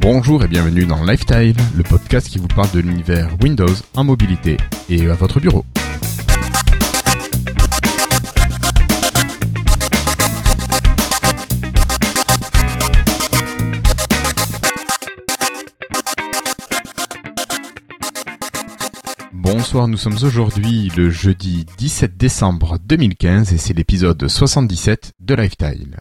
Bonjour 0.00 0.42
et 0.42 0.48
bienvenue 0.48 0.86
dans 0.86 1.04
Lifetime, 1.04 1.56
le 1.76 1.82
podcast 1.82 2.26
qui 2.26 2.38
vous 2.38 2.48
parle 2.48 2.70
de 2.70 2.80
l'univers 2.80 3.28
Windows 3.42 3.66
en 3.94 4.02
mobilité 4.02 4.56
et 4.88 5.06
à 5.10 5.12
votre 5.12 5.40
bureau. 5.40 5.66
Bonsoir, 19.34 19.86
nous 19.86 19.98
sommes 19.98 20.16
aujourd'hui 20.22 20.90
le 20.96 21.10
jeudi 21.10 21.66
17 21.76 22.16
décembre 22.16 22.78
2015 22.82 23.52
et 23.52 23.58
c'est 23.58 23.74
l'épisode 23.74 24.26
77 24.26 25.12
de 25.20 25.34
Lifetime. 25.34 25.96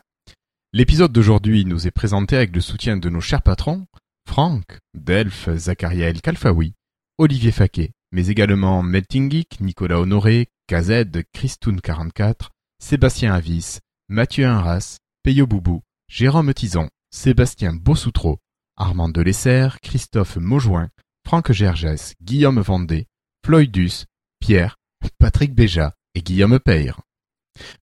L'épisode 0.72 1.12
d'aujourd'hui 1.12 1.66
nous 1.66 1.88
est 1.88 1.92
présenté 1.92 2.36
avec 2.36 2.54
le 2.54 2.62
soutien 2.62 2.96
de 2.96 3.10
nos 3.10 3.22
chers 3.22 3.42
patrons, 3.42 3.88
Franck, 4.28 4.78
Delph, 4.94 5.50
Zachariel 5.56 6.22
Kalfaoui, 6.22 6.76
Olivier 7.18 7.52
Faquet, 7.52 7.94
mais 8.12 8.28
également 8.28 8.84
Melting 8.84 9.46
Nicolas 9.62 10.00
Honoré, 10.00 10.50
KZ, 10.68 11.24
Christoun44, 11.36 12.50
Sébastien 12.78 13.34
Avis, 13.34 13.80
Mathieu 14.10 14.46
Inras, 14.46 15.00
Peyo 15.24 15.48
Boubou, 15.48 15.82
Jérôme 16.08 16.54
Tison, 16.54 16.88
Sébastien 17.10 17.74
Bossoutreau, 17.74 18.38
Armand 18.78 19.10
Delesser, 19.10 19.70
Christophe 19.82 20.38
Maujoin, 20.38 20.90
Franck 21.26 21.52
Gergès, 21.52 22.14
Guillaume 22.22 22.60
Vendée, 22.60 23.08
Floydus, 23.44 24.06
Pierre, 24.40 24.78
Patrick 25.18 25.56
Béja 25.56 25.96
et 26.14 26.22
Guillaume 26.22 26.60
Peyre. 26.60 27.02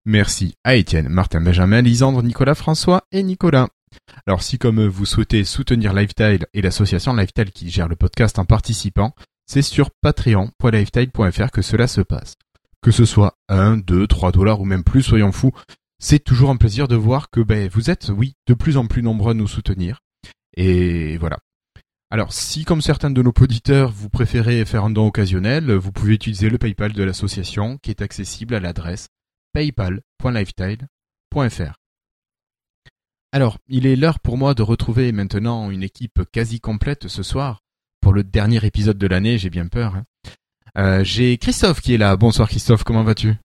Merci 0.04 0.54
à 0.64 0.76
Étienne, 0.76 1.08
Martin 1.08 1.40
Benjamin, 1.40 1.82
Lisandre, 1.82 2.22
Nicolas 2.22 2.54
François 2.54 3.02
et 3.12 3.22
Nicolas. 3.22 3.68
Alors 4.26 4.42
si 4.42 4.58
comme 4.58 4.86
vous 4.86 5.06
souhaitez 5.06 5.44
soutenir 5.44 5.92
Lifetile 5.92 6.46
et 6.54 6.62
l'association 6.62 7.14
Lifetile 7.14 7.52
qui 7.52 7.70
gère 7.70 7.88
le 7.88 7.96
podcast 7.96 8.38
en 8.38 8.44
participant, 8.44 9.14
c'est 9.46 9.62
sur 9.62 9.90
patreon.lifetile.fr 10.02 11.50
que 11.50 11.62
cela 11.62 11.86
se 11.86 12.00
passe. 12.00 12.34
Que 12.82 12.90
ce 12.90 13.04
soit 13.04 13.34
1, 13.48 13.78
2, 13.78 14.06
3 14.06 14.32
dollars 14.32 14.60
ou 14.60 14.64
même 14.64 14.84
plus, 14.84 15.02
soyons 15.02 15.32
fous, 15.32 15.52
c'est 15.98 16.18
toujours 16.18 16.50
un 16.50 16.56
plaisir 16.56 16.88
de 16.88 16.96
voir 16.96 17.30
que 17.30 17.40
ben, 17.40 17.68
vous 17.72 17.90
êtes, 17.90 18.10
oui, 18.10 18.34
de 18.46 18.54
plus 18.54 18.76
en 18.76 18.86
plus 18.86 19.02
nombreux 19.02 19.30
à 19.30 19.34
nous 19.34 19.48
soutenir. 19.48 20.00
Et 20.56 21.16
voilà. 21.18 21.38
Alors, 22.10 22.32
si 22.32 22.64
comme 22.64 22.82
certains 22.82 23.10
de 23.10 23.22
nos 23.22 23.32
auditeurs, 23.40 23.90
vous 23.90 24.08
préférez 24.08 24.64
faire 24.64 24.84
un 24.84 24.90
don 24.90 25.06
occasionnel, 25.06 25.72
vous 25.72 25.90
pouvez 25.90 26.14
utiliser 26.14 26.48
le 26.50 26.58
PayPal 26.58 26.92
de 26.92 27.02
l'association 27.02 27.78
qui 27.78 27.90
est 27.90 28.02
accessible 28.02 28.54
à 28.54 28.60
l'adresse 28.60 29.08
paypal.lifetile.fr. 29.56 31.74
Alors, 33.32 33.56
il 33.68 33.86
est 33.86 33.96
l'heure 33.96 34.20
pour 34.20 34.36
moi 34.36 34.52
de 34.52 34.62
retrouver 34.62 35.12
maintenant 35.12 35.70
une 35.70 35.82
équipe 35.82 36.20
quasi 36.30 36.60
complète 36.60 37.08
ce 37.08 37.22
soir. 37.22 37.62
Pour 38.02 38.12
le 38.12 38.22
dernier 38.22 38.62
épisode 38.66 38.98
de 38.98 39.06
l'année, 39.06 39.38
j'ai 39.38 39.48
bien 39.48 39.66
peur. 39.66 39.96
Hein. 39.96 40.04
Euh, 40.76 41.02
j'ai 41.04 41.38
Christophe 41.38 41.80
qui 41.80 41.94
est 41.94 41.98
là. 41.98 42.18
Bonsoir 42.18 42.50
Christophe, 42.50 42.84
comment 42.84 43.02
vas-tu? 43.02 43.36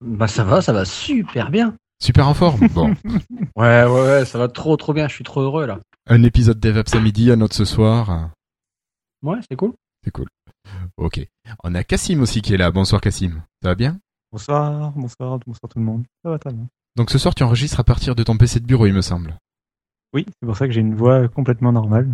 Bah 0.00 0.26
ça 0.26 0.42
va, 0.42 0.62
ça 0.62 0.72
va 0.72 0.86
super 0.86 1.50
bien. 1.50 1.76
Super 2.02 2.28
en 2.28 2.34
forme 2.34 2.66
Bon. 2.68 2.96
ouais, 3.56 3.84
ouais, 3.84 3.84
ouais, 3.84 4.24
ça 4.24 4.38
va 4.38 4.48
trop 4.48 4.78
trop 4.78 4.94
bien, 4.94 5.06
je 5.06 5.16
suis 5.16 5.24
trop 5.24 5.42
heureux 5.42 5.66
là. 5.66 5.80
Un 6.06 6.22
épisode 6.22 6.60
DevApps 6.60 6.94
à 6.94 7.00
midi, 7.00 7.30
un 7.30 7.42
autre 7.42 7.54
ce 7.54 7.66
soir. 7.66 8.30
Ouais, 9.22 9.36
c'est 9.50 9.56
cool. 9.56 9.74
C'est 10.02 10.12
cool. 10.12 10.28
Ok. 10.96 11.20
On 11.62 11.74
a 11.74 11.84
Cassim 11.84 12.22
aussi 12.22 12.40
qui 12.40 12.54
est 12.54 12.56
là. 12.56 12.70
Bonsoir 12.70 13.02
Cassim. 13.02 13.42
Ça 13.62 13.68
va 13.68 13.74
bien? 13.74 13.98
Bonsoir, 14.32 14.92
bonsoir, 14.92 15.38
bonsoir 15.46 15.70
tout 15.70 15.78
le 15.78 15.84
monde. 15.84 16.06
Ça 16.24 16.30
va 16.30 16.38
très 16.38 16.54
bien. 16.54 16.66
Donc 16.96 17.10
ce 17.10 17.18
soir 17.18 17.34
tu 17.34 17.42
enregistres 17.42 17.78
à 17.80 17.84
partir 17.84 18.14
de 18.14 18.22
ton 18.22 18.38
PC 18.38 18.60
de 18.60 18.66
bureau, 18.66 18.86
il 18.86 18.94
me 18.94 19.02
semble. 19.02 19.36
Oui, 20.14 20.24
c'est 20.26 20.46
pour 20.46 20.56
ça 20.56 20.66
que 20.66 20.72
j'ai 20.72 20.80
une 20.80 20.94
voix 20.94 21.28
complètement 21.28 21.70
normale. 21.70 22.08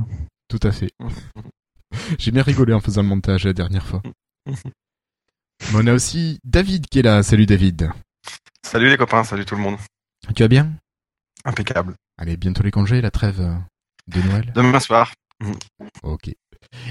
Tout 0.49 0.59
à 0.65 0.73
fait. 0.73 0.91
j'ai 2.19 2.33
bien 2.33 2.43
rigolé 2.43 2.75
en 2.75 2.81
faisant 2.81 3.03
le 3.03 3.09
montage 3.09 3.45
la 3.45 3.53
dernière 3.53 3.87
fois. 3.87 4.03
Mais 4.47 5.75
on 5.75 5.87
a 5.87 5.93
aussi 5.93 6.41
David 6.43 6.87
qui 6.89 6.99
est 6.99 7.03
là. 7.03 7.23
Salut 7.23 7.47
David. 7.47 7.89
Salut 8.67 8.89
les 8.89 8.97
copains, 8.97 9.23
salut 9.23 9.45
tout 9.45 9.55
le 9.55 9.63
monde. 9.63 9.77
Tu 10.35 10.43
vas 10.43 10.49
bien? 10.49 10.73
Impeccable. 11.45 11.95
Allez, 12.17 12.37
bientôt 12.37 12.65
les 12.65 12.73
congés, 12.73 13.01
la 13.01 13.13
trêve 13.13 13.41
euh, 13.41 13.55
de 14.09 14.21
Noël. 14.23 14.53
Demain 14.57 14.81
soir. 14.81 15.13
Ok. 16.03 16.31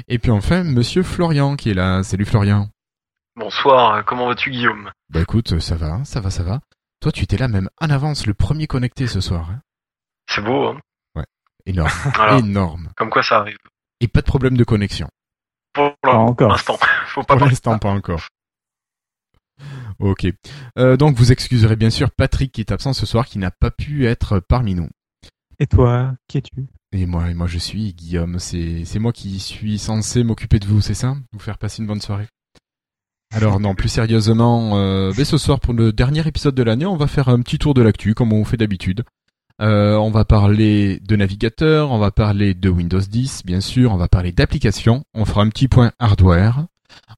Et 0.07 0.19
puis 0.19 0.31
enfin, 0.31 0.63
monsieur 0.63 1.03
Florian 1.03 1.57
qui 1.57 1.71
est 1.71 1.73
là. 1.73 2.01
Salut 2.03 2.23
Florian. 2.23 2.69
Bonsoir, 3.37 4.03
comment 4.03 4.25
vas-tu 4.27 4.49
Guillaume? 4.49 4.89
Bah 5.09 5.21
écoute, 5.21 5.59
ça 5.59 5.75
va, 5.75 6.03
ça 6.05 6.19
va, 6.19 6.31
ça 6.31 6.41
va. 6.41 6.59
Toi, 7.01 7.11
tu 7.11 7.23
étais 7.23 7.37
là 7.37 7.47
même 7.47 7.69
en 7.79 7.91
avance, 7.91 8.25
le 8.25 8.33
premier 8.33 8.65
connecté 8.65 9.05
ce 9.05 9.21
soir. 9.21 9.51
Hein 9.51 9.61
C'est 10.27 10.41
beau, 10.41 10.69
hein? 10.69 10.79
Ouais, 11.15 11.25
énorme, 11.67 11.91
Voilà. 12.15 12.39
énorme. 12.39 12.89
Comme 12.97 13.11
quoi 13.11 13.21
ça 13.21 13.37
arrive. 13.37 13.59
Et 13.99 14.07
pas 14.07 14.21
de 14.21 14.25
problème 14.25 14.57
de 14.57 14.63
connexion. 14.63 15.07
Pour 15.73 15.95
Pas 16.01 16.15
encore. 16.15 16.49
l'instant, 16.49 16.79
faut 17.09 17.21
pas 17.21 17.37
Pour 17.37 17.45
l'instant, 17.45 17.77
pas 17.77 17.91
encore. 17.91 18.27
Ok. 19.99 20.25
Euh, 20.79 20.97
donc 20.97 21.15
vous 21.15 21.31
excuserez 21.31 21.75
bien 21.75 21.91
sûr 21.91 22.09
Patrick 22.09 22.51
qui 22.51 22.61
est 22.61 22.71
absent 22.71 22.93
ce 22.93 23.05
soir, 23.05 23.27
qui 23.27 23.37
n'a 23.37 23.51
pas 23.51 23.69
pu 23.69 24.07
être 24.07 24.39
parmi 24.39 24.73
nous. 24.73 24.89
Et 25.59 25.67
toi, 25.67 26.15
qui 26.27 26.39
es-tu? 26.39 26.65
Et 26.91 27.05
moi, 27.05 27.29
et 27.29 27.35
moi 27.35 27.45
je 27.45 27.59
suis 27.59 27.93
Guillaume. 27.93 28.39
C'est 28.39 28.83
c'est 28.85 28.99
moi 28.99 29.11
qui 29.11 29.39
suis 29.39 29.77
censé 29.77 30.23
m'occuper 30.23 30.57
de 30.59 30.65
vous, 30.65 30.81
c'est 30.81 30.93
ça? 30.95 31.15
Vous 31.33 31.39
faire 31.39 31.57
passer 31.59 31.81
une 31.83 31.87
bonne 31.87 32.01
soirée? 32.01 32.27
Alors 33.33 33.59
non, 33.59 33.75
plus 33.75 33.89
sérieusement, 33.89 34.77
euh, 34.77 35.11
ben, 35.15 35.25
ce 35.25 35.37
soir 35.37 35.59
pour 35.59 35.73
le 35.73 35.91
dernier 35.91 36.25
épisode 36.27 36.55
de 36.55 36.63
l'année, 36.63 36.85
on 36.85 36.95
va 36.95 37.07
faire 37.07 37.27
un 37.29 37.41
petit 37.41 37.59
tour 37.59 37.73
de 37.73 37.81
l'actu 37.81 38.13
comme 38.15 38.31
on 38.33 38.45
fait 38.45 38.57
d'habitude. 38.57 39.03
Euh, 39.59 39.95
on 39.95 40.11
va 40.11 40.23
parler 40.23 40.99
de 41.01 41.15
navigateur, 41.15 41.91
on 41.91 41.97
va 41.97 42.11
parler 42.11 42.53
de 42.53 42.69
Windows 42.69 42.99
10, 43.01 43.43
bien 43.45 43.59
sûr, 43.59 43.91
on 43.91 43.97
va 43.97 44.07
parler 44.07 44.31
d'applications, 44.31 45.03
on 45.13 45.25
fera 45.25 45.41
un 45.41 45.49
petit 45.49 45.67
point 45.67 45.91
hardware. 45.99 46.67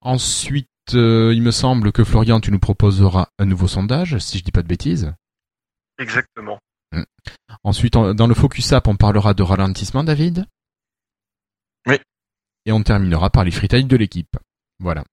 Ensuite, 0.01 0.67
euh, 0.93 1.31
il 1.35 1.41
me 1.43 1.51
semble 1.51 1.91
que 1.91 2.03
Florian, 2.03 2.39
tu 2.39 2.51
nous 2.51 2.59
proposeras 2.59 3.27
un 3.37 3.45
nouveau 3.45 3.67
sondage, 3.67 4.17
si 4.19 4.39
je 4.39 4.43
dis 4.43 4.51
pas 4.51 4.63
de 4.63 4.67
bêtises. 4.67 5.13
Exactement. 5.99 6.59
Ensuite, 7.63 7.95
en- 7.97 8.13
dans 8.15 8.25
le 8.27 8.33
Focus 8.33 8.71
App, 8.73 8.87
on 8.87 8.95
parlera 8.95 9.33
de 9.33 9.43
ralentissement, 9.43 10.03
David. 10.03 10.45
Oui. 11.87 11.97
Et 12.65 12.71
on 12.71 12.81
terminera 12.81 13.29
par 13.29 13.43
les 13.43 13.51
freetiles 13.51 13.87
de 13.87 13.97
l'équipe. 13.97 14.35
Voilà. 14.79 15.03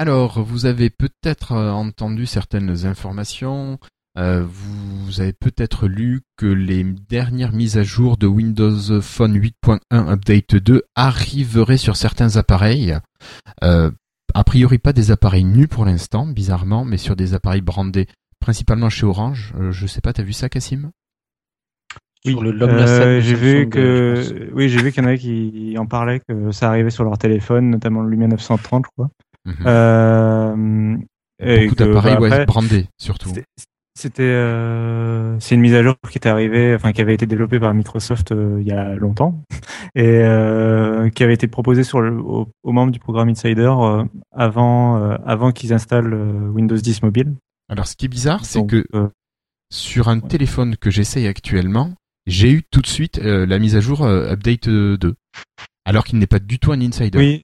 Alors, 0.00 0.42
vous 0.42 0.64
avez 0.64 0.88
peut-être 0.88 1.52
euh, 1.52 1.72
entendu 1.72 2.24
certaines 2.24 2.86
informations, 2.86 3.78
euh, 4.16 4.42
vous 4.48 5.20
avez 5.20 5.34
peut-être 5.34 5.88
lu 5.88 6.22
que 6.38 6.46
les 6.46 6.84
dernières 6.84 7.52
mises 7.52 7.76
à 7.76 7.82
jour 7.82 8.16
de 8.16 8.26
Windows 8.26 9.02
Phone 9.02 9.36
8.1 9.36 9.78
Update 9.92 10.54
2 10.56 10.84
arriveraient 10.94 11.76
sur 11.76 11.96
certains 11.96 12.38
appareils. 12.38 12.96
Euh, 13.62 13.90
a 14.32 14.42
priori 14.42 14.78
pas 14.78 14.94
des 14.94 15.10
appareils 15.10 15.44
nus 15.44 15.68
pour 15.68 15.84
l'instant, 15.84 16.26
bizarrement, 16.26 16.86
mais 16.86 16.96
sur 16.96 17.14
des 17.14 17.34
appareils 17.34 17.60
brandés 17.60 18.06
principalement 18.40 18.88
chez 18.88 19.04
Orange. 19.04 19.52
Euh, 19.60 19.70
je 19.70 19.86
sais 19.86 20.00
pas, 20.00 20.14
t'as 20.14 20.22
vu 20.22 20.32
ça, 20.32 20.48
Cassim? 20.48 20.92
Sur 22.24 22.42
le 22.42 22.52
Logna 22.52 22.86
7 22.86 23.00
Euh, 23.02 23.16
de 23.16 23.20
j'ai 23.20 23.34
vu 23.34 23.68
que, 23.68 24.50
oui, 24.54 24.70
j'ai 24.70 24.80
vu 24.80 24.92
qu'il 24.92 25.02
y 25.02 25.04
en 25.04 25.08
avait 25.08 25.18
qui 25.18 25.76
en 25.76 25.84
parlaient 25.84 26.22
que 26.26 26.52
ça 26.52 26.70
arrivait 26.70 26.88
sur 26.88 27.04
leur 27.04 27.18
téléphone, 27.18 27.68
notamment 27.68 28.00
le 28.00 28.08
Lumia 28.08 28.28
930, 28.28 28.86
je 28.86 28.90
crois. 28.92 29.10
Euh, 29.66 30.96
et 31.42 31.64
Beaucoup 31.64 31.74
d'appareils 31.76 32.14
bah, 32.14 32.20
ouais, 32.20 32.32
après, 32.32 32.46
brandés, 32.46 32.86
surtout. 32.98 33.30
c'était- 33.98 34.22
euh, 34.22 35.36
c'est 35.40 35.54
une 35.54 35.60
mise 35.62 35.74
à 35.74 35.82
jour 35.82 35.94
qui 36.10 36.18
était 36.18 36.28
arrivée, 36.28 36.74
enfin 36.74 36.92
qui 36.92 37.00
avait 37.00 37.14
été 37.14 37.26
développée 37.26 37.58
par 37.60 37.72
Microsoft 37.74 38.32
euh, 38.32 38.58
il 38.60 38.66
y 38.66 38.72
a 38.72 38.94
longtemps 38.94 39.42
et 39.94 40.04
euh, 40.22 41.08
qui 41.10 41.22
avait 41.22 41.34
été 41.34 41.46
proposée 41.48 41.84
sur 41.84 42.00
le, 42.00 42.18
aux, 42.18 42.48
aux 42.62 42.72
membres 42.72 42.92
du 42.92 42.98
programme 42.98 43.28
Insider 43.30 43.72
euh, 43.78 44.04
avant, 44.32 44.96
avant 45.24 45.52
qu'ils 45.52 45.72
installent 45.72 46.12
Windows 46.14 46.76
10 46.76 47.02
mobile. 47.02 47.34
Alors, 47.68 47.86
ce 47.86 47.96
qui 47.96 48.06
est 48.06 48.08
bizarre, 48.08 48.44
c'est 48.44 48.66
que 48.66 48.84
sur 49.72 50.08
un 50.08 50.18
Ouais. 50.20 50.28
téléphone 50.28 50.76
que 50.76 50.90
j'essaye 50.90 51.26
actuellement, 51.28 51.92
j'ai 52.26 52.50
eu 52.50 52.62
tout 52.70 52.80
de 52.80 52.86
suite 52.86 53.18
la 53.22 53.58
mise 53.58 53.76
à 53.76 53.80
jour 53.80 54.04
Update 54.04 54.68
euh, 54.68 54.96
2. 54.98 55.14
Alors 55.86 56.04
qu'il 56.04 56.18
n'est 56.18 56.26
pas 56.26 56.38
du 56.40 56.58
tout 56.58 56.72
un 56.72 56.80
insider. 56.80 57.16
oui, 57.18 57.42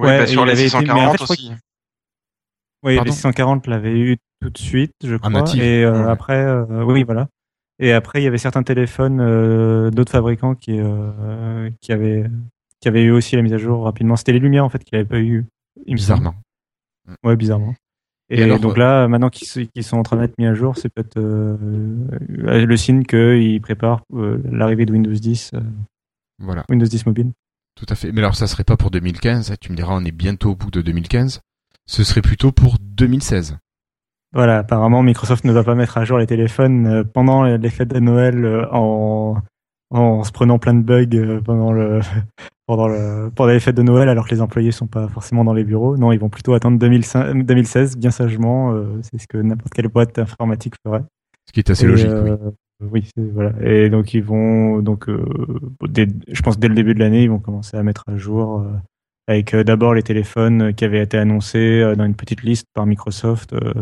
Oui, 0.00 0.06
Ouais, 0.06 0.18
bah, 0.18 0.26
sur 0.26 0.44
les 0.44 0.52
avait 0.52 0.66
été- 0.66 0.76
mais 0.78 0.90
en 0.92 1.12
640 1.12 1.12
fait, 1.12 1.18
je 1.18 1.24
crois 1.24 1.34
aussi. 1.34 1.52
Oui, 2.82 2.94
Pardon 2.96 3.10
les 3.10 3.14
640 3.14 3.66
l'avaient 3.66 3.98
eu 3.98 4.16
tout 4.40 4.50
de 4.50 4.58
suite, 4.58 4.92
je 5.04 5.16
crois. 5.16 5.30
natif. 5.30 5.60
Et 5.60 5.84
euh, 5.84 6.04
Ouais. 6.04 6.10
après, 6.10 6.42
euh, 6.42 6.82
oui, 6.84 7.02
voilà. 7.04 7.28
Et 7.78 7.92
après, 7.92 8.20
il 8.20 8.24
y 8.24 8.26
avait 8.26 8.38
certains 8.38 8.62
téléphones 8.62 9.20
euh, 9.20 9.90
d'autres 9.90 10.12
fabricants 10.12 10.54
qui, 10.54 10.78
euh, 10.78 11.70
qui, 11.80 11.92
avaient, 11.92 12.24
qui 12.80 12.88
avaient 12.88 13.02
eu 13.02 13.10
aussi 13.10 13.36
la 13.36 13.42
mise 13.42 13.52
à 13.52 13.58
jour 13.58 13.84
rapidement. 13.84 14.16
C'était 14.16 14.32
les 14.32 14.38
Lumières, 14.38 14.64
en 14.64 14.68
fait, 14.70 14.82
qui 14.84 14.94
n'avaient 14.94 15.06
pas 15.08 15.20
eu. 15.20 15.44
Bizarrement. 15.86 16.34
Ouais, 17.24 17.36
bizarrement. 17.36 17.74
Et, 18.30 18.40
Et 18.40 18.42
alors, 18.44 18.60
donc 18.60 18.76
là, 18.76 19.08
maintenant 19.08 19.28
qu'ils 19.30 19.82
sont 19.82 19.96
en 19.96 20.02
train 20.02 20.16
d'être 20.18 20.38
mis 20.38 20.46
à 20.46 20.54
jour, 20.54 20.76
c'est 20.76 20.88
peut-être 20.88 21.16
euh, 21.18 21.56
le 22.28 22.76
signe 22.76 23.02
qu'ils 23.04 23.60
préparent 23.60 24.02
euh, 24.14 24.40
l'arrivée 24.50 24.86
de 24.86 24.92
Windows 24.92 25.10
10, 25.12 25.50
euh, 25.54 25.60
Voilà, 26.38 26.64
Windows 26.70 26.86
10 26.86 27.06
mobile. 27.06 27.32
Tout 27.80 27.86
à 27.88 27.94
fait. 27.94 28.12
Mais 28.12 28.20
alors, 28.20 28.34
ça 28.34 28.46
serait 28.46 28.64
pas 28.64 28.76
pour 28.76 28.90
2015. 28.90 29.50
hein, 29.50 29.54
Tu 29.60 29.72
me 29.72 29.76
diras, 29.76 29.94
on 29.94 30.04
est 30.04 30.12
bientôt 30.12 30.50
au 30.50 30.54
bout 30.54 30.70
de 30.70 30.82
2015. 30.82 31.40
Ce 31.86 32.04
serait 32.04 32.20
plutôt 32.20 32.52
pour 32.52 32.76
2016. 32.80 33.56
Voilà, 34.32 34.58
apparemment, 34.58 35.02
Microsoft 35.02 35.44
ne 35.44 35.52
va 35.52 35.64
pas 35.64 35.74
mettre 35.74 35.96
à 35.98 36.04
jour 36.04 36.18
les 36.18 36.26
téléphones 36.26 36.86
euh, 36.86 37.04
pendant 37.04 37.44
les 37.44 37.70
fêtes 37.70 37.88
de 37.88 37.98
Noël 37.98 38.44
euh, 38.44 38.66
en, 38.70 39.38
en 39.90 40.22
se 40.22 40.30
prenant 40.30 40.58
plein 40.58 40.74
de 40.74 40.82
bugs 40.82 41.06
euh, 41.14 41.40
pendant 41.40 41.72
le 41.72 42.00
pendant 42.66 42.86
le 42.86 43.32
pendant 43.34 43.50
les 43.50 43.58
fêtes 43.58 43.74
de 43.74 43.82
Noël 43.82 44.08
alors 44.08 44.28
que 44.28 44.34
les 44.34 44.40
employés 44.40 44.70
sont 44.70 44.86
pas 44.86 45.08
forcément 45.08 45.42
dans 45.42 45.54
les 45.54 45.64
bureaux. 45.64 45.96
Non, 45.96 46.12
ils 46.12 46.20
vont 46.20 46.28
plutôt 46.28 46.54
attendre 46.54 46.78
2005 46.78 47.44
2016 47.44 47.96
bien 47.96 48.12
sagement, 48.12 48.72
c'est 49.02 49.18
ce 49.18 49.26
que 49.26 49.38
n'importe 49.38 49.72
quelle 49.72 49.88
boîte 49.88 50.20
informatique 50.20 50.74
ferait. 50.86 51.02
Ce 51.50 51.52
qui 51.52 51.58
est 51.58 51.70
assez 51.70 51.84
Et, 51.84 51.88
logique, 51.88 52.06
euh, 52.06 52.36
oui. 52.40 52.52
Oui, 52.80 53.04
c'est- 53.14 53.30
voilà. 53.32 53.52
Et 53.62 53.90
donc 53.90 54.14
ils 54.14 54.22
vont 54.24 54.80
donc 54.80 55.08
euh, 55.08 55.24
dès- 55.88 56.08
je 56.28 56.42
pense 56.42 56.58
dès 56.58 56.68
le 56.68 56.74
début 56.74 56.94
de 56.94 57.00
l'année, 57.00 57.22
ils 57.24 57.30
vont 57.30 57.38
commencer 57.38 57.76
à 57.76 57.82
mettre 57.82 58.04
à 58.08 58.16
jour 58.16 58.60
euh, 58.60 58.72
avec 59.28 59.54
euh, 59.54 59.62
d'abord 59.64 59.94
les 59.94 60.02
téléphones 60.02 60.72
qui 60.74 60.84
avaient 60.84 61.02
été 61.02 61.18
annoncés 61.18 61.80
euh, 61.80 61.94
dans 61.96 62.04
une 62.04 62.14
petite 62.14 62.42
liste 62.42 62.66
par 62.74 62.86
Microsoft 62.86 63.52
euh, 63.52 63.72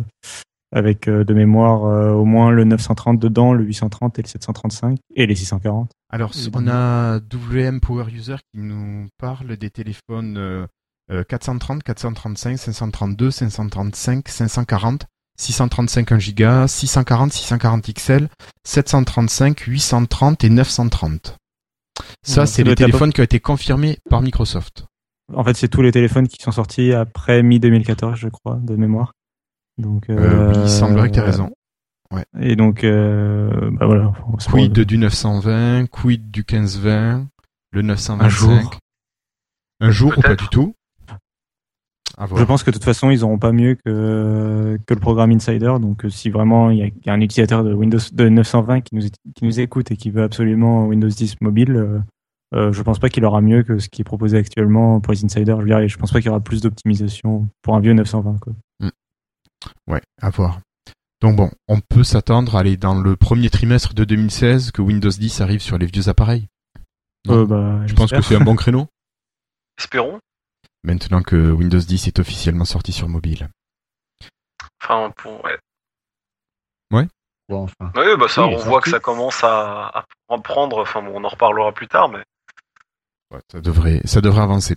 avec 0.73 1.09
euh, 1.09 1.25
de 1.25 1.33
mémoire 1.33 1.85
euh, 1.87 2.13
au 2.13 2.25
moins 2.27 2.51
le 2.51 2.65
930 2.65 3.19
dedans, 3.19 3.55
le 3.55 3.65
830 3.65 4.19
et 4.19 4.23
le 4.23 4.29
735 4.29 4.99
et 5.15 5.27
les 5.27 5.35
640. 5.35 5.91
Alors, 6.11 6.33
on 6.55 6.69
a 6.69 7.21
WM 7.21 7.81
Power 7.81 8.05
User 8.13 8.37
qui 8.53 8.61
nous 8.61 9.07
parle 9.19 9.57
des 9.57 9.71
téléphones 9.71 10.37
euh, 10.37 10.67
euh, 11.11 11.25
430, 11.25 11.83
435, 11.83 12.59
532, 12.59 13.31
535, 13.31 14.29
540, 14.29 15.07
635 15.39 16.13
1 16.13 16.19
Go, 16.37 16.67
640, 16.67 17.33
640 17.33 17.95
XL, 17.95 18.29
735, 18.65 19.61
830 19.61 20.45
et 20.45 20.51
930. 20.51 21.37
Ça, 22.23 22.43
Ouais, 22.43 22.47
c'est 22.47 22.65
les 22.65 22.75
téléphones 22.75 23.13
qui 23.13 23.21
ont 23.21 23.25
été 23.25 23.41
confirmés 23.41 23.99
par 24.11 24.21
Microsoft. 24.21 24.87
En 25.35 25.45
fait, 25.45 25.57
c'est 25.57 25.69
tous 25.69 25.83
les 25.83 25.93
téléphones 25.93 26.29
qui 26.29 26.43
sont 26.43 26.53
sortis 26.53 26.93
après 26.93 27.43
mi 27.43 27.61
2014, 27.61 28.19
je 28.19 28.29
crois, 28.29 28.59
de 28.63 28.77
mémoire. 28.77 29.13
Donc 29.79 30.11
Euh, 30.11 30.49
oui, 30.49 30.53
il 30.55 30.59
euh, 30.61 30.67
semblerait 30.67 31.09
que 31.09 31.15
tu 31.15 31.21
as 31.21 31.25
raison. 31.25 31.51
Et 32.41 32.57
donc 32.57 32.85
euh, 32.85 33.71
bah 33.73 33.85
voilà, 33.87 34.13
Quid 34.47 34.73
du 34.73 34.97
920, 34.97 35.87
quid 35.91 36.31
du 36.31 36.41
1520, 36.41 37.29
le 37.73 37.83
925. 37.83 38.25
Un 38.25 38.29
jour. 38.29 38.79
Un 39.81 39.91
jour 39.91 40.15
ou 40.17 40.21
pas 40.23 40.35
du 40.35 40.49
tout? 40.49 40.75
Je 42.39 42.45
pense 42.45 42.63
que 42.63 42.71
de 42.71 42.75
toute 42.77 42.85
façon, 42.85 43.11
ils 43.11 43.21
n'auront 43.21 43.39
pas 43.39 43.53
mieux 43.53 43.75
que, 43.77 44.79
que 44.87 44.95
le 44.95 45.01
programme 45.01 45.31
Insider. 45.31 45.75
Donc, 45.81 46.05
euh, 46.05 46.09
si 46.11 46.31
vraiment 46.31 46.71
il 46.71 46.79
y, 46.79 46.83
a- 46.83 46.87
il 46.87 47.07
y 47.07 47.11
a 47.11 47.13
un 47.13 47.21
utilisateur 47.21 47.63
de 47.65 47.73
Windows 47.73 47.99
de 48.13 48.29
920 48.29 48.81
qui 48.81 48.95
nous, 48.97 49.03
qui 49.35 49.45
nous 49.45 49.61
écoute 49.61 49.91
et 49.91 49.97
qui 49.97 50.11
veut 50.11 50.23
absolument 50.23 50.87
Windows 50.87 51.09
10 51.09 51.37
mobile, 51.41 51.77
euh, 51.77 51.99
euh, 52.55 52.73
je 52.73 52.83
pense 52.83 52.99
pas 52.99 53.09
qu'il 53.09 53.25
aura 53.25 53.41
mieux 53.41 53.63
que 53.63 53.79
ce 53.79 53.89
qui 53.89 54.01
est 54.01 54.05
proposé 54.05 54.39
actuellement 54.39 55.01
pour 55.01 55.13
les 55.13 55.25
Insiders. 55.25 55.57
Je 55.59 55.63
veux 55.63 55.69
dire, 55.69 55.87
je 55.87 55.97
pense 55.99 56.11
pas 56.11 56.19
qu'il 56.21 56.27
y 56.27 56.31
aura 56.31 56.41
plus 56.41 56.63
d'optimisation 56.63 57.47
pour 57.63 57.77
un 57.77 57.81
vieux 57.81 57.93
920. 57.93 58.39
Quoi. 58.41 58.55
Ouais, 59.87 60.01
à 60.21 60.31
voir. 60.31 60.61
Donc 61.21 61.37
bon, 61.37 61.51
on 61.69 61.81
peut 61.81 62.05
s'attendre 62.05 62.57
à 62.57 62.61
aller 62.61 62.77
dans 62.77 62.99
le 63.01 63.17
premier 63.17 63.51
trimestre 63.51 63.93
de 63.93 64.05
2016 64.05 64.71
que 64.71 64.81
Windows 64.83 65.11
10 65.11 65.41
arrive 65.41 65.61
sur 65.61 65.77
les 65.79 65.87
vieux 65.87 66.09
appareils. 66.09 66.47
Non. 67.27 67.35
Euh, 67.43 67.47
bah, 67.47 67.81
Je 67.87 67.95
pense 67.95 68.11
que 68.11 68.23
c'est 68.23 68.37
un 68.37 68.41
bon 68.45 68.55
créneau. 68.57 68.87
Espérons. 69.79 70.19
Maintenant 70.85 71.23
que 71.23 71.51
Windows 71.51 71.79
10 71.79 72.07
est 72.07 72.19
officiellement 72.19 72.65
sorti 72.65 72.93
sur 72.93 73.09
mobile. 73.09 73.49
Enfin, 74.83 75.11
pour, 75.17 75.45
ouais. 75.45 75.59
Bon, 77.49 77.63
enfin. 77.63 77.93
Oui, 77.97 78.17
bah 78.19 78.29
ça, 78.29 78.47
Oui, 78.47 78.55
on 78.55 78.59
voit 78.59 78.81
que 78.81 78.91
ça 78.91 79.01
commence 79.01 79.43
à, 79.43 79.87
à 79.87 80.05
en 80.29 80.39
prendre. 80.39 80.83
Enfin, 80.83 81.03
bon, 81.03 81.13
on 81.15 81.25
en 81.25 81.29
reparlera 81.29 81.73
plus 81.73 81.89
tard, 81.89 82.09
mais 82.11 82.23
Ouais, 83.31 83.41
ça 83.51 83.61
devrait, 83.61 84.01
ça 84.05 84.21
devrait 84.21 84.43
avancer. 84.43 84.77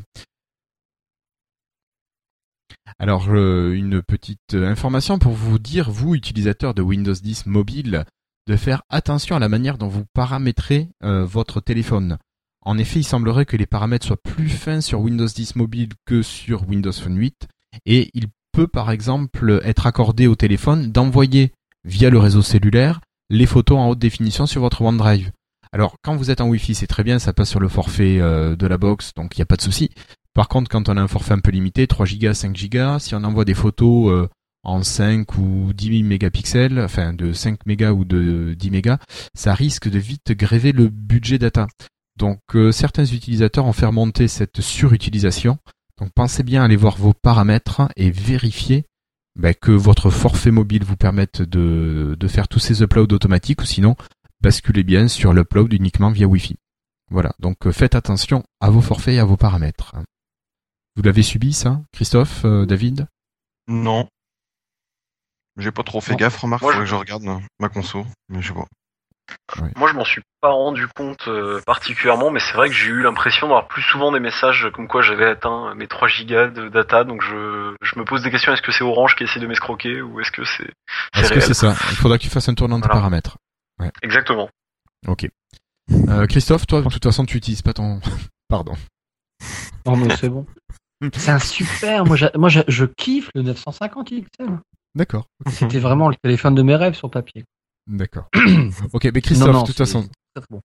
Alors, 2.99 3.29
euh, 3.29 3.71
une 3.71 4.01
petite 4.01 4.53
euh, 4.53 4.67
information 4.67 5.19
pour 5.19 5.31
vous 5.33 5.57
dire, 5.57 5.89
vous, 5.89 6.15
utilisateurs 6.15 6.73
de 6.73 6.81
Windows 6.81 7.13
10 7.13 7.45
mobile, 7.45 8.05
de 8.47 8.55
faire 8.57 8.83
attention 8.89 9.35
à 9.35 9.39
la 9.39 9.47
manière 9.47 9.77
dont 9.77 9.87
vous 9.87 10.03
paramétrez 10.13 10.89
euh, 11.03 11.23
votre 11.25 11.61
téléphone. 11.61 12.17
En 12.63 12.77
effet, 12.77 12.99
il 12.99 13.03
semblerait 13.03 13.45
que 13.45 13.57
les 13.57 13.65
paramètres 13.65 14.05
soient 14.05 14.21
plus 14.21 14.49
fins 14.49 14.81
sur 14.81 15.01
Windows 15.01 15.25
10 15.25 15.55
mobile 15.55 15.89
que 16.05 16.21
sur 16.21 16.67
Windows 16.67 16.91
Phone 16.91 17.17
8, 17.17 17.47
et 17.85 18.09
il 18.13 18.27
peut 18.51 18.67
par 18.67 18.91
exemple 18.91 19.61
être 19.63 19.87
accordé 19.87 20.27
au 20.27 20.35
téléphone 20.35 20.91
d'envoyer 20.91 21.53
via 21.85 22.09
le 22.09 22.19
réseau 22.19 22.41
cellulaire 22.41 23.01
les 23.31 23.45
photos 23.45 23.77
en 23.77 23.87
haute 23.87 23.99
définition 23.99 24.45
sur 24.45 24.61
votre 24.61 24.81
OneDrive. 24.81 25.31
Alors, 25.71 25.95
quand 26.01 26.17
vous 26.17 26.29
êtes 26.29 26.41
en 26.41 26.49
Wi-Fi, 26.49 26.75
c'est 26.75 26.87
très 26.87 27.03
bien, 27.03 27.17
ça 27.17 27.31
passe 27.31 27.49
sur 27.49 27.61
le 27.61 27.69
forfait 27.69 28.19
euh, 28.19 28.57
de 28.57 28.67
la 28.67 28.77
box, 28.77 29.13
donc 29.15 29.37
il 29.37 29.39
n'y 29.39 29.43
a 29.43 29.45
pas 29.45 29.55
de 29.55 29.61
souci. 29.61 29.89
Par 30.33 30.49
contre, 30.49 30.69
quand 30.69 30.89
on 30.89 30.97
a 30.97 31.01
un 31.01 31.07
forfait 31.07 31.33
un 31.33 31.39
peu 31.39 31.51
limité, 31.51 31.87
3 31.87 32.05
Go, 32.19 32.33
5 32.33 32.69
Go, 32.69 32.99
si 32.99 33.15
on 33.15 33.23
envoie 33.23 33.45
des 33.45 33.53
photos 33.53 34.11
euh, 34.11 34.27
en 34.63 34.83
5 34.83 35.37
ou 35.37 35.71
10 35.73 36.03
mégapixels, 36.03 36.79
enfin 36.79 37.13
de 37.13 37.31
5 37.31 37.65
mégas 37.65 37.91
ou 37.91 38.03
de 38.03 38.53
10 38.53 38.69
mégas, 38.69 38.97
ça 39.33 39.53
risque 39.53 39.89
de 39.89 39.97
vite 39.97 40.33
gréver 40.33 40.73
le 40.73 40.89
budget 40.89 41.39
data. 41.39 41.67
Donc 42.17 42.39
euh, 42.55 42.71
certains 42.71 43.05
utilisateurs 43.05 43.65
ont 43.65 43.73
fait 43.73 43.85
remonter 43.85 44.27
cette 44.27 44.61
surutilisation. 44.61 45.57
Donc 45.97 46.11
pensez 46.13 46.43
bien 46.43 46.61
à 46.61 46.65
aller 46.65 46.75
voir 46.75 46.97
vos 46.97 47.13
paramètres 47.13 47.83
et 47.95 48.11
vérifier 48.11 48.85
bah, 49.35 49.53
que 49.53 49.71
votre 49.71 50.09
forfait 50.09 50.51
mobile 50.51 50.83
vous 50.83 50.97
permette 50.97 51.41
de, 51.41 52.15
de 52.19 52.27
faire 52.27 52.47
tous 52.47 52.59
ces 52.59 52.81
uploads 52.83 53.13
automatiques 53.13 53.61
ou 53.61 53.65
sinon 53.65 53.95
basculez 54.41 54.83
bien 54.83 55.07
sur 55.07 55.33
l'upload 55.33 55.71
uniquement 55.73 56.11
via 56.11 56.27
Wi-Fi. 56.27 56.57
Voilà, 57.11 57.33
donc 57.39 57.67
euh, 57.67 57.71
faites 57.71 57.95
attention 57.95 58.43
à 58.59 58.69
vos 58.69 58.81
forfaits 58.81 59.15
et 59.15 59.19
à 59.19 59.25
vos 59.25 59.37
paramètres. 59.37 59.93
Vous 60.95 61.03
l'avez 61.03 61.23
subi 61.23 61.53
ça, 61.53 61.81
Christophe, 61.91 62.43
euh, 62.45 62.65
David? 62.65 63.07
Non. 63.67 64.07
J'ai 65.57 65.71
pas 65.71 65.83
trop 65.83 66.01
fait 66.01 66.13
Non. 66.13 66.17
gaffe, 66.17 66.37
remarque, 66.37 66.61
Moi, 66.63 66.71
faudrait 66.71 66.85
je- 66.85 66.91
que 66.91 66.95
je 66.97 66.99
regarde 66.99 67.41
ma 67.59 67.69
conso, 67.69 68.05
mais 68.29 68.41
je 68.41 68.47
sais 68.49 68.53
pas. 68.53 68.65
Moi, 69.75 69.89
je 69.89 69.93
m'en 69.95 70.03
suis 70.05 70.21
pas 70.41 70.49
rendu 70.51 70.87
compte 70.87 71.27
euh, 71.27 71.61
particulièrement, 71.65 72.31
mais 72.31 72.39
c'est 72.39 72.53
vrai 72.53 72.69
que 72.69 72.75
j'ai 72.75 72.87
eu 72.89 73.01
l'impression 73.01 73.47
d'avoir 73.47 73.67
plus 73.67 73.81
souvent 73.81 74.11
des 74.11 74.19
messages 74.19 74.67
comme 74.73 74.87
quoi 74.87 75.01
j'avais 75.01 75.25
atteint 75.25 75.73
mes 75.75 75.87
3 75.87 76.07
gigas 76.07 76.47
de 76.47 76.69
data, 76.69 77.03
donc 77.03 77.21
je, 77.21 77.75
je 77.81 77.99
me 77.99 78.05
pose 78.05 78.23
des 78.23 78.31
questions. 78.31 78.53
Est-ce 78.53 78.61
que 78.61 78.71
c'est 78.71 78.83
Orange 78.83 79.15
qui 79.15 79.23
essaie 79.23 79.39
de 79.39 79.47
m'escroquer 79.47 80.01
ou 80.01 80.19
est-ce 80.19 80.31
que 80.31 80.43
c'est 80.43 80.71
c'est 81.13 81.21
Est-ce 81.21 81.33
que 81.33 81.39
c'est 81.39 81.53
ça? 81.53 81.75
Il 81.91 81.95
faudra 81.97 82.17
que 82.17 82.23
tu 82.23 82.29
fasses 82.29 82.49
un 82.49 82.53
tour 82.53 82.67
dans 82.67 82.77
tes 82.79 82.87
Voilà. 82.87 82.95
paramètres. 82.95 83.37
Exactement. 84.03 84.49
Ok. 85.07 85.27
Euh, 86.07 86.27
Christophe, 86.27 86.65
toi, 86.67 86.81
de 86.81 86.89
toute 86.89 87.03
façon, 87.03 87.25
tu 87.25 87.37
utilises 87.37 87.61
pas 87.61 87.73
ton... 87.73 87.99
Pardon. 88.47 88.73
Non, 89.85 89.95
mais 89.97 90.15
c'est 90.15 90.29
bon. 90.29 90.45
C'est 91.15 91.31
un 91.31 91.39
super. 91.39 92.05
Moi, 92.05 92.15
moi 92.35 92.49
je 92.49 92.85
kiffe 92.85 93.31
le 93.33 93.41
950 93.41 94.09
XL. 94.09 94.59
D'accord. 94.93 95.25
C'était 95.49 95.79
vraiment 95.79 96.09
le 96.09 96.15
téléphone 96.21 96.53
de 96.53 96.61
mes 96.61 96.75
rêves 96.75 96.93
sur 96.93 97.09
papier. 97.09 97.43
D'accord. 97.91 98.29
ok, 98.93 99.09
mais 99.13 99.21
Christophe, 99.21 99.47
Non, 99.47 99.53
non, 99.53 99.61
de 99.61 99.67
toute 99.67 99.77
façon, 99.77 100.03
c'est 100.03 100.41
très 100.41 100.47
bon. 100.49 100.61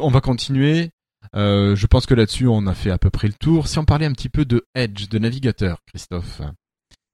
on 0.00 0.10
va 0.10 0.20
continuer. 0.20 0.90
Euh, 1.34 1.74
je 1.76 1.86
pense 1.86 2.06
que 2.06 2.14
là-dessus, 2.14 2.48
on 2.48 2.66
a 2.66 2.74
fait 2.74 2.90
à 2.90 2.98
peu 2.98 3.08
près 3.08 3.28
le 3.28 3.34
tour. 3.34 3.68
Si 3.68 3.78
on 3.78 3.84
parlait 3.84 4.04
un 4.04 4.12
petit 4.12 4.28
peu 4.28 4.44
de 4.44 4.66
Edge, 4.74 5.08
de 5.08 5.18
navigateur, 5.18 5.78
Christophe, 5.86 6.42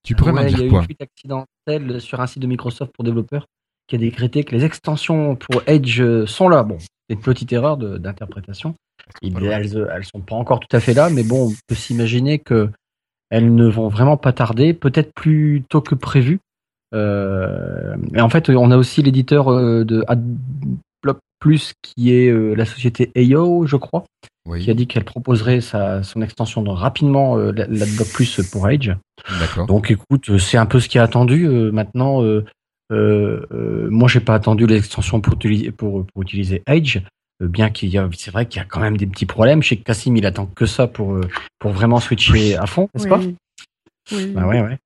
tu 0.03 0.15
pourrais 0.15 0.33
m'en 0.33 0.41
Ouais, 0.41 0.51
il 0.51 0.53
y 0.53 0.55
dire 0.55 0.65
a 0.65 0.67
eu 0.67 0.71
quoi 0.71 0.79
une 0.81 0.85
fuite 0.87 1.03
accidentelle 1.03 2.01
sur 2.01 2.21
un 2.21 2.27
site 2.27 2.43
de 2.43 2.47
Microsoft 2.47 2.93
pour 2.95 3.05
développeurs 3.05 3.47
qui 3.87 3.97
a 3.97 3.99
décrété 3.99 4.43
que 4.45 4.55
les 4.57 4.65
extensions 4.65 5.37
pour 5.37 5.63
Edge 5.67 6.03
sont 6.25 6.49
là. 6.49 6.63
Bon, 6.63 6.79
c'est 6.79 7.15
une 7.15 7.21
petite 7.21 7.53
erreur 7.53 7.77
d'interprétation. 7.77 8.75
Elles, 9.23 9.89
elles 9.93 10.05
sont 10.05 10.21
pas 10.21 10.37
encore 10.37 10.61
tout 10.61 10.75
à 10.75 10.81
fait 10.81 10.95
là, 10.95 11.11
mais 11.11 11.25
bon, 11.25 11.51
on 11.51 11.55
peut 11.67 11.75
s'imaginer 11.75 12.39
que 12.39 12.71
elles 13.31 13.55
ne 13.55 13.69
vont 13.69 13.89
vraiment 13.89 14.17
pas 14.17 14.33
tarder, 14.33 14.75
peut-être 14.75 15.13
plus 15.15 15.63
tôt 15.69 15.81
que 15.81 15.95
prévu. 15.95 16.41
Euh, 16.95 17.97
et 18.15 18.21
en 18.21 18.29
fait, 18.29 18.51
on 18.51 18.71
a 18.71 18.77
aussi 18.77 19.03
l'éditeur 19.03 19.49
euh, 19.49 19.85
de 19.85 20.05
AdBlock 20.09 21.19
Plus 21.39 21.73
qui 21.83 22.13
est 22.15 22.29
euh, 22.31 22.55
la 22.55 22.65
société 22.67 23.11
AO, 23.17 23.67
je 23.67 23.77
crois, 23.77 24.05
Oui, 24.47 24.63
qui 24.63 24.71
a 24.71 24.75
dit 24.75 24.87
qu'elle 24.87 25.05
proposerait 25.05 25.61
sa, 25.61 26.03
son 26.03 26.21
extension 26.23 26.63
de 26.63 26.69
rapidement 26.71 27.39
euh, 27.39 27.53
la- 27.53 27.67
l'AdBlock 27.67 28.09
Plus 28.13 28.41
pour 28.51 28.69
Edge. 28.69 28.91
d'accord. 29.39 29.67
Donc 29.67 29.91
écoute, 29.91 30.37
c'est 30.39 30.59
un 30.59 30.67
peu 30.67 30.81
ce 30.81 30.89
qui 30.89 30.99
est 30.99 31.01
attendu. 31.01 31.47
euh, 31.47 31.71
maintenant, 31.73 32.23
euh, 32.23 32.45
euh, 32.93 33.47
euh, 33.53 33.89
moi, 33.91 34.09
j'ai 34.09 34.21
pas 34.21 34.35
attendu 34.35 34.67
l'extension 34.67 35.21
pour, 35.21 35.35
utiliser- 35.35 35.71
pour, 35.71 36.05
pour 36.13 36.23
utiliser 36.23 36.63
Edge, 36.67 36.99
euh, 37.43 37.47
bien 37.49 37.71
qu'il 37.71 37.89
y 37.89 37.97
a, 37.99 38.07
c'est 38.19 38.31
vrai 38.33 38.45
qu'il 38.47 38.61
y 38.61 38.63
a 38.63 38.67
quand 38.69 38.81
même 38.81 38.97
des 38.99 39.07
petits 39.07 39.27
problèmes. 39.27 39.63
Je 39.63 39.69
sais 39.69 39.77
que 39.77 39.85
Cassim, 39.85 40.17
il 40.17 40.27
attend 40.27 40.45
que 40.47 40.67
ça 40.67 40.89
pour, 40.89 41.19
pour 41.59 41.71
vraiment 41.71 42.01
switcher 42.01 42.57
à 42.57 42.67
fond, 42.67 42.89
n'est-ce 42.95 43.09
pas? 43.09 43.19
Oui. 43.19 43.37
Oui. 44.13 44.33
Bah 44.35 44.47
ouais, 44.47 44.61
ouais. 44.61 44.79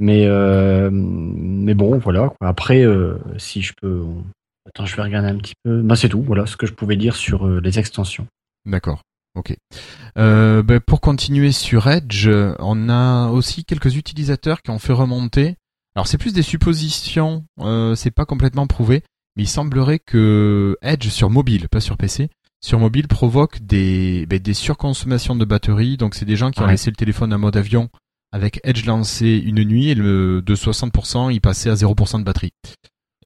Mais 0.00 0.24
euh, 0.26 0.88
mais 0.90 1.74
bon, 1.74 1.98
voilà. 1.98 2.30
quoi. 2.30 2.48
Après, 2.48 2.82
euh, 2.82 3.18
si 3.36 3.60
je 3.60 3.74
peux, 3.80 4.02
attends, 4.66 4.86
je 4.86 4.96
vais 4.96 5.02
regarder 5.02 5.28
un 5.28 5.36
petit 5.36 5.52
peu. 5.62 5.82
Bah 5.82 5.94
c'est 5.94 6.08
tout. 6.08 6.22
Voilà 6.22 6.46
ce 6.46 6.56
que 6.56 6.66
je 6.66 6.72
pouvais 6.72 6.96
dire 6.96 7.14
sur 7.14 7.46
euh, 7.46 7.60
les 7.62 7.78
extensions. 7.78 8.26
D'accord. 8.64 9.02
Ok. 9.36 9.54
Euh, 10.18 10.62
ben, 10.62 10.80
pour 10.80 11.02
continuer 11.02 11.52
sur 11.52 11.86
Edge, 11.86 12.28
on 12.58 12.88
a 12.88 13.28
aussi 13.28 13.64
quelques 13.64 13.94
utilisateurs 13.96 14.62
qui 14.62 14.70
ont 14.70 14.78
fait 14.78 14.94
remonter. 14.94 15.56
Alors 15.94 16.06
c'est 16.06 16.18
plus 16.18 16.32
des 16.32 16.42
suppositions, 16.42 17.44
euh, 17.60 17.94
c'est 17.94 18.10
pas 18.10 18.24
complètement 18.24 18.66
prouvé, 18.66 19.02
mais 19.36 19.42
il 19.42 19.48
semblerait 19.48 19.98
que 19.98 20.78
Edge 20.82 21.08
sur 21.08 21.30
mobile, 21.30 21.68
pas 21.68 21.80
sur 21.80 21.96
PC, 21.96 22.30
sur 22.60 22.78
mobile 22.78 23.06
provoque 23.06 23.60
des, 23.60 24.24
ben, 24.26 24.38
des 24.38 24.54
surconsommations 24.54 25.36
de 25.36 25.44
batterie. 25.44 25.96
Donc 25.96 26.14
c'est 26.14 26.24
des 26.24 26.36
gens 26.36 26.50
qui 26.50 26.62
ont 26.62 26.66
laissé 26.66 26.90
le 26.90 26.96
téléphone 26.96 27.34
en 27.34 27.38
mode 27.38 27.56
avion 27.56 27.90
avec 28.32 28.60
Edge 28.64 28.86
lancé 28.86 29.42
une 29.44 29.64
nuit 29.64 29.90
et 29.90 29.94
le, 29.94 30.42
de 30.42 30.54
60%, 30.54 31.32
il 31.32 31.40
passait 31.40 31.70
à 31.70 31.74
0% 31.74 32.18
de 32.18 32.24
batterie. 32.24 32.52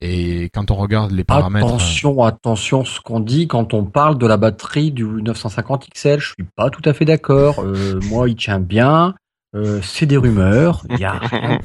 Et 0.01 0.51
quand 0.53 0.71
on 0.71 0.75
regarde 0.75 1.13
les 1.13 1.25
paramètres, 1.25 1.67
Attention, 1.67 2.23
attention, 2.25 2.85
ce 2.85 3.01
qu'on 3.01 3.21
dit 3.21 3.47
quand 3.47 3.75
on 3.75 3.85
parle 3.85 4.19
de 4.19 4.27
la 4.27 4.37
batterie 4.37 4.91
du 4.91 5.05
950 5.05 5.89
XL, 5.95 6.21
je 6.21 6.27
suis 6.35 6.45
pas 6.57 6.69
tout 6.69 6.83
à 6.85 6.93
fait 6.93 7.05
d'accord. 7.05 7.61
Euh, 7.61 8.01
moi, 8.11 8.29
il 8.29 8.37
tient 8.37 8.61
bien. 8.61 9.15
Euh, 9.55 9.81
c'est 9.83 10.07
des 10.07 10.17
rumeurs. 10.17 10.85
Il 10.91 10.99
y 10.99 11.05
a 11.05 11.13
rien. 11.13 11.61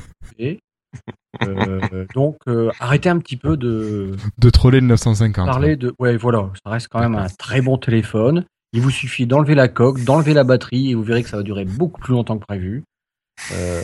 Euh, 1.44 2.06
donc, 2.16 2.38
euh, 2.48 2.72
arrêtez 2.80 3.10
un 3.10 3.20
petit 3.20 3.38
peu 3.38 3.58
de 3.58 4.12
de 4.38 4.50
troller 4.50 4.80
le 4.80 4.88
950. 4.88 5.46
parler 5.46 5.76
de. 5.76 5.94
Ouais, 6.00 6.18
voilà, 6.18 6.50
ça 6.64 6.72
reste 6.72 6.88
quand 6.90 7.00
même 7.00 7.16
un 7.16 7.28
très 7.28 7.62
bon 7.62 7.78
téléphone. 7.78 8.46
Il 8.74 8.82
vous 8.82 8.90
suffit 8.92 9.26
d'enlever 9.26 9.56
la 9.56 9.68
coque, 9.68 10.04
d'enlever 10.04 10.34
la 10.34 10.44
batterie, 10.44 10.92
et 10.92 10.96
vous 10.96 11.04
verrez 11.04 11.24
que 11.24 11.30
ça 11.30 11.38
va 11.38 11.44
durer 11.44 11.66
beaucoup 11.66 12.02
plus 12.02 12.14
longtemps 12.14 12.38
que 12.38 12.46
prévu. 12.46 12.84
Euh, 13.54 13.82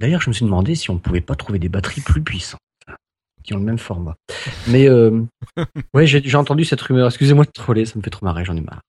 D'ailleurs, 0.00 0.22
je 0.22 0.30
me 0.30 0.34
suis 0.34 0.46
demandé 0.46 0.74
si 0.74 0.88
on 0.90 0.96
pouvait 0.98 1.20
pas 1.20 1.34
trouver 1.34 1.58
des 1.58 1.68
batteries 1.68 2.00
plus 2.00 2.22
puissantes, 2.22 2.58
qui 3.44 3.52
ont 3.52 3.58
le 3.58 3.64
même 3.64 3.76
format. 3.78 4.14
Mais 4.66 4.88
euh, 4.88 5.22
ouais, 5.94 6.06
j'ai 6.06 6.34
entendu 6.36 6.64
cette 6.64 6.80
rumeur. 6.80 7.06
Excusez-moi 7.08 7.44
de 7.44 7.50
troller, 7.52 7.84
ça 7.84 7.94
me 7.98 8.02
fait 8.02 8.08
trop 8.10 8.24
marrer, 8.24 8.44
j'en 8.46 8.56
ai 8.56 8.62
marre. 8.62 8.80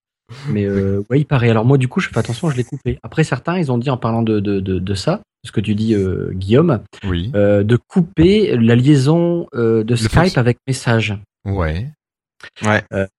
Mais 0.47 0.63
euh, 0.65 1.03
ouais, 1.09 1.19
il 1.19 1.25
paraît. 1.25 1.49
Alors 1.49 1.65
moi, 1.65 1.77
du 1.77 1.89
coup, 1.89 1.99
je 1.99 2.07
fais 2.07 2.17
attention, 2.17 2.49
je 2.49 2.55
l'ai 2.55 2.63
coupé. 2.63 2.97
Après, 3.03 3.25
certains, 3.25 3.57
ils 3.57 3.69
ont 3.73 3.77
dit 3.77 3.89
en 3.89 3.97
parlant 3.97 4.21
de, 4.23 4.39
de, 4.39 4.61
de, 4.61 4.79
de 4.79 4.93
ça, 4.95 5.19
ce 5.45 5.51
que 5.51 5.59
tu 5.59 5.75
dis, 5.75 5.93
euh, 5.95 6.31
Guillaume, 6.33 6.79
Oui. 7.03 7.29
euh, 7.35 7.63
de 7.63 7.75
couper 7.75 8.55
la 8.55 8.75
liaison 8.75 9.47
de 9.53 9.95
Skype 9.97 10.37
avec 10.37 10.59
message. 10.65 11.17
Ouais. 11.43 11.89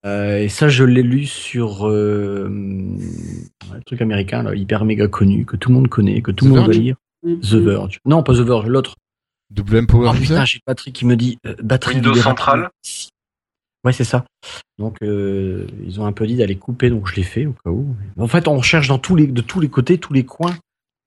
Euh, 0.04 0.38
et 0.38 0.48
ça, 0.48 0.68
je 0.68 0.84
l'ai 0.84 1.02
lu 1.02 1.26
sur 1.26 1.86
euh, 1.88 2.48
un 3.72 3.80
truc 3.86 4.00
américain, 4.02 4.42
là, 4.42 4.54
hyper 4.54 4.84
méga 4.84 5.08
connu, 5.08 5.44
que 5.44 5.56
tout 5.56 5.68
le 5.68 5.74
monde 5.76 5.88
connaît, 5.88 6.22
que 6.22 6.30
tout 6.30 6.44
The 6.44 6.48
le 6.48 6.54
monde 6.54 6.64
doit 6.64 6.72
Verge 6.74 6.78
lire. 6.84 6.96
The 7.24 7.54
Verge. 7.54 7.98
Non, 8.04 8.22
pas 8.22 8.34
The 8.34 8.38
Verge, 8.40 8.66
l'autre. 8.66 8.94
WM 9.54 9.86
Power 9.86 10.10
Oh 10.10 10.14
putain, 10.18 10.44
j'ai 10.44 10.60
Patrick 10.64 10.94
qui 10.94 11.04
me 11.06 11.14
dit 11.16 11.38
euh, 11.46 11.54
batterie 11.62 11.96
Windows 11.96 12.10
libératrice. 12.14 12.44
Central 12.46 12.70
Ouais, 13.84 13.92
c'est 13.92 14.04
ça. 14.04 14.24
Donc, 14.78 14.96
euh, 15.02 15.66
ils 15.84 16.00
ont 16.00 16.06
un 16.06 16.12
peu 16.12 16.26
dit 16.26 16.36
d'aller 16.36 16.56
couper, 16.56 16.88
donc 16.88 17.08
je 17.08 17.16
l'ai 17.16 17.24
fait 17.24 17.46
au 17.46 17.52
cas 17.52 17.70
où. 17.70 17.94
En 18.16 18.28
fait, 18.28 18.46
on 18.48 18.62
cherche 18.62 18.86
dans 18.88 18.98
tous 18.98 19.16
les, 19.16 19.26
de 19.26 19.42
tous 19.42 19.58
les 19.60 19.68
côtés, 19.68 19.98
tous 19.98 20.12
les 20.12 20.24
coins, 20.24 20.56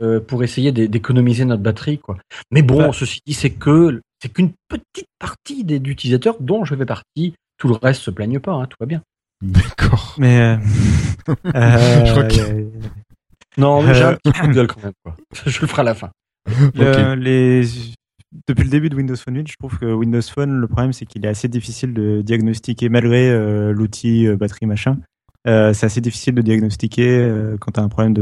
euh, 0.03 0.19
pour 0.19 0.43
essayer 0.43 0.71
d'é- 0.73 0.89
d'économiser 0.89 1.45
notre 1.45 1.63
batterie, 1.63 1.97
quoi. 1.99 2.17
Mais 2.51 2.61
bon, 2.61 2.87
Ouais. 2.87 2.93
ceci 2.93 3.19
dit, 3.25 3.33
c'est 3.33 3.49
que 3.51 4.01
c'est 4.21 4.31
qu'une 4.31 4.51
petite 4.67 5.07
partie 5.19 5.63
des 5.63 5.77
utilisateurs 5.77 6.35
dont 6.41 6.65
je 6.65 6.75
fais 6.75 6.85
partie. 6.85 7.33
Tout 7.57 7.67
le 7.67 7.75
reste 7.75 8.01
se 8.01 8.11
plaigne 8.11 8.39
pas, 8.39 8.53
hein, 8.53 8.65
tout 8.69 8.77
va 8.79 8.85
bien. 8.85 9.01
D'accord. 9.41 10.15
Mais 10.17 10.39
euh, 10.39 10.57
Je 11.27 12.11
crois 12.11 12.23
euh, 12.23 12.27
que- 12.27 12.41
a- 12.85 12.89
Non, 13.57 13.81
mais 13.81 13.93
j'ai 13.93 14.03
Euh, 14.03 14.09
un 14.11 14.15
petit 14.15 14.39
coup 14.39 14.47
de 14.47 14.53
gueule 14.53 14.67
quand 14.67 14.83
même, 14.83 14.93
quoi. 15.03 15.15
Je 15.45 15.61
le 15.61 15.67
ferai 15.67 15.81
à 15.81 15.85
la 15.85 15.95
fin. 15.95 16.11
Le- 16.75 17.15
les... 17.15 17.63
Depuis 18.47 18.63
le 18.65 18.69
début 18.69 18.89
de 18.89 18.95
Windows 18.97 19.15
Phone 19.15 19.35
8, 19.37 19.47
je 19.49 19.55
trouve 19.57 19.77
que 19.79 19.85
Windows 19.85 20.21
Phone, 20.21 20.51
le 20.59 20.67
problème, 20.67 20.91
c'est 20.91 21.05
qu'il 21.05 21.25
est 21.25 21.29
assez 21.29 21.47
difficile 21.47 21.93
de 21.93 22.21
diagnostiquer, 22.21 22.89
malgré 22.89 23.29
euh, 23.29 23.71
l'outil 23.71 24.27
euh, 24.27 24.35
batterie 24.35 24.65
machin. 24.65 24.97
Euh, 25.47 25.71
c'est 25.73 25.85
assez 25.85 26.01
difficile 26.01 26.35
de 26.35 26.41
diagnostiquer 26.41 27.07
euh, 27.07 27.55
quand 27.59 27.71
tu 27.73 27.79
as 27.79 27.83
un 27.83 27.87
problème 27.87 28.13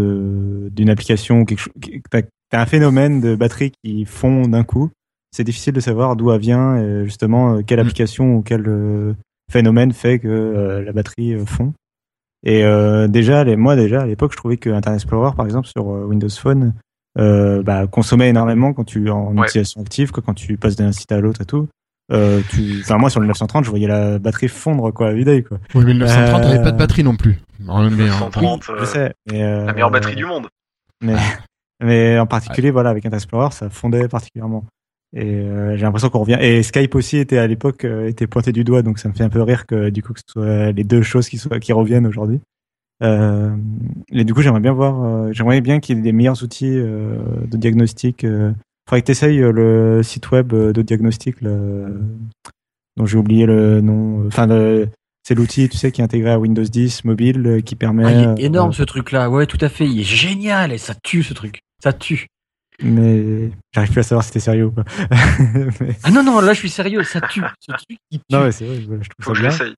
d'une 0.69 0.89
application 0.89 1.39
ou 1.39 1.45
quelque 1.45 1.59
chose. 1.59 1.73
Tu 1.81 2.01
as, 2.51 2.61
un 2.61 2.65
phénomène 2.67 3.21
de 3.21 3.35
batterie 3.35 3.71
qui 3.83 4.05
fond 4.05 4.43
d'un 4.47 4.63
coup. 4.63 4.91
C'est 5.33 5.43
difficile 5.43 5.73
de 5.73 5.79
savoir 5.79 6.15
d'où 6.15 6.31
elle 6.31 6.39
vient, 6.39 6.77
et 6.77 7.03
justement, 7.05 7.55
euh, 7.55 7.61
quelle 7.65 7.79
Mm. 7.79 7.81
application 7.81 8.35
ou 8.35 8.41
quel 8.43 8.67
euh, 8.67 9.13
phénomène 9.51 9.91
fait 9.91 10.19
que 10.19 10.27
euh, 10.27 10.83
la 10.83 10.91
batterie 10.93 11.35
fond. 11.45 11.73
Et 12.45 12.63
euh, 12.63 13.07
déjà, 13.07 13.43
les, 13.43 13.55
moi 13.55 13.75
déjà 13.75 14.01
à 14.01 14.05
l'époque, 14.05 14.31
je 14.33 14.37
trouvais 14.37 14.57
que 14.57 14.69
Internet 14.69 15.01
Explorer, 15.01 15.35
par 15.35 15.45
exemple, 15.45 15.67
sur 15.67 15.85
Windows 15.87 16.29
Phone, 16.29 16.73
euh, 17.17 17.63
bah, 17.63 17.87
consommait 17.87 18.29
énormément 18.29 18.73
quand 18.73 18.83
tu 18.83 19.09
en 19.09 19.35
Ouais. 19.35 19.47
utilisation 19.47 19.81
active, 19.81 20.11
quoi, 20.11 20.21
quand 20.25 20.33
tu 20.33 20.57
passes 20.57 20.75
d'un 20.75 20.91
site 20.91 21.11
à 21.11 21.19
l'autre 21.19 21.41
et 21.41 21.45
tout. 21.45 21.67
Euh, 22.11 22.41
tu, 22.49 22.81
enfin 22.81 22.97
moi 22.97 23.09
sur 23.09 23.21
le 23.21 23.27
930, 23.27 23.63
je 23.63 23.69
voyais 23.69 23.87
la 23.87 24.19
batterie 24.19 24.49
fondre 24.49 24.91
quoi 24.91 25.07
à 25.09 25.13
d'œil 25.13 25.43
quoi. 25.43 25.57
Oui, 25.73 25.85
mais 25.85 25.93
le 25.93 25.99
930 25.99 26.41
Euh, 26.43 26.47
n'avait 26.49 26.61
pas 26.63 26.71
de 26.73 26.77
batterie 26.77 27.03
non 27.03 27.15
plus. 27.15 27.39
En 27.67 27.81
même 27.81 27.91
temps. 27.97 28.03
930, 28.03 28.69
euh, 28.69 28.75
Je 28.81 28.85
sais. 28.85 29.13
Mais, 29.31 29.41
euh, 29.41 29.65
la 29.65 29.73
meilleure 29.73 29.89
batterie 29.89 30.15
du 30.15 30.25
monde. 30.25 30.47
Mais, 31.01 31.15
mais 31.81 32.19
en 32.19 32.25
particulier, 32.27 32.71
voilà, 32.71 32.89
avec 32.89 33.05
Internet 33.05 33.23
Explorer, 33.23 33.51
ça 33.51 33.69
fondait 33.69 34.09
particulièrement. 34.09 34.65
Et 35.15 35.35
euh, 35.35 35.75
j'ai 35.77 35.83
l'impression 35.83 36.09
qu'on 36.09 36.19
revient. 36.19 36.37
Et 36.41 36.63
Skype 36.63 36.95
aussi 36.95 37.17
était 37.17 37.37
à 37.37 37.47
l'époque 37.47 37.85
euh, 37.85 38.07
était 38.07 38.27
pointé 38.27 38.51
du 38.51 38.63
doigt, 38.63 38.81
donc 38.81 38.97
ça 38.99 39.09
me 39.09 39.13
fait 39.13 39.23
un 39.23 39.29
peu 39.29 39.41
rire 39.41 39.65
que 39.67 39.89
du 39.89 40.01
coup 40.01 40.13
que 40.13 40.19
ce 40.25 40.31
soit 40.31 40.71
les 40.71 40.83
deux 40.83 41.03
choses 41.03 41.29
qui 41.29 41.37
soient 41.37 41.59
qui 41.59 41.71
reviennent 41.73 42.07
aujourd'hui. 42.07 42.39
Euh, 43.03 43.55
et 44.11 44.23
du 44.23 44.33
coup, 44.33 44.41
j'aimerais 44.41 44.59
bien 44.61 44.71
voir, 44.71 45.03
euh, 45.03 45.31
j'aimerais 45.31 45.61
bien 45.61 45.79
qu'il 45.79 45.97
y 45.97 45.99
ait 45.99 46.03
des 46.03 46.13
meilleurs 46.13 46.41
outils 46.43 46.77
euh, 46.77 47.17
de 47.47 47.57
diagnostic. 47.57 48.23
Euh. 48.23 48.53
Faudrait 48.87 49.01
que 49.01 49.05
tu 49.07 49.11
essayes 49.11 49.39
le 49.39 50.01
site 50.03 50.31
web 50.31 50.53
euh, 50.53 50.71
de 50.73 50.81
diagnostic, 50.81 51.41
le, 51.41 51.99
dont 52.97 53.05
j'ai 53.05 53.17
oublié 53.17 53.45
le 53.45 53.81
nom. 53.81 54.25
Enfin, 54.27 54.47
le- 54.47 54.87
c'est 55.25 55.35
l'outil, 55.35 55.69
tu 55.69 55.77
sais, 55.77 55.91
qui 55.91 56.01
est 56.01 56.03
intégré 56.03 56.31
à 56.31 56.39
Windows 56.39 56.63
10 56.63 57.05
mobile, 57.05 57.45
euh, 57.47 57.61
qui 57.61 57.75
permet. 57.75 58.03
Ah, 58.05 58.11
il 58.11 58.27
euh, 58.27 58.35
est 58.35 58.43
énorme 58.43 58.73
ce 58.73 58.83
truc-là. 58.83 59.29
Ouais, 59.29 59.45
tout 59.47 59.57
à 59.61 59.69
fait. 59.69 59.85
Il 59.87 59.99
est 59.99 60.03
génial 60.03 60.71
et 60.71 60.77
ça 60.77 60.93
tue 61.01 61.23
ce 61.23 61.33
truc. 61.33 61.61
Ça 61.81 61.93
tue. 61.93 62.27
Mais 62.83 63.49
j'arrive 63.73 63.91
plus 63.91 63.99
à 63.99 64.03
savoir 64.03 64.23
si 64.23 64.27
c'était 64.27 64.39
sérieux 64.39 64.65
ou 64.65 64.71
pas. 64.71 64.83
Mais- 65.79 65.95
Ah 66.03 66.11
non, 66.11 66.23
non, 66.23 66.39
là 66.41 66.53
je 66.53 66.59
suis 66.59 66.69
sérieux. 66.69 67.03
Ça 67.03 67.21
tue. 67.21 67.41
Non, 68.29 68.43
mais 68.43 68.51
c'est 68.51 68.65
vrai, 68.65 68.75
je 68.81 68.85
Faut 68.85 68.87
trouve 68.87 68.99
que 68.99 69.23
ça 69.25 69.33
je 69.33 69.41
bien. 69.41 69.49
l'essaye. 69.49 69.73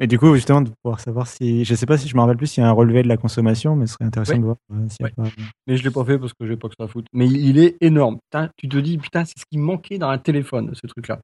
Et 0.00 0.06
du 0.08 0.18
coup, 0.18 0.34
justement, 0.34 0.60
de 0.60 0.70
pouvoir 0.82 0.98
savoir 1.00 1.26
si. 1.28 1.64
Je 1.64 1.74
sais 1.74 1.86
pas 1.86 1.96
si 1.96 2.08
je 2.08 2.16
me 2.16 2.20
rappelle 2.20 2.36
plus 2.36 2.48
s'il 2.48 2.62
y 2.62 2.66
a 2.66 2.68
un 2.68 2.72
relevé 2.72 3.02
de 3.04 3.08
la 3.08 3.16
consommation, 3.16 3.76
mais 3.76 3.86
ce 3.86 3.94
serait 3.94 4.04
intéressant 4.06 4.32
Ouais. 4.32 4.38
de 4.40 4.44
voir. 4.44 4.56
euh, 4.72 4.88
s'il 4.88 5.06
y 5.06 5.08
a 5.08 5.12
pas- 5.12 5.28
Mais 5.68 5.76
je 5.76 5.84
l'ai 5.84 5.90
pas 5.90 6.04
fait 6.04 6.18
parce 6.18 6.32
que 6.32 6.46
j'ai 6.46 6.56
pas 6.56 6.68
que 6.68 6.74
ça 6.78 6.84
à 6.84 6.88
foutre. 6.88 7.06
Mais 7.12 7.28
il, 7.28 7.58
est 7.58 7.76
énorme. 7.80 8.18
Putain, 8.30 8.50
tu 8.56 8.68
te 8.68 8.76
dis, 8.78 8.98
putain, 8.98 9.24
c'est 9.24 9.38
ce 9.38 9.44
qui 9.50 9.56
me 9.58 9.62
manquait 9.64 9.98
dans 9.98 10.08
un 10.08 10.18
téléphone, 10.18 10.72
ce 10.74 10.86
truc-là. 10.88 11.20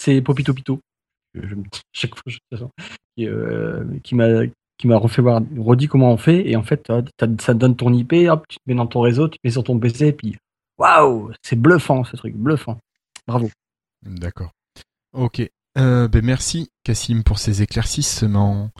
C'est 0.00 0.22
Popito 0.22 0.54
Pito. 0.54 0.80
Je, 1.34 1.46
je 1.46 1.54
me- 1.54 1.64
chaque 1.92 2.14
fois, 2.14 2.22
je- 2.26 2.36
de 2.36 2.38
toute 2.50 2.58
façon, 2.58 2.70
qui, 3.16 3.26
euh, 3.28 3.84
qui 4.02 4.14
m'a 4.14 4.28
qui 4.76 4.88
m'a 4.88 4.96
refait 4.96 5.22
voir, 5.22 5.40
redit 5.56 5.86
comment 5.86 6.10
on 6.12 6.16
fait. 6.16 6.48
Et 6.50 6.56
en 6.56 6.62
fait, 6.64 6.78
t'as- 6.78 7.02
t'as- 7.16 7.28
ça 7.40 7.54
te 7.54 7.58
donne 7.58 7.76
ton 7.76 7.92
IP, 7.92 8.12
hop, 8.28 8.44
tu 8.48 8.56
te 8.56 8.62
mets 8.66 8.74
dans 8.74 8.86
ton 8.88 9.02
réseau, 9.02 9.28
tu 9.28 9.38
te 9.38 9.46
mets 9.46 9.50
sur 9.52 9.62
ton 9.62 9.78
PC, 9.78 10.12
puis 10.12 10.34
waouh, 10.78 11.32
c'est 11.42 11.56
bluffant 11.56 12.04
ce 12.04 12.16
truc, 12.16 12.34
bluffant. 12.34 12.78
Bravo. 13.26 13.50
D'accord. 14.02 14.50
Ok. 15.12 15.42
Euh, 15.76 16.06
ben 16.06 16.24
merci 16.24 16.70
Cassim 16.84 17.22
pour 17.24 17.38
ces 17.38 17.62
éclaircissements. 17.62 18.70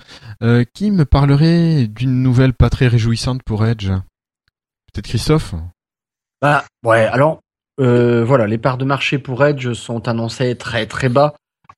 Euh, 0.42 0.64
qui 0.74 0.90
me 0.90 1.04
parlerait 1.04 1.86
d'une 1.88 2.22
nouvelle 2.22 2.54
pas 2.54 2.70
très 2.70 2.86
réjouissante 2.86 3.42
pour 3.42 3.66
Edge? 3.66 3.88
Peut-être 4.92 5.06
Christophe? 5.06 5.54
Bah 6.40 6.64
ouais, 6.84 7.04
alors 7.06 7.40
euh, 7.80 8.24
voilà, 8.24 8.46
les 8.46 8.58
parts 8.58 8.78
de 8.78 8.84
marché 8.84 9.18
pour 9.18 9.44
Edge 9.44 9.72
sont 9.72 10.06
annoncées 10.06 10.56
très 10.56 10.86
très 10.86 11.08
bas 11.08 11.34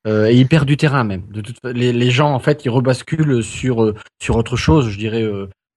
et 0.08 0.36
ils 0.36 0.46
perdent 0.46 0.68
du 0.68 0.76
terrain 0.76 1.02
même. 1.02 1.26
De 1.32 1.40
toute, 1.40 1.58
les, 1.64 1.92
les 1.92 2.10
gens 2.12 2.32
en 2.32 2.38
fait 2.38 2.64
ils 2.64 2.68
rebasculent 2.68 3.42
sur 3.42 3.92
sur 4.22 4.36
autre 4.36 4.56
chose, 4.56 4.88
je 4.88 4.98
dirais 4.98 5.24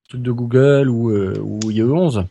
truc 0.08 0.22
de 0.22 0.32
Google 0.32 0.88
ou 0.88 1.10
ou 1.12 1.60
IE11. 1.72 2.26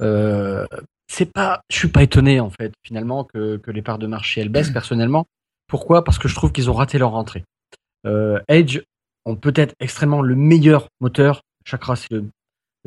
Euh, 0.00 0.66
c'est 1.08 1.32
pas, 1.32 1.60
je 1.70 1.76
suis 1.76 1.88
pas 1.88 2.02
étonné 2.02 2.40
en 2.40 2.50
fait 2.50 2.72
finalement 2.84 3.24
que 3.24 3.60
les 3.66 3.82
parts 3.82 3.98
de 3.98 4.06
marché 4.06 4.40
elles 4.40 4.48
baissent 4.48 4.70
personnellement. 4.70 5.26
Pourquoi? 5.66 6.04
Parce 6.04 6.18
que 6.18 6.28
je 6.28 6.34
trouve 6.34 6.52
qu'ils 6.52 6.70
ont 6.70 6.74
raté 6.74 6.98
leur 6.98 7.14
entrée. 7.14 7.44
Euh, 8.06 8.40
Edge 8.48 8.80
ont 9.26 9.36
peut-être 9.36 9.74
extrêmement 9.80 10.22
le 10.22 10.34
meilleur 10.34 10.88
moteur. 11.00 11.42
Chakra 11.64 11.96
c'est 11.96 12.08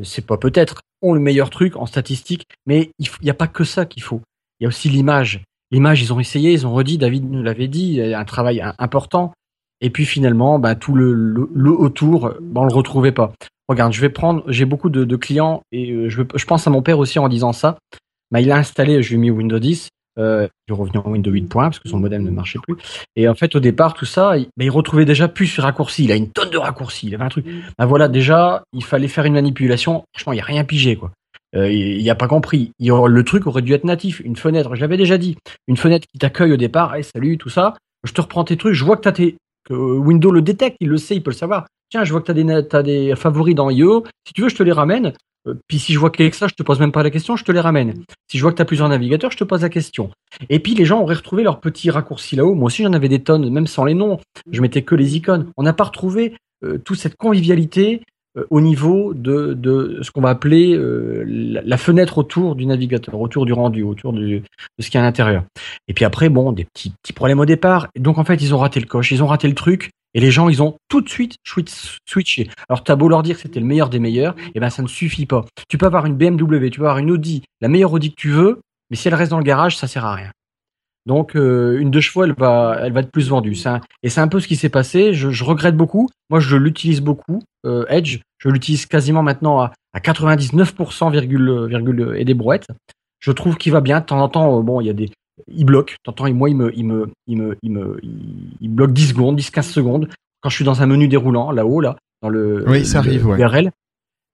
c'est 0.02 0.26
pas 0.26 0.38
peut-être, 0.38 0.82
ont 1.02 1.14
le 1.14 1.20
meilleur 1.20 1.50
truc 1.50 1.76
en 1.76 1.86
statistique, 1.86 2.48
mais 2.66 2.90
il 2.98 3.08
n'y 3.22 3.30
a 3.30 3.36
pas 3.36 3.48
que 3.48 3.64
ça 3.64 3.86
qu'il 3.86 4.02
faut. 4.02 4.22
Il 4.60 4.64
y 4.64 4.66
a 4.66 4.70
aussi 4.70 4.90
l'image. 4.90 5.44
L'image, 5.70 6.02
ils 6.02 6.14
ont 6.14 6.20
essayé, 6.20 6.52
ils 6.52 6.66
ont 6.66 6.74
redit, 6.74 6.98
David 6.98 7.30
nous 7.30 7.44
l'avait 7.44 7.68
dit, 7.68 8.02
un 8.02 8.26
travail 8.26 8.64
important. 8.80 9.34
Et 9.82 9.90
puis 9.90 10.06
finalement, 10.06 10.60
bah, 10.60 10.76
tout 10.76 10.96
le, 10.96 11.14
le, 11.14 11.50
le 11.54 11.72
autour, 11.72 12.34
bah, 12.42 12.62
le 12.68 12.74
retrouvait 12.74 13.12
pas. 13.12 13.34
Regarde, 13.70 13.94
je 13.94 14.02
vais 14.02 14.10
prendre, 14.10 14.44
j'ai 14.48 14.66
beaucoup 14.66 14.90
de, 14.90 15.04
de 15.04 15.16
clients 15.16 15.62
et 15.72 15.92
euh, 15.92 16.10
je, 16.10 16.22
je 16.36 16.46
pense 16.46 16.68
à 16.68 16.70
mon 16.70 16.82
père 16.82 17.00
aussi 17.00 17.20
en 17.20 17.30
disant 17.30 17.54
ça. 17.54 17.78
Bah, 18.32 18.42
il 18.42 18.52
a 18.52 18.58
installé, 18.58 19.02
je 19.02 19.10
lui 19.10 19.16
ai 19.16 19.20
mis 19.20 19.32
Windows 19.32 19.60
10, 19.60 19.90
euh, 20.20 20.48
il 20.68 20.74
est 20.74 20.76
revenu 20.76 21.00
en 21.00 21.10
Windows 21.10 21.32
8 21.32 21.44
points 21.44 21.66
parce 21.66 21.80
que 21.80 21.90
son 21.90 22.00
modem 22.00 22.24
ne 22.24 22.32
marchait 22.32 22.60
plus. 22.60 22.78
Et 23.16 23.28
en 23.28 23.36
fait, 23.36 23.56
au 23.56 23.60
départ, 23.60 23.94
tout 23.94 24.06
ça, 24.06 24.38
il, 24.38 24.46
bah, 24.58 24.64
il 24.64 24.70
retrouvait 24.70 25.06
déjà 25.06 25.28
plus 25.28 25.48
sur 25.48 25.64
raccourcis. 25.64 26.04
Il 26.04 26.12
a 26.12 26.16
une 26.16 26.30
tonne 26.30 26.50
de 26.50 26.58
raccourcis. 26.58 27.08
Il 27.08 27.16
avait 27.16 27.24
un 27.24 27.30
truc. 27.30 27.46
Bah 27.78 27.86
voilà, 27.86 28.08
déjà, 28.08 28.64
il 28.74 28.84
fallait 28.84 29.08
faire 29.08 29.26
une 29.26 29.34
manipulation. 29.34 30.04
Franchement, 30.14 30.34
il 30.34 30.38
n'y 30.38 30.42
a 30.42 30.46
rien 30.46 30.64
pigé, 30.64 30.96
quoi. 30.96 31.12
Euh, 31.56 31.72
il 31.72 32.10
a 32.10 32.16
pas 32.16 32.28
compris. 32.28 32.72
Il, 32.80 32.92
le 32.92 33.24
truc 33.24 33.46
aurait 33.46 33.62
dû 33.62 33.74
être 33.74 33.84
natif. 33.84 34.22
Une 34.24 34.36
fenêtre, 34.36 34.76
j'avais 34.76 34.98
déjà 34.98 35.18
dit, 35.18 35.38
une 35.68 35.78
fenêtre 35.78 36.08
qui 36.12 36.18
t'accueille 36.18 36.54
au 36.54 36.58
départ. 36.58 36.96
Hey, 36.96 37.04
salut, 37.04 37.38
tout 37.38 37.50
ça. 37.50 37.76
Je 38.04 38.12
te 38.12 38.22
reprends 38.22 38.44
tes 38.44 38.58
trucs. 38.58 38.74
Je 38.74 38.84
vois 38.84 38.98
que 38.98 39.02
t'as 39.02 39.12
tes, 39.12 39.36
que 39.66 39.74
Windows 39.74 40.32
le 40.32 40.42
détecte, 40.42 40.78
il 40.80 40.90
le 40.90 40.98
sait, 40.98 41.16
il 41.16 41.24
peut 41.24 41.32
le 41.32 41.36
savoir. 41.36 41.68
Tiens, 41.94 42.04
je 42.06 42.12
vois 42.12 42.22
que 42.22 42.32
des, 42.32 42.52
as 42.52 42.82
des 42.82 43.16
favoris 43.16 43.54
dans 43.54 43.70
IO. 43.70 44.04
Si 44.26 44.34
tu 44.34 44.42
veux, 44.42 44.50
je 44.50 44.56
te 44.56 44.64
les 44.64 44.72
ramène. 44.72 45.14
Euh, 45.48 45.54
puis 45.68 45.78
si 45.78 45.94
je 45.94 46.00
vois 46.00 46.10
que 46.10 46.32
ça, 46.32 46.48
je 46.48 46.56
te 46.56 46.64
pose 46.64 46.80
même 46.80 46.92
pas 46.92 47.04
la 47.04 47.12
question, 47.12 47.36
je 47.36 47.44
te 47.44 47.52
les 47.52 47.60
ramène. 47.60 47.94
Si 48.32 48.40
je 48.40 48.42
vois 48.42 48.52
que 48.52 48.56
tu 48.56 48.64
as 48.64 48.66
plusieurs 48.66 48.90
navigateurs, 48.90 49.30
je 49.30 49.38
te 49.38 49.44
pose 49.44 49.62
la 49.62 49.70
question. 49.70 50.10
Et 50.50 50.58
puis 50.58 50.74
les 50.74 50.86
gens 50.86 51.02
auraient 51.04 51.14
retrouvé 51.14 51.44
leurs 51.44 51.60
petits 51.60 51.92
raccourcis 51.92 52.36
là-haut. 52.36 52.56
Moi 52.56 52.66
aussi 52.66 52.82
j'en 52.82 52.94
avais 52.94 53.10
des 53.10 53.22
tonnes, 53.22 53.48
même 53.48 53.68
sans 53.68 53.86
les 53.86 53.94
noms. 53.94 54.18
Je 54.50 54.60
mettais 54.62 54.82
que 54.82 54.96
les 54.96 55.18
icônes. 55.18 55.52
On 55.56 55.62
n'a 55.62 55.74
pas 55.74 55.84
retrouvé 55.84 56.36
euh, 56.64 56.80
toute 56.80 56.98
cette 56.98 57.16
convivialité 57.16 58.02
au 58.50 58.62
niveau 58.62 59.14
de, 59.14 59.54
de 59.54 60.00
ce 60.02 60.12
qu'on 60.12 60.22
va 60.22 60.30
appeler 60.30 60.76
euh, 60.76 61.24
la, 61.28 61.78
fenêtre 61.78 62.18
autour 62.18 62.56
du 62.56 62.66
navigateur, 62.66 63.20
autour 63.20 63.46
du 63.46 63.54
rendu, 63.54 63.84
autour 63.84 64.14
de 64.14 64.42
ce 64.80 64.88
qu'il 64.88 64.96
y 64.96 64.98
a 64.98 65.02
à 65.02 65.04
l'intérieur. 65.04 65.44
Et 65.88 65.94
puis 65.94 66.06
après, 66.06 66.30
bon, 66.30 66.52
des 66.52 66.66
petits, 66.66 66.94
petits 67.02 67.14
problèmes 67.14 67.40
au 67.40 67.46
départ. 67.46 67.88
Donc 67.98 68.18
en 68.18 68.24
fait, 68.24 68.42
ils 68.42 68.56
ont 68.56 68.58
raté 68.58 68.80
le 68.80 68.88
coche, 68.88 69.12
ils 69.12 69.24
ont 69.24 69.28
raté 69.28 69.48
le 69.48 69.56
truc. 69.56 69.92
Et 70.16 70.20
les 70.20 70.30
gens, 70.30 70.48
ils 70.48 70.62
ont 70.62 70.76
tout 70.90 71.02
de 71.02 71.10
suite 71.10 71.38
switché. 72.06 72.50
Alors, 72.70 72.84
t'as 72.84 72.96
beau 72.96 73.10
leur 73.10 73.24
dire 73.24 73.36
que 73.36 73.42
c'était 73.42 73.60
le 73.60 73.66
meilleur 73.66 73.90
des 73.90 73.98
meilleurs, 73.98 74.36
et 74.38 74.52
eh 74.56 74.60
ben 74.60 74.70
ça 74.70 74.84
ne 74.84 74.88
suffit 74.88 75.26
pas. 75.26 75.44
Tu 75.70 75.80
peux 75.80 75.88
avoir 75.88 76.06
une 76.06 76.16
BMW, 76.16 76.70
tu 76.70 76.80
peux 76.80 76.86
avoir 76.86 77.00
une 77.00 77.10
Audi, 77.10 77.42
la 77.62 77.68
meilleure 77.68 77.92
Audi 77.94 78.12
que 78.12 78.22
tu 78.22 78.30
veux, 78.30 78.62
mais 78.92 78.96
si 78.96 79.08
elle 79.08 79.16
reste 79.16 79.32
dans 79.32 79.40
le 79.40 79.44
garage, 79.44 79.76
ça 79.76 79.88
sert 79.88 80.06
à 80.06 80.14
rien. 80.14 80.32
Donc 81.06 81.36
euh, 81.36 81.80
une 81.80 81.92
deux 81.92 82.02
chevaux, 82.02 82.24
elle 82.24 82.34
va, 82.34 82.78
elle 82.82 82.94
va 82.94 83.02
être 83.02 83.12
plus 83.12 83.30
vendue. 83.30 83.58
et 84.04 84.10
c'est 84.10 84.22
un 84.22 84.28
peu 84.28 84.40
ce 84.40 84.48
qui 84.48 84.56
s'est 84.56 84.70
passé. 84.70 85.14
Je, 85.14 85.44
regrette 85.44 85.76
beaucoup. 85.76 86.10
Moi, 86.30 86.40
je 86.40 86.56
l'utilise 86.56 87.02
beaucoup. 87.02 87.42
Euh, 87.66 87.86
Edge, 87.90 88.20
je 88.38 88.50
l'utilise 88.50 88.86
quasiment 88.86 89.24
maintenant 89.24 89.60
à, 89.60 89.72
99% 89.96 91.12
virgule, 91.12 91.68
virgule 91.68 92.16
et 92.18 92.26
des 92.26 92.34
brouettes. 92.34 92.68
Je 93.20 93.32
trouve 93.32 93.58
qu'il 93.58 93.72
va 93.72 93.82
bien. 93.82 94.00
De 94.00 94.06
temps 94.06 94.22
en 94.22 94.30
temps, 94.30 94.60
euh, 94.60 94.62
bon, 94.62 94.82
il 94.82 94.88
y 94.88 94.90
a 94.90 94.94
des, 94.94 95.10
il 95.48 95.66
bloque. 95.66 95.98
De 96.06 96.12
temps 96.12 96.32
moi, 96.34 96.50
il 96.50 96.56
me, 96.56 96.74
il 96.76 96.86
me, 96.86 97.10
il 97.28 97.38
me, 97.38 97.58
il 97.62 97.72
me, 97.72 98.00
il 98.62 98.70
bloque 98.70 98.94
10 98.94 99.10
secondes, 99.10 99.40
10-15 99.40 99.62
secondes. 99.64 100.10
Quand 100.42 100.50
je 100.50 100.56
suis 100.56 100.66
dans 100.66 100.82
un 100.82 100.86
menu 100.86 101.08
déroulant, 101.08 101.52
là-haut, 101.52 101.82
là, 101.82 101.98
dans 102.22 102.30
le, 102.30 102.64
oui, 102.68 102.86
ça 102.86 103.00
arrive, 103.00 103.28
ouais. 103.28 103.40
URL. 103.40 103.72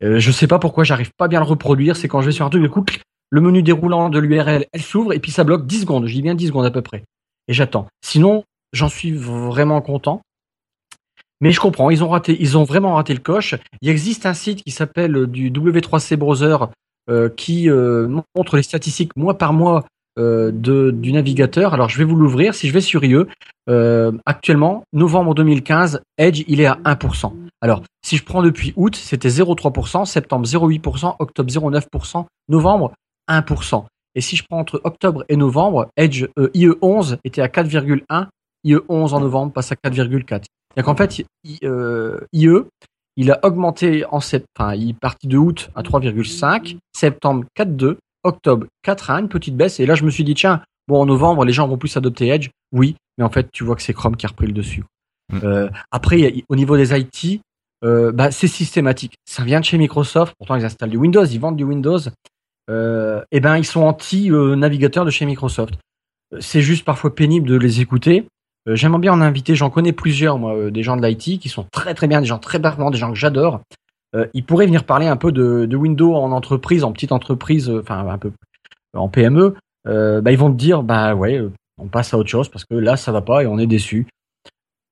je 0.01 0.31
sais 0.31 0.47
pas 0.47 0.59
pourquoi 0.59 0.83
j'arrive 0.83 1.11
pas 1.17 1.27
bien 1.27 1.39
à 1.39 1.43
le 1.43 1.49
reproduire. 1.49 1.95
C'est 1.95 2.07
quand 2.07 2.21
je 2.21 2.27
vais 2.27 2.31
sur 2.31 2.45
un 2.45 2.49
truc, 2.49 2.63
écoute, 2.63 2.99
le 3.29 3.41
menu 3.41 3.61
déroulant 3.63 4.09
de 4.09 4.19
l'URL, 4.19 4.65
elle 4.71 4.81
s'ouvre 4.81 5.13
et 5.13 5.19
puis 5.19 5.31
ça 5.31 5.43
bloque 5.43 5.65
10 5.65 5.81
secondes. 5.81 6.07
Je 6.07 6.13
dis 6.13 6.21
bien 6.21 6.35
10 6.35 6.47
secondes 6.47 6.65
à 6.65 6.71
peu 6.71 6.81
près. 6.81 7.03
Et 7.47 7.53
j'attends. 7.53 7.87
Sinon, 8.01 8.43
j'en 8.73 8.89
suis 8.89 9.11
vraiment 9.11 9.81
content. 9.81 10.21
Mais 11.41 11.51
je 11.51 11.59
comprends, 11.59 11.89
ils 11.89 12.03
ont 12.03 12.63
vraiment 12.63 12.95
raté 12.95 13.13
le 13.13 13.21
coche. 13.21 13.55
Il 13.81 13.89
existe 13.89 14.25
un 14.25 14.33
site 14.33 14.63
qui 14.63 14.71
s'appelle 14.71 15.25
du 15.27 15.51
W3C 15.51 16.17
Browser 16.17 16.57
euh, 17.09 17.29
qui 17.29 17.69
euh, 17.69 18.07
montre 18.35 18.57
les 18.57 18.63
statistiques 18.63 19.15
mois 19.15 19.37
par 19.37 19.53
mois 19.53 19.85
euh, 20.19 20.51
du 20.51 21.11
navigateur. 21.13 21.73
Alors 21.73 21.89
je 21.89 21.97
vais 21.97 22.03
vous 22.03 22.15
l'ouvrir. 22.15 22.53
Si 22.53 22.67
je 22.67 22.73
vais 22.73 22.81
sur 22.81 23.03
IE, 23.03 23.25
actuellement, 24.25 24.83
novembre 24.91 25.33
2015, 25.33 26.01
Edge, 26.17 26.43
il 26.47 26.59
est 26.59 26.65
à 26.65 26.79
1%. 26.83 27.31
Alors, 27.61 27.83
si 28.03 28.17
je 28.17 28.23
prends 28.23 28.41
depuis 28.41 28.73
août, 28.77 28.95
c'était 28.95 29.29
0,3%, 29.29 30.05
septembre 30.05 30.47
0,8%, 30.47 31.15
octobre 31.19 31.51
0,9%, 31.51 32.25
novembre 32.47 32.93
1%. 33.29 33.85
Et 34.15 34.21
si 34.21 34.35
je 34.35 34.43
prends 34.43 34.59
entre 34.59 34.81
octobre 34.83 35.23
et 35.29 35.35
novembre, 35.35 35.89
Edge 35.95 36.27
euh, 36.37 36.49
IE11 36.53 37.17
était 37.23 37.41
à 37.41 37.47
4,1, 37.47 38.27
IE11 38.65 39.13
en 39.13 39.19
novembre 39.19 39.53
passe 39.53 39.71
à 39.71 39.75
4,4. 39.75 40.27
C'est-à-dire 40.27 40.45
qu'en 40.83 40.95
fait, 40.95 41.19
IE, 41.43 41.59
euh, 41.63 42.19
il 43.15 43.31
a 43.31 43.39
augmenté 43.43 44.05
en 44.09 44.19
septembre, 44.19 44.49
enfin, 44.57 44.75
il 44.75 44.89
est 44.89 44.99
parti 44.99 45.27
de 45.27 45.37
août 45.37 45.69
à 45.75 45.83
3,5, 45.83 46.77
septembre 46.93 47.45
4,2, 47.57 47.97
octobre 48.23 48.67
4,1, 48.85 49.21
une 49.21 49.29
petite 49.29 49.55
baisse. 49.55 49.79
Et 49.79 49.85
là, 49.85 49.95
je 49.95 50.03
me 50.03 50.09
suis 50.09 50.23
dit, 50.23 50.33
tiens, 50.33 50.63
bon, 50.87 51.01
en 51.01 51.05
novembre, 51.05 51.45
les 51.45 51.53
gens 51.53 51.67
vont 51.67 51.77
plus 51.77 51.95
adopter 51.95 52.27
Edge. 52.27 52.49
Oui, 52.71 52.95
mais 53.17 53.23
en 53.23 53.29
fait, 53.29 53.49
tu 53.51 53.63
vois 53.63 53.75
que 53.75 53.81
c'est 53.81 53.93
Chrome 53.93 54.15
qui 54.15 54.25
a 54.25 54.29
repris 54.29 54.47
le 54.47 54.53
dessus. 54.53 54.83
Mm. 55.31 55.39
Euh, 55.43 55.69
après, 55.91 56.33
au 56.49 56.55
niveau 56.55 56.77
des 56.77 56.97
IT, 56.97 57.41
bah, 57.81 58.31
c'est 58.31 58.47
systématique. 58.47 59.15
Ça 59.25 59.43
vient 59.43 59.59
de 59.59 59.65
chez 59.65 59.77
Microsoft. 59.77 60.33
Pourtant, 60.37 60.55
ils 60.55 60.65
installent 60.65 60.89
du 60.89 60.97
Windows, 60.97 61.25
ils 61.25 61.39
vendent 61.39 61.57
du 61.57 61.63
Windows 61.63 61.99
euh, 62.69 63.21
eh 63.31 63.39
ben 63.39 63.57
ils 63.57 63.65
sont 63.65 63.81
anti 63.81 64.29
navigateurs 64.29 65.05
de 65.05 65.11
chez 65.11 65.25
Microsoft. 65.25 65.75
C'est 66.39 66.61
juste 66.61 66.85
parfois 66.85 67.15
pénible 67.15 67.47
de 67.47 67.55
les 67.55 67.81
écouter. 67.81 68.25
Euh, 68.67 68.75
j'aimerais 68.75 68.99
bien 68.99 69.13
en 69.13 69.21
inviter, 69.21 69.55
j'en 69.55 69.69
connais 69.69 69.93
plusieurs, 69.93 70.37
moi, 70.37 70.55
euh, 70.55 70.71
des 70.71 70.83
gens 70.83 70.97
de 70.97 71.05
l'IT 71.05 71.39
qui 71.39 71.49
sont 71.49 71.65
très 71.71 71.93
très 71.93 72.07
bien, 72.07 72.21
des 72.21 72.27
gens 72.27 72.39
très 72.39 72.59
barbants, 72.59 72.91
des 72.91 72.97
gens 72.97 73.09
que 73.09 73.17
j'adore. 73.17 73.61
Euh, 74.15 74.27
ils 74.33 74.43
pourraient 74.43 74.65
venir 74.65 74.85
parler 74.85 75.07
un 75.07 75.17
peu 75.17 75.31
de, 75.31 75.75
Windows 75.75 76.15
en 76.15 76.31
entreprise, 76.31 76.83
en 76.83 76.91
petite 76.91 77.11
entreprise, 77.11 77.69
euh, 77.69 77.81
enfin 77.81 78.07
un 78.07 78.17
peu 78.17 78.31
en 78.93 79.07
PME. 79.07 79.55
Euh, 79.87 80.21
bah, 80.21 80.31
ils 80.31 80.37
vont 80.37 80.51
te 80.51 80.57
dire, 80.57 80.83
bah 80.83 81.15
ouais, 81.15 81.41
on 81.77 81.87
passe 81.87 82.13
à 82.13 82.17
autre 82.17 82.29
chose 82.29 82.49
parce 82.49 82.65
que 82.65 82.75
là 82.75 82.97
ça 82.97 83.11
va 83.11 83.21
pas 83.21 83.43
et 83.43 83.47
on 83.47 83.57
est 83.57 83.67
déçu. 83.67 84.07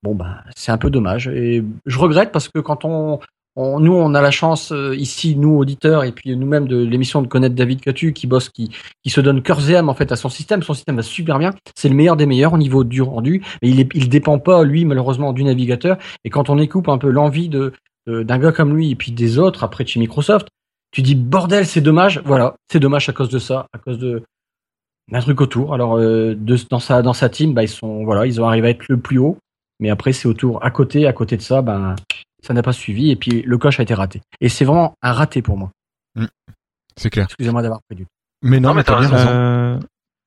Bon 0.04 0.14
bah 0.14 0.44
c'est 0.56 0.72
un 0.72 0.78
peu 0.78 0.92
dommage 0.92 1.28
et 1.28 1.64
je 1.86 2.00
regrette 2.00 2.32
parce 2.32 2.48
que 2.50 2.60
quand 2.60 2.86
on 2.86 3.20
nous, 3.58 3.94
on 3.94 4.14
a 4.14 4.22
la 4.22 4.30
chance 4.30 4.72
euh, 4.72 4.96
ici, 4.96 5.36
nous 5.36 5.58
auditeurs, 5.58 6.04
et 6.04 6.12
puis 6.12 6.36
nous-mêmes 6.36 6.68
de 6.68 6.78
l'émission 6.78 7.24
de 7.24 7.28
connaître 7.28 7.56
David 7.56 7.82
Catu, 7.82 8.14
qui 8.14 8.28
bosse, 8.28 8.50
qui, 8.50 8.72
se 9.08 9.20
donne 9.20 9.42
cœur 9.42 9.68
et 9.70 9.76
âme 9.76 9.90
en 9.90 9.96
fait 9.96 10.12
à 10.12 10.16
son 10.16 10.30
système. 10.30 10.62
Son 10.62 10.76
système 10.76 10.96
va 10.96 11.02
super 11.02 11.40
bien. 11.40 11.52
C'est 11.76 11.90
le 11.90 11.96
meilleur 11.96 12.16
des 12.18 12.28
meilleurs 12.28 12.54
au 12.54 12.58
niveau 12.58 12.84
du 12.84 13.02
rendu, 13.02 13.42
mais 13.62 13.70
il, 13.70 14.10
dépend 14.10 14.38
pas 14.38 14.64
lui 14.64 14.86
malheureusement 14.86 15.34
du 15.34 15.44
navigateur. 15.44 15.98
Et 16.24 16.30
quand 16.30 16.50
on 16.50 16.60
écoute 16.60 16.88
un 16.88 17.00
peu 17.00 17.10
l'envie 17.10 17.50
d'un 17.50 18.38
gars 18.38 18.52
comme 18.52 18.76
lui 18.76 18.92
et 18.92 18.96
puis 18.96 19.12
des 19.12 19.40
autres 19.40 19.64
après 19.64 19.86
chez 19.86 20.00
Microsoft, 20.00 20.48
tu 20.92 21.02
dis 21.02 21.16
bordel, 21.16 21.66
c'est 21.66 21.82
dommage. 21.82 22.22
Voilà, 22.26 22.56
c'est 22.72 22.80
dommage 22.80 23.10
à 23.10 23.14
cause 23.14 23.30
de 23.30 23.40
ça, 23.40 23.66
à 23.74 23.80
cause 23.80 23.98
de 23.98 24.24
d'un 25.12 25.20
truc 25.22 25.42
autour. 25.42 25.74
Alors 25.74 25.98
euh, 25.98 26.36
dans 26.36 26.80
sa 26.80 27.30
team, 27.30 27.54
bah 27.54 27.64
ils 27.64 27.70
sont 27.70 28.04
voilà, 28.04 28.28
ils 28.28 28.40
ont 28.40 28.48
à 28.48 28.58
être 28.58 28.88
le 28.88 28.98
plus 28.98 29.18
haut, 29.18 29.38
mais 29.80 29.90
après 29.90 30.14
c'est 30.14 30.28
autour, 30.28 30.64
à 30.64 30.70
côté, 30.70 31.08
à 31.08 31.14
côté 31.14 31.38
de 31.38 31.42
ça, 31.42 31.62
ben 31.62 31.96
ça 32.48 32.54
n'a 32.54 32.64
pas 32.64 32.74
suivi 32.74 33.12
et 33.12 33.16
puis 33.18 33.42
le 33.42 33.58
coche 33.58 33.80
a 33.80 33.84
été 33.84 33.94
raté. 33.94 34.22
Et 34.40 34.48
c'est 34.48 34.64
vraiment 34.64 34.96
un 35.02 35.12
raté 35.12 35.42
pour 35.42 35.58
moi. 35.58 35.72
Mm. 36.16 36.26
C'est 36.96 37.10
clair. 37.10 37.26
Excusez-moi 37.26 37.62
d'avoir 37.62 37.82
temps. 37.82 37.98
Mais 38.42 38.60
non, 38.60 38.74
mais 38.74 38.84
t'as 38.84 39.00
bien 39.00 39.10
raison. 39.10 39.30
Euh, 39.30 39.80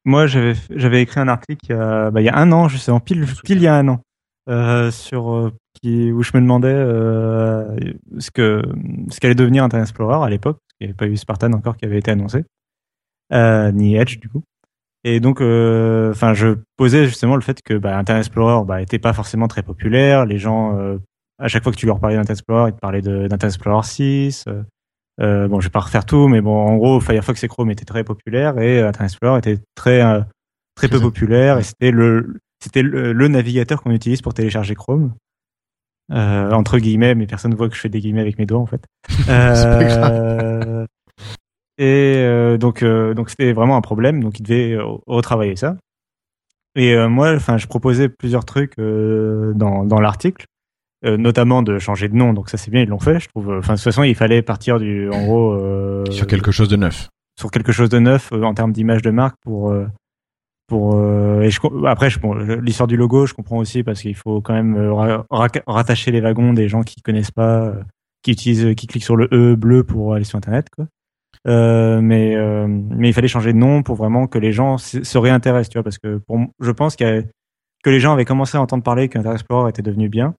moi, 0.05 0.27
j'avais 0.27 0.55
j'avais 0.71 1.03
écrit 1.03 1.21
un 1.21 1.29
article 1.29 1.65
il 1.69 1.71
y 1.71 1.75
a, 1.75 2.11
bah, 2.11 2.21
il 2.21 2.25
y 2.25 2.29
a 2.29 2.37
un 2.37 2.53
an, 2.53 2.69
justement, 2.69 3.01
pile 3.01 3.27
pile 3.45 3.59
il 3.59 3.63
y 3.63 3.67
a 3.67 3.75
un 3.75 3.89
an, 3.89 4.01
euh, 4.49 4.91
sur 4.91 5.33
euh, 5.33 5.53
qui, 5.81 6.13
où 6.13 6.23
je 6.23 6.33
me 6.35 6.41
demandais 6.41 6.69
euh, 6.69 7.77
ce 8.19 8.31
que 8.31 8.63
ce 9.11 9.21
qu'allait 9.21 9.35
devenir 9.35 9.65
Internet 9.65 9.89
Explorer 9.89 10.25
à 10.25 10.29
l'époque. 10.29 10.59
Il 10.81 10.87
n'y 10.87 10.91
avait 10.91 10.97
pas 10.97 11.07
eu 11.07 11.17
Spartan 11.17 11.53
encore 11.53 11.77
qui 11.77 11.85
avait 11.85 11.99
été 11.99 12.11
annoncé, 12.11 12.45
euh, 13.33 13.71
ni 13.73 13.97
Edge 13.97 14.19
du 14.19 14.29
coup. 14.29 14.43
Et 15.03 15.21
donc, 15.21 15.41
enfin, 15.41 16.35
je 16.35 16.59
posais 16.77 17.07
justement 17.07 17.37
le 17.37 17.43
fait 17.43 17.63
que 17.63 17.75
bah, 17.75 17.97
Internet 17.97 18.27
Explorer 18.27 18.67
bah, 18.67 18.83
était 18.83 18.99
pas 18.99 19.15
forcément 19.15 19.49
très 19.49 19.63
populaire. 19.63 20.27
Les 20.27 20.37
gens 20.37 20.99
à 21.41 21.49
chaque 21.49 21.63
fois 21.63 21.73
que 21.73 21.79
tu 21.79 21.87
leur 21.87 21.99
parlais 21.99 22.17
d'Internet 22.17 22.39
Explorer, 22.39 22.71
ils 22.71 22.75
te 22.75 22.81
parlaient 22.81 23.03
d'Internet 23.03 23.45
Explorer 23.45 23.83
6. 23.83 24.45
Euh, 24.47 24.63
euh, 25.21 25.49
bon, 25.49 25.61
je 25.61 25.67
vais 25.67 25.71
pas 25.71 25.81
refaire 25.81 26.07
tout, 26.07 26.29
mais 26.29 26.41
bon, 26.41 26.57
en 26.57 26.77
gros, 26.77 27.01
Firefox 27.01 27.45
et 27.45 27.49
Chrome 27.49 27.71
étaient 27.71 27.85
très 27.85 28.05
populaires 28.05 28.59
et 28.59 28.81
Internet 28.81 29.13
Explorer 29.13 29.39
était 29.39 29.59
très 29.75 30.03
euh, 30.03 30.21
très 30.75 30.89
peu 30.89 31.01
populaire 31.01 31.59
et 31.59 31.63
c'était 31.63 31.91
le 31.91 32.39
c'était 32.63 32.83
le, 32.83 33.29
navigateur 33.29 33.83
qu'on 33.83 33.91
utilise 33.91 34.23
pour 34.23 34.35
télécharger 34.35 34.75
Chrome. 34.75 35.15
Euh, 36.13 36.51
entre 36.51 36.79
guillemets, 36.79 37.15
mais 37.15 37.27
personne 37.27 37.53
ne 37.53 37.57
voit 37.57 37.69
que 37.69 37.77
je 37.77 37.81
fais 37.81 37.89
des 37.89 38.01
guillemets 38.01 38.21
avec 38.21 38.39
mes 38.39 38.47
doigts 38.47 38.61
en 38.61 38.67
fait. 38.67 38.85
Euh, 39.29 40.87
et 41.79 42.59
donc 42.59 42.85
donc 42.85 43.31
c'était 43.31 43.53
vraiment 43.53 43.77
un 43.77 43.81
problème, 43.81 44.23
donc 44.23 44.39
il 44.39 44.43
devait 44.43 44.77
retravailler 45.07 45.57
ça. 45.57 45.77
Et 46.75 46.95
moi, 47.07 47.35
enfin, 47.35 47.57
je 47.57 47.67
proposais 47.67 48.11
plusieurs 48.11 48.45
trucs 48.45 48.77
dans 48.79 49.85
dans 49.85 50.01
l'article. 50.01 50.45
Euh, 51.07 51.17
notamment 51.17 51.63
de 51.63 51.79
changer 51.79 52.11
de 52.11 52.15
nom. 52.15 52.35
Donc 52.35 52.51
ça 52.51 52.59
c'est 52.59 52.71
bien, 52.71 52.83
ils 52.83 52.89
l'ont 52.89 52.99
fait, 52.99 53.21
je 53.21 53.29
trouve. 53.29 53.49
Enfin 53.57 53.73
de 53.73 53.79
toute 53.79 53.85
façon, 53.85 54.03
il 54.03 54.15
fallait 54.15 54.43
partir 54.43 54.79
du, 54.79 55.09
en 55.09 55.25
gros, 55.25 55.53
euh, 55.55 56.05
sur 56.11 56.27
quelque 56.27 56.51
chose 56.51 56.69
de 56.69 56.77
neuf. 56.77 57.09
Sur 57.39 57.51
quelque 57.51 57.73
chose 57.73 57.89
de 57.89 57.99
neuf 57.99 58.31
euh, 58.33 58.43
en 58.43 58.53
termes 58.53 58.73
d'image 58.73 59.01
de 59.01 59.11
marque 59.11 59.37
pour 59.41 59.75
pour 60.67 61.03
et 61.43 61.51
je, 61.51 61.87
après 61.87 62.11
je, 62.11 62.21
bon, 62.21 62.35
l'histoire 62.35 62.87
du 62.87 62.99
logo, 62.99 63.25
je 63.25 63.33
comprends 63.33 63.57
aussi 63.57 63.83
parce 63.83 64.03
qu'il 64.03 64.15
faut 64.15 64.43
quand 64.43 64.53
même 64.53 64.77
rattacher 65.31 66.11
les 66.11 66.21
wagons 66.21 66.53
des 66.53 66.69
gens 66.69 66.83
qui 66.83 67.01
connaissent 67.01 67.31
pas, 67.31 67.73
qui 68.23 68.33
utilisent, 68.33 68.75
qui 68.75 68.87
cliquent 68.87 69.03
sur 69.03 69.17
le 69.17 69.27
E 69.33 69.57
bleu 69.57 69.85
pour 69.85 70.13
aller 70.13 70.25
sur 70.25 70.37
internet 70.37 70.67
quoi. 70.71 70.87
Euh, 71.49 72.03
mais 72.03 72.37
mais 72.69 73.09
il 73.09 73.15
fallait 73.15 73.27
changer 73.27 73.55
de 73.55 73.59
nom 73.59 73.83
pour 73.83 73.97
vraiment 73.97 74.27
que 74.27 74.39
les 74.39 74.53
gens 74.53 74.77
se 74.77 75.19
réintéressent, 75.19 75.71
tu 75.71 75.79
vois, 75.79 75.83
parce 75.83 75.99
que 75.99 76.19
pour, 76.19 76.39
je 76.61 76.71
pense 76.73 76.95
que 76.95 77.25
que 77.83 77.89
les 77.89 78.01
gens 78.01 78.13
avaient 78.13 78.27
commencé 78.27 78.59
à 78.59 78.61
entendre 78.61 78.83
parler 78.83 79.09
qu'Internet 79.09 79.41
Explorer 79.41 79.71
était 79.71 79.81
devenu 79.81 80.11
bien, 80.11 80.35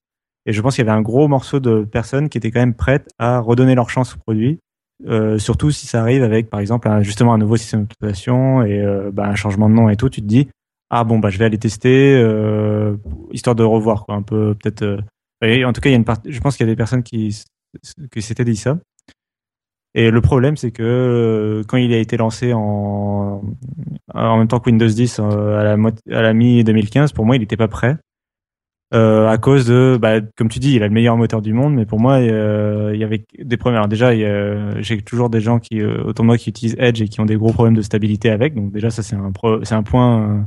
et 0.45 0.53
je 0.53 0.61
pense 0.61 0.75
qu'il 0.75 0.85
y 0.85 0.89
avait 0.89 0.97
un 0.97 1.01
gros 1.01 1.27
morceau 1.27 1.59
de 1.59 1.83
personnes 1.83 2.29
qui 2.29 2.37
étaient 2.37 2.51
quand 2.51 2.59
même 2.59 2.73
prêtes 2.73 3.09
à 3.19 3.39
redonner 3.39 3.75
leur 3.75 3.89
chance 3.89 4.15
au 4.15 4.19
produit, 4.19 4.59
euh, 5.07 5.37
surtout 5.37 5.71
si 5.71 5.87
ça 5.87 6.01
arrive 6.01 6.23
avec, 6.23 6.49
par 6.49 6.59
exemple, 6.59 6.87
un, 6.87 7.01
justement 7.01 7.33
un 7.33 7.37
nouveau 7.37 7.57
système 7.57 7.81
d'exploitation 7.81 8.63
et 8.63 8.79
euh, 8.79 9.11
bah, 9.11 9.27
un 9.27 9.35
changement 9.35 9.69
de 9.69 9.75
nom 9.75 9.89
et 9.89 9.95
tout. 9.95 10.09
Tu 10.09 10.21
te 10.21 10.27
dis, 10.27 10.47
ah 10.89 11.03
bon, 11.03 11.19
bah 11.19 11.29
je 11.29 11.37
vais 11.37 11.45
aller 11.45 11.57
tester, 11.57 12.13
euh, 12.15 12.97
histoire 13.31 13.55
de 13.55 13.63
revoir 13.63 14.05
quoi, 14.05 14.15
un 14.15 14.21
peu 14.21 14.55
peut-être. 14.55 14.83
Euh, 15.43 15.63
en 15.65 15.73
tout 15.73 15.81
cas, 15.81 15.89
il 15.89 15.93
y 15.93 15.95
a 15.95 15.97
une 15.97 16.05
partie. 16.05 16.31
Je 16.31 16.39
pense 16.39 16.57
qu'il 16.57 16.65
y 16.65 16.69
a 16.69 16.71
des 16.71 16.77
personnes 16.77 17.03
qui 17.03 17.43
qui 18.11 18.21
s'étaient 18.21 18.45
dit 18.45 18.57
ça. 18.57 18.77
Et 19.93 20.09
le 20.09 20.21
problème, 20.21 20.55
c'est 20.55 20.71
que 20.71 20.83
euh, 20.83 21.63
quand 21.67 21.77
il 21.77 21.93
a 21.93 21.97
été 21.97 22.15
lancé 22.15 22.53
en, 22.53 23.41
en 24.13 24.37
même 24.37 24.47
temps 24.47 24.59
que 24.59 24.69
Windows 24.69 24.87
10 24.87 25.19
euh, 25.19 25.59
à 25.59 25.63
la, 25.63 26.17
à 26.17 26.21
la 26.21 26.33
mi-2015, 26.33 27.13
pour 27.13 27.25
moi, 27.25 27.35
il 27.35 27.39
n'était 27.39 27.57
pas 27.57 27.67
prêt. 27.67 27.97
Euh, 28.93 29.27
à 29.29 29.37
cause 29.37 29.65
de, 29.67 29.97
bah, 30.01 30.19
comme 30.35 30.49
tu 30.49 30.59
dis, 30.59 30.73
il 30.75 30.83
a 30.83 30.87
le 30.87 30.93
meilleur 30.93 31.15
moteur 31.15 31.41
du 31.41 31.53
monde, 31.53 31.73
mais 31.75 31.85
pour 31.85 31.99
moi, 32.01 32.15
euh, 32.19 32.91
il 32.93 32.99
y 32.99 33.05
avait 33.05 33.23
des 33.41 33.55
problèmes. 33.55 33.77
Alors 33.77 33.87
déjà, 33.87 34.13
il 34.13 34.19
y 34.19 34.25
a- 34.25 34.81
j'ai 34.81 35.01
toujours 35.01 35.29
des 35.29 35.39
gens 35.39 35.59
qui, 35.59 35.79
euh, 35.81 36.01
autour 36.03 36.23
de 36.23 36.27
moi 36.27 36.37
qui 36.37 36.49
utilisent 36.49 36.75
Edge 36.77 37.01
et 37.01 37.07
qui 37.07 37.21
ont 37.21 37.25
des 37.25 37.37
gros 37.37 37.53
problèmes 37.53 37.75
de 37.75 37.81
stabilité 37.81 38.29
avec. 38.29 38.53
Donc 38.53 38.73
déjà, 38.73 38.89
ça 38.89 39.01
c'est 39.01 39.15
un, 39.15 39.31
pro- 39.31 39.63
c'est 39.63 39.75
un 39.75 39.83
point. 39.83 40.29
euh, 40.29 40.41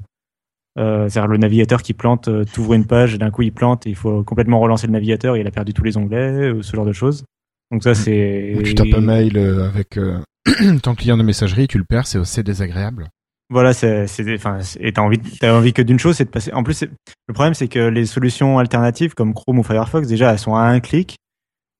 euh, 0.76 1.08
c'est-à-dire 1.08 1.28
le 1.28 1.36
navigateur 1.38 1.82
qui 1.82 1.94
plante, 1.94 2.28
t'ouvres 2.52 2.74
une 2.74 2.84
page, 2.84 3.16
d'un 3.16 3.30
coup 3.30 3.42
il 3.42 3.52
plante, 3.52 3.86
et 3.86 3.90
il 3.90 3.94
faut 3.96 4.24
complètement 4.24 4.58
relancer 4.58 4.88
le 4.88 4.92
navigateur, 4.92 5.36
et 5.36 5.40
il 5.40 5.46
a 5.46 5.50
perdu 5.52 5.72
tous 5.72 5.84
les 5.84 5.96
onglets, 5.96 6.16
euh, 6.52 6.62
ce 6.62 6.74
genre 6.76 6.84
de 6.84 6.92
choses. 6.92 7.24
Donc 7.70 7.82
ça 7.84 7.94
c'est. 7.94 8.54
Ou 8.58 8.62
tu 8.62 8.74
tapes 8.74 8.88
un 8.94 9.00
mail 9.00 9.38
avec 9.38 9.96
euh, 9.96 10.18
ton 10.82 10.94
client 10.94 11.16
de 11.16 11.22
messagerie, 11.22 11.66
tu 11.68 11.78
le 11.78 11.84
perds, 11.84 12.06
c'est 12.08 12.18
assez 12.18 12.42
désagréable. 12.42 13.06
Voilà, 13.50 13.74
c'est, 13.74 14.06
enfin, 14.34 14.58
et 14.80 14.92
t'as 14.92 15.02
envie, 15.02 15.18
t'as 15.18 15.54
envie 15.56 15.72
que 15.74 15.82
d'une 15.82 15.98
chose, 15.98 16.16
c'est 16.16 16.24
de 16.24 16.30
passer. 16.30 16.52
En 16.54 16.62
plus, 16.62 16.82
le 16.82 17.34
problème, 17.34 17.54
c'est 17.54 17.68
que 17.68 17.78
les 17.78 18.06
solutions 18.06 18.58
alternatives 18.58 19.14
comme 19.14 19.34
Chrome 19.34 19.58
ou 19.58 19.62
Firefox, 19.62 20.08
déjà, 20.08 20.32
elles 20.32 20.38
sont 20.38 20.54
à 20.54 20.62
un 20.62 20.80
clic. 20.80 21.16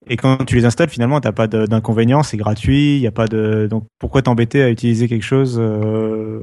Et 0.06 0.18
quand 0.18 0.44
tu 0.44 0.56
les 0.56 0.66
installes, 0.66 0.90
finalement, 0.90 1.18
t'as 1.22 1.32
pas 1.32 1.46
d'inconvénient, 1.46 2.22
c'est 2.22 2.36
gratuit, 2.36 2.96
il 2.96 3.00
y 3.00 3.06
a 3.06 3.10
pas 3.10 3.26
de. 3.26 3.66
Donc, 3.70 3.84
pourquoi 3.98 4.20
t'embêter 4.20 4.62
à 4.62 4.68
utiliser 4.68 5.08
quelque 5.08 5.22
chose 5.24 5.56
euh, 5.58 6.42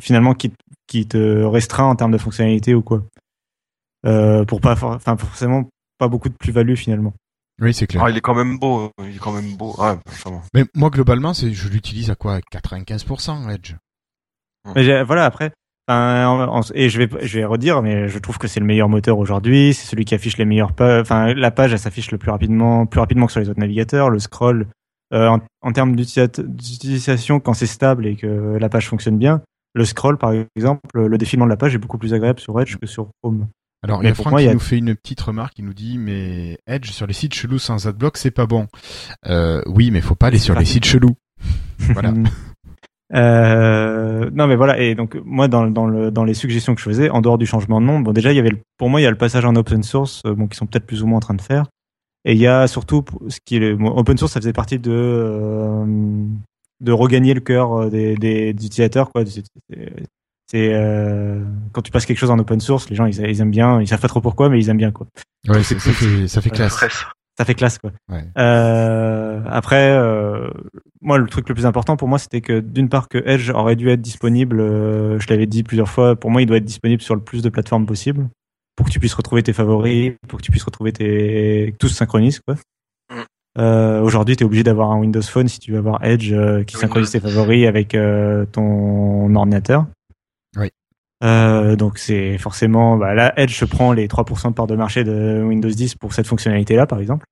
finalement 0.00 0.32
qui, 0.32 0.50
qui 0.86 1.06
te 1.06 1.42
restreint 1.44 1.84
en 1.84 1.94
termes 1.94 2.12
de 2.12 2.18
fonctionnalité 2.18 2.74
ou 2.74 2.80
quoi? 2.80 3.02
Euh, 4.06 4.46
Pour 4.46 4.62
pas, 4.62 4.74
for- 4.76 4.92
enfin, 4.92 5.16
forcément, 5.18 5.68
pas 5.98 6.08
beaucoup 6.08 6.30
de 6.30 6.34
plus-value 6.34 6.74
finalement. 6.76 7.12
Oui, 7.60 7.74
c'est 7.74 7.86
clair. 7.86 8.02
Ah, 8.02 8.10
il 8.10 8.16
est 8.16 8.20
quand 8.22 8.34
même 8.34 8.58
beau. 8.58 8.90
Il 9.00 9.16
est 9.16 9.18
quand 9.18 9.32
même 9.32 9.54
beau. 9.56 9.74
Ah. 9.78 9.98
Mais 10.54 10.64
moi, 10.74 10.88
globalement, 10.88 11.34
c'est, 11.34 11.52
je 11.52 11.68
l'utilise 11.68 12.10
à 12.10 12.14
quoi? 12.14 12.38
95% 12.52 13.50
Edge. 13.50 13.74
Mais 14.74 14.82
j'ai- 14.84 15.02
voilà, 15.02 15.24
après, 15.24 15.52
enfin, 15.88 16.26
en- 16.26 16.58
en- 16.58 16.62
et 16.74 16.88
je 16.88 16.98
vais, 16.98 17.08
je 17.22 17.38
vais 17.38 17.44
redire, 17.44 17.82
mais 17.82 18.08
je 18.08 18.18
trouve 18.18 18.38
que 18.38 18.48
c'est 18.48 18.60
le 18.60 18.66
meilleur 18.66 18.88
moteur 18.88 19.18
aujourd'hui. 19.18 19.74
C'est 19.74 19.86
celui 19.86 20.04
qui 20.04 20.14
affiche 20.14 20.36
les 20.38 20.44
meilleures 20.44 20.72
pages. 20.72 21.02
Enfin, 21.02 21.34
la 21.34 21.50
page, 21.50 21.72
elle 21.72 21.78
s'affiche 21.78 22.10
le 22.10 22.18
plus 22.18 22.30
rapidement, 22.30 22.86
plus 22.86 23.00
rapidement 23.00 23.26
que 23.26 23.32
sur 23.32 23.40
les 23.40 23.48
autres 23.48 23.60
navigateurs. 23.60 24.10
Le 24.10 24.18
scroll, 24.18 24.66
euh, 25.14 25.28
en, 25.28 25.40
en 25.62 25.72
termes 25.72 25.94
d'utilisat- 25.94 26.40
d'utilisation, 26.42 27.40
quand 27.40 27.54
c'est 27.54 27.66
stable 27.66 28.06
et 28.06 28.16
que 28.16 28.56
la 28.58 28.68
page 28.68 28.88
fonctionne 28.88 29.18
bien, 29.18 29.42
le 29.74 29.84
scroll, 29.84 30.16
par 30.18 30.32
exemple, 30.56 30.80
le 30.94 31.18
défilement 31.18 31.44
de 31.44 31.50
la 31.50 31.56
page 31.56 31.74
est 31.74 31.78
beaucoup 31.78 31.98
plus 31.98 32.14
agréable 32.14 32.40
sur 32.40 32.58
Edge 32.60 32.76
que 32.76 32.86
sur 32.86 33.08
Chrome. 33.22 33.46
Alors, 33.84 33.98
Mais 34.00 34.06
il 34.06 34.08
y 34.08 34.12
a 34.12 34.14
Franck 34.14 34.30
moi, 34.32 34.40
il 34.42 34.46
qui 34.46 34.50
a- 34.50 34.54
nous 34.54 34.58
fait 34.58 34.78
une 34.78 34.96
petite 34.96 35.20
remarque, 35.20 35.58
il 35.58 35.64
nous 35.66 35.74
dit, 35.74 35.98
mais 35.98 36.58
Edge 36.66 36.90
sur 36.90 37.06
les 37.06 37.12
sites 37.12 37.34
chelous 37.34 37.58
sans 37.58 37.86
adblock, 37.86 38.16
c'est 38.16 38.30
pas 38.30 38.46
bon. 38.46 38.66
Euh, 39.28 39.60
oui, 39.66 39.90
mais 39.90 40.00
faut 40.00 40.14
pas 40.14 40.28
aller 40.28 40.38
sur 40.38 40.54
pas- 40.54 40.60
les 40.60 40.66
sites 40.66 40.86
chelous. 40.86 41.14
Voilà. 41.92 42.12
Euh, 43.14 44.30
non 44.32 44.46
mais 44.48 44.56
voilà 44.56 44.80
et 44.80 44.94
donc 44.96 45.16
moi 45.24 45.46
dans, 45.46 45.66
dans, 45.68 45.86
le, 45.86 46.10
dans 46.10 46.24
les 46.24 46.34
suggestions 46.34 46.74
que 46.74 46.80
je 46.80 46.86
faisais 46.86 47.08
en 47.08 47.20
dehors 47.20 47.38
du 47.38 47.46
changement 47.46 47.80
de 47.80 47.86
nom 47.86 48.00
bon 48.00 48.10
déjà 48.12 48.32
il 48.32 48.36
y 48.36 48.40
avait 48.40 48.50
le- 48.50 48.58
pour 48.78 48.90
moi 48.90 49.00
il 49.00 49.04
y 49.04 49.06
a 49.06 49.10
le 49.10 49.16
passage 49.16 49.44
en 49.44 49.54
open 49.54 49.84
source 49.84 50.22
euh, 50.26 50.34
bon 50.34 50.48
qui 50.48 50.56
sont 50.56 50.66
peut-être 50.66 50.86
plus 50.86 51.04
ou 51.04 51.06
moins 51.06 51.18
en 51.18 51.20
train 51.20 51.34
de 51.34 51.40
faire. 51.40 51.66
Et 52.24 52.32
il 52.32 52.38
y 52.38 52.48
a 52.48 52.66
surtout 52.66 53.04
ce 53.28 53.38
qui 53.44 53.56
est 53.58 53.74
bon, 53.74 53.90
open 53.96 54.18
source 54.18 54.32
ça 54.32 54.40
faisait 54.40 54.52
partie 54.52 54.80
de 54.80 54.90
euh, 54.92 55.84
de 56.80 56.92
regagner 56.92 57.32
le 57.34 57.40
cœur 57.40 57.72
euh, 57.82 57.90
des, 57.90 58.16
des, 58.16 58.52
des 58.52 58.66
utilisateurs 58.66 59.10
quoi. 59.12 59.22
C'est 60.50 60.72
euh, 60.74 61.44
quand 61.72 61.82
tu 61.82 61.90
passes 61.92 62.06
quelque 62.06 62.18
chose 62.18 62.30
en 62.30 62.38
open 62.40 62.58
source 62.60 62.90
les 62.90 62.96
gens 62.96 63.06
ils, 63.06 63.20
ils 63.20 63.40
aiment 63.40 63.50
bien 63.52 63.80
ils 63.80 63.86
savent 63.86 64.00
pas 64.00 64.08
trop 64.08 64.20
pourquoi 64.20 64.48
mais 64.48 64.58
ils 64.58 64.68
aiment 64.68 64.76
bien 64.78 64.90
quoi. 64.90 65.06
Ouais, 65.48 65.62
c'est- 65.62 65.78
ça 65.78 65.92
fait, 65.92 66.26
ça 66.28 66.40
fait 66.40 66.50
classe. 66.50 66.74
Ça 67.38 67.44
fait 67.44 67.54
classe 67.54 67.78
quoi. 67.78 67.92
Ouais. 68.10 68.24
Euh, 68.38 69.42
après, 69.46 69.90
euh, 69.90 70.48
moi 71.02 71.18
le 71.18 71.26
truc 71.26 71.48
le 71.48 71.54
plus 71.54 71.66
important 71.66 71.96
pour 71.96 72.08
moi 72.08 72.18
c'était 72.18 72.40
que 72.40 72.60
d'une 72.60 72.88
part 72.88 73.08
que 73.08 73.18
Edge 73.26 73.50
aurait 73.50 73.76
dû 73.76 73.90
être 73.90 74.00
disponible, 74.00 74.60
euh, 74.60 75.18
je 75.18 75.28
l'avais 75.28 75.46
dit 75.46 75.62
plusieurs 75.62 75.88
fois, 75.88 76.16
pour 76.16 76.30
moi 76.30 76.40
il 76.42 76.46
doit 76.46 76.56
être 76.56 76.64
disponible 76.64 77.02
sur 77.02 77.14
le 77.14 77.20
plus 77.20 77.42
de 77.42 77.50
plateformes 77.50 77.84
possible 77.86 78.28
pour 78.74 78.86
que 78.86 78.90
tu 78.90 79.00
puisses 79.00 79.14
retrouver 79.14 79.42
tes 79.42 79.52
favoris, 79.52 80.12
pour 80.28 80.38
que 80.38 80.44
tu 80.44 80.50
puisses 80.50 80.64
retrouver 80.64 80.92
tes 80.92 81.72
que 81.72 81.76
tout 81.78 81.88
se 81.88 81.94
synchronise 81.94 82.40
quoi. 82.40 82.56
Mm. 83.10 83.24
Euh, 83.58 84.02
Aujourd'hui, 84.02 84.36
tu 84.36 84.44
es 84.44 84.46
obligé 84.46 84.62
d'avoir 84.62 84.90
un 84.90 84.98
Windows 84.98 85.22
Phone 85.22 85.48
si 85.48 85.58
tu 85.58 85.72
veux 85.72 85.78
avoir 85.78 86.04
Edge 86.04 86.32
euh, 86.32 86.62
qui 86.64 86.76
synchronise 86.76 87.10
tes 87.10 87.20
10. 87.20 87.26
favoris 87.26 87.66
avec 87.66 87.94
euh, 87.94 88.44
ton 88.52 89.34
ordinateur. 89.34 89.86
Euh, 91.24 91.76
donc 91.76 91.98
c'est 91.98 92.36
forcément 92.36 92.98
bah, 92.98 93.14
là 93.14 93.32
Edge 93.38 93.64
prend 93.64 93.92
les 93.92 94.06
3% 94.06 94.50
de 94.50 94.52
part 94.52 94.66
de 94.66 94.76
marché 94.76 95.02
de 95.02 95.42
Windows 95.42 95.70
10 95.70 95.94
pour 95.94 96.12
cette 96.12 96.26
fonctionnalité 96.26 96.76
là 96.76 96.86
par 96.86 97.00
exemple. 97.00 97.24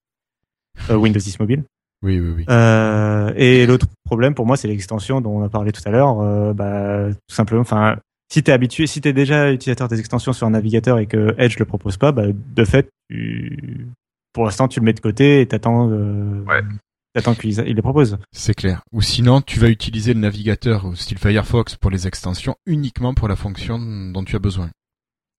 Euh, 0.90 0.96
Windows 0.96 1.20
10 1.20 1.38
mobile. 1.40 1.64
Oui, 2.02 2.20
oui, 2.20 2.34
oui. 2.36 2.44
Euh, 2.50 3.32
et 3.34 3.64
l'autre 3.66 3.86
problème 4.04 4.34
pour 4.34 4.46
moi, 4.46 4.56
c'est 4.56 4.68
l'extension 4.68 5.20
dont 5.22 5.38
on 5.38 5.42
a 5.42 5.48
parlé 5.48 5.72
tout 5.72 5.80
à 5.86 5.90
l'heure. 5.90 6.20
Euh, 6.20 6.52
bah, 6.52 7.08
tout 7.10 7.34
simplement, 7.34 7.62
enfin, 7.62 7.96
si 8.30 8.42
t'es 8.42 8.52
habitué, 8.52 8.86
si 8.86 9.00
t'es 9.00 9.14
déjà 9.14 9.50
utilisateur 9.50 9.88
des 9.88 10.00
extensions 10.00 10.34
sur 10.34 10.46
un 10.46 10.50
navigateur 10.50 10.98
et 10.98 11.06
que 11.06 11.34
Edge 11.38 11.58
le 11.58 11.64
propose 11.64 11.96
pas, 11.96 12.12
bah, 12.12 12.24
de 12.34 12.64
fait, 12.64 12.90
tu, 13.08 13.88
pour 14.34 14.44
l'instant, 14.44 14.68
tu 14.68 14.80
le 14.80 14.84
mets 14.84 14.92
de 14.92 15.00
côté 15.00 15.40
et 15.40 15.46
t'attends, 15.46 15.88
euh, 15.90 16.44
Ouais. 16.46 16.60
T'attends 17.14 17.34
qu'il 17.34 17.50
il 17.50 17.76
les 17.76 17.82
propose. 17.82 18.18
C'est 18.32 18.54
clair. 18.54 18.82
Ou 18.92 19.00
sinon, 19.00 19.40
tu 19.40 19.58
vas 19.60 19.68
utiliser 19.68 20.12
le 20.14 20.20
navigateur 20.20 20.84
au 20.84 20.94
style 20.94 21.18
Firefox 21.18 21.76
pour 21.76 21.90
les 21.90 22.06
extensions 22.06 22.56
uniquement 22.66 23.14
pour 23.14 23.28
la 23.28 23.36
fonction 23.36 23.78
dont 23.78 24.24
tu 24.24 24.36
as 24.36 24.40
besoin. 24.40 24.70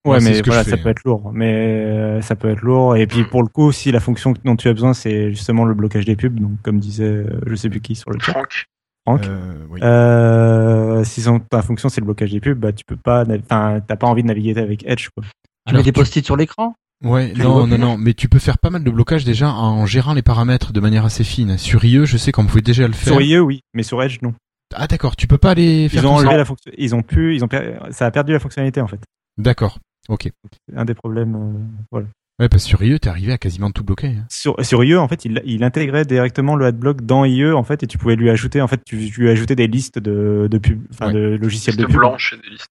Ouais, 0.05 0.19
Moi, 0.19 0.19
mais 0.21 0.33
ce 0.35 0.41
que 0.43 0.49
voilà, 0.51 0.63
ça 0.63 0.77
peut 0.77 0.89
être 0.89 1.03
lourd. 1.03 1.31
Mais 1.33 1.53
euh, 1.55 2.21
ça 2.21 2.35
peut 2.35 2.49
être 2.49 2.61
lourd. 2.61 2.95
Et 2.95 3.07
puis 3.07 3.23
pour 3.23 3.41
le 3.41 3.49
coup, 3.49 3.71
si 3.71 3.91
la 3.91 3.99
fonction 3.99 4.33
dont 4.43 4.55
tu 4.55 4.67
as 4.67 4.73
besoin, 4.73 4.93
c'est 4.93 5.31
justement 5.31 5.65
le 5.65 5.73
blocage 5.73 6.05
des 6.05 6.15
pubs, 6.15 6.39
donc 6.39 6.61
comme 6.61 6.79
disait, 6.79 7.03
euh, 7.05 7.39
je 7.47 7.55
sais 7.55 7.69
plus 7.69 7.81
qui 7.81 7.95
sur 7.95 8.11
le 8.11 8.19
chat, 8.19 8.31
Franck. 8.33 8.65
Franck. 9.07 9.25
Euh, 9.25 9.65
oui. 9.69 9.79
Euh, 9.83 11.03
si 11.03 11.21
son- 11.21 11.39
ta 11.39 11.61
fonction 11.63 11.89
c'est 11.89 12.01
le 12.01 12.05
blocage 12.05 12.31
des 12.31 12.39
pubs, 12.39 12.57
bah 12.59 12.71
tu 12.71 12.85
peux 12.85 12.95
pas, 12.97 13.23
enfin 13.43 13.79
t'as 13.87 13.95
pas 13.95 14.07
envie 14.07 14.21
de 14.23 14.27
naviguer 14.27 14.55
avec 14.59 14.85
Edge 14.87 15.09
quoi. 15.09 15.23
Tu 15.23 15.31
Alors, 15.71 15.79
mets 15.79 15.83
des 15.83 15.91
post-it 15.91 16.23
sur 16.23 16.37
l'écran? 16.37 16.75
Ouais, 17.03 17.33
Tu 17.33 17.41
non, 17.41 17.59
non, 17.61 17.67
plus 17.67 17.77
non, 17.77 17.97
mais 17.97 18.13
tu 18.13 18.29
peux 18.29 18.39
faire 18.39 18.57
pas 18.57 18.69
mal 18.69 18.83
de 18.83 18.89
blocage 18.89 19.25
déjà 19.25 19.51
en 19.51 19.85
gérant 19.85 20.13
les 20.13 20.21
paramètres 20.21 20.71
de 20.73 20.79
manière 20.79 21.05
assez 21.05 21.23
fine. 21.23 21.57
Sur 21.57 21.83
IE, 21.85 22.05
je 22.05 22.17
sais 22.17 22.31
qu'on 22.31 22.45
pouvait 22.45 22.61
déjà 22.61 22.87
le 22.87 22.93
faire. 22.93 23.13
Sur 23.13 23.21
IE 23.21 23.37
oui, 23.39 23.61
mais 23.73 23.83
sur 23.83 24.01
Edge 24.01 24.19
non. 24.21 24.33
Ah 24.73 24.87
d'accord, 24.87 25.15
tu 25.15 25.27
peux 25.27 25.37
pas 25.37 25.53
les 25.53 25.87
faire 25.89 26.03
Ils 26.03 26.07
ont 26.07 26.15
enlevé 26.15 26.35
la 26.37 26.45
fonction, 26.45 26.71
ils 26.77 26.95
ont 26.95 27.01
pu, 27.03 27.35
ils 27.35 27.43
ont 27.43 27.47
per- 27.47 27.77
ça 27.91 28.05
a 28.07 28.11
perdu 28.11 28.31
la 28.31 28.39
fonctionnalité 28.39 28.81
en 28.81 28.87
fait. 28.87 28.99
D'accord, 29.37 29.77
ok. 30.09 30.29
Un 30.75 30.85
des 30.85 30.95
problèmes. 30.95 31.35
euh, 31.35 31.59
voilà. 31.91 32.07
Ouais, 32.39 32.49
parce 32.49 32.63
que 32.63 32.69
sur 32.69 32.83
IE, 32.83 32.99
t'es 32.99 33.07
arrivé 33.09 33.31
à 33.31 33.37
quasiment 33.37 33.71
tout 33.71 33.83
bloquer. 33.83 34.07
hein. 34.07 34.25
Sur 34.29 34.55
sur 34.65 34.83
IE 34.83 34.95
en 34.95 35.07
fait, 35.07 35.23
il, 35.25 35.41
il 35.45 35.63
intégrait 35.63 36.03
directement 36.05 36.55
le 36.55 36.65
adblock 36.65 37.01
dans 37.01 37.23
IE 37.25 37.51
en 37.51 37.63
fait 37.63 37.83
et 37.83 37.87
tu 37.87 37.97
pouvais 37.97 38.15
lui 38.15 38.29
ajouter 38.29 38.61
en 38.61 38.67
fait 38.67 38.81
tu, 38.85 39.09
tu 39.11 39.21
lui 39.21 39.29
ajoutais 39.29 39.55
des 39.55 39.67
listes 39.67 39.99
de 39.99 40.47
de 40.49 40.57
pub, 40.57 40.81
enfin 40.91 41.07
Ouais. 41.07 41.13
de 41.13 41.19
logiciels 41.39 41.75
de 41.77 41.85
pub. 41.85 41.95
blanche 41.97 42.33
et 42.33 42.41
des 42.41 42.49
listes. 42.49 42.67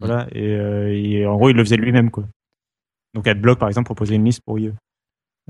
Voilà 0.00 0.26
et, 0.32 0.54
euh, 0.54 0.92
et 0.92 1.26
en 1.26 1.36
gros 1.36 1.50
il 1.50 1.56
le 1.56 1.64
faisait 1.64 1.76
lui-même 1.76 2.10
quoi. 2.10 2.24
Donc 3.14 3.26
AdBlock 3.26 3.58
par 3.58 3.68
exemple 3.68 3.86
proposait 3.86 4.14
une 4.14 4.24
liste 4.24 4.42
pour 4.44 4.58
IE. 4.58 4.72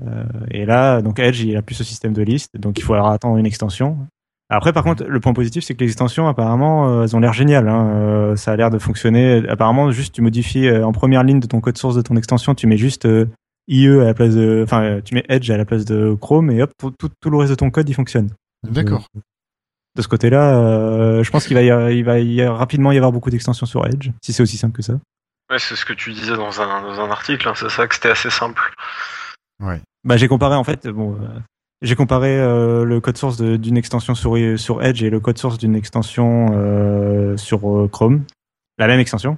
Euh, 0.05 0.23
et 0.49 0.65
là 0.65 1.01
donc 1.01 1.19
Edge 1.19 1.41
il 1.41 1.55
a 1.57 1.61
plus 1.61 1.75
ce 1.75 1.83
système 1.83 2.13
de 2.13 2.23
liste 2.23 2.49
donc 2.57 2.79
il 2.79 2.85
alors 2.91 3.09
attendre 3.09 3.37
une 3.37 3.45
extension. 3.45 3.97
Après 4.49 4.73
par 4.73 4.83
contre 4.83 5.03
le 5.03 5.19
point 5.19 5.33
positif 5.33 5.63
c'est 5.63 5.75
que 5.75 5.83
les 5.83 5.89
extensions 5.89 6.27
apparemment 6.27 6.89
euh, 6.89 7.03
elles 7.03 7.15
ont 7.15 7.19
l'air 7.19 7.33
géniales. 7.33 7.67
Hein. 7.67 7.87
Euh, 7.93 8.35
ça 8.35 8.51
a 8.51 8.55
l'air 8.55 8.69
de 8.69 8.79
fonctionner. 8.79 9.47
Apparemment 9.47 9.91
juste 9.91 10.15
tu 10.15 10.21
modifies 10.21 10.71
en 10.71 10.91
première 10.91 11.23
ligne 11.23 11.39
de 11.39 11.47
ton 11.47 11.61
code 11.61 11.77
source 11.77 11.95
de 11.95 12.01
ton 12.01 12.15
extension 12.15 12.55
tu 12.55 12.67
mets 12.67 12.77
juste 12.77 13.07
IE 13.67 13.87
à 13.87 14.05
la 14.05 14.13
place 14.13 14.33
de 14.35 14.61
enfin 14.63 15.01
tu 15.03 15.13
mets 15.13 15.25
Edge 15.29 15.49
à 15.51 15.57
la 15.57 15.65
place 15.65 15.85
de 15.85 16.15
Chrome 16.19 16.49
et 16.51 16.61
hop 16.61 16.71
tout, 16.77 16.91
tout, 16.91 17.09
tout 17.19 17.29
le 17.29 17.37
reste 17.37 17.51
de 17.51 17.55
ton 17.55 17.69
code 17.69 17.87
il 17.87 17.93
fonctionne. 17.93 18.29
D'accord. 18.63 19.07
euh, 19.15 19.19
de 19.95 20.01
ce 20.01 20.07
côté-là, 20.07 20.57
euh, 20.57 21.23
je 21.23 21.31
pense 21.31 21.47
qu'il 21.47 21.55
va, 21.55 21.63
y 21.63 21.97
il 21.97 22.03
va 22.05 22.19
y 22.19 22.45
rapidement 22.45 22.91
y 22.91 22.97
avoir 22.97 23.11
beaucoup 23.11 23.29
d'extensions 23.29 23.65
sur 23.65 23.85
Edge, 23.85 24.11
si 24.21 24.31
c'est 24.33 24.43
aussi 24.43 24.57
simple 24.57 24.75
que 24.75 24.81
ça. 24.81 24.93
Ouais, 25.51 25.59
c'est 25.59 25.75
ce 25.75 25.83
que 25.85 25.93
tu 25.93 26.13
disais 26.13 26.35
dans 26.35 26.61
un, 26.61 26.81
dans 26.81 26.99
un 27.01 27.11
article, 27.11 27.47
hein, 27.47 27.53
c'est 27.55 27.69
ça 27.69 27.85
que 27.87 27.93
c'était 27.95 28.09
assez 28.09 28.29
simple. 28.29 28.61
Ouais. 29.61 29.81
Bah, 30.03 30.17
j'ai 30.17 30.27
comparé 30.27 30.55
en 30.55 30.63
fait, 30.63 30.87
bon, 30.87 31.15
euh, 31.21 31.27
j'ai 31.81 31.95
comparé 31.95 32.39
euh, 32.39 32.85
le 32.85 33.01
code 33.01 33.17
source 33.17 33.37
d'une 33.41 33.77
extension 33.77 34.15
sur, 34.15 34.37
sur 34.57 34.81
Edge 34.83 35.03
et 35.03 35.09
le 35.09 35.19
code 35.19 35.37
source 35.37 35.57
d'une 35.57 35.75
extension 35.75 36.47
euh, 36.53 37.35
sur 37.37 37.69
euh, 37.69 37.87
Chrome, 37.87 38.23
la 38.77 38.87
même 38.87 38.99
extension. 38.99 39.37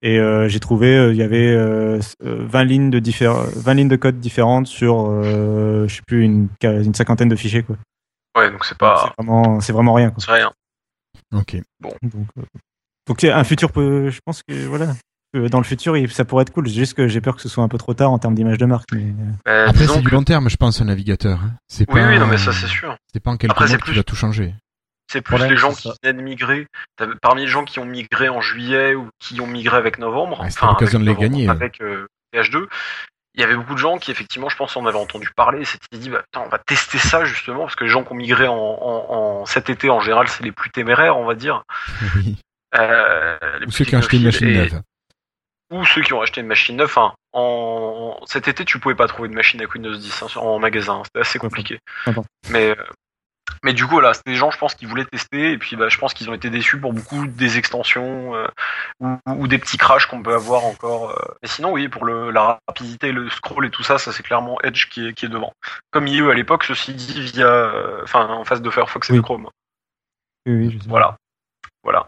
Et 0.00 0.20
euh, 0.20 0.48
j'ai 0.48 0.60
trouvé 0.60 0.96
euh, 0.96 1.12
il 1.12 1.16
y 1.18 1.24
avait 1.24 1.48
euh, 1.48 1.98
euh, 2.24 2.46
20 2.46 2.64
lignes 2.64 2.90
de 2.90 3.00
diffé- 3.00 3.26
20 3.56 3.74
lignes 3.74 3.88
de 3.88 3.96
code 3.96 4.20
différentes 4.20 4.68
sur 4.68 5.06
euh, 5.10 5.88
je 5.88 5.96
sais 5.96 6.02
plus 6.06 6.22
une, 6.22 6.48
une 6.62 6.94
cinquantaine 6.94 7.28
de 7.28 7.34
fichiers 7.34 7.64
quoi. 7.64 7.76
Ouais, 8.36 8.48
donc 8.52 8.64
c'est 8.64 8.78
pas. 8.78 9.12
vraiment 9.18 9.60
c'est 9.60 9.72
vraiment 9.72 9.94
rien. 9.94 10.12
C'est 10.18 10.30
rien. 10.30 10.52
Ok. 11.34 11.56
Donc, 11.80 11.96
euh, 12.04 12.42
donc 13.08 13.24
un 13.24 13.42
futur 13.42 13.72
peut, 13.72 14.08
je 14.10 14.20
pense 14.24 14.42
que 14.46 14.54
voilà, 14.66 14.86
que 14.86 14.92
dans 15.34 15.58
le 15.58 15.64
futur 15.64 15.94
ça 16.10 16.24
pourrait 16.24 16.42
être 16.42 16.52
cool. 16.52 16.68
C'est 16.68 16.74
juste 16.74 16.94
que 16.94 17.06
j'ai 17.08 17.20
peur 17.20 17.36
que 17.36 17.42
ce 17.42 17.48
soit 17.48 17.62
un 17.64 17.68
peu 17.68 17.78
trop 17.78 17.94
tard 17.94 18.10
en 18.10 18.18
termes 18.18 18.34
d'image 18.34 18.58
de 18.58 18.66
marque. 18.66 18.88
Mais 18.92 19.02
euh, 19.02 19.14
Mais 19.46 19.52
Après, 19.70 19.86
c'est 19.86 20.00
du 20.00 20.08
long 20.10 20.24
terme, 20.24 20.48
je 20.48 20.56
pense, 20.56 20.80
un 20.80 20.86
navigateur. 20.86 21.38
hein. 21.42 21.52
C'est 21.68 21.84
Oui, 21.92 22.00
pas. 22.00 22.08
oui, 22.08 22.18
non, 22.18 22.26
mais 22.26 22.38
ça 22.38 22.52
c'est 22.52 22.66
sûr. 22.66 22.96
C'est 23.12 23.20
pas 23.22 23.30
en 23.32 23.36
quelques 23.36 23.52
Après, 23.52 23.64
mois 23.66 23.70
c'est 23.72 23.78
que 23.78 23.84
tu 23.84 23.90
plus- 23.90 23.96
vas 23.98 24.02
tout 24.04 24.16
changer. 24.16 24.54
C'est 25.10 25.22
plus 25.22 25.32
Problème, 25.36 25.50
les 25.52 25.56
gens 25.56 25.72
qui 25.72 25.90
venaient 26.02 26.12
de 26.18 26.22
migrer. 26.22 26.66
Parmi 27.22 27.42
les 27.42 27.48
gens 27.48 27.64
qui 27.64 27.78
ont 27.78 27.86
migré 27.86 28.28
en 28.28 28.40
juillet 28.42 28.94
ou 28.94 29.08
qui 29.18 29.40
ont 29.40 29.46
migré 29.46 29.76
avec 29.78 29.98
novembre, 29.98 30.38
enfin, 30.42 30.66
l'occasion 30.68 30.98
avec 31.00 31.06
de 31.16 31.22
les 31.22 31.28
novembre, 31.28 31.36
gagner. 31.36 31.48
Avec 31.48 31.80
euh, 31.80 32.06
PH2, 32.34 32.66
il 33.34 33.40
y 33.40 33.44
avait 33.44 33.54
beaucoup 33.56 33.72
de 33.72 33.78
gens 33.78 33.96
qui 33.96 34.10
effectivement, 34.10 34.50
je 34.50 34.56
pense, 34.56 34.76
en 34.76 34.84
avaient 34.84 34.98
entendu 34.98 35.30
parler, 35.34 35.60
et 35.62 35.64
s'étaient 35.64 35.96
dit, 35.96 36.10
bah, 36.10 36.22
putain, 36.30 36.44
on 36.44 36.50
va 36.50 36.58
tester 36.58 36.98
ça 36.98 37.24
justement, 37.24 37.60
parce 37.60 37.74
que 37.76 37.84
les 37.84 37.90
gens 37.90 38.04
qui 38.04 38.12
ont 38.12 38.16
migré 38.16 38.48
en, 38.48 38.54
en, 38.54 39.06
en 39.40 39.46
cet 39.46 39.70
été 39.70 39.88
en 39.88 40.00
général, 40.00 40.28
c'est 40.28 40.44
les 40.44 40.52
plus 40.52 40.68
téméraires, 40.70 41.16
on 41.16 41.24
va 41.24 41.34
dire. 41.34 41.62
Oui. 42.16 42.36
Euh, 42.74 43.38
les 43.60 43.64
Ou 43.64 43.68
plus 43.68 43.72
ceux 43.72 43.84
qui 43.86 43.96
ont 43.96 44.00
acheté 44.00 44.18
une 44.18 44.24
machine 44.24 44.48
et- 44.48 44.54
neuve. 44.58 44.82
Ou 45.70 45.84
ceux 45.84 46.02
qui 46.02 46.12
ont 46.14 46.20
acheté 46.22 46.40
une 46.40 46.46
machine 46.46 46.76
neuve. 46.76 46.96
En 47.32 48.18
cet 48.26 48.48
été, 48.48 48.64
tu 48.64 48.78
pouvais 48.78 48.94
pas 48.94 49.06
trouver 49.06 49.28
de 49.28 49.34
machine 49.34 49.60
avec 49.60 49.74
Windows 49.74 49.94
10 49.94 50.22
hein, 50.22 50.40
en 50.40 50.58
magasin. 50.58 51.02
C'était 51.04 51.20
assez 51.20 51.38
compliqué. 51.38 51.78
Mais 52.50 52.70
euh, 52.70 52.84
mais 53.64 53.72
du 53.72 53.86
coup, 53.86 53.98
là, 54.00 54.12
c'était 54.14 54.32
des 54.32 54.36
gens, 54.36 54.50
je 54.50 54.58
pense, 54.58 54.74
qui 54.74 54.84
voulaient 54.86 55.04
tester. 55.06 55.52
Et 55.52 55.58
puis, 55.58 55.74
bah, 55.76 55.88
je 55.88 55.98
pense 55.98 56.14
qu'ils 56.14 56.28
ont 56.30 56.34
été 56.34 56.48
déçus 56.50 56.78
pour 56.80 56.92
beaucoup 56.92 57.26
des 57.26 57.58
extensions 57.58 58.34
euh, 58.34 58.46
ou, 59.00 59.16
ou 59.26 59.48
des 59.48 59.58
petits 59.58 59.78
crashs 59.78 60.06
qu'on 60.06 60.22
peut 60.22 60.34
avoir 60.34 60.64
encore. 60.64 61.10
euh. 61.10 61.34
Mais 61.42 61.48
sinon, 61.48 61.72
oui, 61.72 61.88
pour 61.88 62.04
le, 62.04 62.30
la 62.30 62.60
rapidité, 62.68 63.10
le 63.10 63.28
scroll 63.30 63.66
et 63.66 63.70
tout 63.70 63.82
ça, 63.82 63.98
ça 63.98 64.12
c'est 64.12 64.22
clairement 64.22 64.60
Edge 64.62 64.88
qui 64.88 65.08
est, 65.08 65.12
qui 65.14 65.26
est 65.26 65.30
devant. 65.30 65.52
Comme 65.90 66.06
IE 66.06 66.20
à 66.30 66.34
l'époque, 66.34 66.64
ceci 66.64 66.94
dit, 66.94 67.20
via, 67.22 67.46
euh, 67.46 68.04
en 68.14 68.44
face 68.44 68.62
de 68.62 68.70
Firefox 68.70 69.08
et 69.10 69.12
Oui. 69.14 69.18
de 69.18 69.22
Chrome. 69.24 69.48
Oui, 70.46 70.52
oui, 70.54 70.70
je 70.70 70.78
sais. 70.78 70.88
Voilà. 70.88 71.16
Voilà. 71.82 72.06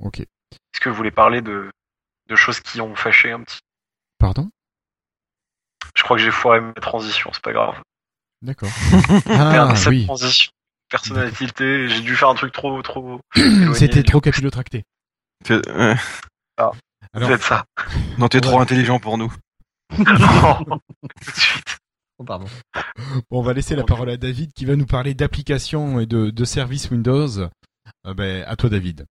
Ok. 0.00 0.20
Est-ce 0.20 0.80
que 0.80 0.88
vous 0.88 0.96
voulez 0.96 1.10
parler 1.12 1.42
de, 1.42 1.70
de 2.30 2.36
choses 2.36 2.60
qui 2.60 2.80
ont 2.80 2.94
fâché 2.94 3.32
un 3.32 3.42
petit 3.42 3.58
Pardon? 4.18 4.50
Je 5.96 6.02
crois 6.02 6.16
que 6.16 6.22
j'ai 6.22 6.30
foiré 6.30 6.60
ma 6.60 6.72
transition, 6.74 7.30
c'est 7.32 7.42
pas 7.42 7.52
grave. 7.52 7.80
D'accord. 8.42 8.68
Ah 9.28 9.74
cette 9.76 9.88
oui. 9.88 10.06
transition. 10.06 10.52
Personnalité, 10.88 11.88
j'ai 11.88 12.00
dû 12.00 12.16
faire 12.16 12.28
un 12.30 12.34
truc 12.34 12.52
trop, 12.52 12.80
trop. 12.82 13.20
C'était 13.74 14.02
trop 14.02 14.20
capillotracté. 14.20 14.84
Euh, 15.50 15.94
Peut-être 17.12 17.42
ça. 17.42 17.64
Non, 18.18 18.28
t'es 18.28 18.38
Ouais. 18.38 18.42
trop 18.42 18.60
intelligent 18.60 18.98
pour 19.00 19.16
nous. 19.18 19.32
Non. 19.98 20.04
Tout 21.24 21.30
de 21.30 21.40
suite. 21.40 21.76
Oh, 22.18 22.24
pardon. 22.24 22.46
bon, 23.30 23.38
on 23.40 23.42
va 23.42 23.52
laisser 23.54 23.74
la 23.76 23.84
parole 23.84 24.10
à 24.10 24.16
David 24.16 24.52
qui 24.52 24.64
va 24.66 24.76
nous 24.76 24.84
parler 24.86 25.14
d'applications 25.14 26.00
et 26.00 26.06
de, 26.06 26.30
de 26.30 26.44
services 26.44 26.90
Windows. 26.90 27.38
Euh, 27.38 28.14
ben, 28.14 28.44
à 28.46 28.56
toi, 28.56 28.68
David. 28.68 29.06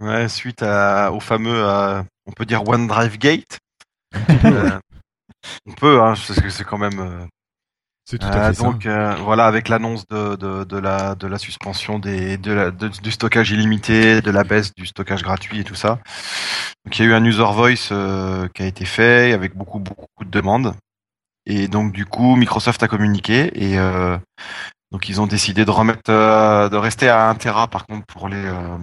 Ouais, 0.00 0.28
suite 0.28 0.62
à, 0.62 1.12
au 1.12 1.20
fameux, 1.20 1.64
euh, 1.68 2.02
on 2.26 2.32
peut 2.32 2.46
dire 2.46 2.66
OneDrive 2.68 3.18
Gate. 3.18 3.58
Euh, 4.44 4.78
on 5.66 5.72
peut, 5.72 6.00
hein, 6.00 6.14
parce 6.14 6.40
que 6.40 6.50
c'est 6.50 6.64
quand 6.64 6.78
même. 6.78 6.98
euh, 7.00 7.26
C'est 8.08 8.18
tout 8.18 8.26
à 8.26 8.30
euh, 8.48 8.52
fait 8.52 8.62
donc 8.62 8.86
euh, 8.86 9.14
voilà, 9.16 9.46
avec 9.46 9.68
l'annonce 9.68 10.06
de, 10.08 10.36
de, 10.36 10.64
de 10.64 10.78
la 10.78 11.14
de 11.14 11.26
la 11.26 11.38
suspension 11.38 11.98
des 11.98 12.36
de 12.38 12.52
la, 12.52 12.70
de- 12.70 12.88
du 12.88 13.10
stockage 13.10 13.50
illimité, 13.50 14.20
de 14.22 14.30
la 14.30 14.44
baisse 14.44 14.74
du 14.74 14.86
stockage 14.86 15.22
gratuit 15.22 15.60
et 15.60 15.64
tout 15.64 15.74
ça. 15.74 15.98
Donc 16.84 16.98
il 16.98 17.04
y 17.04 17.06
a 17.06 17.10
eu 17.10 17.14
un 17.14 17.24
user 17.24 17.44
voice 17.52 17.88
euh, 17.92 18.48
qui 18.54 18.62
a 18.62 18.66
été 18.66 18.84
fait 18.84 19.32
avec 19.32 19.54
beaucoup 19.56 19.78
beaucoup 19.80 20.24
de 20.24 20.30
demandes. 20.30 20.74
Et 21.46 21.68
donc 21.68 21.92
du 21.92 22.06
coup, 22.06 22.36
Microsoft 22.36 22.82
a 22.82 22.88
communiqué 22.88 23.50
et 23.54 23.78
euh, 23.78 24.16
donc 24.92 25.08
ils 25.08 25.20
ont 25.20 25.26
décidé 25.26 25.64
de 25.64 25.70
remettre 25.70 26.10
euh, 26.10 26.68
de 26.68 26.76
rester 26.76 27.08
à 27.08 27.28
1 27.28 27.34
Tera 27.34 27.68
par 27.68 27.86
contre 27.86 28.06
pour 28.06 28.28
les 28.28 28.36
euh, 28.44 28.78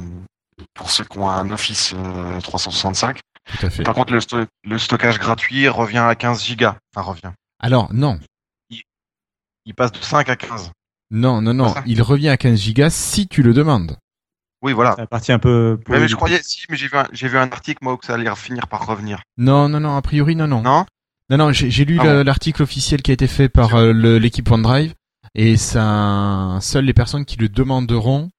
pour 0.75 0.91
ceux 0.91 1.05
qui 1.05 1.17
ont 1.17 1.29
un 1.29 1.49
Office 1.51 1.93
euh, 1.95 2.39
365. 2.41 3.19
Ça. 3.51 3.57
Tout 3.59 3.65
à 3.65 3.69
fait. 3.69 3.83
Par 3.83 3.93
contre, 3.93 4.13
le, 4.13 4.19
sto- 4.19 4.45
le 4.63 4.77
stockage 4.79 5.19
gratuit 5.19 5.67
revient 5.67 5.97
à 5.99 6.15
15 6.15 6.43
gigas. 6.43 6.77
Enfin, 6.95 7.09
revient. 7.09 7.31
Alors, 7.59 7.93
non. 7.93 8.19
Il 9.65 9.75
passe 9.75 9.91
de 9.91 9.99
5 9.99 10.27
à 10.29 10.35
15. 10.35 10.71
Non, 11.11 11.41
non, 11.41 11.53
non. 11.53 11.73
Ça 11.73 11.83
Il 11.85 12.01
revient 12.01 12.29
à 12.29 12.37
15 12.37 12.59
gigas 12.59 12.89
si 12.89 13.27
tu 13.27 13.43
le 13.43 13.53
demandes. 13.53 13.97
Oui, 14.63 14.73
voilà. 14.73 14.93
C'est 14.95 15.01
la 15.01 15.07
partie 15.07 15.31
un 15.31 15.39
peu. 15.39 15.79
Mais 15.89 16.07
je 16.07 16.15
croyais, 16.15 16.39
si, 16.43 16.63
mais 16.69 16.77
j'ai 16.77 16.87
vu 16.87 16.97
un, 16.97 17.07
j'ai 17.11 17.27
vu 17.27 17.37
un 17.37 17.49
article, 17.51 17.79
moi, 17.83 17.93
où 17.93 17.97
que 17.97 18.05
ça 18.05 18.13
allait 18.13 18.33
finir 18.35 18.67
par 18.67 18.85
revenir. 18.85 19.21
Non, 19.37 19.69
non, 19.69 19.79
non. 19.79 19.95
A 19.95 20.01
priori, 20.01 20.35
non, 20.35 20.47
non. 20.47 20.61
Non? 20.61 20.85
Non, 21.29 21.37
non, 21.37 21.51
j'ai 21.53 21.85
lu 21.85 21.97
Ah 22.01 22.23
l'article 22.23 22.61
officiel 22.63 23.01
qui 23.01 23.11
a 23.11 23.13
été 23.13 23.27
fait 23.27 23.47
par 23.47 23.75
euh, 23.75 23.93
l'équipe 24.19 24.51
OneDrive 24.51 24.93
et 25.33 25.55
ça, 25.55 26.57
seules 26.59 26.83
les 26.83 26.93
personnes 26.93 27.23
qui 27.23 27.37
le 27.37 27.47
demanderont 27.47 28.29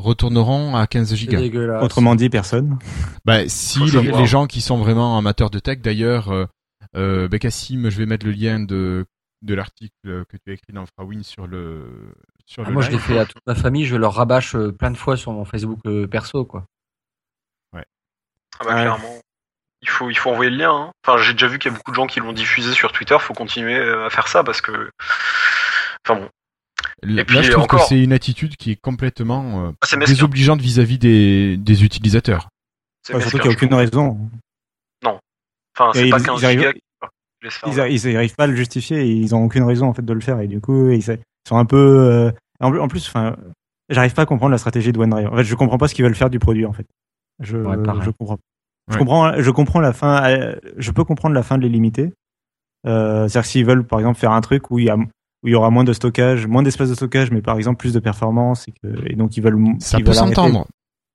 retourneront 0.00 0.74
à 0.76 0.86
15 0.86 1.08
C'est 1.10 1.16
gigas. 1.16 1.80
Autrement 1.82 2.14
dit, 2.14 2.28
personne. 2.30 2.78
Bah, 3.24 3.48
si 3.48 3.80
les, 3.90 4.26
gens 4.26 4.46
qui 4.46 4.60
sont 4.60 4.78
vraiment 4.78 5.16
amateurs 5.18 5.50
de 5.50 5.58
tech, 5.58 5.78
d'ailleurs, 5.80 6.30
euh, 6.30 6.46
euh, 6.96 7.28
bah, 7.28 7.38
Cassim, 7.38 7.88
je 7.90 7.98
vais 7.98 8.06
mettre 8.06 8.26
le 8.26 8.32
lien 8.32 8.60
de 8.60 9.06
de 9.42 9.54
l'article 9.54 9.94
que 10.28 10.36
tu 10.36 10.50
as 10.50 10.52
écrit 10.52 10.74
dans 10.74 10.84
Frawin 10.84 11.22
sur 11.22 11.46
le 11.46 12.12
sur 12.44 12.62
Ah, 12.64 12.68
le 12.68 12.74
moi, 12.74 12.82
je 12.82 12.88
l'ai 12.88 12.96
live. 12.96 13.02
fait 13.04 13.18
à 13.18 13.24
toute 13.24 13.40
ma 13.46 13.54
famille. 13.54 13.86
Je 13.86 13.96
leur 13.96 14.14
rabâche 14.14 14.54
euh, 14.54 14.70
plein 14.72 14.90
de 14.90 14.96
fois 14.98 15.16
sur 15.16 15.32
mon 15.32 15.44
Facebook 15.46 15.78
euh, 15.86 16.06
perso, 16.06 16.44
quoi. 16.44 16.64
Ah 17.72 17.78
bah, 18.64 18.74
Ouais. 18.74 18.82
clairement. 18.82 19.18
Il 19.82 19.88
faut, 19.88 20.10
il 20.10 20.14
faut 20.18 20.30
envoyer 20.30 20.50
le 20.50 20.58
lien. 20.58 20.70
hein. 20.74 20.92
Enfin, 21.06 21.16
j'ai 21.22 21.32
déjà 21.32 21.46
vu 21.46 21.58
qu'il 21.58 21.70
y 21.70 21.74
a 21.74 21.76
beaucoup 21.78 21.90
de 21.90 21.96
gens 21.96 22.06
qui 22.06 22.20
l'ont 22.20 22.34
diffusé 22.34 22.72
sur 22.74 22.92
Twitter. 22.92 23.16
Faut 23.18 23.32
continuer 23.32 23.78
euh, 23.78 24.04
à 24.06 24.10
faire 24.10 24.28
ça 24.28 24.44
parce 24.44 24.60
que. 24.60 24.90
Enfin 26.06 26.20
bon. 26.20 26.28
Là, 27.02 27.22
Et 27.22 27.24
puis, 27.24 27.36
là, 27.36 27.42
je 27.42 27.50
trouve 27.50 27.64
encore- 27.64 27.80
que 27.80 27.86
c'est 27.86 28.02
une 28.02 28.12
attitude 28.12 28.56
qui 28.56 28.72
est 28.72 28.76
complètement 28.80 29.68
euh, 29.68 29.70
Ah, 29.92 29.96
désobligeante 30.06 30.60
vis-à-vis 30.60 30.98
des, 30.98 31.56
des 31.56 31.84
utilisateurs. 31.84 32.48
C'est 33.02 33.14
surtout 33.20 33.38
qu'il 33.38 33.42
n'y 33.42 33.48
a 33.48 33.50
je 33.52 33.56
aucune 33.56 33.74
raison. 33.74 34.18
Enfin, 35.78 35.90
c'est 35.94 36.10
pas 36.10 36.18
ils- 36.18 36.22
15 36.24 36.40
ils 36.40 36.44
arrivent- 36.44 36.58
gigas. 36.60 36.72
Ils, 37.66 37.80
a- 37.80 37.88
ils 37.88 38.16
arrivent 38.16 38.34
pas 38.34 38.44
à 38.44 38.46
le 38.48 38.56
justifier 38.56 38.98
et 39.00 39.10
ils 39.12 39.34
ont 39.34 39.44
aucune 39.44 39.62
raison 39.62 39.86
en 39.86 39.94
fait 39.94 40.04
de 40.04 40.12
le 40.12 40.20
faire 40.20 40.38
et 40.40 40.46
du 40.46 40.60
coup 40.60 40.90
ils 40.90 41.02
sont 41.02 41.56
un 41.56 41.64
peu 41.64 41.76
euh, 41.78 42.30
en 42.60 42.70
plus- 42.70 42.80
en 42.80 42.88
plus 42.88 43.08
enfin 43.08 43.34
j'arrive 43.88 44.12
pas 44.12 44.22
à 44.22 44.26
comprendre 44.26 44.50
la 44.52 44.58
stratégie 44.58 44.92
de 44.92 44.98
OneDrive. 44.98 45.28
En 45.28 45.36
fait, 45.36 45.44
je 45.44 45.54
comprends 45.54 45.78
pas 45.78 45.88
ce 45.88 45.94
qu'ils 45.94 46.04
veulent 46.04 46.14
faire 46.14 46.28
du 46.28 46.38
produit 46.38 46.66
en 46.66 46.74
fait. 46.74 46.84
Je 47.38 47.56
Ouais, 47.56 47.76
je 48.04 48.10
comprends. 48.10 48.38
Je 48.88 48.92
Ouais. 48.94 48.98
comprends 48.98 49.32
je 49.40 49.50
comprends 49.50 49.80
la 49.80 49.92
fin 49.94 50.22
euh, 50.30 50.56
je 50.76 50.90
peux 50.90 51.04
comprendre 51.04 51.34
la 51.34 51.42
fin 51.42 51.56
de 51.56 51.62
les 51.62 51.70
limiter. 51.70 52.12
Euh, 52.86 53.26
c'est-à-dire 53.28 53.42
que 53.42 53.48
s'ils 53.48 53.64
veulent 53.64 53.86
par 53.86 54.00
exemple 54.00 54.18
faire 54.18 54.32
un 54.32 54.40
truc 54.42 54.70
où 54.70 54.78
il 54.78 54.84
y 54.86 54.90
a 54.90 54.96
où 55.42 55.48
il 55.48 55.52
y 55.52 55.54
aura 55.54 55.70
moins 55.70 55.84
de 55.84 55.92
stockage, 55.92 56.46
moins 56.46 56.62
d'espace 56.62 56.90
de 56.90 56.94
stockage 56.94 57.30
mais 57.30 57.40
par 57.42 57.56
exemple 57.56 57.78
plus 57.78 57.92
de 57.94 57.98
performance 58.00 58.68
et, 58.68 58.72
que, 58.72 59.10
et 59.10 59.16
donc 59.16 59.36
ils 59.36 59.42
veulent 59.42 59.58
Ça 59.80 59.98
ils 59.98 60.04
peut 60.04 60.12
s'entendre. 60.12 60.66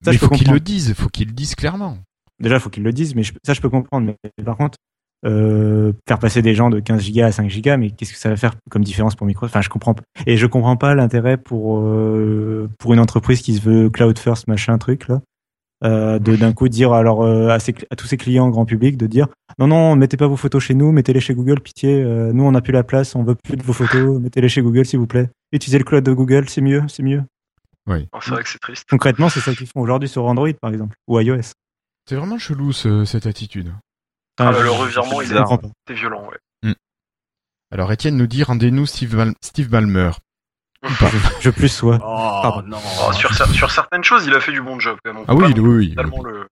Ça, 0.04 0.12
Mais 0.12 0.14
je 0.14 0.20
faut 0.20 0.30
qu'ils 0.30 0.52
le 0.52 0.60
disent, 0.60 0.90
il 0.90 0.96
faut 0.96 1.10
qu'ils 1.10 1.28
le 1.28 1.34
disent 1.34 1.56
clairement. 1.56 1.98
Déjà, 2.40 2.56
il 2.56 2.60
faut 2.62 2.70
qu'ils 2.70 2.84
le 2.84 2.92
disent, 2.92 3.16
mais 3.16 3.24
je- 3.24 3.34
ça, 3.46 3.54
je 3.54 3.62
peux 3.62 3.70
comprendre. 3.70 4.08
Mais 4.08 4.44
par 4.44 4.58
contre, 4.58 4.78
euh, 5.26 5.94
faire 6.08 6.20
passer 6.20 6.42
des 6.42 6.54
gens 6.54 6.70
de 6.70 6.80
15 6.80 7.02
gigas 7.02 7.28
à 7.28 7.32
5 7.32 7.50
gigas, 7.50 7.78
mais 7.78 7.90
qu'est-ce 7.92 8.12
que 8.12 8.20
ça 8.20 8.30
va 8.30 8.36
faire 8.36 8.54
comme 8.70 8.84
différence 8.84 9.16
pour 9.16 9.26
Microsoft? 9.26 9.56
Enfin, 9.56 9.62
je 9.62 9.70
comprends 9.70 9.94
pas. 9.94 10.04
Et 10.28 10.36
je 10.38 10.46
comprends 10.46 10.76
pas 10.76 10.94
l'intérêt 10.96 11.38
pour 11.38 11.80
euh, 11.80 12.70
pour 12.78 12.94
une 12.94 13.00
entreprise 13.00 13.42
qui 13.42 13.56
se 13.56 13.62
veut 13.62 13.90
cloud 13.90 14.20
first, 14.20 14.48
machin, 14.48 14.78
truc 14.78 15.08
là, 15.08 15.22
euh, 15.86 16.20
de 16.20 16.36
d'un 16.36 16.52
coup 16.54 16.68
dire 16.68 16.92
alors 16.94 17.24
euh, 17.24 17.50
à, 17.50 17.60
ses 17.60 17.74
à 17.90 17.96
tous 17.96 18.08
ses 18.08 18.18
clients 18.18 18.50
grand 18.50 18.66
public 18.66 18.98
de 18.98 19.08
dire 19.08 19.28
non 19.60 19.68
non, 19.68 19.96
mettez 19.96 20.18
pas 20.18 20.28
vos 20.28 20.36
photos 20.36 20.62
chez 20.64 20.74
nous, 20.74 20.92
mettez-les 20.92 21.20
chez 21.22 21.34
Google, 21.36 21.62
pitié. 21.62 22.02
euh, 22.04 22.34
nous, 22.34 22.44
on 22.44 22.52
n'a 22.52 22.62
plus 22.62 22.74
la 22.74 22.84
place, 22.84 23.16
on 23.16 23.24
veut 23.24 23.36
plus 23.36 23.56
de 23.56 23.64
vos 23.64 23.72
photos, 23.74 24.20
mettez-les 24.20 24.50
chez 24.50 24.62
Google, 24.62 24.86
s'il 24.86 25.00
vous 25.00 25.08
plaît. 25.08 25.30
Utilisez 25.54 25.78
le 25.78 25.84
cloud 25.86 26.04
de 26.04 26.12
Google, 26.12 26.50
c'est 26.50 26.62
mieux, 26.62 26.84
c'est 26.90 27.04
mieux. 27.04 27.24
Oh, 28.12 28.18
c'est 28.22 28.32
vrai 28.32 28.44
que 28.44 28.50
c'est 28.50 28.58
triste. 28.60 28.84
Concrètement, 28.90 29.30
c'est 29.30 29.40
ça 29.42 29.54
qu'ils 29.54 29.68
font 29.68 29.80
aujourd'hui 29.80 30.10
sur 30.10 30.26
Android, 30.26 30.52
par 30.60 30.72
exemple, 30.72 30.96
ou 31.08 31.20
iOS. 31.20 31.52
C'est 32.10 32.16
vraiment 32.16 32.38
chelou 32.40 32.72
ce- 32.74 33.06
cette 33.06 33.28
attitude. 33.28 33.72
Ah, 34.40 34.50
Enfin, 34.50 34.64
le 34.64 34.72
revirement, 34.72 35.22
il 35.22 35.32
est- 35.32 35.94
violent, 35.94 36.28
ouais. 36.30 36.74
Alors 37.72 37.92
Étienne 37.92 38.16
nous 38.16 38.28
dit 38.28 38.44
rendez-nous 38.44 38.86
Steve, 38.86 39.16
Bal- 39.16 39.34
Steve 39.42 39.70
Ballmer. 39.70 40.12
Je 41.40 41.50
plus 41.50 41.70
sois. 41.70 42.00
Oh 42.04 42.62
non. 42.66 42.78
Oh, 43.08 43.12
sur, 43.14 43.32
cer- 43.32 43.52
sur 43.54 43.72
certaines 43.72 44.04
choses, 44.04 44.26
il 44.26 44.34
a 44.34 44.40
fait 44.40 44.52
du 44.52 44.62
bon 44.62 44.80
job 44.80 44.98
quand 45.04 45.14
même. 45.14 45.22
On 45.22 45.26
Ah 45.28 45.36
oui, 45.36 45.54
pas 45.54 45.60
oui, 45.60 45.96
oui. 45.96 45.96
le. 46.24 46.48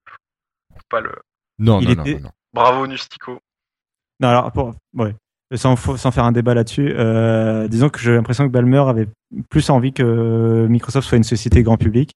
Pas 0.90 1.00
le... 1.00 1.12
Non, 1.58 1.80
Il 1.80 1.88
non, 1.88 1.94
non, 1.96 2.02
était- 2.02 2.14
non, 2.14 2.20
non. 2.24 2.30
Bravo 2.52 2.86
Nustico. 2.86 3.38
Non, 4.20 4.28
alors, 4.28 4.52
pour, 4.52 4.74
ouais. 4.94 5.14
Sans, 5.54 5.76
fa- 5.76 5.96
sans 5.96 6.10
faire 6.10 6.24
un 6.24 6.32
débat 6.32 6.54
là-dessus, 6.54 6.92
euh, 6.96 7.68
disons 7.68 7.88
que 7.88 8.00
j'ai 8.00 8.12
l'impression 8.14 8.44
que 8.46 8.52
Balmer 8.52 8.78
avait 8.88 9.08
plus 9.50 9.70
envie 9.70 9.92
que 9.92 10.66
Microsoft 10.68 11.06
soit 11.08 11.16
une 11.18 11.22
société 11.24 11.62
grand 11.62 11.76
public 11.76 12.10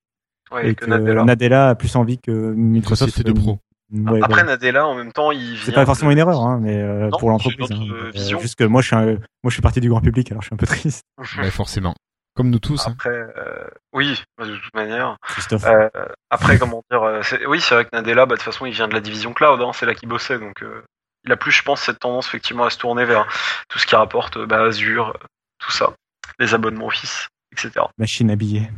Ouais, 0.50 0.70
et 0.70 0.74
que 0.74 0.86
que 0.86 0.90
Nadella. 0.90 1.24
Nadella 1.24 1.68
a 1.70 1.74
plus 1.74 1.94
envie 1.94 2.18
que 2.18 2.30
Microsoft 2.32 3.10
société 3.10 3.32
de 3.32 3.38
pro. 3.38 3.58
ouais, 3.92 4.18
Après 4.22 4.28
voilà. 4.28 4.42
Nadella, 4.44 4.86
en 4.88 4.94
même 4.94 5.12
temps, 5.12 5.30
il 5.30 5.58
C'est 5.62 5.72
pas 5.72 5.84
forcément 5.84 6.08
de- 6.08 6.14
une 6.14 6.18
erreur, 6.20 6.40
hein, 6.40 6.58
mais 6.60 6.76
euh, 6.80 7.10
Non, 7.10 7.18
pour 7.18 7.28
l'entreprise. 7.30 7.66
c'est 7.68 7.74
hein. 7.74 7.86
euh, 7.92 8.38
juste 8.40 8.54
que 8.56 8.64
moi, 8.64 8.80
je 8.80 8.86
suis, 8.86 8.96
un- 8.96 9.04
moi, 9.06 9.18
je 9.44 9.50
suis 9.50 9.62
parti 9.62 9.80
du 9.80 9.90
grand 9.90 10.00
public, 10.00 10.30
alors 10.32 10.42
je 10.42 10.46
suis 10.46 10.54
un 10.54 10.56
peu 10.56 10.66
triste, 10.66 11.02
Ouais, 11.38 11.50
forcément. 11.50 11.94
Comme 12.38 12.50
nous 12.50 12.60
tous. 12.60 12.86
hein. 12.86 12.92
Après, 12.92 13.10
euh, 13.10 13.66
oui, 13.92 14.22
de 14.38 14.54
toute 14.56 14.72
manière. 14.74 15.16
Christophe. 15.22 15.64
Euh, 15.66 15.88
après, 16.30 16.56
comment 16.56 16.84
dire 16.88 17.02
euh, 17.02 17.20
c'est- 17.24 17.44
Oui, 17.46 17.60
c'est 17.60 17.74
vrai 17.74 17.84
que 17.84 17.90
Nadella, 17.92 18.26
bah, 18.26 18.36
de 18.36 18.40
toute 18.40 18.44
façon, 18.44 18.64
il 18.64 18.72
vient 18.72 18.86
de 18.86 18.94
la 18.94 19.00
division 19.00 19.32
cloud, 19.34 19.60
hein, 19.60 19.72
c'est 19.74 19.86
là 19.86 19.94
qu'il 19.96 20.08
bossait, 20.08 20.38
donc 20.38 20.62
euh, 20.62 20.84
il 21.24 21.32
a 21.32 21.36
plus, 21.36 21.50
je 21.50 21.64
pense, 21.64 21.80
cette 21.82 21.98
tendance 21.98 22.28
effectivement 22.28 22.62
à 22.62 22.70
se 22.70 22.78
tourner 22.78 23.04
vers 23.04 23.26
tout 23.68 23.80
ce 23.80 23.86
qui 23.88 23.96
rapporte 23.96 24.38
bah, 24.46 24.62
Azure, 24.66 25.18
tout 25.58 25.72
ça, 25.72 25.92
les 26.38 26.54
abonnements 26.54 26.86
Office, 26.86 27.26
etc. 27.50 27.86
Machine 27.98 28.30
habillée. 28.30 28.70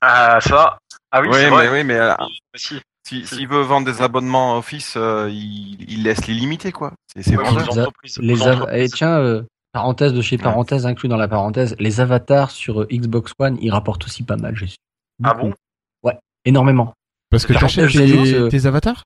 Ah, 0.00 0.40
ça 0.40 0.78
Ah 1.12 1.20
oui, 1.20 1.28
oui, 1.28 1.34
c'est 1.34 1.42
mais, 1.44 1.50
vrai. 1.50 1.68
oui, 1.70 1.84
mais 1.84 1.96
euh, 1.98 2.14
Oui, 2.18 2.40
si. 2.54 2.80
si- 3.06 3.26
s'il 3.26 3.46
veut 3.46 3.60
vendre 3.60 3.86
des 3.92 4.00
abonnements 4.00 4.56
Office, 4.56 4.94
euh, 4.96 5.28
il, 5.30 5.84
il 5.90 6.02
laisse 6.02 6.26
les 6.26 6.34
limiter, 6.34 6.72
quoi. 6.72 6.92
C'est 7.14 7.22
c'est 7.22 7.36
Ouais, 7.36 7.46
aux 7.46 7.52
Les 7.58 7.58
a- 7.78 7.82
entreprises, 7.82 8.18
Les. 8.18 8.82
Et 8.84 8.88
tiens, 8.88 9.18
euh, 9.18 9.42
parenthèse 9.76 10.14
de 10.14 10.22
chez 10.22 10.36
Ouais. 10.36 10.42
parenthèse, 10.42 10.86
inclus 10.86 11.08
dans 11.08 11.18
la 11.18 11.28
parenthèse, 11.28 11.76
les 11.78 12.00
avatars 12.00 12.50
sur 12.50 12.80
euh, 12.82 12.86
Xbox 12.90 13.32
One, 13.38 13.58
ils 13.60 13.70
rapportent 13.70 14.04
aussi 14.06 14.22
pas 14.22 14.36
mal, 14.36 14.56
j'ai 14.56 14.68
su. 14.68 14.76
Ah 15.22 15.34
Beaucoup. 15.34 15.48
bon 15.48 15.54
Ouais, 16.02 16.16
énormément. 16.46 16.94
Parce 17.30 17.44
que 17.44 17.52
t'achètes 17.52 17.90
tes, 17.90 18.34
euh, 18.34 18.48
tes 18.48 18.64
avatars? 18.64 19.02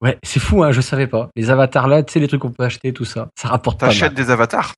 Ouais, 0.00 0.16
c'est 0.22 0.40
fou, 0.40 0.62
hein, 0.62 0.72
je 0.72 0.80
savais 0.80 1.08
pas. 1.08 1.28
Les 1.36 1.50
avatars 1.50 1.88
là, 1.88 2.02
tu 2.02 2.12
sais, 2.12 2.20
les 2.20 2.28
trucs 2.28 2.40
qu'on 2.40 2.52
peut 2.52 2.64
acheter, 2.64 2.92
tout 2.94 3.04
ça, 3.04 3.28
ça 3.38 3.48
rapporte 3.48 3.78
pas 3.80 3.86
mal. 3.86 3.94
T'achètes 3.94 4.14
des 4.14 4.30
avatars? 4.30 4.72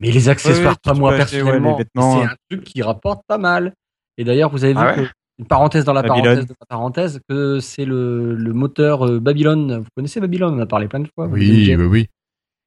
Mais 0.00 0.10
les 0.10 0.28
accessoires, 0.28 0.76
pas 0.78 0.92
moi 0.92 1.10
ouais, 1.12 1.16
personnellement, 1.16 1.78
c'est 1.96 2.24
un 2.24 2.34
truc 2.50 2.64
qui 2.64 2.82
rapporte 2.82 3.22
pas 3.26 3.38
mal. 3.38 3.72
Et 4.18 4.24
d'ailleurs, 4.24 4.50
vous 4.50 4.64
avez 4.64 4.74
vu 4.74 4.80
Ah 4.82 4.88
ouais? 4.96 5.04
que, 5.06 5.08
une 5.38 5.46
parenthèse 5.46 5.84
dans 5.84 5.92
la 5.94 6.02
Babylone. 6.02 6.24
parenthèse 6.24 6.46
de 6.46 6.54
la 6.60 6.66
parenthèse, 6.68 7.20
que 7.28 7.60
c'est 7.60 7.84
le, 7.86 8.34
le 8.34 8.52
moteur 8.52 9.06
euh, 9.06 9.18
Babylone. 9.18 9.78
Vous 9.78 9.88
connaissez 9.96 10.20
Babylone? 10.20 10.54
On 10.54 10.58
en 10.58 10.62
a 10.62 10.66
parlé 10.66 10.88
plein 10.88 11.00
de 11.00 11.08
fois. 11.14 11.26
Oui, 11.26 11.74
oui, 11.78 11.84
oui. 11.84 12.08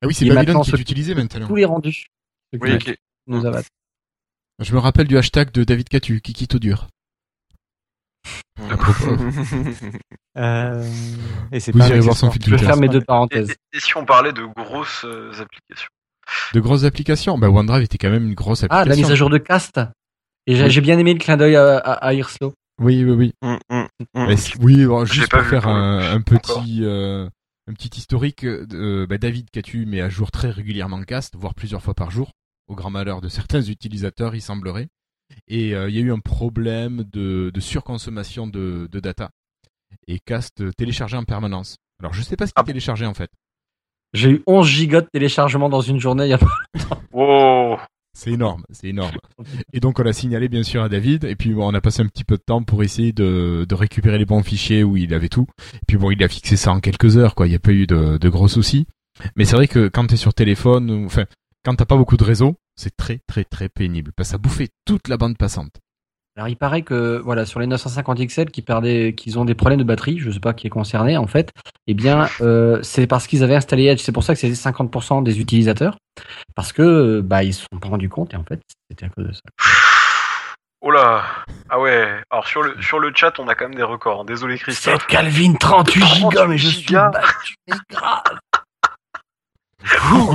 Ah 0.01 0.07
oui, 0.07 0.13
c'est 0.13 0.25
Babylone 0.25 0.61
qui 0.63 0.71
est 0.71 0.79
utilisé 0.79 1.15
maintenant. 1.15 1.47
Tous 1.47 1.55
les 1.55 1.65
rendus. 1.65 2.05
Oui, 2.59 2.71
avatars. 3.27 3.63
Je 4.59 4.73
me 4.73 4.79
rappelle 4.79 5.07
du 5.07 5.17
hashtag 5.17 5.51
de 5.51 5.63
David 5.63 5.89
Catu, 5.89 6.21
Kikito 6.21 6.59
dur. 6.59 6.87
À 8.69 8.77
propos. 8.77 9.15
Euh, 10.37 10.81
et 11.51 11.59
c'est 11.59 11.73
Vous 11.73 11.79
pas 11.79 11.89
irez 11.89 11.99
voir 11.99 12.15
son 12.15 12.31
fil 12.31 12.41
Je 12.45 12.51
vais 12.51 12.57
faire 12.57 12.77
mes 12.77 12.87
deux 12.87 13.01
parenthèses. 13.01 13.49
et- 13.51 13.77
et 13.77 13.79
si 13.81 13.97
on 13.97 14.05
parlait 14.05 14.31
de 14.31 14.45
grosses 14.55 15.03
euh, 15.03 15.29
applications 15.33 15.89
De 16.53 16.59
grosses 16.61 16.85
applications. 16.85 17.37
Bah, 17.37 17.49
OneDrive 17.49 17.83
était 17.83 17.97
quand 17.97 18.09
même 18.09 18.27
une 18.27 18.33
grosse 18.33 18.63
application. 18.63 18.85
Ah, 18.85 18.87
la 18.89 18.95
mise 18.95 19.11
à 19.11 19.15
jour 19.15 19.29
de 19.29 19.37
cast. 19.37 19.81
Et 20.47 20.55
j'ai 20.55 20.79
Oui. 20.79 20.85
bien 20.85 20.97
aimé 20.97 21.11
le 21.11 21.19
clin 21.19 21.35
d'œil 21.35 21.57
à, 21.57 21.77
à, 21.79 21.91
à 21.95 22.13
Hirslo. 22.13 22.53
Oui, 22.79 23.03
oui, 23.03 23.11
oui. 23.11 23.33
Mm, 23.41 23.57
mm, 23.69 23.81
mm. 23.81 24.25
Mais 24.27 24.37
c- 24.37 24.53
oui, 24.61 24.85
bon, 24.85 25.03
juste 25.03 25.29
pour 25.29 25.41
faire 25.43 25.67
un, 25.67 25.99
un 26.13 26.21
petit, 26.21 26.79
euh, 26.85 27.27
un 27.67 27.73
petit 27.73 27.89
historique, 27.99 28.43
euh, 28.43 29.05
bah, 29.07 29.17
David 29.17 29.49
Catu 29.51 29.85
met 29.85 30.01
à 30.01 30.09
jour 30.09 30.31
très 30.31 30.49
régulièrement 30.49 31.01
Cast, 31.03 31.35
voire 31.35 31.53
plusieurs 31.55 31.81
fois 31.81 31.93
par 31.93 32.11
jour, 32.11 32.31
au 32.67 32.75
grand 32.75 32.89
malheur 32.89 33.21
de 33.21 33.29
certains 33.29 33.61
utilisateurs, 33.61 34.35
il 34.35 34.41
semblerait. 34.41 34.87
Et 35.47 35.75
euh, 35.75 35.89
il 35.89 35.95
y 35.95 35.99
a 35.99 36.01
eu 36.01 36.11
un 36.11 36.19
problème 36.19 37.03
de, 37.11 37.51
de 37.53 37.59
surconsommation 37.59 38.47
de, 38.47 38.87
de 38.91 38.99
data. 38.99 39.29
Et 40.07 40.19
Cast 40.19 40.75
téléchargeait 40.75 41.17
en 41.17 41.23
permanence. 41.23 41.77
Alors 41.99 42.13
je 42.13 42.21
sais 42.21 42.35
pas 42.35 42.47
ce 42.47 42.51
qu'il 42.53 42.61
Ah. 42.61 42.65
téléchargeait 42.65 43.05
en 43.05 43.13
fait. 43.13 43.29
J'ai 44.13 44.29
eu 44.31 44.43
11 44.47 44.67
gigas 44.67 45.01
de 45.01 45.07
téléchargement 45.13 45.69
dans 45.69 45.79
une 45.81 45.99
journée. 45.99 46.25
il 46.25 46.29
y 46.29 46.33
a 46.33 46.37
pas- 46.37 47.01
Wow 47.13 47.77
C'est 48.13 48.31
énorme, 48.31 48.63
c'est 48.71 48.87
énorme. 48.87 49.15
Et 49.73 49.79
donc 49.79 49.99
on 49.99 50.03
l'a 50.03 50.13
signalé 50.13 50.49
bien 50.49 50.63
sûr 50.63 50.83
à 50.83 50.89
David, 50.89 51.23
et 51.23 51.35
puis 51.35 51.53
bon, 51.53 51.69
on 51.69 51.73
a 51.73 51.81
passé 51.81 52.01
un 52.01 52.07
petit 52.07 52.23
peu 52.23 52.35
de 52.37 52.43
temps 52.45 52.63
pour 52.63 52.83
essayer 52.83 53.13
de, 53.13 53.65
de 53.67 53.75
récupérer 53.75 54.17
les 54.17 54.25
bons 54.25 54.43
fichiers 54.43 54.83
où 54.83 54.97
il 54.97 55.13
avait 55.13 55.29
tout. 55.29 55.47
Et 55.75 55.85
puis 55.87 55.97
bon, 55.97 56.11
il 56.11 56.21
a 56.23 56.27
fixé 56.27 56.57
ça 56.57 56.71
en 56.71 56.79
quelques 56.79 57.17
heures, 57.17 57.35
quoi. 57.35 57.47
Il 57.47 57.51
n'y 57.51 57.55
a 57.55 57.59
pas 57.59 57.71
eu 57.71 57.87
de, 57.87 58.17
de 58.17 58.29
gros 58.29 58.47
soucis. 58.47 58.85
Mais 59.35 59.45
c'est 59.45 59.55
vrai 59.55 59.67
que 59.67 59.87
quand 59.87 60.07
t'es 60.07 60.17
sur 60.17 60.33
téléphone, 60.33 61.05
enfin, 61.05 61.25
quand 61.63 61.75
t'as 61.75 61.85
pas 61.85 61.97
beaucoup 61.97 62.17
de 62.17 62.23
réseau, 62.23 62.57
c'est 62.75 62.95
très 62.95 63.19
très 63.27 63.43
très 63.43 63.69
pénible. 63.69 64.11
Parce 64.15 64.29
que 64.29 64.31
ça 64.31 64.37
bouffait 64.37 64.69
toute 64.85 65.07
la 65.07 65.17
bande 65.17 65.37
passante. 65.37 65.79
Alors 66.37 66.47
il 66.47 66.55
paraît 66.55 66.81
que 66.81 67.19
voilà 67.23 67.45
sur 67.45 67.59
les 67.59 67.67
950 67.67 68.25
XL 68.25 68.49
qui 68.51 68.61
perdaient, 68.61 69.13
qu'ils 69.15 69.37
ont 69.37 69.43
des 69.45 69.53
problèmes 69.53 69.79
de 69.79 69.83
batterie, 69.83 70.17
je 70.17 70.31
sais 70.31 70.39
pas 70.39 70.53
qui 70.53 70.65
est 70.65 70.69
concerné 70.69 71.17
en 71.17 71.27
fait. 71.27 71.51
Eh 71.87 71.93
bien, 71.93 72.29
euh, 72.41 72.79
c'est 72.83 73.05
parce 73.05 73.27
qu'ils 73.27 73.43
avaient 73.43 73.55
installé 73.55 73.85
Edge. 73.87 73.99
C'est 73.99 74.13
pour 74.13 74.23
ça 74.23 74.33
que 74.33 74.39
c'est 74.39 74.49
50% 74.51 75.23
des 75.23 75.39
utilisateurs, 75.41 75.97
parce 76.55 76.71
que 76.71 77.19
bah 77.19 77.43
ils 77.43 77.53
se 77.53 77.61
sont 77.71 77.79
pas 77.79 77.89
rendus 77.89 78.07
compte 78.09 78.33
et 78.33 78.37
en 78.37 78.43
fait 78.45 78.61
c'était 78.89 79.05
à 79.05 79.09
cause 79.09 79.27
de 79.27 79.31
ça. 79.33 79.41
Oh 80.83 80.89
là 80.89 81.23
Ah 81.69 81.79
ouais 81.79 82.21
Alors 82.31 82.47
sur 82.47 82.63
le, 82.63 82.81
sur 82.81 82.97
le 82.99 83.11
chat, 83.13 83.37
on 83.37 83.47
a 83.47 83.53
quand 83.53 83.65
même 83.67 83.75
des 83.77 83.83
records. 83.83 84.21
hein. 84.21 84.25
Désolé 84.25 84.57
Christophe. 84.57 84.93
Seth 85.01 85.07
Calvin 85.07 85.53
38 85.53 86.05
gigas, 86.05 86.47
mais 86.47 86.57
je 86.57 86.69
38 86.69 86.81
suis 86.81 86.93
battu, 86.95 87.55
mais 87.67 87.75
grave. 87.89 88.21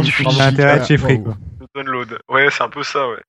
J'ai 0.02 0.40
intérêt 0.42 0.70
à 0.72 0.76
être 0.76 0.86
chez 0.86 0.98
Free, 0.98 1.22
quoi. 1.22 1.36
Le 1.60 1.66
download. 1.74 2.18
Ouais, 2.28 2.48
c'est 2.50 2.62
un 2.62 2.68
peu 2.68 2.82
ça, 2.82 3.08
ouais. 3.08 3.22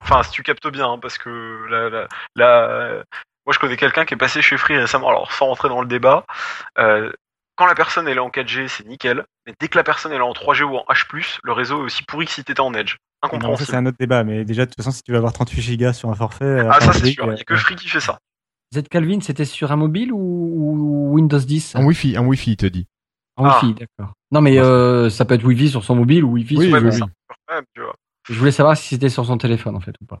Enfin, 0.00 0.22
si 0.22 0.30
tu 0.30 0.42
captes 0.42 0.66
bien, 0.68 0.90
hein, 0.92 0.98
parce 1.00 1.18
que 1.18 1.66
là, 1.70 1.88
là, 1.88 2.08
là, 2.36 2.68
euh, 2.68 3.02
moi 3.46 3.52
je 3.54 3.58
connais 3.58 3.76
quelqu'un 3.76 4.04
qui 4.04 4.14
est 4.14 4.18
passé 4.18 4.42
chez 4.42 4.56
Free 4.56 4.76
récemment, 4.76 5.08
alors 5.08 5.32
sans 5.32 5.46
rentrer 5.46 5.68
dans 5.68 5.80
le 5.80 5.88
débat, 5.88 6.24
euh, 6.78 7.12
quand 7.56 7.66
la 7.66 7.74
personne 7.74 8.06
elle 8.08 8.16
est 8.16 8.20
en 8.20 8.30
4G, 8.30 8.68
c'est 8.68 8.86
nickel, 8.86 9.24
mais 9.46 9.54
dès 9.60 9.68
que 9.68 9.76
la 9.78 9.84
personne 9.84 10.12
elle 10.12 10.18
est 10.18 10.22
en 10.22 10.32
3G 10.32 10.62
ou 10.62 10.76
en 10.76 10.84
H+, 10.88 11.38
le 11.42 11.52
réseau 11.52 11.80
est 11.80 11.84
aussi 11.84 12.02
pourri 12.04 12.26
que 12.26 12.32
si 12.32 12.44
t'étais 12.44 12.60
en 12.60 12.74
Edge. 12.74 12.92
Non, 12.94 12.96
ça, 12.96 13.30
c'est 13.30 13.36
Incompréhensible. 13.36 13.76
un 13.76 13.86
autre 13.86 13.96
débat, 13.98 14.22
mais 14.22 14.44
déjà, 14.44 14.64
de 14.64 14.70
toute 14.70 14.76
façon, 14.76 14.92
si 14.92 15.02
tu 15.02 15.10
veux 15.10 15.18
avoir 15.18 15.32
38 15.32 15.60
gigas 15.60 15.92
sur 15.92 16.08
un 16.08 16.14
forfait. 16.14 16.44
euh, 16.44 16.70
Ah, 16.70 16.80
ça 16.80 16.92
c'est 16.92 17.10
sûr, 17.10 17.24
il 17.32 17.38
y 17.38 17.40
a 17.40 17.44
que 17.44 17.54
euh, 17.54 17.56
Free 17.56 17.74
qui 17.74 17.88
fait 17.88 17.98
ça. 18.00 18.18
Z 18.74 18.82
Calvin, 18.90 19.20
c'était 19.20 19.44
sur 19.44 19.72
un 19.72 19.76
mobile 19.76 20.12
ou, 20.12 21.08
Windows 21.14 21.38
10 21.38 21.74
En 21.76 21.84
Wi-Fi, 21.84 22.18
en 22.18 22.26
Wi-Fi, 22.26 22.52
il 22.52 22.56
te 22.56 22.66
dit. 22.66 22.86
En 23.36 23.44
Wi-Fi, 23.46 23.74
d'accord. 23.74 24.12
Non 24.30 24.40
mais 24.40 24.58
euh, 24.58 25.08
ça 25.10 25.24
peut 25.24 25.34
être 25.34 25.44
Wi-Fi 25.44 25.68
sur 25.70 25.84
son 25.84 25.94
mobile 25.96 26.22
ou 26.24 26.32
Wi-Fi 26.32 26.56
Oui, 26.58 26.68
sur 26.68 26.82
oui. 26.82 27.00
Je 28.28 28.38
voulais 28.38 28.50
savoir 28.52 28.76
si 28.76 28.88
c'était 28.88 29.08
sur 29.08 29.24
son 29.24 29.38
téléphone 29.38 29.76
en 29.76 29.80
fait 29.80 29.94
ou 30.00 30.04
pas. 30.04 30.18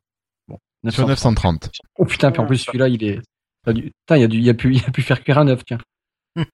Bon. 0.48 0.58
Sur 0.90 1.06
930. 1.06 1.54
930. 1.54 1.70
Oh 1.98 2.04
putain, 2.04 2.30
puis 2.32 2.40
en 2.40 2.46
plus 2.46 2.58
celui-là 2.58 2.88
il 2.88 3.02
est. 3.04 3.18
a 3.66 3.72
Putain, 3.72 4.16
il 4.16 4.20
y 4.20 4.24
a, 4.24 4.28
du... 4.28 4.38
il 4.38 4.44
y 4.44 4.50
a 4.50 4.54
pu, 4.54 4.72
il 4.74 4.80
y 4.80 4.84
a 4.84 4.90
pu 4.90 5.02
faire 5.02 5.22
cuire 5.22 5.38
un 5.38 5.48
œuf, 5.48 5.62
tiens. 5.66 5.78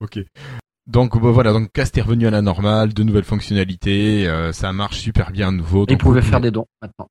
ok. 0.00 0.18
Donc 0.86 1.18
bah, 1.18 1.30
voilà, 1.30 1.52
donc 1.52 1.70
Cast 1.72 1.96
est 1.96 2.02
revenu 2.02 2.26
à 2.26 2.30
la 2.30 2.42
normale, 2.42 2.92
de 2.92 3.02
nouvelles 3.02 3.24
fonctionnalités, 3.24 4.26
euh, 4.28 4.52
ça 4.52 4.72
marche 4.72 4.98
super 4.98 5.30
bien 5.30 5.48
à 5.48 5.52
nouveau. 5.52 5.86
Et 5.88 5.96
vous 5.96 6.20
faire 6.20 6.40
des 6.40 6.50
dons 6.50 6.66
maintenant. 6.82 7.08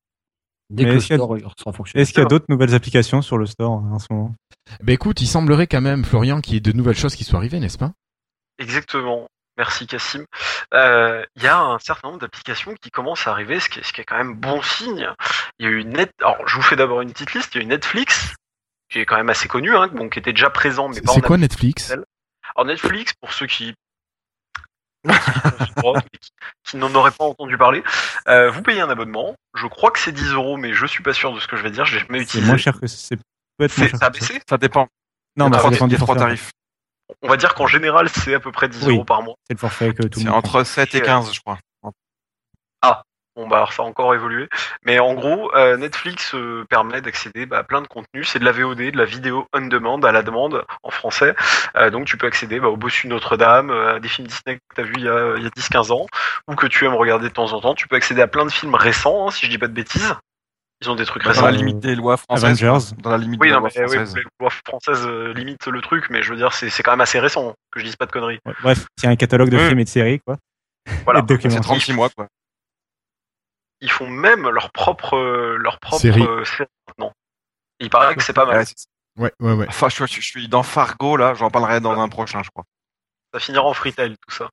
Dès 0.69 0.83
Mais 0.83 0.89
que 0.89 0.93
le 0.93 0.97
est-ce 0.97 1.07
qu'il 1.07 1.13
y 1.13 1.15
a- 1.15 1.17
store 1.19 1.35
euh, 1.35 1.39
sera 1.57 1.73
fonctionnel. 1.73 2.01
Est-ce 2.01 2.13
qu'il 2.13 2.21
y 2.21 2.25
a 2.25 2.27
d'autres 2.29 2.45
nouvelles 2.49 2.73
applications 2.75 3.21
sur 3.21 3.37
le 3.37 3.45
store 3.45 3.73
hein, 3.83 3.91
en 3.93 3.99
ce 3.99 4.07
moment? 4.11 4.35
Ben 4.81 4.93
écoute, 4.93 5.21
il 5.21 5.27
semblerait 5.27 5.67
quand 5.67 5.81
même, 5.81 6.03
Florian, 6.05 6.41
qu'il 6.41 6.53
y 6.53 6.57
ait 6.57 6.61
de 6.61 6.71
nouvelles 6.71 6.95
choses 6.95 7.15
qui 7.15 7.23
soient 7.23 7.39
arrivées, 7.39 7.59
n'est-ce 7.59 7.77
pas? 7.77 7.93
Exactement. 8.59 9.27
Merci 9.57 9.85
Cassim. 9.87 10.25
Euh, 10.73 11.23
Il 11.35 11.43
y 11.43 11.47
a 11.47 11.59
un 11.59 11.79
certain 11.79 12.07
nombre 12.09 12.19
d'applications 12.21 12.73
qui 12.81 12.89
commencent 12.91 13.27
à 13.27 13.31
arriver, 13.31 13.59
ce 13.59 13.69
qui, 13.69 13.79
est, 13.79 13.83
ce 13.83 13.93
qui 13.93 14.01
est 14.01 14.05
quand 14.05 14.17
même 14.17 14.33
bon 14.35 14.61
signe. 14.61 15.09
Il 15.59 15.65
y 15.65 15.69
a 15.69 15.71
eu 15.71 15.83
Net. 15.85 16.11
Alors, 16.21 16.47
je 16.47 16.55
vous 16.55 16.61
fais 16.63 16.75
d'abord 16.75 17.01
une 17.01 17.11
petite 17.11 17.33
liste. 17.33 17.53
Il 17.53 17.57
y 17.59 17.61
a 17.61 17.63
eu 17.63 17.67
Netflix, 17.67 18.33
qui 18.89 18.99
est 18.99 19.05
quand 19.05 19.15
même 19.17 19.29
assez 19.29 19.47
connu, 19.47 19.75
hein, 19.75 19.87
bon, 19.93 20.09
qui 20.09 20.19
était 20.19 20.33
déjà 20.33 20.49
présent, 20.49 20.89
mais 20.89 21.01
pas 21.01 21.11
en 21.11 21.15
C'est 21.15 21.21
quoi 21.21 21.37
Netflix? 21.37 21.91
Alors 22.55 22.65
Netflix, 22.65 23.13
pour 23.13 23.31
ceux 23.33 23.47
qui 23.47 23.73
qui, 25.05 26.29
qui 26.63 26.77
n'en 26.77 26.93
auraient 26.95 27.11
pas 27.11 27.25
entendu 27.25 27.57
parler, 27.57 27.83
euh, 28.27 28.49
vous 28.49 28.61
payez 28.61 28.81
un 28.81 28.89
abonnement. 28.89 29.35
Je 29.53 29.67
crois 29.67 29.91
que 29.91 29.99
c'est 29.99 30.11
10 30.11 30.31
euros, 30.33 30.57
mais 30.57 30.73
je 30.73 30.85
suis 30.85 31.03
pas 31.03 31.13
sûr 31.13 31.33
de 31.33 31.39
ce 31.39 31.47
que 31.47 31.57
je 31.57 31.63
vais 31.63 31.71
dire. 31.71 31.85
Je 31.85 31.95
l'ai 31.95 31.99
jamais 32.01 32.19
C'est 32.19 32.23
utilisé. 32.23 32.47
moins 32.47 32.57
cher 32.57 32.79
que 32.79 32.87
c'est 32.87 33.17
C'est 33.67 33.95
ça 33.97 34.05
a 34.05 34.09
baissé? 34.09 34.41
Ça 34.49 34.57
dépend. 34.57 34.87
Non, 35.35 35.49
mais 35.49 35.57
a 35.57 35.59
ça 35.59 35.71
trois- 35.71 35.87
dépend 35.87 36.03
a 36.03 36.05
trois 36.05 36.15
tarifs. 36.15 36.51
On 37.21 37.27
va 37.29 37.37
dire 37.37 37.53
qu'en 37.53 37.67
général, 37.67 38.09
c'est 38.09 38.33
à 38.35 38.39
peu 38.39 38.51
près 38.51 38.67
10 38.67 38.87
Oui. 38.87 38.95
euros 38.95 39.05
par 39.05 39.21
mois. 39.21 39.35
C'est 39.47 39.53
le 39.53 39.59
forfait 39.59 39.93
que 39.93 40.03
tout 40.03 40.19
le 40.19 40.23
C'est 40.23 40.29
monde. 40.29 40.37
entre 40.37 40.63
7 40.63 40.95
et 40.95 41.01
15, 41.01 41.33
je 41.33 41.39
crois. 41.41 41.57
Bon 43.35 43.47
bah 43.47 43.55
alors 43.55 43.73
ça 43.73 43.81
a 43.81 43.85
encore 43.87 44.13
évolué, 44.13 44.47
mais 44.85 44.99
en 44.99 45.15
gros 45.15 45.51
euh, 45.55 45.75
Netflix 45.75 46.35
euh, 46.35 46.65
permet 46.69 47.01
d'accéder 47.01 47.47
bah, 47.47 47.57
à 47.57 47.63
plein 47.63 47.81
de 47.81 47.87
contenus, 47.87 48.29
c'est 48.29 48.37
de 48.37 48.45
la 48.45 48.51
VOD, 48.51 48.77
de 48.91 48.95
la 48.97 49.05
vidéo 49.05 49.47
on 49.53 49.61
demand 49.61 49.97
à 50.01 50.11
la 50.11 50.21
demande 50.21 50.63
en 50.83 50.91
français, 50.91 51.33
Euh, 51.75 51.89
donc 51.89 52.05
tu 52.05 52.15
peux 52.15 52.27
accéder 52.27 52.59
bah, 52.59 52.67
au 52.67 52.77
Bossu 52.77 53.07
Notre-Dame, 53.07 53.71
euh, 53.71 53.95
à 53.95 53.99
des 53.99 54.07
films 54.07 54.27
Disney 54.27 54.57
que 54.57 54.75
t'as 54.75 54.83
vu 54.83 54.93
il 54.97 55.05
y 55.05 55.09
a, 55.09 55.33
il 55.37 55.41
y 55.41 55.47
a 55.47 55.49
10-15 55.49 55.91
ans, 55.91 56.05
ou 56.47 56.53
que 56.53 56.67
tu 56.67 56.85
aimes 56.85 56.93
regarder 56.93 57.27
de 57.29 57.33
temps 57.33 57.51
en 57.53 57.59
temps, 57.59 57.73
tu 57.73 57.87
peux 57.87 57.95
accéder 57.95 58.21
à 58.21 58.27
plein 58.27 58.45
de 58.45 58.51
films 58.51 58.75
récents, 58.75 59.27
hein, 59.27 59.31
si 59.31 59.47
je 59.47 59.49
dis 59.49 59.57
pas 59.57 59.65
de 59.67 59.73
bêtises, 59.73 60.13
ils 60.83 60.89
ont 60.89 60.95
des 60.95 61.05
trucs 61.05 61.23
Dans 61.23 61.29
récents. 61.31 61.45
la 61.45 61.51
limite 61.51 61.79
des 61.79 61.95
lois 61.95 62.17
françaises. 62.17 62.63
Avengers. 62.63 62.95
Dans 62.99 63.11
la 63.11 63.17
limite 63.17 63.39
Oui, 63.41 63.47
des 63.47 63.53
non, 63.53 63.59
lois 63.61 63.69
mais 63.75 63.81
oui, 63.81 63.87
françaises. 63.95 64.15
les 64.15 64.23
lois 64.39 64.49
françaises 64.67 65.05
euh, 65.07 65.33
limitent 65.33 65.67
le 65.67 65.81
truc, 65.81 66.09
mais 66.09 66.21
je 66.23 66.29
veux 66.31 66.37
dire 66.37 66.53
c'est 66.53 66.69
c'est 66.69 66.83
quand 66.83 66.91
même 66.91 67.01
assez 67.01 67.19
récent, 67.19 67.53
que 67.71 67.79
je 67.79 67.85
dise 67.85 67.95
pas 67.95 68.05
de 68.05 68.11
conneries. 68.11 68.39
Ouais, 68.45 68.53
Bref, 68.61 68.85
c'est 68.97 69.07
un 69.07 69.15
catalogue 69.15 69.49
de 69.49 69.57
Oui. 69.57 69.67
films 69.67 69.79
et 69.79 69.83
de 69.85 69.89
séries, 69.89 70.19
quoi. 70.19 70.37
Voilà. 71.05 71.19
C'est 71.27 71.27
documentaires. 71.27 71.61
36 71.61 71.93
mois, 71.93 72.09
quoi. 72.09 72.27
Ils 73.81 73.91
font 73.91 74.09
même 74.09 74.47
leur 74.49 74.71
propre 74.71 75.15
euh, 75.17 75.57
leur 75.57 75.79
propre 75.79 76.01
Série. 76.01 76.21
euh, 76.23 76.43
série 76.45 76.69
maintenant. 76.87 77.11
Il 77.79 77.89
paraît 77.89 78.15
que 78.15 78.23
c'est 78.23 78.33
pas 78.33 78.45
mal. 78.45 78.57
Ouais, 78.57 78.65
c'est- 78.65 78.85
Ouais, 79.17 79.31
ouais, 79.41 79.53
ouais. 79.53 79.65
Enfin, 79.69 79.89
je, 79.89 80.05
je- 80.07 80.15
je 80.15 80.21
suis 80.21 80.47
dans 80.47 80.63
Fargo, 80.63 81.17
là. 81.17 81.33
J'en 81.35 81.49
parlerai 81.51 81.79
dans 81.81 81.99
un 81.99 82.09
prochain, 82.09 82.41
je 82.43 82.49
crois. 82.49 82.63
Ça 83.33 83.39
finira 83.39 83.63
en 83.63 83.73
freetail 83.73 84.15
tout 84.27 84.33
ça. 84.35 84.49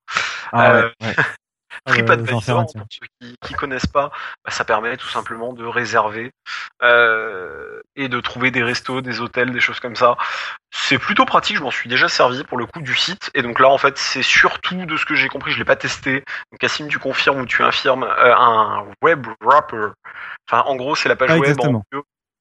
Ah 0.52 0.72
Euh, 0.72 0.90
ouais, 1.00 1.14
Ah, 1.86 1.90
TripAdvisor, 1.92 2.44
fais 2.44 2.52
un, 2.52 2.64
tiens. 2.64 2.80
pour 2.80 2.88
ceux 2.90 3.06
qui, 3.20 3.36
qui 3.46 3.54
connaissent 3.54 3.86
pas, 3.86 4.10
bah, 4.44 4.50
ça 4.50 4.64
permet 4.64 4.96
tout 4.96 5.08
simplement 5.08 5.52
de 5.52 5.64
réserver 5.64 6.32
euh, 6.82 7.80
et 7.96 8.08
de 8.08 8.20
trouver 8.20 8.50
des 8.50 8.62
restos, 8.62 9.00
des 9.00 9.20
hôtels, 9.20 9.52
des 9.52 9.60
choses 9.60 9.80
comme 9.80 9.96
ça. 9.96 10.16
C'est 10.72 10.98
plutôt 10.98 11.24
pratique, 11.24 11.56
je 11.56 11.62
m'en 11.62 11.70
suis 11.70 11.88
déjà 11.88 12.08
servi 12.08 12.44
pour 12.44 12.58
le 12.58 12.66
coup 12.66 12.80
du 12.80 12.94
site. 12.94 13.30
Et 13.34 13.42
donc 13.42 13.60
là, 13.60 13.68
en 13.68 13.78
fait, 13.78 13.98
c'est 13.98 14.22
surtout 14.22 14.84
de 14.86 14.96
ce 14.96 15.04
que 15.04 15.14
j'ai 15.14 15.28
compris, 15.28 15.52
je 15.52 15.58
l'ai 15.58 15.64
pas 15.64 15.76
testé. 15.76 16.24
Donc 16.50 16.58
Cassim, 16.60 16.88
tu 16.88 16.98
confirmes 16.98 17.40
ou 17.40 17.46
tu 17.46 17.62
infirmes 17.62 18.04
euh, 18.04 18.34
un 18.36 18.84
web 19.02 19.26
wrapper. 19.40 19.88
Enfin, 20.48 20.62
en 20.66 20.76
gros, 20.76 20.94
c'est 20.94 21.08
la 21.08 21.16
page 21.16 21.28
Pas 21.28 21.38
web. 21.38 21.56
En... 21.60 21.82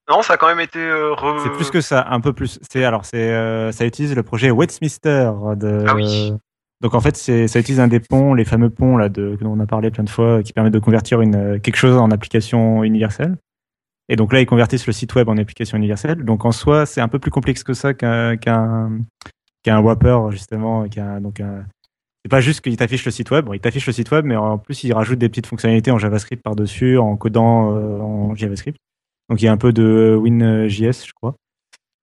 Non, 0.09 0.23
ça 0.23 0.33
a 0.33 0.37
quand 0.37 0.47
même 0.47 0.59
été 0.59 0.79
euh, 0.79 1.13
re- 1.13 1.43
C'est 1.43 1.51
plus 1.51 1.69
que 1.69 1.81
ça, 1.81 2.07
un 2.09 2.19
peu 2.19 2.33
plus. 2.33 2.59
C'est 2.71 2.83
alors 2.83 3.05
c'est 3.05 3.31
euh, 3.31 3.71
ça 3.71 3.85
utilise 3.85 4.15
le 4.15 4.23
projet 4.23 4.49
Westminster 4.49 5.31
de. 5.55 5.85
Ah 5.87 5.93
oui. 5.93 6.33
Donc 6.81 6.93
en 6.95 7.01
fait, 7.01 7.17
ça 7.17 7.59
utilise 7.59 7.79
un 7.79 7.87
des 7.87 7.99
ponts, 7.99 8.33
les 8.33 8.45
fameux 8.45 8.69
ponts 8.69 8.95
là 8.95 9.09
de 9.09 9.37
dont 9.41 9.51
on 9.51 9.59
a 9.59 9.65
parlé 9.65 9.91
plein 9.91 10.03
de 10.03 10.09
fois, 10.09 10.41
qui 10.43 10.53
permettent 10.53 10.73
de 10.73 10.79
convertir 10.79 11.21
une 11.21 11.35
euh, 11.35 11.59
quelque 11.59 11.75
chose 11.75 11.97
en 11.97 12.09
application 12.11 12.83
universelle. 12.83 13.37
Et 14.07 14.15
donc 14.15 14.33
là, 14.33 14.41
ils 14.41 14.45
convertissent 14.45 14.87
le 14.87 14.93
site 14.93 15.13
web 15.15 15.29
en 15.29 15.37
application 15.37 15.77
universelle. 15.77 16.23
Donc 16.23 16.45
en 16.45 16.51
soi, 16.51 16.85
c'est 16.85 17.01
un 17.01 17.07
peu 17.07 17.19
plus 17.19 17.31
complexe 17.31 17.63
que 17.63 17.73
ça 17.73 17.93
qu'un 17.93 18.37
qu'un 18.37 19.01
qu'un 19.63 19.81
Wrapper 19.81 20.19
justement, 20.31 20.87
qu'un 20.87 21.21
donc 21.21 21.41
c'est 22.23 22.29
pas 22.29 22.41
juste 22.41 22.61
qu'il 22.61 22.75
t'affiche 22.75 23.05
le 23.05 23.11
site 23.11 23.31
web. 23.31 23.45
Bon, 23.45 23.53
il 23.53 23.59
t'affiche 23.59 23.87
le 23.87 23.93
site 23.93 24.11
web, 24.11 24.25
mais 24.25 24.35
en 24.35 24.57
plus, 24.57 24.83
il 24.83 24.93
rajoute 24.93 25.19
des 25.19 25.29
petites 25.29 25.47
fonctionnalités 25.47 25.91
en 25.91 25.97
JavaScript 25.97 26.43
par-dessus, 26.43 26.97
en 26.97 27.15
codant 27.15 27.75
euh, 27.75 27.99
en 27.99 28.35
JavaScript. 28.35 28.77
Donc 29.29 29.41
il 29.41 29.45
y 29.45 29.47
a 29.47 29.51
un 29.51 29.57
peu 29.57 29.71
de 29.71 30.17
WinJS, 30.19 31.05
je 31.07 31.13
crois. 31.13 31.35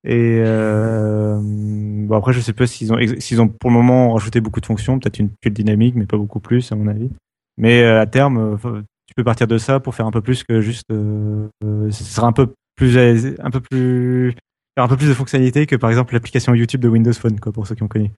Et 0.04 0.40
euh, 0.44 1.38
bon 1.42 2.16
après 2.16 2.32
je 2.32 2.40
sais 2.40 2.52
pas 2.52 2.66
s'ils 2.66 2.92
ont 2.92 2.98
s'ils 3.18 3.40
ont 3.40 3.48
pour 3.48 3.70
le 3.70 3.76
moment 3.76 4.12
rajouté 4.12 4.40
beaucoup 4.40 4.60
de 4.60 4.66
fonctions, 4.66 4.98
peut-être 4.98 5.18
une 5.18 5.30
queue 5.42 5.50
dynamique, 5.50 5.94
mais 5.96 6.06
pas 6.06 6.16
beaucoup 6.16 6.40
plus 6.40 6.70
à 6.70 6.76
mon 6.76 6.86
avis. 6.86 7.10
Mais 7.58 7.82
euh, 7.82 8.00
à 8.00 8.06
terme, 8.06 8.58
euh, 8.64 8.82
tu 9.08 9.14
peux 9.16 9.24
partir 9.24 9.46
de 9.48 9.58
ça 9.58 9.80
pour 9.80 9.94
faire 9.94 10.06
un 10.06 10.10
peu 10.12 10.20
plus 10.20 10.44
que 10.44 10.60
juste. 10.60 10.84
Euh, 10.92 11.48
euh, 11.64 11.90
ce 11.90 12.04
sera 12.04 12.26
un 12.28 12.32
peu 12.32 12.52
plus 12.76 12.96
un 13.40 13.50
peu 13.50 13.60
plus 13.60 14.32
faire 14.76 14.84
un 14.84 14.88
peu 14.88 14.96
plus 14.96 15.08
de 15.08 15.14
fonctionnalités 15.14 15.66
que 15.66 15.74
par 15.74 15.90
exemple 15.90 16.12
l'application 16.14 16.54
YouTube 16.54 16.82
de 16.82 16.88
Windows 16.88 17.12
Phone, 17.14 17.40
quoi, 17.40 17.50
pour 17.50 17.66
ceux 17.66 17.74
qui 17.74 17.82
ont 17.82 17.88
connu. 17.88 18.10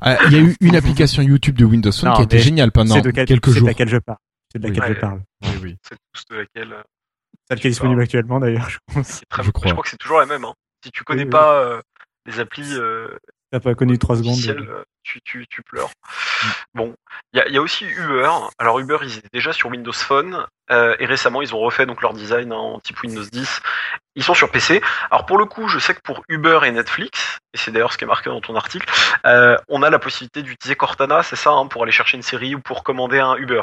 Ah, 0.00 0.16
Il 0.26 0.32
y 0.32 0.36
a 0.36 0.40
eu 0.40 0.56
une 0.60 0.74
application 0.74 1.22
YouTube 1.22 1.56
de 1.56 1.64
Windows 1.64 1.92
Phone 1.92 2.08
Non, 2.08 2.14
qui 2.16 2.20
a 2.22 2.24
été 2.24 2.36
mais 2.36 2.42
géniale 2.42 2.72
pendant 2.72 3.00
quelques 3.00 3.28
c'est 3.28 3.50
de 3.52 3.58
jours. 3.58 3.68
laquelle 3.68 3.88
je 3.88 3.98
parle. 3.98 4.18
C'est 4.50 4.58
de 4.58 4.66
laquelle 4.66 4.82
Oui. 4.88 4.94
je 4.96 5.00
parle. 5.00 5.20
Oui, 5.42 5.48
oui. 5.62 5.76
C'est 5.86 5.96
tous 6.12 6.24
de 6.30 6.36
laquelle. 6.40 6.74
Euh, 7.46 7.54
Celle 7.54 7.60
qui 7.60 7.66
est 7.66 7.70
disponible 7.70 8.00
actuellement 8.02 8.40
d'ailleurs, 8.40 8.68
je 8.70 8.78
pense. 8.92 9.06
c'est 9.06 9.28
très- 9.28 9.42
Je 9.42 9.50
crois. 9.50 9.70
crois 9.72 9.82
que 9.82 9.88
c'est 9.90 9.96
toujours 9.96 10.18
la 10.20 10.26
même. 10.26 10.44
Hein. 10.44 10.54
Si 10.84 10.90
tu 10.90 11.04
connais 11.04 11.24
Oui, 11.24 11.30
pas 11.30 11.54
euh, 11.60 11.80
les 12.26 12.40
applis 12.40 12.74
euh, 12.74 13.08
T'as 13.52 13.60
pas 13.60 13.74
connu 13.74 13.96
trois 13.98 14.16
secondes. 14.16 14.32
officielles, 14.32 14.66
euh, 14.68 14.82
tu, 15.04 15.20
tu, 15.22 15.46
tu 15.48 15.62
pleures. 15.62 15.90
Bon, 16.74 16.94
il 17.32 17.38
y 17.38 17.40
a, 17.40 17.46
il 17.48 17.54
y 17.54 17.58
a 17.58 17.62
aussi 17.62 17.84
Uber. 17.86 18.28
Alors 18.58 18.78
Uber, 18.80 18.98
ils 19.02 19.18
étaient 19.18 19.28
déjà 19.32 19.52
sur 19.52 19.70
Windows 19.70 19.92
Phone 19.92 20.44
euh, 20.70 20.96
et 20.98 21.06
récemment 21.06 21.42
ils 21.42 21.54
ont 21.54 21.58
refait 21.60 21.86
donc 21.86 22.02
leur 22.02 22.12
design 22.12 22.52
en 22.52 22.80
type 22.80 23.00
Windows 23.02 23.22
10. 23.22 23.60
Ils 24.16 24.24
sont 24.24 24.34
sur 24.34 24.50
PC. 24.50 24.82
Alors 25.10 25.26
pour 25.26 25.38
le 25.38 25.44
coup, 25.46 25.68
je 25.68 25.78
sais 25.78 25.94
que 25.94 26.00
pour 26.02 26.22
Uber 26.28 26.60
et 26.64 26.72
Netflix, 26.72 27.38
et 27.54 27.56
c'est 27.58 27.70
d'ailleurs 27.70 27.92
ce 27.92 27.98
qui 27.98 28.04
est 28.04 28.08
marqué 28.08 28.30
dans 28.30 28.40
ton 28.40 28.56
article, 28.56 28.86
euh, 29.26 29.56
on 29.68 29.82
a 29.84 29.90
la 29.90 30.00
possibilité 30.00 30.42
d'utiliser 30.42 30.74
Cortana, 30.74 31.22
c'est 31.22 31.36
ça, 31.36 31.50
hein, 31.52 31.68
pour 31.68 31.84
aller 31.84 31.92
chercher 31.92 32.16
une 32.16 32.22
série 32.22 32.54
ou 32.56 32.60
pour 32.60 32.82
commander 32.82 33.20
un 33.20 33.36
Uber. 33.36 33.62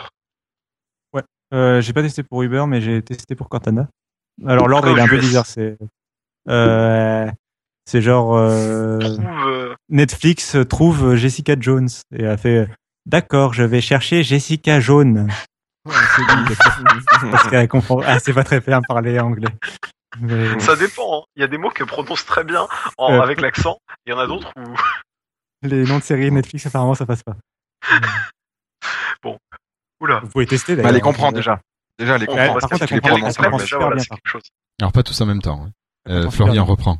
Euh, 1.54 1.82
j'ai 1.82 1.93
pas 1.93 2.01
testé 2.01 2.24
pour 2.24 2.41
Uber, 2.43 2.66
mais 2.68 2.82
j'ai 2.82 3.01
testé 3.01 3.36
pour 3.36 3.47
Cortana. 3.49 3.88
Alors 4.47 4.68
l'ordre 4.68 4.89
il 4.89 4.97
est 4.97 5.01
un 5.01 5.08
peu 5.08 5.20
bizarre. 5.20 5.45
C'est 5.45 5.78
euh, 6.49 7.30
c'est 7.86 8.01
genre 8.01 8.36
euh, 8.36 8.99
Trouve, 8.99 9.76
Netflix 9.89 10.58
trouve 10.70 11.16
Jessica 11.16 11.56
Jones 11.60 11.89
et 12.16 12.26
a 12.26 12.38
fait 12.38 12.68
d'accord, 13.06 13.54
je 13.54 13.64
vais 13.64 13.82
chercher 13.82 14.24
Jessica 14.24 14.80
Jaune 14.80 15.30
parce 17.32 17.47
qu'elle 17.49 17.68
comprend. 17.68 18.01
Ah, 18.06 18.20
c'est 18.20 18.34
pas 18.34 18.43
très 18.43 18.60
bien 18.60 18.82
parler 18.82 19.20
anglais. 19.20 19.49
Mais- 20.20 20.60
Ça 20.60 20.76
dépend. 20.76 21.20
hein. 21.20 21.24
Il 21.36 21.41
y 21.41 21.43
a 21.43 21.47
des 21.47 21.58
mots 21.58 21.70
qu'elle 21.70 21.88
prononce 21.88 22.26
très 22.26 22.43
bien 22.43 22.68
en- 22.97 23.14
Euh, 23.14 23.22
avec 23.22 23.41
l'accent. 23.41 23.78
Il 24.06 24.12
y 24.12 24.14
en 24.14 24.20
a 24.20 24.28
d'autres 24.28 24.51
où 24.58 25.68
Les 25.68 25.84
noms 25.84 25.97
de 25.99 26.04
séries 26.04 26.32
Netflix 26.32 26.66
apparemment 26.66 26.95
ça 26.95 27.06
passe 27.06 27.24
pas. 27.24 27.36
Oula. 30.04 30.20
Vous 30.20 30.30
pouvez 30.30 30.45
tester 30.45 30.74
Bah, 30.76 30.78
d'ailleurs. 30.78 30.89
elle 30.89 30.95
les 30.95 31.01
comprend 31.01 31.32
déjà. 31.32 31.62
Déjà, 31.97 32.16
elle 32.16 32.22
les 32.22 32.30
On 32.30 32.34
Ouais, 32.34 32.38
comprend. 32.47 32.54
par 32.60 32.70
parce 32.70 32.80
contre, 32.91 33.60
déjà. 33.60 34.10
Alors 34.82 34.91
pas 34.91 35.04
tous 35.04 35.20
en 35.22 35.26
même 35.26 35.41
temps. 35.41 35.66
hein. 35.66 35.72
Euh, 36.10 36.30
Florian 36.30 36.66
reprend. 36.66 36.97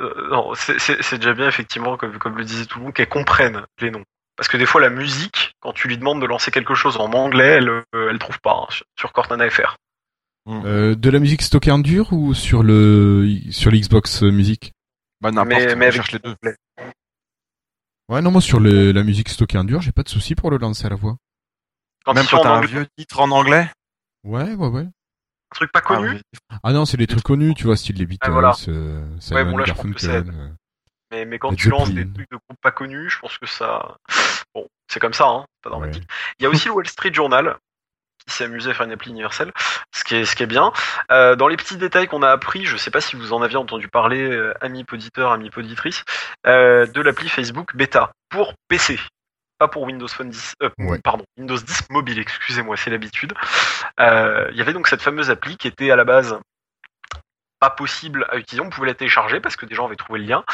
Euh, 0.00 0.28
non, 0.30 0.54
c'est- 0.54 1.14
déjà 1.18 1.34
bien 1.34 1.46
effectivement, 1.46 1.96
comme, 1.96 2.18
comme 2.18 2.36
le 2.36 2.44
disait 2.44 2.64
tout 2.66 2.78
le 2.78 2.84
monde, 2.86 2.94
qu'elle 2.94 3.08
comprenne 3.08 3.64
les 3.80 3.90
noms. 3.90 4.02
Parce 4.36 4.48
que 4.48 4.56
des 4.56 4.66
fois, 4.66 4.80
la 4.80 4.90
musique, 4.90 5.52
quand 5.60 5.72
tu 5.72 5.86
lui 5.86 5.96
demandes 5.98 6.20
de 6.20 6.26
lancer 6.26 6.50
quelque 6.50 6.74
chose 6.74 6.96
en 6.96 7.12
anglais, 7.12 7.58
elle, 7.58 7.68
euh, 7.68 7.82
elle 8.10 8.18
trouve 8.18 8.40
pas 8.40 8.62
hein, 8.62 8.66
sur, 8.70 8.84
sur 8.98 9.12
Cortana 9.12 9.48
FR. 9.50 9.76
Euh, 10.48 10.94
de 10.94 11.10
la 11.10 11.20
musique 11.20 11.40
stockée 11.42 11.70
en 11.70 11.78
dur 11.78 12.12
ou 12.12 12.34
sur 12.34 12.62
le 12.62 13.26
sur 13.50 13.70
l'Xbox 13.70 14.22
Music 14.22 14.72
Bah, 15.20 15.30
n'importe, 15.30 15.62
Mais, 15.64 15.74
mais 15.76 15.86
avec 15.86 15.94
cherche 15.96 16.12
les 16.12 16.18
deux. 16.18 16.34
Ouais, 18.10 18.20
non, 18.20 18.30
moi 18.30 18.40
sur 18.42 18.60
le, 18.60 18.92
la 18.92 19.02
musique 19.04 19.28
stockée 19.30 19.56
en 19.56 19.64
dur, 19.64 19.80
j'ai 19.80 19.92
pas 19.92 20.02
de 20.02 20.08
souci 20.10 20.34
pour 20.34 20.50
le 20.50 20.58
lancer 20.58 20.84
à 20.86 20.90
la 20.90 20.96
voix. 20.96 21.16
Quand 22.04 22.14
Même 22.14 22.26
quand 22.30 22.40
t'as 22.40 22.54
un 22.54 22.60
vieux 22.60 22.86
titre 22.98 23.20
en 23.20 23.30
anglais. 23.30 23.70
Ouais, 24.24 24.52
ouais, 24.54 24.68
ouais. 24.68 24.82
un 24.82 25.54
truc 25.54 25.70
pas 25.72 25.78
Ah, 25.84 25.88
connu. 25.88 26.20
Ah 26.62 26.72
non, 26.72 26.84
c'est 26.84 26.96
les 26.96 27.06
trucs 27.06 27.22
connus, 27.22 27.54
tu 27.54 27.64
vois, 27.64 27.76
style 27.76 27.96
les 27.96 28.06
Beatles, 28.06 28.30
voilà. 28.30 28.52
euh, 28.68 29.00
Ouais, 29.14 29.20
Simon 29.20 29.50
bon, 29.52 29.56
là, 29.58 29.64
Garfunkel. 29.64 29.98
c'est- 30.00 30.08
euh. 30.28 30.48
mais, 31.12 31.24
mais 31.24 31.38
quand 31.38 31.54
tu 31.54 31.68
lances 31.70 31.90
des 31.92 32.04
trucs 32.10 32.30
de 32.30 32.36
groupes 32.36 32.60
pas 32.60 32.72
connus, 32.72 33.08
je 33.10 33.18
pense 33.18 33.38
que 33.38 33.46
ça... 33.46 33.96
Bon, 34.54 34.66
c'est 34.88 35.00
comme 35.00 35.12
ça, 35.14 35.26
hein, 35.26 35.46
pas 35.62 35.70
dramatique. 35.70 36.02
Ouais. 36.02 36.34
Il 36.38 36.42
y 36.42 36.46
a 36.46 36.50
aussi 36.50 36.66
le 36.68 36.72
Wall 36.74 36.86
Street 36.88 37.12
Journal 37.14 37.56
qui 38.26 38.34
s'est 38.34 38.44
amusé 38.44 38.70
à 38.70 38.74
faire 38.74 38.86
une 38.86 38.92
appli 38.92 39.10
universelle, 39.10 39.52
ce 39.94 40.02
qui 40.02 40.14
est, 40.16 40.24
ce 40.24 40.34
qui 40.34 40.42
est 40.42 40.46
bien. 40.46 40.72
Euh, 41.12 41.36
dans 41.36 41.46
les 41.46 41.56
petits 41.58 41.76
détails 41.76 42.06
qu'on 42.08 42.22
a 42.22 42.30
appris, 42.30 42.64
je 42.64 42.76
sais 42.78 42.90
pas 42.90 43.02
si 43.02 43.16
vous 43.16 43.32
en 43.34 43.42
aviez 43.42 43.58
entendu 43.58 43.88
parler, 43.88 44.22
euh, 44.22 44.54
amis 44.62 44.82
poditeurs, 44.84 45.30
amis 45.32 45.50
poditrices, 45.50 46.04
euh, 46.46 46.86
de 46.86 47.00
l'appli 47.02 47.28
Facebook 47.28 47.76
Beta 47.76 48.12
pour 48.30 48.54
PC. 48.68 48.98
Pas 49.64 49.68
pour 49.68 49.84
Windows 49.84 50.08
Phone 50.08 50.28
10, 50.28 50.56
euh, 50.62 50.68
Ouais. 50.78 50.98
pardon, 51.02 51.24
Windows 51.38 51.56
10 51.56 51.88
mobile, 51.88 52.18
excusez-moi, 52.18 52.76
c'est 52.76 52.90
l'habitude. 52.90 53.32
Euh, 53.98 54.46
Il 54.50 54.58
y 54.58 54.60
avait 54.60 54.74
donc 54.74 54.88
cette 54.88 55.00
fameuse 55.00 55.30
appli 55.30 55.56
qui 55.56 55.68
était 55.68 55.90
à 55.90 55.96
la 55.96 56.04
base 56.04 56.38
pas 57.60 57.70
possible 57.70 58.26
à 58.30 58.36
utiliser, 58.36 58.60
on 58.60 58.68
pouvait 58.68 58.88
la 58.88 58.94
télécharger 58.94 59.40
parce 59.40 59.56
que 59.56 59.64
des 59.64 59.74
gens 59.74 59.86
avaient 59.86 59.96
trouvé 59.96 60.18
le 60.18 60.26
lien. 60.26 60.44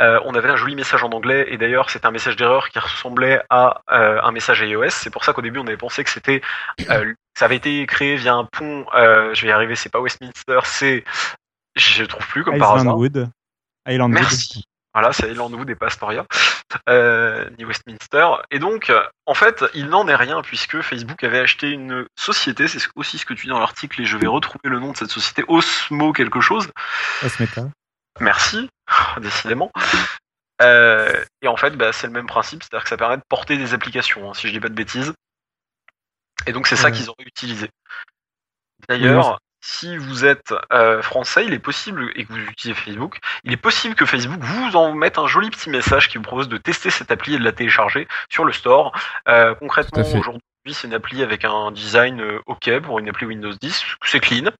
Euh, 0.00 0.20
on 0.26 0.34
avait 0.34 0.50
un 0.50 0.56
joli 0.56 0.74
message 0.74 1.02
en 1.02 1.08
anglais 1.12 1.46
et 1.48 1.56
d'ailleurs 1.56 1.88
c'était 1.88 2.04
un 2.04 2.10
message 2.10 2.36
d'erreur 2.36 2.68
qui 2.68 2.78
ressemblait 2.78 3.40
à 3.48 3.80
euh, 3.90 4.20
un 4.22 4.32
message 4.32 4.60
iOS. 4.60 4.90
C'est 4.90 5.08
pour 5.08 5.24
ça 5.24 5.32
qu'au 5.32 5.40
début 5.40 5.60
on 5.60 5.66
avait 5.66 5.78
pensé 5.78 6.04
que 6.04 6.10
c'était 6.10 6.42
euh, 6.90 7.14
ça 7.38 7.46
avait 7.46 7.56
été 7.56 7.86
créé 7.86 8.16
via 8.16 8.34
un 8.34 8.44
pont. 8.44 8.84
je 8.92 9.40
vais 9.40 9.48
y 9.48 9.50
arriver, 9.50 9.76
c'est 9.76 9.88
pas 9.88 10.00
Westminster, 10.00 10.60
c'est 10.64 11.04
je 11.74 12.04
trouve 12.04 12.26
plus 12.28 12.44
comme 12.44 12.58
par 12.58 12.72
hasard. 12.80 12.98
Merci. 14.20 14.64
Voilà, 14.98 15.12
c'est 15.12 15.30
Islandwood 15.30 15.70
et 15.70 15.76
pas 15.76 15.86
Astoria, 15.86 16.26
euh, 16.88 17.48
ni 17.56 17.64
Westminster. 17.64 18.26
Et 18.50 18.58
donc, 18.58 18.92
en 19.26 19.34
fait, 19.34 19.64
il 19.74 19.86
n'en 19.86 20.08
est 20.08 20.16
rien 20.16 20.42
puisque 20.42 20.80
Facebook 20.80 21.22
avait 21.22 21.38
acheté 21.38 21.70
une 21.70 22.04
société, 22.16 22.66
c'est 22.66 22.80
aussi 22.96 23.16
ce 23.16 23.24
que 23.24 23.32
tu 23.32 23.46
dis 23.46 23.50
dans 23.50 23.60
l'article, 23.60 24.02
et 24.02 24.04
je 24.04 24.16
vais 24.16 24.26
retrouver 24.26 24.68
le 24.68 24.80
nom 24.80 24.90
de 24.90 24.96
cette 24.96 25.12
société, 25.12 25.44
Osmo 25.46 26.12
quelque 26.12 26.40
chose. 26.40 26.68
Osmeta. 27.22 27.68
Merci, 28.18 28.68
décidément. 29.20 29.70
Euh, 30.62 31.24
et 31.42 31.46
en 31.46 31.56
fait, 31.56 31.76
bah, 31.76 31.92
c'est 31.92 32.08
le 32.08 32.12
même 32.12 32.26
principe, 32.26 32.64
c'est-à-dire 32.64 32.82
que 32.82 32.88
ça 32.88 32.96
permet 32.96 33.18
de 33.18 33.22
porter 33.28 33.56
des 33.56 33.74
applications, 33.74 34.28
hein, 34.28 34.34
si 34.34 34.48
je 34.48 34.52
dis 34.52 34.58
pas 34.58 34.68
de 34.68 34.74
bêtises. 34.74 35.12
Et 36.48 36.52
donc 36.52 36.66
c'est 36.66 36.74
ça 36.74 36.90
qu'ils 36.90 37.08
ont 37.08 37.14
utilisé. 37.20 37.70
D'ailleurs, 38.88 39.38
si 39.60 39.96
vous 39.96 40.24
êtes 40.24 40.54
euh, 40.72 41.02
français, 41.02 41.44
il 41.44 41.52
est 41.52 41.58
possible, 41.58 42.12
et 42.14 42.24
que 42.24 42.32
vous 42.32 42.38
utilisez 42.38 42.74
Facebook, 42.74 43.18
il 43.44 43.52
est 43.52 43.58
possible 43.58 43.94
que 43.94 44.06
Facebook 44.06 44.40
vous 44.40 44.76
en 44.76 44.94
mette 44.94 45.18
un 45.18 45.26
joli 45.26 45.50
petit 45.50 45.70
message 45.70 46.08
qui 46.08 46.18
vous 46.18 46.22
propose 46.22 46.48
de 46.48 46.58
tester 46.58 46.90
cette 46.90 47.10
appli 47.10 47.34
et 47.34 47.38
de 47.38 47.44
la 47.44 47.52
télécharger 47.52 48.06
sur 48.30 48.44
le 48.44 48.52
store. 48.52 48.92
Euh, 49.28 49.54
concrètement, 49.54 50.02
aujourd'hui, 50.02 50.40
c'est 50.72 50.86
une 50.86 50.94
appli 50.94 51.22
avec 51.22 51.44
un 51.44 51.70
design 51.72 52.20
euh, 52.20 52.40
OK 52.46 52.70
pour 52.80 52.98
une 52.98 53.08
appli 53.08 53.26
Windows 53.26 53.52
10, 53.52 53.84
c'est 54.04 54.20
clean 54.20 54.50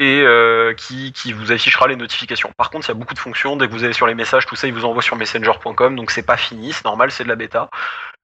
et 0.00 0.22
euh, 0.22 0.72
qui, 0.72 1.12
qui 1.12 1.32
vous 1.34 1.52
affichera 1.52 1.86
les 1.86 1.94
notifications. 1.94 2.50
Par 2.56 2.70
contre, 2.70 2.88
il 2.88 2.88
y 2.88 2.92
a 2.92 2.94
beaucoup 2.94 3.12
de 3.12 3.18
fonctions. 3.18 3.56
Dès 3.56 3.68
que 3.68 3.72
vous 3.72 3.84
allez 3.84 3.92
sur 3.92 4.06
les 4.06 4.14
messages, 4.14 4.46
tout 4.46 4.56
ça, 4.56 4.66
il 4.66 4.72
vous 4.72 4.86
envoie 4.86 5.02
sur 5.02 5.14
messenger.com, 5.14 5.94
donc 5.94 6.10
c'est 6.10 6.22
pas 6.22 6.38
fini, 6.38 6.72
c'est 6.72 6.86
normal, 6.86 7.10
c'est 7.10 7.22
de 7.22 7.28
la 7.28 7.36
bêta. 7.36 7.68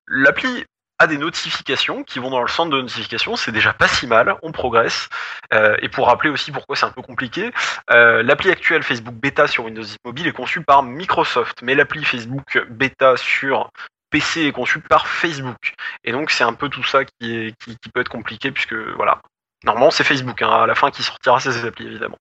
L'appli 0.09 0.65
a 0.99 1.07
des 1.07 1.19
notifications 1.19 2.05
qui 2.05 2.19
vont 2.19 2.31
dans 2.31 2.41
le 2.41 2.49
centre 2.49 2.71
de 2.71 2.81
notification, 2.81 3.37
c'est 3.37 3.53
déjà 3.53 3.73
pas 3.73 3.89
si 3.89 4.07
mal, 4.07 4.37
on 4.43 4.53
progresse. 4.53 5.09
Euh, 5.53 5.77
et 5.83 5.89
pour 5.89 6.07
rappeler 6.07 6.31
aussi 6.31 6.53
pourquoi 6.53 6.77
c'est 6.77 6.87
un 6.87 6.91
peu 6.91 7.03
compliqué, 7.03 7.53
euh, 7.91 8.23
l'appli 8.23 8.51
actuelle 8.51 8.83
Facebook 8.83 9.15
Beta 9.15 9.47
sur 9.47 9.65
Windows 9.65 9.83
10 9.83 9.97
Mobile 10.05 10.27
est 10.27 10.33
conçue 10.33 10.63
par 10.63 10.83
Microsoft, 10.83 11.61
mais 11.63 11.75
l'appli 11.75 12.05
Facebook 12.05 12.59
Beta 12.71 13.17
sur 13.17 13.71
PC 14.11 14.47
est 14.47 14.53
conçue 14.53 14.81
par 14.81 15.07
Facebook. 15.07 15.75
Et 16.05 16.13
donc 16.13 16.31
c'est 16.31 16.45
un 16.45 16.55
peu 16.55 16.69
tout 16.69 16.85
ça 16.85 17.05
qui, 17.05 17.35
est, 17.35 17.57
qui, 17.59 17.77
qui 17.77 17.89
peut 17.91 18.01
être 18.01 18.09
compliqué 18.09 18.51
puisque 18.51 18.75
voilà. 18.75 19.21
Normalement 19.65 19.91
c'est 19.91 20.05
Facebook 20.05 20.41
hein, 20.43 20.51
à 20.51 20.67
la 20.67 20.75
fin 20.75 20.91
qui 20.91 21.03
sortira 21.03 21.41
ces 21.41 21.65
applis 21.65 21.87
évidemment. 21.87 22.19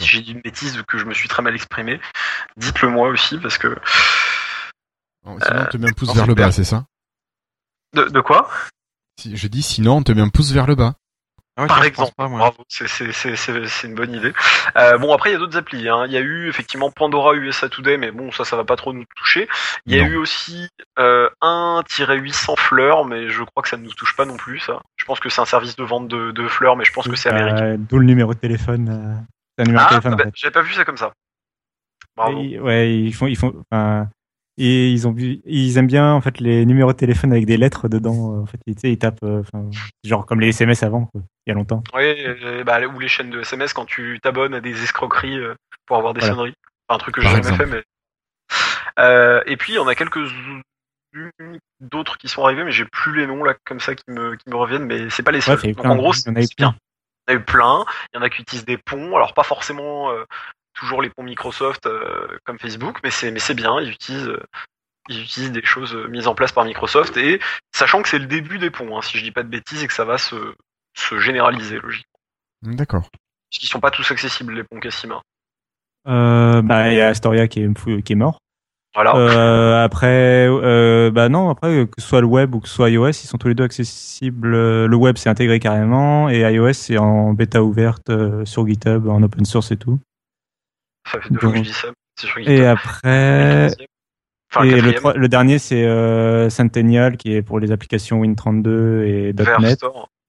Si 0.00 0.06
j'ai 0.06 0.20
dit 0.20 0.32
une 0.32 0.40
bêtise 0.40 0.80
que 0.86 0.98
je 0.98 1.04
me 1.04 1.12
suis 1.12 1.28
très 1.28 1.42
mal 1.42 1.54
exprimé, 1.54 2.00
dites-le 2.56 2.88
moi 2.88 3.08
aussi 3.08 3.38
parce 3.38 3.58
que 3.58 3.76
Sinon, 5.24 5.36
on 5.36 5.66
te 5.66 5.76
met 5.78 5.88
un 5.88 5.92
pouce 5.92 6.08
non, 6.08 6.14
vers 6.14 6.26
le 6.26 6.34
bas, 6.34 6.52
c'est 6.52 6.64
ça? 6.64 6.84
De, 7.94 8.04
de 8.04 8.20
quoi 8.20 8.48
Si- 9.20 9.36
Je 9.36 9.46
dis 9.48 9.62
sinon, 9.62 9.96
on 9.98 10.02
te 10.02 10.12
met 10.12 10.20
un 10.22 10.28
pouce 10.28 10.52
vers 10.52 10.66
le 10.66 10.74
bas. 10.74 10.94
Ah 11.56 11.62
ouais, 11.62 11.68
Par 11.68 11.84
exemple, 11.84 12.12
pas, 12.16 12.26
bravo, 12.26 12.64
c'est- 12.68 12.88
une 13.84 13.94
bonne 13.94 14.12
idée. 14.12 14.32
Euh, 14.76 14.98
bon, 14.98 15.14
après, 15.14 15.30
il 15.30 15.34
y 15.34 15.36
a 15.36 15.38
d'autres 15.38 15.56
applis. 15.56 15.88
hein. 15.88 16.04
Il 16.06 16.12
y 16.12 16.16
a 16.16 16.20
eu 16.20 16.48
effectivement 16.48 16.90
Pandora 16.90 17.32
USA 17.36 17.68
Today, 17.68 17.96
mais 17.96 18.10
bon, 18.10 18.32
ça, 18.32 18.44
ça 18.44 18.56
va 18.56 18.64
pas 18.64 18.74
trop 18.74 18.92
nous 18.92 19.04
toucher. 19.14 19.48
Il 19.86 19.94
y 19.94 20.00
a 20.00 20.02
Non. 20.02 20.08
eu 20.08 20.16
aussi 20.16 20.68
euh, 20.98 21.28
1-800 21.42 22.56
fleurs, 22.56 23.04
mais 23.04 23.28
je 23.30 23.44
crois 23.44 23.62
que 23.62 23.68
ça 23.68 23.76
ne 23.76 23.84
nous 23.84 23.92
touche 23.94 24.16
pas 24.16 24.24
non 24.24 24.36
plus, 24.36 24.58
ça. 24.58 24.82
Je 24.96 25.04
pense 25.04 25.20
que 25.20 25.28
c'est 25.28 25.40
un 25.42 25.44
service 25.44 25.76
de 25.76 25.84
vente 25.84 26.08
de, 26.08 26.32
de 26.32 26.48
fleurs, 26.48 26.74
mais 26.76 26.84
je 26.84 26.92
pense 26.92 27.06
que 27.06 27.14
c'est 27.14 27.28
américain. 27.28 27.64
Euh, 27.64 27.76
D'où 27.78 27.98
le 28.00 28.06
numéro 28.06 28.34
de 28.34 28.38
téléphone. 28.40 28.88
euh, 28.88 29.14
C'est 29.56 29.62
un 29.62 29.66
numéro 29.66 29.84
de 29.84 29.86
Ah, 29.86 29.88
téléphone 30.00 30.16
bah, 30.16 30.24
en 30.24 30.26
fait. 30.30 30.32
j'avais 30.34 30.52
pas 30.52 30.62
vu 30.62 30.72
ça 30.74 30.84
comme 30.84 30.96
ça. 30.96 31.12
Bravo. 32.16 32.40
Et- 32.42 32.58
ouais, 32.58 32.92
ils 32.98 33.14
font, 33.14 33.28
ils 33.28 33.36
font, 33.38 33.54
et 34.56 34.90
ils 34.90 35.06
ont 35.08 35.12
vu, 35.12 35.40
ils 35.44 35.76
aiment 35.78 35.86
bien 35.86 36.12
en 36.12 36.20
fait 36.20 36.38
les 36.40 36.64
numéros 36.64 36.92
de 36.92 36.96
téléphone 36.96 37.32
avec 37.32 37.46
des 37.46 37.56
lettres 37.56 37.88
dedans. 37.88 38.36
euh, 38.36 38.42
En 38.42 38.46
fait, 38.46 38.58
ils, 38.66 38.98
tapent, 38.98 39.22
euh, 39.22 39.42
genre 40.04 40.26
comme 40.26 40.40
les 40.40 40.48
SMS 40.48 40.82
avant, 40.82 41.06
quoi, 41.06 41.22
il 41.46 41.50
y 41.50 41.52
a 41.52 41.54
longtemps. 41.54 41.82
Oui, 41.94 42.02
euh, 42.24 42.62
bah, 42.64 42.80
ou 42.86 42.98
les 42.98 43.08
chaînes 43.08 43.30
de 43.30 43.40
SMS 43.40 43.72
quand 43.72 43.84
tu 43.86 44.18
t'abonnes 44.22 44.54
à 44.54 44.60
des 44.60 44.82
escroqueries 44.82 45.38
pour 45.86 45.96
avoir 45.96 46.14
des 46.14 46.20
Voilà. 46.20 46.34
sonneries. 46.34 46.54
Enfin, 46.88 46.96
un 46.96 46.98
truc 46.98 47.14
que 47.14 47.20
j'ai 47.20 47.28
jamais 47.28 47.56
fait, 47.56 47.66
mais. 47.66 47.82
Euh, 48.98 49.42
et 49.46 49.56
puis, 49.56 49.78
on 49.78 49.88
a 49.88 49.94
quelques 49.94 50.20
d'autres 51.80 52.18
qui 52.18 52.28
sont 52.28 52.44
arrivés, 52.44 52.64
mais 52.64 52.72
j'ai 52.72 52.84
plus 52.84 53.14
les 53.16 53.26
noms 53.26 53.44
là 53.44 53.54
comme 53.64 53.80
ça 53.80 53.94
qui 53.94 54.04
me, 54.08 54.34
qui 54.36 54.48
me 54.50 54.56
reviennent, 54.56 54.84
mais 54.84 55.10
c'est 55.10 55.22
pas 55.22 55.30
les 55.32 55.40
seuls. 55.40 55.58
Ouais, 55.62 55.72
Donc 55.72 55.84
en 55.86 55.96
gros, 55.96 56.12
il 56.12 56.26
y 56.26 56.30
en 56.30 56.36
a 56.36 56.40
eu 56.40 56.44
c'est 56.46 56.56
bien. 56.58 56.70
plein. 56.72 56.78
Il 57.28 57.32
y 57.32 57.34
en 57.34 57.38
a 57.38 57.40
eu 57.40 57.44
plein. 57.44 57.84
Il 58.12 58.16
y 58.16 58.18
en 58.18 58.22
a 58.22 58.30
qui 58.30 58.42
utilisent 58.42 58.64
des 58.64 58.78
ponts. 58.78 59.14
Alors 59.16 59.32
pas 59.34 59.44
forcément 59.44 60.10
euh, 60.10 60.24
toujours 60.74 61.02
les 61.02 61.10
ponts 61.10 61.22
Microsoft 61.22 61.86
euh, 61.86 62.26
comme 62.44 62.58
Facebook, 62.58 62.98
mais 63.02 63.10
c'est 63.10 63.30
mais 63.30 63.38
c'est 63.38 63.54
bien. 63.54 63.80
Ils 63.80 63.90
utilisent 63.90 64.28
euh, 64.28 64.42
ils 65.08 65.22
utilisent 65.22 65.52
des 65.52 65.64
choses 65.64 65.94
euh, 65.94 66.08
mises 66.08 66.26
en 66.26 66.34
place 66.34 66.52
par 66.52 66.64
Microsoft 66.64 67.16
et 67.16 67.40
sachant 67.72 68.02
que 68.02 68.08
c'est 68.08 68.18
le 68.18 68.26
début 68.26 68.58
des 68.58 68.70
ponts, 68.70 68.96
hein, 68.96 69.02
si 69.02 69.18
je 69.18 69.24
dis 69.24 69.32
pas 69.32 69.42
de 69.42 69.48
bêtises, 69.48 69.82
et 69.82 69.86
que 69.86 69.92
ça 69.94 70.04
va 70.04 70.18
se 70.18 70.36
se 70.96 71.18
généraliser 71.18 71.78
logiquement. 71.80 72.20
D'accord. 72.62 73.08
Parce 73.10 73.60
qu'ils 73.60 73.68
sont 73.68 73.80
pas 73.80 73.90
tous 73.90 74.10
accessibles 74.10 74.54
les 74.54 74.64
ponts 74.64 74.80
Cassima. 74.80 75.20
Euh, 76.06 76.62
bah, 76.62 76.90
il 76.90 76.96
y 76.96 77.00
a 77.00 77.08
Astoria 77.08 77.48
qui 77.48 77.62
est, 77.62 78.02
qui 78.02 78.12
est 78.12 78.16
mort. 78.16 78.38
Voilà. 78.94 79.16
Euh, 79.16 79.84
après, 79.84 80.46
euh, 80.48 81.10
bah 81.10 81.28
non, 81.28 81.50
après 81.50 81.86
que 81.86 82.00
ce 82.00 82.06
soit 82.06 82.20
le 82.20 82.28
web 82.28 82.54
ou 82.54 82.60
que 82.60 82.68
ce 82.68 82.74
soit 82.74 82.90
iOS, 82.90 83.08
ils 83.08 83.14
sont 83.26 83.38
tous 83.38 83.48
les 83.48 83.54
deux 83.54 83.64
accessibles. 83.64 84.50
Le 84.86 84.96
web 84.96 85.16
c'est 85.18 85.28
intégré 85.28 85.58
carrément 85.58 86.28
et 86.30 86.40
iOS 86.40 86.74
c'est 86.74 86.96
en 86.96 87.32
bêta 87.32 87.64
ouverte 87.64 88.10
euh, 88.10 88.44
sur 88.44 88.66
GitHub, 88.66 89.08
en 89.08 89.22
open 89.22 89.44
source 89.44 89.72
et 89.72 89.76
tout. 89.76 89.98
Ça 91.06 91.20
fait 91.20 91.30
deux 91.30 91.38
fois 91.38 91.50
que 91.50 91.56
je 91.56 91.60
donc- 91.60 91.66
dis 91.66 91.72
ça. 91.72 91.88
C'est 92.16 92.26
sur 92.28 92.38
Et 92.38 92.66
après, 92.66 93.68
Enfin, 94.52 94.64
et 94.66 94.80
le, 94.80 95.18
le 95.18 95.28
dernier 95.28 95.58
c'est 95.58 95.84
euh, 95.84 96.48
Centennial 96.48 97.16
qui 97.16 97.32
est 97.34 97.42
pour 97.42 97.58
les 97.58 97.72
applications 97.72 98.22
Win32 98.22 99.02
et 99.02 99.32
.NET 99.32 99.80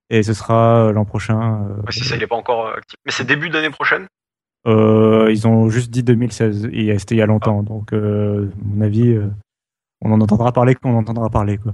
et 0.09 0.23
ce 0.23 0.33
sera 0.33 0.87
euh, 0.87 0.91
l'an 0.91 1.05
prochain. 1.05 1.63
euh, 1.69 1.75
Ouais, 1.81 1.91
c'est 1.91 2.03
ça, 2.03 2.15
il 2.15 2.27
pas 2.27 2.35
encore 2.35 2.69
actif. 2.69 2.95
Mais 3.05 3.11
c'est 3.11 3.23
début 3.23 3.49
d'année 3.49 3.69
prochaine? 3.69 4.07
Euh, 4.67 5.27
ils 5.29 5.47
ont 5.47 5.69
juste 5.69 5.91
dit 5.91 6.01
2016 6.01 6.69
et 6.71 6.97
c'était 6.97 7.13
il 7.15 7.19
y 7.19 7.21
a 7.21 7.27
longtemps, 7.27 7.61
donc 7.61 7.93
euh, 7.93 8.47
à 8.51 8.65
mon 8.65 8.81
avis, 8.83 9.15
on 10.01 10.11
en 10.11 10.19
entendra 10.21 10.51
parler 10.51 10.73
quand 10.73 10.89
on 10.89 10.97
entendra 10.97 11.29
parler 11.29 11.59
quoi. 11.59 11.73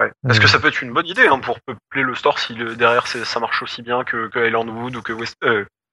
Ouais. 0.00 0.10
Est-ce 0.28 0.38
Euh. 0.40 0.42
que 0.42 0.48
ça 0.48 0.58
peut 0.58 0.66
être 0.68 0.82
une 0.82 0.92
bonne 0.92 1.06
idée 1.06 1.28
hein, 1.28 1.38
pour 1.38 1.60
peupler 1.60 2.02
le 2.02 2.16
store 2.16 2.40
si 2.40 2.54
le, 2.54 2.74
derrière 2.74 3.06
ça 3.06 3.38
marche 3.38 3.62
aussi 3.62 3.80
bien 3.82 4.02
que, 4.02 4.26
que 4.28 4.44
Island 4.44 4.68
Wood 4.70 4.96
ou 4.96 5.02
que 5.02 5.12
West, 5.12 5.36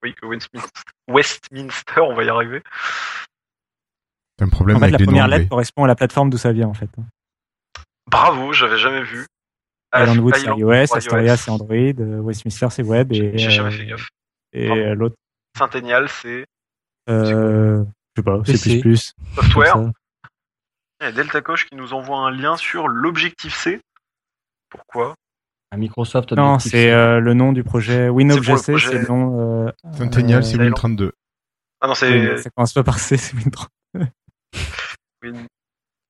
oui, 0.04 0.14
que 0.14 0.26
Westminster, 0.26 0.82
Westminster, 1.08 2.02
on 2.02 2.14
va 2.14 2.24
y 2.24 2.30
arriver. 2.30 2.64
T'as 4.38 4.46
un 4.46 4.50
problème 4.50 4.78
En 4.78 4.80
fait, 4.80 4.86
avec 4.86 5.00
la 5.00 5.06
première 5.06 5.28
lettre 5.28 5.50
correspond 5.50 5.84
à 5.84 5.88
la 5.88 5.96
plateforme 5.96 6.30
d'où 6.30 6.38
ça 6.38 6.52
vient 6.52 6.68
en 6.68 6.74
fait. 6.74 6.90
Bravo, 8.08 8.54
j'avais 8.54 8.78
jamais 8.78 9.04
vu. 9.04 9.26
Islandwood 9.94 10.36
c'est 10.36 10.46
iOS, 10.46 10.96
Astoria 10.96 11.38
c'est 11.38 11.52
Android, 11.52 11.76
euh, 11.76 12.20
Westminster 12.22 12.68
c'est 12.70 12.84
web 12.84 13.12
J'ai 13.12 13.36
et 13.36 13.38
j'ai 13.38 13.52
jamais 13.52 13.74
euh, 13.74 13.78
fait 13.78 13.86
gaffe. 13.86 14.08
et 14.54 14.96
l'autre, 14.96 15.16
Centennial, 15.58 16.08
c'est 16.08 16.46
euh, 17.10 17.84
je 18.16 18.22
sais 18.22 18.24
pas, 18.24 18.42
c'est 18.46 18.80
plus 18.80 19.14
software. 19.36 19.92
Il 21.02 21.06
y 21.06 21.08
a 21.08 21.12
Delta 21.12 21.42
Coche 21.42 21.66
qui 21.66 21.76
nous 21.76 21.94
envoie 21.94 22.20
un 22.20 22.32
lien 22.32 22.56
sur 22.58 22.88
l'objectif 22.88 23.56
C. 23.56 23.82
Pourquoi? 24.70 25.16
Microsoft. 25.78 26.32
Non, 26.34 26.60
c'est 26.60 26.92
euh, 26.92 27.20
le 27.20 27.34
nom 27.34 27.54
du 27.54 27.64
projet. 27.64 28.10
Projet- 28.10 28.58
c'est 28.58 28.94
le 28.94 29.08
nom. 29.08 29.66
Euh, 29.68 29.72
Centennial, 29.98 30.44
c'est 30.44 30.52
Island. 30.54 30.68
Win 30.70 30.74
32. 30.74 31.12
Ah 31.82 31.88
non, 31.88 31.94
c'est. 31.96 32.38
ça 32.38 32.50
commence 32.56 32.74
pas 32.74 32.84
par 32.84 33.00
C, 33.00 33.18
c'est 33.18 33.36
Win30. 33.38 33.68
Win- 35.24 35.48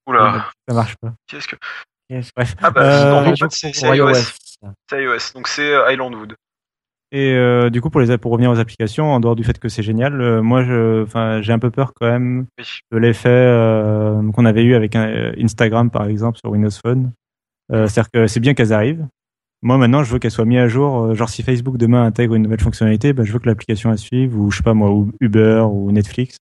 Oula, 0.07 0.49
Ça 0.67 0.73
marche 0.75 0.95
pas. 0.97 1.13
qu'est-ce 1.27 1.47
que. 1.47 1.55
Bref. 2.35 2.55
Ah 2.61 2.71
bah, 2.71 2.81
Euh, 2.81 3.31
non, 3.31 3.35
c'est 3.49 3.69
iOS. 3.71 3.93
iOS. 4.09 4.15
C'est 4.89 5.03
iOS. 5.03 5.33
Donc 5.35 5.47
c'est 5.47 5.73
euh, 5.73 5.91
Island 5.91 6.15
Wood. 6.15 6.35
Et 7.13 7.33
euh, 7.33 7.69
du 7.69 7.81
coup, 7.81 7.89
pour 7.89 7.99
les 8.01 8.17
pour 8.17 8.31
revenir 8.31 8.49
aux 8.51 8.59
applications, 8.59 9.11
en 9.11 9.19
dehors 9.19 9.35
du 9.35 9.43
fait 9.43 9.59
que 9.59 9.67
c'est 9.69 9.83
génial, 9.83 10.19
euh, 10.21 10.41
moi, 10.41 10.63
je, 10.63 11.03
enfin, 11.03 11.41
j'ai 11.41 11.51
un 11.51 11.59
peu 11.59 11.69
peur 11.69 11.91
quand 11.93 12.07
même 12.09 12.45
Oui. 12.57 12.65
de 12.91 12.97
l'effet 12.97 13.29
euh, 13.29 14.31
qu'on 14.31 14.45
avait 14.45 14.63
eu 14.63 14.75
avec 14.75 14.95
un- 14.95 15.07
euh, 15.09 15.33
Instagram, 15.41 15.89
par 15.91 16.05
exemple, 16.07 16.37
sur 16.39 16.49
Windows 16.51 16.69
Phone. 16.83 17.11
Euh, 17.73 17.87
C'est-à-dire 17.87 18.11
que 18.11 18.27
c'est 18.27 18.39
bien 18.39 18.53
qu'elles 18.53 18.73
arrivent. 18.73 19.05
Moi, 19.63 19.77
maintenant, 19.77 20.03
je 20.03 20.11
veux 20.11 20.19
qu'elles 20.19 20.31
soient 20.31 20.45
mises 20.45 20.59
à 20.59 20.67
jour. 20.67 21.03
Euh, 21.03 21.13
Genre, 21.13 21.29
si 21.29 21.43
Facebook 21.43 21.77
demain 21.77 22.03
intègre 22.03 22.33
une 22.35 22.43
nouvelle 22.43 22.59
fonctionnalité, 22.61 23.13
bah, 23.13 23.23
je 23.23 23.31
veux 23.31 23.39
que 23.39 23.47
l'application 23.47 23.89
la 23.91 23.97
suive, 23.97 24.35
ou 24.37 24.49
je 24.51 24.57
sais 24.57 24.63
pas 24.63 24.73
moi, 24.73 24.89
ou 24.91 25.11
Uber 25.21 25.65
ou 25.71 25.91
Netflix. 25.91 26.37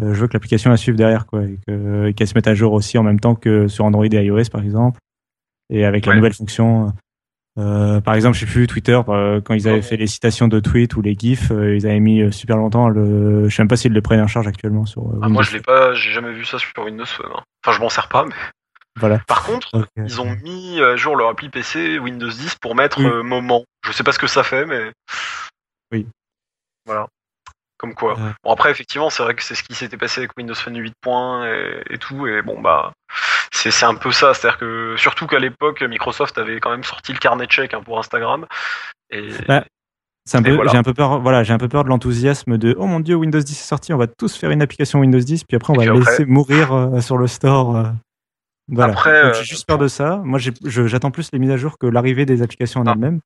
Euh, 0.00 0.12
je 0.14 0.20
veux 0.20 0.26
que 0.28 0.32
l'application 0.34 0.70
la 0.70 0.76
suive 0.76 0.96
derrière, 0.96 1.26
quoi, 1.26 1.44
et 1.44 1.58
que- 1.66 2.06
et 2.08 2.14
qu'elle 2.14 2.26
se 2.28 2.34
mette 2.34 2.46
à 2.48 2.54
jour 2.54 2.72
aussi 2.72 2.98
en 2.98 3.02
même 3.02 3.20
temps 3.20 3.34
que 3.34 3.68
sur 3.68 3.84
Android 3.84 4.04
et 4.06 4.24
iOS, 4.24 4.50
par 4.50 4.62
exemple. 4.62 4.98
Et 5.70 5.84
avec 5.84 6.04
la 6.06 6.12
nouvelle 6.18 6.34
fonction. 6.34 6.92
Euh, 7.58 8.00
par 8.00 8.14
exemple, 8.14 8.36
je 8.36 8.40
sais 8.46 8.50
plus 8.52 8.66
Twitter 8.68 9.00
euh, 9.08 9.40
quand 9.40 9.52
ils 9.54 9.66
avaient 9.68 9.82
fait 9.82 9.96
les 9.96 10.06
citations 10.06 10.46
de 10.46 10.60
tweets 10.60 10.94
ou 10.94 11.02
les 11.02 11.16
gifs, 11.18 11.50
ils 11.50 11.86
avaient 11.86 11.98
mis 11.98 12.32
super 12.32 12.56
longtemps. 12.56 12.88
Le, 12.88 13.48
je 13.48 13.54
sais 13.56 13.62
même 13.62 13.68
pas 13.68 13.76
s'ils 13.76 13.92
le 13.92 14.00
prennent 14.00 14.20
en 14.20 14.28
charge 14.28 14.46
actuellement 14.46 14.86
sur. 14.86 15.02
Ah, 15.22 15.28
moi, 15.28 15.42
je 15.42 15.52
l'ai 15.56 15.60
pas, 15.60 15.92
j'ai 15.94 16.12
jamais 16.12 16.32
vu 16.32 16.44
ça 16.44 16.58
sur 16.58 16.70
Windows 16.84 17.04
Phone. 17.04 17.30
hein. 17.36 17.42
Enfin, 17.66 17.76
je 17.76 17.80
m'en 17.82 17.88
sers 17.88 18.08
pas, 18.08 18.24
mais. 18.26 18.34
Voilà. 18.98 19.18
Par 19.26 19.42
contre, 19.44 19.68
ils 19.96 20.20
ont 20.20 20.34
mis 20.42 20.80
à 20.80 20.96
jour 20.96 21.16
leur 21.16 21.28
appli 21.28 21.48
PC 21.48 21.98
Windows 21.98 22.28
10 22.28 22.56
pour 22.60 22.74
mettre 22.74 22.98
Oui. 22.98 23.06
euh, 23.06 23.22
moment. 23.22 23.64
Je 23.86 23.92
sais 23.92 24.02
pas 24.04 24.12
ce 24.12 24.18
que 24.18 24.26
ça 24.26 24.42
fait, 24.42 24.64
mais. 24.66 24.92
Oui. 25.92 26.06
Voilà. 26.86 27.06
Comme 27.78 27.94
quoi. 27.94 28.14
Ouais. 28.14 28.30
Bon, 28.42 28.52
après, 28.52 28.70
effectivement, 28.70 29.08
c'est 29.10 29.22
vrai 29.22 29.34
que 29.34 29.42
c'est 29.42 29.54
ce 29.54 29.62
qui 29.62 29.74
s'était 29.74 29.96
passé 29.96 30.20
avec 30.20 30.32
Windows 30.36 30.54
Phone 30.54 30.76
8 30.76 30.94
points 31.00 31.46
et, 31.46 31.82
et 31.90 31.98
tout. 31.98 32.26
Et 32.26 32.42
bon, 32.42 32.60
bah. 32.60 32.92
C'est 33.52 33.84
un 33.84 33.94
peu 33.94 34.12
ça. 34.12 34.34
C'est-à-dire 34.34 34.58
que. 34.58 34.94
Surtout 34.96 35.26
qu'à 35.26 35.38
l'époque, 35.38 35.82
Microsoft 35.82 36.36
avait 36.38 36.60
quand 36.60 36.70
même 36.70 36.84
sorti 36.84 37.12
le 37.12 37.18
carnet 37.18 37.46
de 37.46 37.52
chèques 37.52 37.74
hein, 37.74 37.82
pour 37.84 37.98
Instagram. 37.98 38.46
Et. 39.10 39.28
Bah, 39.46 39.64
voilà. 40.34 40.70
j'ai 40.70 40.76
un 40.76 40.82
peu 40.82 40.92
peur, 40.92 41.20
voilà, 41.20 41.42
j'ai 41.42 41.54
un 41.54 41.58
peu 41.58 41.68
peur 41.68 41.84
de 41.84 41.88
l'enthousiasme 41.88 42.58
de, 42.58 42.74
oh 42.78 42.84
mon 42.86 43.00
dieu, 43.00 43.14
Windows 43.14 43.38
10 43.40 43.50
est 43.50 43.54
sorti, 43.64 43.94
on 43.94 43.96
va 43.96 44.06
tous 44.06 44.36
faire 44.36 44.50
une 44.50 44.60
application 44.60 44.98
Windows 45.00 45.18
10, 45.18 45.44
puis 45.44 45.56
après 45.56 45.72
on 45.72 45.76
va 45.76 45.84
après- 45.84 45.98
laisser 45.98 46.26
mourir 46.26 46.70
euh, 46.74 47.00
sur 47.00 47.16
le 47.16 47.26
store. 47.26 47.74
euh. 47.76 47.84
Voilà. 48.68 48.92
Après, 48.92 49.10
euh, 49.24 49.32
j'ai 49.34 49.44
juste 49.44 49.66
peur 49.66 49.78
de 49.78 49.88
ça. 49.88 50.20
Moi, 50.24 50.38
j'attends 50.64 51.10
plus 51.10 51.30
les 51.32 51.38
mises 51.38 51.50
à 51.50 51.56
jour 51.56 51.78
que 51.78 51.86
l'arrivée 51.86 52.26
des 52.26 52.42
applications 52.42 52.80
en 52.80 52.86
Ah. 52.86 52.92
elles-mêmes. 52.92 53.20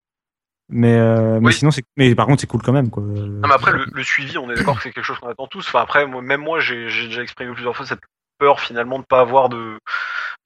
Mais, 0.68 0.97
euh, 0.97 1.38
mais 1.40 1.49
Oui. 1.49 1.53
sinon, 1.53 1.70
c'est, 1.70 1.82
mais 1.97 2.14
par 2.14 2.26
contre, 2.26 2.40
c'est 2.40 2.47
cool 2.47 2.62
quand 2.62 2.72
même, 2.72 2.88
quoi. 2.88 3.03
Non, 3.03 3.47
mais 3.49 3.53
après, 3.55 3.72
le, 3.72 3.84
le 3.93 4.03
suivi, 4.05 4.38
on 4.38 4.51
est 4.51 4.55
d'accord 4.55 4.76
que 4.76 4.82
c'est 4.84 4.93
quelque 4.93 5.05
chose 5.05 5.18
qu'on 5.18 5.28
attend 5.28 5.47
tous. 5.49 5.66
Enfin, 5.68 5.80
après, 5.80 6.07
moi, 6.07 6.22
même 6.22 6.40
moi, 6.40 6.61
j'ai 6.61 6.84
déjà 6.86 7.22
exprimé 7.22 7.53
plusieurs 7.53 7.76
fois 7.76 7.84
cette 7.84 8.01
peur, 8.38 8.61
finalement, 8.61 8.99
de 8.99 9.05
pas 9.05 9.20
avoir 9.20 9.49
de. 9.49 9.78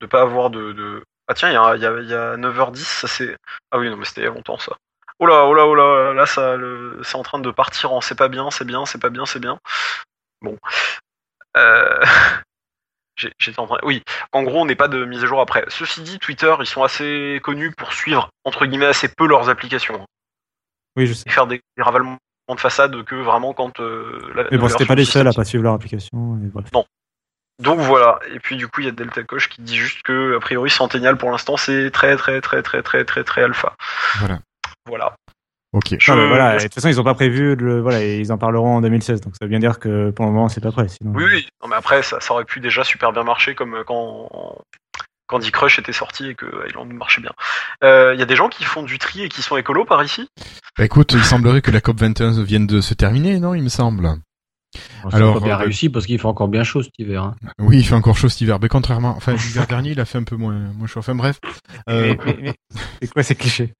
de 0.00 0.06
pas 0.06 0.22
avoir 0.22 0.50
de. 0.50 0.72
de... 0.72 1.04
Ah, 1.28 1.34
tiens, 1.34 1.50
il 1.50 1.52
y 1.54 1.56
a, 1.56 1.76
y, 1.76 1.86
a, 1.86 2.00
y 2.00 2.14
a 2.14 2.36
9h10, 2.36 2.76
ça 2.78 3.06
c'est. 3.08 3.36
Ah 3.70 3.78
oui, 3.78 3.90
non, 3.90 3.96
mais 3.96 4.04
c'était 4.04 4.22
il 4.22 4.24
y 4.24 4.28
a 4.28 4.30
longtemps, 4.30 4.58
ça. 4.58 4.72
Oh 5.18 5.26
là, 5.26 5.44
oh 5.46 5.54
là, 5.54 5.66
oh 5.66 5.74
là, 5.74 6.12
là, 6.12 6.26
ça, 6.26 6.56
le... 6.56 6.98
c'est 7.02 7.16
en 7.16 7.22
train 7.22 7.38
de 7.38 7.50
partir 7.50 7.92
en 7.92 8.00
c'est 8.00 8.14
pas 8.16 8.28
bien, 8.28 8.50
c'est 8.50 8.64
bien, 8.66 8.84
c'est 8.86 9.00
pas 9.00 9.10
bien, 9.10 9.26
c'est 9.26 9.40
bien. 9.40 9.58
Bon. 10.42 10.58
Euh... 11.56 12.00
J'étais 13.16 13.58
en 13.58 13.66
train. 13.66 13.78
Oui, 13.82 14.02
en 14.32 14.42
gros, 14.42 14.60
on 14.60 14.66
n'est 14.66 14.76
pas 14.76 14.88
de 14.88 15.04
mise 15.04 15.24
à 15.24 15.26
jour 15.26 15.40
après. 15.40 15.64
Ceci 15.68 16.02
dit, 16.02 16.18
Twitter, 16.18 16.54
ils 16.60 16.66
sont 16.66 16.82
assez 16.82 17.40
connus 17.42 17.72
pour 17.72 17.92
suivre, 17.92 18.28
entre 18.44 18.66
guillemets, 18.66 18.86
assez 18.86 19.08
peu 19.08 19.26
leurs 19.26 19.48
applications. 19.48 20.04
Oui, 20.96 21.06
je 21.06 21.14
sais. 21.14 21.24
Et 21.26 21.30
faire 21.30 21.46
des, 21.46 21.60
des 21.76 21.82
ravalements 21.82 22.18
de 22.48 22.60
façade 22.60 23.02
que 23.04 23.16
vraiment 23.16 23.52
quand. 23.52 23.80
euh, 23.80 24.32
la, 24.34 24.44
Mais 24.50 24.58
bon, 24.58 24.68
c'était 24.68 24.86
pas 24.86 24.94
les 24.94 25.04
seuls 25.04 25.26
à 25.26 25.32
pas 25.32 25.44
suivre 25.44 25.64
leur 25.64 25.74
application. 25.74 26.38
Et 26.44 26.48
voilà. 26.52 26.68
Donc 27.58 27.80
voilà, 27.80 28.18
et 28.30 28.38
puis 28.38 28.56
du 28.56 28.68
coup 28.68 28.82
il 28.82 28.84
y 28.84 28.88
a 28.88 28.92
Delta 28.92 29.22
Coche 29.22 29.48
qui 29.48 29.62
dit 29.62 29.78
juste 29.78 30.02
que 30.02 30.36
a 30.36 30.40
priori 30.40 30.68
Centennial 30.68 31.16
pour 31.16 31.30
l'instant 31.30 31.56
c'est 31.56 31.90
très 31.90 32.14
très 32.16 32.42
très 32.42 32.60
très 32.60 32.82
très 32.82 33.02
très 33.06 33.24
très 33.24 33.42
alpha. 33.42 33.74
Voilà. 34.18 34.40
Voilà. 34.86 35.16
Ok. 35.76 35.94
Je- 36.00 36.10
Non, 36.10 36.16
mais 36.16 36.28
voilà, 36.28 36.56
de 36.56 36.62
toute 36.62 36.74
façon, 36.74 36.88
ils 36.88 36.98
ont 37.00 37.04
pas 37.04 37.14
prévu 37.14 37.54
de 37.54 37.62
le, 37.62 37.80
voilà, 37.80 38.02
ils 38.02 38.32
en 38.32 38.38
parleront 38.38 38.76
en 38.76 38.80
2016. 38.80 39.20
Donc, 39.20 39.34
ça 39.38 39.44
veut 39.44 39.50
bien 39.50 39.58
dire 39.58 39.78
que 39.78 40.10
pour 40.10 40.24
le 40.24 40.32
moment, 40.32 40.48
c'est 40.48 40.62
pas 40.62 40.72
prêt. 40.72 40.86
Sinon. 40.88 41.12
Oui 41.14 41.24
oui, 41.30 41.46
non, 41.62 41.68
mais 41.68 41.76
après 41.76 42.02
ça, 42.02 42.18
ça 42.20 42.32
aurait 42.32 42.44
pu 42.46 42.60
déjà 42.60 42.82
super 42.82 43.12
bien 43.12 43.24
marcher 43.24 43.54
comme 43.54 43.76
quand 43.86 44.28
Candy 45.26 45.50
Crush 45.50 45.78
était 45.78 45.92
sorti 45.92 46.28
et 46.28 46.34
que 46.34 46.46
Island 46.68 46.92
marchait 46.94 47.20
bien. 47.20 47.32
Euh, 47.84 48.14
Il 48.14 48.18
y 48.20 48.22
a 48.22 48.26
des 48.26 48.36
gens 48.36 48.48
qui 48.48 48.64
font 48.64 48.84
du 48.84 48.98
tri 48.98 49.22
et 49.24 49.28
qui 49.28 49.42
sont 49.42 49.56
écolos 49.56 49.84
par 49.84 50.02
ici? 50.02 50.28
Bah 50.78 50.84
écoute, 50.84 51.12
il 51.12 51.24
semblerait 51.24 51.60
que 51.62 51.70
la 51.70 51.80
COP 51.80 51.98
21 52.00 52.42
vienne 52.42 52.66
de 52.66 52.80
se 52.80 52.94
terminer, 52.94 53.38
non 53.38 53.52
Il 53.54 53.62
me 53.62 53.68
semble. 53.68 54.08
Alors, 55.10 55.38
a 55.38 55.40
bien 55.40 55.54
euh, 55.54 55.56
réussi 55.56 55.88
parce 55.88 56.06
qu'il 56.06 56.18
fait 56.20 56.26
encore 56.26 56.48
bien 56.48 56.62
chaud 56.62 56.82
cet 56.82 56.92
hiver. 56.98 57.22
hein. 57.24 57.34
Oui, 57.58 57.78
il 57.78 57.84
fait 57.84 57.94
encore 57.94 58.16
chaud 58.16 58.28
cet 58.28 58.40
hiver, 58.40 58.58
mais 58.60 58.68
contrairement, 58.68 59.14
enfin 59.16 59.32
l'hiver 59.32 59.66
dernier, 59.66 59.90
il 59.92 60.00
a 60.00 60.04
fait 60.04 60.18
un 60.18 60.24
peu 60.24 60.36
moins, 60.36 60.54
moins 60.76 60.86
chaud. 60.86 61.00
Enfin 61.00 61.14
bref. 61.14 61.38
Euh, 61.88 62.14
Mais- 62.14 62.18
mais- 62.26 62.38
mais- 62.42 62.54
c'est 63.02 63.12
quoi 63.12 63.22
ces 63.22 63.34
clichés? 63.34 63.72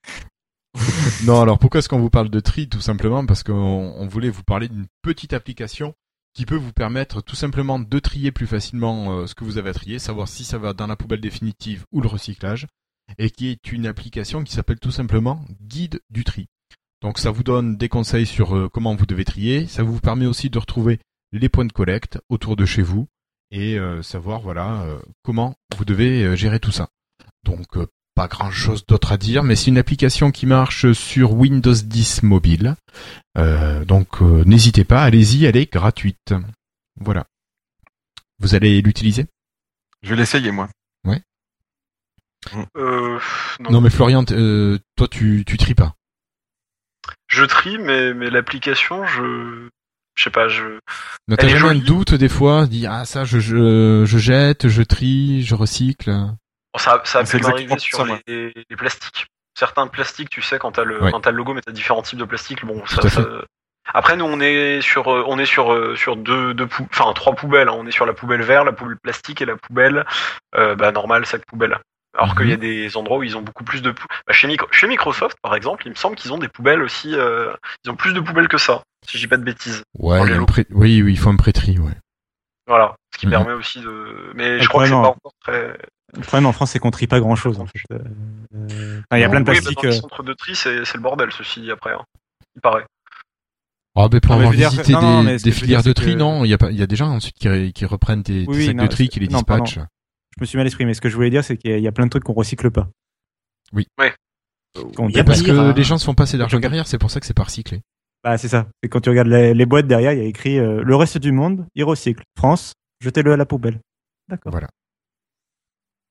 non, 1.24 1.40
alors 1.40 1.58
pourquoi 1.58 1.78
est-ce 1.78 1.88
qu'on 1.88 1.98
vous 1.98 2.10
parle 2.10 2.28
de 2.28 2.40
tri 2.40 2.68
Tout 2.68 2.80
simplement? 2.80 3.24
Parce 3.24 3.42
qu'on 3.42 3.52
on 3.96 4.06
voulait 4.06 4.30
vous 4.30 4.42
parler 4.42 4.68
d'une 4.68 4.86
petite 5.02 5.32
application 5.32 5.94
qui 6.34 6.44
peut 6.44 6.56
vous 6.56 6.72
permettre 6.72 7.22
tout 7.22 7.34
simplement 7.34 7.78
de 7.78 7.98
trier 7.98 8.30
plus 8.30 8.46
facilement 8.46 9.20
euh, 9.20 9.26
ce 9.26 9.34
que 9.34 9.44
vous 9.44 9.56
avez 9.56 9.70
à 9.70 9.74
trier, 9.74 9.98
savoir 9.98 10.28
si 10.28 10.44
ça 10.44 10.58
va 10.58 10.74
dans 10.74 10.86
la 10.86 10.96
poubelle 10.96 11.22
définitive 11.22 11.86
ou 11.92 12.02
le 12.02 12.08
recyclage, 12.08 12.66
et 13.16 13.30
qui 13.30 13.48
est 13.48 13.72
une 13.72 13.86
application 13.86 14.44
qui 14.44 14.52
s'appelle 14.52 14.78
tout 14.78 14.90
simplement 14.90 15.42
Guide 15.62 16.02
du 16.10 16.24
tri. 16.24 16.48
Donc 17.00 17.18
ça 17.18 17.30
vous 17.30 17.42
donne 17.42 17.78
des 17.78 17.88
conseils 17.88 18.26
sur 18.26 18.54
euh, 18.54 18.68
comment 18.68 18.94
vous 18.94 19.06
devez 19.06 19.24
trier, 19.24 19.66
ça 19.66 19.82
vous 19.82 19.98
permet 19.98 20.26
aussi 20.26 20.50
de 20.50 20.58
retrouver 20.58 21.00
les 21.32 21.48
points 21.48 21.64
de 21.64 21.72
collecte 21.72 22.18
autour 22.28 22.54
de 22.54 22.66
chez 22.66 22.82
vous 22.82 23.08
et 23.50 23.78
euh, 23.78 24.02
savoir 24.02 24.40
voilà 24.40 24.86
comment 25.22 25.54
vous 25.78 25.86
devez 25.86 26.36
gérer 26.36 26.60
tout 26.60 26.72
ça. 26.72 26.90
Donc 27.44 27.78
pas 28.16 28.28
grand 28.28 28.50
chose 28.50 28.84
d'autre 28.86 29.12
à 29.12 29.18
dire, 29.18 29.42
mais 29.44 29.54
c'est 29.56 29.66
une 29.66 29.76
application 29.78 30.30
qui 30.32 30.46
marche 30.46 30.92
sur 30.92 31.34
Windows 31.34 31.74
10 31.74 32.22
mobile. 32.22 32.74
Euh, 33.36 33.84
donc 33.84 34.22
euh, 34.22 34.42
n'hésitez 34.46 34.84
pas, 34.84 35.02
allez-y, 35.02 35.44
elle 35.44 35.56
est 35.56 35.70
gratuite. 35.70 36.32
Voilà. 36.98 37.26
Vous 38.40 38.54
allez 38.54 38.80
l'utiliser? 38.80 39.26
Je 40.02 40.10
vais 40.10 40.16
l'essayer, 40.16 40.50
moi. 40.50 40.68
euh, 42.76 43.18
non. 43.60 43.70
non. 43.70 43.80
mais 43.82 43.90
Florian, 43.90 44.24
euh, 44.30 44.78
toi 44.96 45.08
tu 45.08 45.44
tu 45.46 45.58
tries 45.58 45.74
pas. 45.74 45.94
je 47.28 47.44
trie, 47.44 47.78
mais, 47.78 48.14
mais 48.14 48.30
l'application, 48.30 49.04
je. 49.06 49.68
Je 50.14 50.24
sais 50.24 50.30
pas, 50.30 50.48
je. 50.48 50.78
T'as 51.36 51.48
jamais 51.48 51.68
un 51.68 51.74
doute 51.74 52.14
des 52.14 52.30
fois, 52.30 52.66
dis 52.66 52.86
ah 52.86 53.04
ça 53.04 53.26
je, 53.26 53.38
je 53.38 54.04
je 54.06 54.18
jette, 54.18 54.68
je 54.68 54.82
trie, 54.82 55.42
je 55.42 55.54
recycle. 55.54 56.10
Bon, 56.76 56.78
ça, 56.78 57.00
ça 57.04 57.20
a 57.20 57.24
pu 57.24 57.42
m'arriver 57.48 57.78
sur 57.78 57.98
ça, 57.98 58.04
les, 58.26 58.52
les 58.68 58.76
plastiques. 58.76 59.26
Certains 59.58 59.86
plastiques, 59.86 60.28
tu 60.28 60.42
sais, 60.42 60.58
quand 60.58 60.72
t'as 60.72 60.84
le, 60.84 60.98
quand 61.10 61.20
t'as 61.22 61.30
le 61.30 61.38
logo, 61.38 61.54
mais 61.54 61.62
t'as 61.62 61.72
différents 61.72 62.02
types 62.02 62.18
de 62.18 62.24
plastiques. 62.24 62.64
Bon, 62.66 62.80
Tout 62.80 63.08
ça, 63.08 63.22
Après, 63.94 64.16
nous, 64.16 64.24
on 64.26 64.40
est 64.40 64.80
sur, 64.82 65.08
euh, 65.10 65.24
on 65.26 65.38
est 65.38 65.46
sur, 65.46 65.72
euh, 65.72 65.94
sur 65.96 66.16
deux, 66.16 66.52
deux 66.54 66.66
pou- 66.66 66.86
enfin 66.90 67.12
trois 67.14 67.34
poubelles. 67.34 67.68
hein. 67.68 67.74
On 67.76 67.86
est 67.86 67.92
sur 67.92 68.04
la 68.04 68.12
poubelle 68.12 68.42
vert, 68.42 68.64
la 68.64 68.72
poubelle 68.72 68.98
plastique 68.98 69.40
et 69.40 69.46
la 69.46 69.56
poubelle, 69.56 70.04
euh, 70.56 70.74
bah, 70.74 70.92
normale, 70.92 71.24
sac 71.24 71.42
poubelle. 71.46 71.78
Alors 72.18 72.30
Mhm. 72.30 72.36
qu'il 72.36 72.48
y 72.50 72.52
a 72.52 72.56
des 72.56 72.96
endroits 72.96 73.18
où 73.18 73.22
ils 73.22 73.36
ont 73.36 73.42
beaucoup 73.42 73.62
plus 73.64 73.80
de 73.82 73.90
pou- 73.92 74.06
bah, 74.26 74.32
chez, 74.32 74.48
Micro- 74.48 74.66
chez 74.72 74.86
Microsoft, 74.88 75.36
par 75.42 75.54
exemple, 75.54 75.86
il 75.86 75.90
me 75.90 75.94
semble 75.94 76.16
qu'ils 76.16 76.32
ont 76.32 76.38
des 76.38 76.48
poubelles 76.48 76.82
aussi. 76.82 77.14
euh, 77.14 77.52
ils 77.84 77.90
ont 77.90 77.96
plus 77.96 78.12
de 78.12 78.20
poubelles 78.20 78.48
que 78.48 78.58
ça, 78.58 78.82
si 79.06 79.16
je 79.16 79.22
dis 79.22 79.28
pas 79.28 79.36
de 79.38 79.44
bêtises. 79.44 79.82
Ouais, 79.98 80.18
il 80.24 80.30
y 80.30 80.32
a 80.32 80.36
un 80.36 80.44
pré- 80.46 80.66
oui, 80.70 81.00
oui, 81.02 81.12
il 81.12 81.18
faut 81.18 81.30
un 81.30 81.36
pré-tri, 81.36 81.78
ouais. 81.78 81.92
Voilà, 82.66 82.96
ce 83.14 83.18
qui 83.18 83.26
Mhm. 83.26 83.30
permet 83.32 83.52
aussi 83.52 83.80
de. 83.80 84.32
Mais 84.34 84.56
Le 84.56 84.60
je 84.60 84.68
crois 84.68 84.82
que 84.82 84.88
c'est 84.88 84.92
problème, 84.94 85.12
pas 85.12 85.16
encore 85.16 85.32
très. 85.40 85.78
Le 86.14 86.20
problème 86.22 86.46
en 86.46 86.52
France, 86.52 86.70
c'est 86.72 86.78
qu'on 86.78 86.90
trie 86.90 87.06
pas 87.06 87.20
grand 87.20 87.36
chose. 87.36 87.60
En 87.60 87.66
fait. 87.66 87.78
Euh, 87.92 87.98
enfin, 89.10 89.16
il 89.18 89.20
y 89.20 89.24
a 89.24 89.28
plein 89.28 89.40
de 89.40 89.48
Oui, 89.50 89.56
bah, 89.56 89.62
plastique. 89.62 89.76
dans 89.76 89.82
les 89.88 89.96
euh, 89.96 90.00
centres 90.00 90.22
de 90.22 90.32
tri, 90.32 90.54
c'est 90.56 90.74
le 90.94 91.00
bordel, 91.00 91.30
ceci 91.32 91.60
dit, 91.60 91.70
après. 91.70 91.92
hein. 91.92 92.04
Il 92.56 92.60
paraît. 92.60 92.84
Ah, 93.98 94.08
ben 94.08 94.20
pour 94.20 94.32
Non, 94.32 94.38
mais 94.38 94.44
avoir 94.46 94.56
dire 94.56 94.70
visité 94.70 94.92
que- 94.92 94.98
non, 94.98 95.02
non, 95.02 95.20
des, 95.20 95.26
mais 95.26 95.36
des 95.38 95.50
filières 95.52 95.82
dire, 95.82 95.88
de 95.90 95.92
tri, 95.94 96.12
que- 96.12 96.18
non, 96.18 96.44
il 96.44 96.48
y 96.48 96.54
a 96.54 96.58
pas, 96.58 96.70
il 96.70 96.76
y 96.76 96.82
a 96.82 96.86
des 96.86 96.96
gens 96.96 97.08
ensuite 97.08 97.36
qui, 97.36 97.72
qui 97.72 97.84
reprennent 97.86 98.22
tes, 98.22 98.44
tes 98.44 98.50
Oui, 98.50 98.56
oui, 98.58 98.66
sacs 98.66 98.74
non, 98.76 98.82
de 98.84 98.88
tri, 98.88 99.08
qui 99.08 99.20
les 99.20 99.26
dispatchent. 99.28 99.78
Je 100.36 100.40
me 100.40 100.46
suis 100.46 100.58
mal 100.58 100.66
exprimé. 100.66 100.92
Ce 100.92 101.00
que 101.00 101.08
je 101.08 101.14
voulais 101.14 101.30
dire, 101.30 101.42
c'est 101.44 101.56
qu'il 101.56 101.70
y 101.70 101.74
a- 101.74 101.78
il 101.78 101.82
y 101.82 101.88
a 101.88 101.92
plein 101.92 102.04
de 102.04 102.10
trucs 102.10 102.24
qu'on 102.24 102.34
recycle 102.34 102.70
pas. 102.70 102.88
Oui. 103.72 103.86
Ouais. 103.98 104.12
Parce 105.24 105.42
que 105.42 105.72
les 105.74 105.82
gens 105.84 105.96
se 105.96 106.04
font 106.04 106.14
passer 106.14 106.36
d'argent 106.36 106.58
derrière, 106.60 106.86
c'est 106.86 106.98
pour 106.98 107.10
ça 107.10 107.20
que 107.20 107.26
c'est 107.26 107.32
pas 107.34 107.44
recyclé. 107.44 107.80
Bah, 108.26 108.36
c'est 108.38 108.48
ça. 108.48 108.66
C'est 108.82 108.88
quand 108.88 109.00
tu 109.00 109.08
regardes 109.08 109.28
les, 109.28 109.54
les 109.54 109.66
boîtes 109.66 109.86
derrière, 109.86 110.12
il 110.12 110.18
y 110.18 110.22
a 110.22 110.24
écrit 110.24 110.58
euh, 110.58 110.82
le 110.82 110.96
reste 110.96 111.16
du 111.18 111.30
monde, 111.30 111.64
il 111.76 111.84
recycle. 111.84 112.24
France, 112.36 112.72
jetez-le 113.00 113.32
à 113.32 113.36
la 113.36 113.46
poubelle. 113.46 113.78
D'accord. 114.28 114.50
Voilà. 114.50 114.66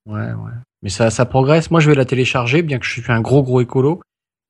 Ouais, 0.07 0.31
ouais. 0.31 0.51
Mais 0.81 0.89
ça, 0.89 1.09
ça 1.09 1.25
progresse. 1.25 1.71
Moi, 1.71 1.81
je 1.81 1.89
vais 1.89 1.95
la 1.95 2.05
télécharger, 2.05 2.61
bien 2.61 2.79
que 2.79 2.85
je 2.85 2.91
suis 3.01 3.11
un 3.11 3.19
gros, 3.19 3.43
gros 3.43 3.59
écolo. 3.59 4.01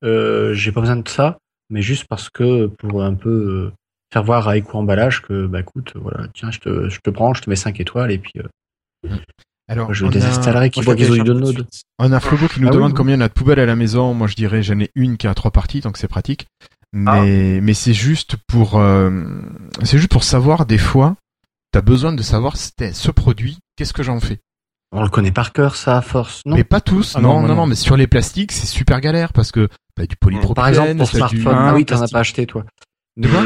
Euh, 0.04 0.54
j'ai 0.54 0.70
pas 0.70 0.80
besoin 0.80 0.94
de 0.96 1.08
ça, 1.08 1.38
mais 1.68 1.82
juste 1.82 2.06
parce 2.08 2.30
que 2.30 2.66
pour 2.66 3.02
un 3.02 3.14
peu 3.14 3.30
euh, 3.30 3.72
faire 4.12 4.22
voir 4.22 4.46
à 4.46 4.56
Eco 4.56 4.78
Emballage 4.78 5.22
que, 5.22 5.46
bah 5.46 5.58
écoute, 5.60 5.94
voilà, 5.96 6.28
tiens, 6.34 6.52
je 6.52 6.60
te, 6.60 6.88
je 6.88 7.00
te 7.00 7.10
prends, 7.10 7.34
je 7.34 7.42
te 7.42 7.50
mets 7.50 7.56
5 7.56 7.80
étoiles 7.80 8.12
et 8.12 8.18
puis 8.18 8.34
euh, 8.36 9.08
Alors, 9.66 9.92
je 9.92 10.04
on 10.04 10.08
a- 10.08 10.12
désinstallerai 10.12 10.70
qui 10.70 10.82
voit 10.82 10.94
qu'ils 10.94 11.10
ont 11.10 11.16
eu 11.16 11.22
de 11.24 11.32
node. 11.32 11.66
On 11.98 12.12
a 12.12 12.20
Flobo 12.20 12.46
qui 12.46 12.60
nous 12.60 12.68
Ah 12.68 12.70
oui, 12.70 12.76
demande 12.76 12.92
oui. 12.92 12.96
combien 12.96 13.16
on 13.18 13.22
a 13.22 13.28
de 13.28 13.32
poubelles 13.32 13.58
à 13.58 13.66
la 13.66 13.74
maison. 13.74 14.14
Moi, 14.14 14.28
je 14.28 14.36
dirais, 14.36 14.62
j'en 14.62 14.78
ai 14.78 14.90
une 14.94 15.16
qui 15.16 15.26
a 15.26 15.34
trois 15.34 15.50
parties, 15.50 15.80
donc 15.80 15.96
c'est 15.96 16.06
pratique. 16.06 16.46
Ah. 17.06 17.20
Mais, 17.22 17.60
mais 17.60 17.74
c'est 17.74 17.92
juste 17.94 18.36
pour, 18.46 18.78
euh, 18.78 19.10
c'est 19.82 19.98
juste 19.98 20.10
pour 20.10 20.24
savoir 20.24 20.64
des 20.66 20.78
fois, 20.78 21.16
t'as 21.72 21.82
besoin 21.82 22.12
de 22.12 22.22
savoir 22.22 22.56
c'était 22.56 22.92
ce 22.92 23.10
produit, 23.10 23.58
qu'est-ce 23.76 23.92
que 23.92 24.02
j'en 24.02 24.20
fais? 24.20 24.38
On 24.92 25.02
le 25.02 25.08
connaît 25.10 25.32
par 25.32 25.52
cœur, 25.52 25.74
ça, 25.76 25.98
à 25.98 26.00
force. 26.00 26.42
Non? 26.46 26.56
Mais 26.56 26.64
pas 26.64 26.80
tous. 26.80 27.16
Ah 27.16 27.20
non, 27.20 27.28
non, 27.28 27.34
non, 27.34 27.40
moi 27.40 27.48
non, 27.48 27.56
non. 27.56 27.66
mais 27.66 27.74
sur 27.74 27.96
les 27.96 28.06
plastiques, 28.06 28.52
c'est 28.52 28.66
super 28.66 29.00
galère 29.00 29.32
parce 29.32 29.50
que 29.52 29.68
bah, 29.96 30.06
du 30.06 30.16
polypropylène, 30.16 30.54
Par 30.54 30.68
exemple, 30.68 30.96
pour 30.96 31.10
t'as 31.10 31.28
du- 31.28 31.40
smartphone. 31.42 31.54
un 31.64 31.68
Ah 31.68 31.74
oui, 31.74 31.84
t'en 31.84 32.00
as 32.00 32.08
pas 32.08 32.20
acheté, 32.20 32.46
toi. 32.46 32.64
De 33.16 33.28
quoi? 33.28 33.42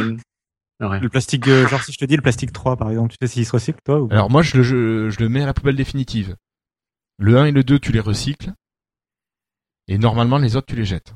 Ah 0.83 0.89
ouais. 0.89 1.01
Le 1.01 1.09
plastique, 1.09 1.49
euh, 1.49 1.67
genre 1.67 1.83
si 1.83 1.93
je 1.93 1.99
te 1.99 2.05
dis 2.05 2.17
le 2.17 2.23
plastique 2.23 2.53
3 2.53 2.77
par 2.77 2.91
exemple, 2.91 3.11
tu 3.11 3.17
sais 3.21 3.27
s'il 3.33 3.45
se 3.47 3.53
recycle 3.53 3.79
toi 3.85 4.01
ou? 4.01 4.09
Alors 4.11 4.31
moi, 4.31 4.43
je 4.43 4.57
le, 4.59 4.63
je, 4.63 5.11
je 5.11 5.19
le 5.19 5.29
mets 5.29 5.43
à 5.43 5.47
la 5.47 5.53
poubelle 5.55 5.77
définitive. 5.77 6.37
Le 7.19 7.37
1 7.39 7.47
et 7.47 7.51
le 7.53 7.65
2, 7.65 7.79
tu 7.79 7.91
les 7.93 8.01
recycles. 8.01 8.53
Et 9.89 9.99
normalement, 9.99 10.39
les 10.39 10.57
autres, 10.57 10.69
tu 10.69 10.77
les 10.77 10.85
jettes. 10.85 11.15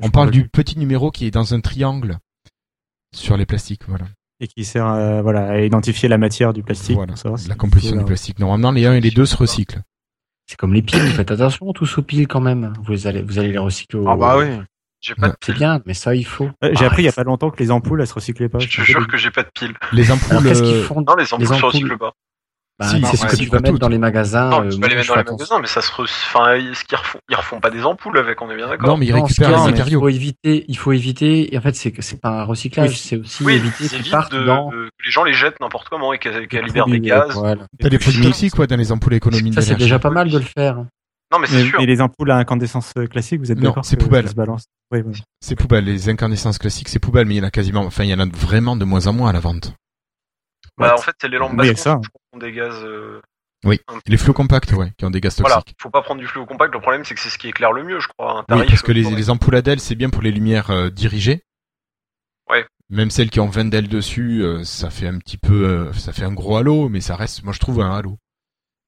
On 0.00 0.10
parle 0.10 0.30
du 0.30 0.48
petit 0.48 0.78
numéro 0.78 1.10
qui 1.10 1.26
est 1.26 1.30
dans 1.30 1.54
un 1.54 1.60
triangle 1.60 2.18
sur 3.14 3.36
les 3.36 3.46
plastiques, 3.46 3.82
voilà. 3.88 4.04
et 4.40 4.46
qui 4.46 4.64
sert 4.64 4.86
euh, 4.86 5.22
voilà, 5.22 5.48
à 5.50 5.60
identifier 5.60 6.08
la 6.08 6.18
matière 6.18 6.52
du 6.52 6.62
plastique. 6.62 6.96
Voilà, 6.96 7.16
savoir 7.16 7.40
la 7.48 7.54
composition 7.54 7.96
du 7.96 8.04
plastique. 8.04 8.38
Normalement, 8.38 8.70
les 8.70 8.86
1 8.86 8.94
et 8.94 9.00
les 9.00 9.10
2 9.10 9.26
se 9.26 9.36
recyclent. 9.36 9.80
C'est 10.46 10.56
comme 10.56 10.72
les 10.74 10.82
piles, 10.82 11.00
faites 11.12 11.30
attention 11.30 11.72
tous 11.72 11.98
aux 11.98 12.02
piles 12.02 12.26
quand 12.28 12.40
même. 12.40 12.72
Vous 12.84 13.06
allez, 13.06 13.22
vous 13.22 13.38
allez 13.38 13.52
les 13.52 13.58
recycler 13.58 13.98
au... 13.98 14.08
Ah 14.08 14.16
bah 14.16 14.38
oui. 14.38 14.46
J'ai 15.00 15.14
pas 15.14 15.28
de 15.28 15.36
C'est 15.44 15.52
bien, 15.52 15.80
mais 15.86 15.94
ça, 15.94 16.14
il 16.14 16.24
faut. 16.24 16.46
Ouais, 16.62 16.74
J'ai 16.74 16.84
Ah, 16.84 16.88
appris 16.88 17.02
il 17.02 17.04
y 17.06 17.08
a 17.08 17.12
pas 17.12 17.22
longtemps 17.22 17.50
que 17.50 17.62
les 17.62 17.70
ampoules 17.70 18.00
elles 18.00 18.06
se 18.06 18.14
recyclaient 18.14 18.48
pas. 18.48 18.58
Je 18.58 18.66
te 18.68 18.82
jure 18.82 19.06
que 19.06 19.16
j'ai 19.16 19.30
pas 19.30 19.42
de 19.44 19.50
pile. 19.54 19.74
Les 19.92 20.10
Alors, 20.10 20.16
ampoules, 20.16 20.48
qu'est-ce 20.48 20.62
qu'ils 20.62 20.74
euh, 20.74 20.82
font 20.84 21.02
Non, 21.02 21.14
les 21.16 21.32
ampoules 21.32 21.46
se 21.46 21.52
ampoules- 21.52 21.64
recyclent 21.66 21.98
pas. 21.98 22.12
Bah, 22.78 22.86
Si, 22.86 23.00
c'est 23.04 23.16
ce 23.16 23.16
ce 23.16 23.26
que 23.26 23.30
que 23.32 23.36
tu 23.36 23.44
tu 23.46 23.50
vas 23.50 23.58
mettre 23.60 23.78
dans 23.78 23.88
les 23.88 23.98
magasins. 23.98 24.50
Non, 24.50 24.64
euh, 24.64 24.68
tu 24.68 24.80
vas 24.80 24.86
les 24.86 24.94
mettre 24.94 25.08
dans 25.08 25.14
les 25.14 25.20
attention. 25.20 25.56
magasins, 25.56 25.60
mais 25.60 25.66
ça 25.66 25.80
se 25.82 25.90
re... 25.90 26.02
enfin, 26.02 26.56
ce 26.74 26.84
qu'ils 26.84 26.96
refont, 26.96 27.18
ils 27.28 27.34
refont 27.34 27.60
pas 27.60 27.70
des 27.70 27.84
ampoules 27.84 28.18
avec, 28.18 28.40
on 28.40 28.48
est 28.50 28.56
bien 28.56 28.68
d'accord. 28.68 28.88
non, 28.90 28.96
mais 28.96 29.06
ils 29.06 29.12
récupèrent 29.12 29.50
les 29.50 29.70
matériaux. 29.72 29.98
Il 29.98 30.02
faut 30.02 30.08
éviter, 30.16 30.64
il 30.68 30.78
faut 30.78 30.92
éviter, 30.92 31.52
et 31.54 31.58
en 31.58 31.60
fait, 31.60 31.74
c'est 31.74 31.90
que 31.90 32.02
c'est 32.02 32.20
pas 32.20 32.42
un 32.42 32.44
recyclage, 32.44 32.90
Oui. 32.90 32.96
c'est 32.96 33.16
aussi 33.16 33.42
oui, 33.42 33.54
éviter 33.54 33.88
c'est 33.88 33.96
qu'ils 33.98 34.10
partent 34.12 34.32
de, 34.32 34.44
dans. 34.44 34.70
que 34.70 34.88
les 35.04 35.10
gens 35.10 35.24
les 35.24 35.34
jettent 35.34 35.58
n'importe 35.60 35.88
comment 35.88 36.12
et 36.12 36.18
qu'elles 36.18 36.46
libèrent 36.64 36.86
des 36.86 37.00
gaz. 37.00 37.32
voilà. 37.34 37.64
T'as 37.80 37.88
des 37.88 37.98
produits 37.98 38.22
toxiques, 38.22 38.54
quoi, 38.54 38.66
dans 38.68 38.76
les 38.76 38.92
ampoules 38.92 39.14
à 39.14 39.16
économie 39.16 39.52
Ça, 39.52 39.62
c'est 39.62 39.74
déjà 39.74 39.98
pas 39.98 40.10
mal 40.10 40.30
de 40.30 40.38
le 40.38 40.44
faire. 40.44 40.76
Non, 41.30 41.38
mais 41.40 41.46
c'est 41.46 41.62
sûr. 41.64 41.78
mais 41.78 41.84
les 41.84 42.00
ampoules 42.00 42.30
à 42.30 42.36
incandescence 42.36 42.92
euh, 42.96 43.06
classique, 43.06 43.40
vous 43.40 43.52
êtes 43.52 43.58
Non, 43.58 43.64
d'accord 43.70 43.84
c'est 43.84 43.96
poubelle. 43.96 44.26
C'est 45.40 45.56
poubelle. 45.56 45.84
Les 45.84 46.08
incandescences 46.08 46.56
classiques, 46.58 46.88
c'est 46.88 46.98
poubelle, 46.98 47.26
mais 47.26 47.34
il 47.34 47.38
y 47.38 47.40
en 47.42 47.44
a 47.44 47.50
quasiment, 47.50 47.82
enfin, 47.82 48.04
il 48.04 48.10
y 48.10 48.14
en 48.14 48.18
a 48.20 48.24
vraiment 48.24 48.76
de 48.76 48.84
moins 48.86 49.06
en 49.08 49.12
moins 49.12 49.28
à 49.28 49.32
la 49.34 49.40
vente. 49.40 49.74
Bah, 50.78 50.94
en 50.94 50.98
fait, 50.98 51.14
c'est 51.20 51.28
les 51.28 51.38
lampes 51.38 51.56
basses 51.56 51.76
ça. 51.76 52.00
qui 52.02 52.08
font 52.32 52.38
des 52.38 52.52
gaz. 52.52 52.74
euh, 52.84 53.20
Oui. 53.64 53.80
Les 54.06 54.16
flots 54.16 54.32
compacts, 54.32 54.72
ouais, 54.72 54.92
qui 54.96 55.04
ont 55.04 55.10
des 55.10 55.20
gaz 55.20 55.38
Voilà, 55.40 55.56
toxiques. 55.56 55.76
faut 55.80 55.90
pas 55.90 56.02
prendre 56.02 56.20
du 56.20 56.26
fluo 56.26 56.46
compact. 56.46 56.72
Le 56.74 56.80
problème, 56.80 57.04
c'est 57.04 57.14
que 57.14 57.20
c'est 57.20 57.30
ce 57.30 57.38
qui 57.38 57.48
éclaire 57.48 57.72
le 57.72 57.82
mieux, 57.84 58.00
je 58.00 58.08
crois. 58.08 58.44
Un 58.48 58.58
Oui, 58.58 58.66
parce 58.66 58.82
que 58.82 58.92
les, 58.92 59.06
euh, 59.06 59.14
les 59.16 59.30
ampoules 59.30 59.56
Adèle, 59.56 59.80
c'est 59.80 59.94
bien 59.96 60.10
pour 60.10 60.22
les 60.22 60.30
lumières 60.30 60.70
euh, 60.70 60.90
dirigées. 60.90 61.42
Ouais. 62.50 62.66
Même 62.90 63.10
celles 63.10 63.28
qui 63.30 63.40
ont 63.40 63.48
20 63.48 63.66
d'ailes 63.66 63.88
dessus, 63.88 64.42
euh, 64.42 64.64
ça 64.64 64.88
fait 64.90 65.06
un 65.06 65.18
petit 65.18 65.36
peu, 65.36 65.66
euh, 65.66 65.92
ça 65.92 66.12
fait 66.12 66.24
un 66.24 66.32
gros 66.32 66.56
halo, 66.56 66.88
mais 66.88 67.00
ça 67.02 67.16
reste, 67.16 67.42
moi 67.42 67.52
je 67.52 67.58
trouve 67.58 67.80
un 67.82 67.94
halo. 67.94 68.16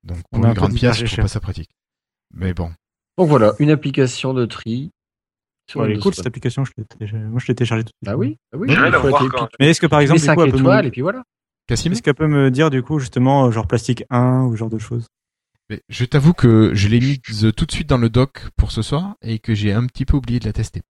Donc 0.04 0.18
On 0.32 0.38
pour 0.40 0.46
une 0.48 0.54
grande 0.54 0.74
pièce, 0.74 0.96
je 0.98 1.04
trouve 1.04 1.16
pas 1.24 1.28
ça 1.28 1.40
pratique. 1.40 1.68
Mais 2.32 2.54
bon. 2.54 2.72
Donc 3.18 3.28
voilà, 3.28 3.52
une 3.58 3.70
application 3.70 4.32
de 4.32 4.46
tri. 4.46 4.90
Ouais, 5.74 5.82
elle 5.84 5.90
est 5.90 5.94
Windows 5.94 6.02
cool 6.04 6.14
cette 6.14 6.26
application, 6.26 6.64
je 6.64 6.72
l'ai 6.78 6.84
téléchargée- 6.84 7.24
moi 7.26 7.38
je 7.38 7.46
l'ai 7.48 7.54
téléchargée 7.54 7.84
tout 7.84 7.90
de 7.90 7.92
suite. 7.98 8.06
Bah 8.06 8.16
oui, 8.16 8.38
bah 8.50 8.58
oui. 8.58 8.74
La 8.74 8.98
voir 8.98 9.28
quand 9.30 9.48
Mais 9.60 9.68
est-ce 9.70 9.80
que 9.80 9.86
par 9.86 10.00
exemple, 10.00 10.18
du 10.20 10.24
5 10.26 10.34
coup, 10.34 10.42
elle 10.44 10.50
peut 10.52 10.58
étoiles 10.58 10.82
me... 10.84 10.88
et 10.88 10.90
puis 10.90 11.00
voilà. 11.02 11.22
Cassim 11.70 11.92
est-ce 11.92 12.02
qu'elle 12.02 12.14
peut 12.14 12.26
me 12.28 12.50
dire 12.50 12.68
du 12.70 12.82
coup 12.82 12.98
justement 12.98 13.46
euh, 13.46 13.50
genre 13.50 13.66
plastique 13.66 14.04
1 14.10 14.42
ou 14.44 14.52
ce 14.52 14.58
genre 14.58 14.70
de 14.70 14.78
choses? 14.78 15.06
Mais 15.70 15.80
Je 15.88 16.04
t'avoue 16.04 16.32
que 16.34 16.72
je 16.74 16.88
l'ai 16.88 16.98
mise 17.00 17.52
tout 17.56 17.64
de 17.64 17.72
suite 17.72 17.88
dans 17.88 17.96
le 17.98 18.08
doc 18.10 18.48
pour 18.56 18.72
ce 18.72 18.82
soir 18.82 19.14
et 19.22 19.38
que 19.38 19.54
j'ai 19.54 19.72
un 19.72 19.86
petit 19.86 20.04
peu 20.04 20.16
oublié 20.16 20.40
de 20.40 20.44
la 20.46 20.52
tester. 20.52 20.82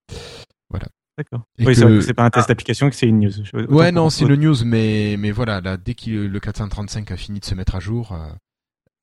D'accord. 1.19 1.43
Et 1.59 1.67
Oui, 1.67 1.75
c'est 1.75 1.83
que- 1.83 1.87
vrai 1.87 1.97
que 1.99 2.01
c'est 2.05 2.15
pas 2.15 2.25
un 2.25 2.31
test 2.31 2.49
d'application, 2.49 2.89
que 2.89 2.97
c'est 2.97 3.07
une 3.07 3.21
news. 3.21 3.33
Autant 3.53 3.75
Ouais, 3.75 3.93
non, 3.93 4.09
c'est 4.09 4.25
le 4.25 4.37
news, 4.37 4.55
mais 4.65 5.17
mais 5.19 5.33
voilà, 5.33 5.61
là, 5.61 5.77
dès 5.77 5.93
que 5.93 6.09
le 6.11 6.41
435 6.41 7.11
a 7.11 7.17
fini 7.19 7.41
de 7.41 7.45
se 7.45 7.55
mettre 7.55 7.75
à 7.75 7.81
jour, 7.81 8.13
euh, 8.13 8.31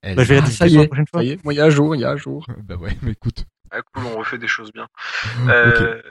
elle... 0.01 0.15
Bah, 0.15 0.23
je 0.23 0.29
vais 0.29 0.35
la 0.35 0.41
Ah, 0.41 0.45
tester 0.47 0.57
ça 0.57 0.67
y 0.67 0.71
pour 0.71 0.77
la 0.79 0.83
est, 0.83 0.87
prochaine 0.87 1.05
fois. 1.07 1.19
ça 1.19 1.23
y 1.25 1.29
est. 1.31 1.43
Moi, 1.43 1.53
il 1.53 1.57
y 1.57 1.59
a 1.59 1.65
un 1.65 1.69
jour, 1.69 1.93
il 1.95 1.99
y 2.01 2.05
a 2.05 2.09
un 2.09 2.17
jour. 2.17 2.47
bah 2.63 2.75
ouais, 2.77 2.97
mais 3.03 3.11
écoute. 3.11 3.45
Ah, 3.69 3.81
cool, 3.93 4.05
on 4.05 4.17
refait 4.17 4.39
des 4.39 4.47
choses 4.47 4.71
bien. 4.73 4.87
Euh, 5.49 6.01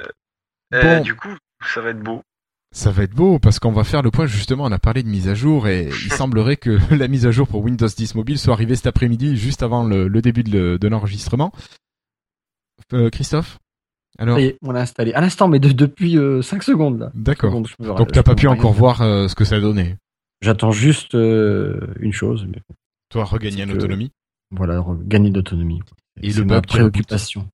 Bon. 0.70 1.00
Du 1.02 1.16
coup, 1.16 1.34
ça 1.74 1.80
va 1.80 1.90
être 1.90 2.00
beau. 2.00 2.22
Ça 2.76 2.90
va 2.90 3.04
être 3.04 3.14
beau 3.14 3.38
parce 3.38 3.58
qu'on 3.58 3.72
va 3.72 3.84
faire 3.84 4.02
le 4.02 4.10
point 4.10 4.26
justement. 4.26 4.64
On 4.64 4.70
a 4.72 4.78
parlé 4.78 5.02
de 5.02 5.08
mise 5.08 5.28
à 5.28 5.34
jour 5.34 5.66
et 5.66 5.88
il 5.88 6.12
semblerait 6.12 6.56
que 6.58 6.76
la 6.94 7.08
mise 7.08 7.24
à 7.26 7.30
jour 7.30 7.48
pour 7.48 7.62
Windows 7.64 7.86
10 7.88 8.14
mobile 8.14 8.38
soit 8.38 8.52
arrivée 8.52 8.76
cet 8.76 8.86
après-midi, 8.86 9.36
juste 9.38 9.62
avant 9.62 9.82
le, 9.84 10.08
le 10.08 10.20
début 10.20 10.42
de, 10.42 10.50
le- 10.50 10.78
de 10.78 10.88
l'enregistrement. 10.88 11.52
Euh, 12.92 13.08
Christophe? 13.08 13.58
Alors, 14.18 14.36
Ça 14.36 14.42
y 14.42 14.46
est, 14.46 14.58
on 14.62 14.72
l'a 14.72 14.80
installé. 14.80 15.12
À 15.14 15.20
l'instant, 15.22 15.48
mais 15.48 15.58
de- 15.58 15.72
depuis 15.72 16.18
5 16.42 16.62
secondes 16.62 16.98
là. 16.98 17.10
d'accord. 17.14 17.50
Secondes, 17.50 17.66
je 17.68 17.74
me- 17.82 17.94
Donc 17.96 18.12
t'as 18.12 18.22
pas 18.22 18.34
pu 18.34 18.46
encore 18.46 18.72
voir 18.72 19.00
euh, 19.00 19.26
ce 19.28 19.34
que 19.34 19.44
ça 19.46 19.58
donnait. 19.58 19.96
J'attends 20.42 20.70
juste 20.70 21.14
euh, 21.14 21.80
une 22.00 22.12
chose, 22.12 22.46
mais 22.46 22.60
Toi, 23.08 23.24
regagner 23.24 23.64
en 23.64 23.70
autonomie. 23.70 24.12
voilà, 24.50 24.80
re- 24.80 25.02
gagner 25.08 25.30
d'autonomie. 25.30 25.78
quoi. 25.80 25.96
Et 26.22 26.30
C'est 26.30 26.40
le 26.40 26.44
ma 26.44 26.60
préoccupation. 26.60 27.48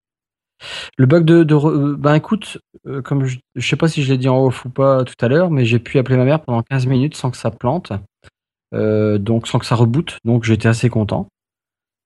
Le 0.98 1.06
bug 1.06 1.24
de, 1.24 1.94
ben 1.94 2.14
écoute, 2.14 2.58
euh, 2.86 3.02
comme 3.02 3.24
je, 3.24 3.38
je 3.54 3.68
sais 3.68 3.76
pas 3.76 3.88
si 3.88 4.02
je 4.02 4.12
l'ai 4.12 4.18
dit 4.18 4.28
en 4.28 4.44
off 4.44 4.64
ou 4.64 4.70
pas 4.70 5.04
tout 5.04 5.14
à 5.20 5.28
l'heure, 5.28 5.50
mais 5.50 5.64
j'ai 5.64 5.78
pu 5.78 5.98
appeler 5.98 6.16
ma 6.16 6.24
mère 6.24 6.40
pendant 6.40 6.62
15 6.62 6.86
minutes 6.86 7.16
sans 7.16 7.30
que 7.30 7.36
ça 7.36 7.50
plante, 7.50 7.92
euh, 8.74 9.18
donc 9.18 9.48
sans 9.48 9.58
que 9.58 9.66
ça 9.66 9.74
reboote, 9.74 10.18
donc 10.24 10.44
j'étais 10.44 10.68
assez 10.68 10.88
content. 10.88 11.28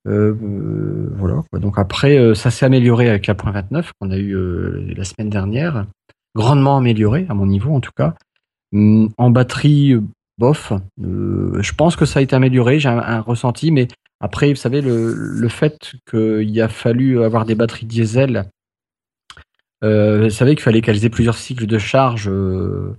Voilà. 0.05 1.43
Donc 1.55 1.79
après, 1.79 2.35
ça 2.37 2.53
s'est 2.53 2.65
amélioré 2.65 3.09
avec 3.09 3.27
la 3.27 3.35
point 3.35 3.51
29 3.51 3.93
qu'on 3.99 4.13
a 4.13 4.17
eu 4.17 4.95
la 4.95 5.03
semaine 5.03 5.31
dernière, 5.31 5.87
grandement 6.37 6.77
amélioré 6.77 7.27
à 7.29 7.35
mon 7.35 7.47
niveau 7.47 7.75
en 7.75 7.81
tout 7.81 7.91
cas. 7.97 8.15
Hum, 8.73 9.09
en 9.17 9.31
batterie, 9.31 9.97
bof. 10.39 10.73
Je 10.99 11.73
pense 11.73 11.97
que 11.97 12.05
ça 12.05 12.21
a 12.21 12.23
été 12.23 12.37
amélioré. 12.37 12.79
J'ai 12.79 12.89
un 12.89 13.21
ressenti, 13.21 13.73
mais 13.73 13.89
après, 14.21 14.51
vous 14.51 14.57
savez, 14.57 14.81
le, 14.81 15.12
le 15.14 15.49
fait 15.49 15.93
qu'il 16.11 16.61
a 16.61 16.69
fallu 16.69 17.23
avoir 17.23 17.45
des 17.45 17.55
batteries 17.55 17.87
diesel, 17.87 18.51
euh, 19.85 20.25
vous 20.25 20.31
savez 20.31 20.55
qu'il 20.55 20.62
fallait 20.62 20.81
qu'elles 20.81 21.05
aient 21.05 21.11
plusieurs 21.11 21.37
cycles 21.37 21.67
de 21.67 21.79
charge. 21.79 22.29
euh, 22.29 22.97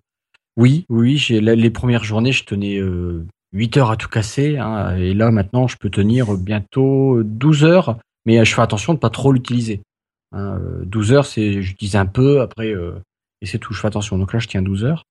oui, 0.58 0.86
oui, 0.90 1.18
j'ai 1.18 1.42
les 1.42 1.70
premières 1.70 2.04
journées, 2.04 2.32
je 2.32 2.46
tenais 2.46 2.80
euh, 2.80 3.26
8 3.54 3.78
heures 3.78 3.92
à 3.92 3.98
tout 3.98 4.10
casser. 4.10 4.58
hein, 4.58 4.96
et 4.98 5.14
là, 5.14 5.32
maintenant, 5.32 5.68
je 5.68 5.78
peux 5.78 5.90
tenir 5.90 6.36
bientôt 6.38 7.22
12 7.24 7.64
heures, 7.66 8.00
mais 8.26 8.44
je 8.46 8.54
fais 8.56 8.62
attention 8.62 8.94
de 8.94 9.00
pas 9.00 9.10
trop 9.12 9.32
l'utiliser. 9.32 9.82
Hein, 10.34 10.60
euh, 10.62 10.86
12 10.86 11.14
heures, 11.14 11.26
c'est, 11.26 11.62
j'utilise 11.62 11.96
un 11.96 12.06
peu. 12.08 12.42
Après, 12.42 12.68
euh, 12.74 12.94
Et 13.42 13.46
c'est 13.46 13.60
tout, 13.60 13.74
je 13.74 13.82
fais 13.82 13.88
attention. 13.88 14.18
Donc 14.18 14.34
là, 14.34 14.40
je 14.40 14.48
tiens 14.48 14.62
12 14.62 14.84
heures. 14.86 15.04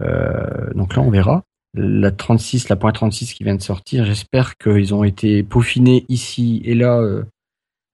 Euh, 0.00 0.72
donc 0.74 0.96
là, 0.96 1.02
on 1.02 1.10
verra. 1.10 1.42
La 1.74 2.10
36, 2.10 2.68
la 2.68 2.76
point 2.76 2.90
36 2.90 3.32
qui 3.32 3.44
vient 3.44 3.54
de 3.54 3.62
sortir, 3.62 4.04
j'espère 4.04 4.56
qu'ils 4.56 4.92
ont 4.92 5.04
été 5.04 5.44
peaufinés 5.44 6.04
ici 6.08 6.60
et 6.64 6.74
là 6.74 6.98
euh, 6.98 7.22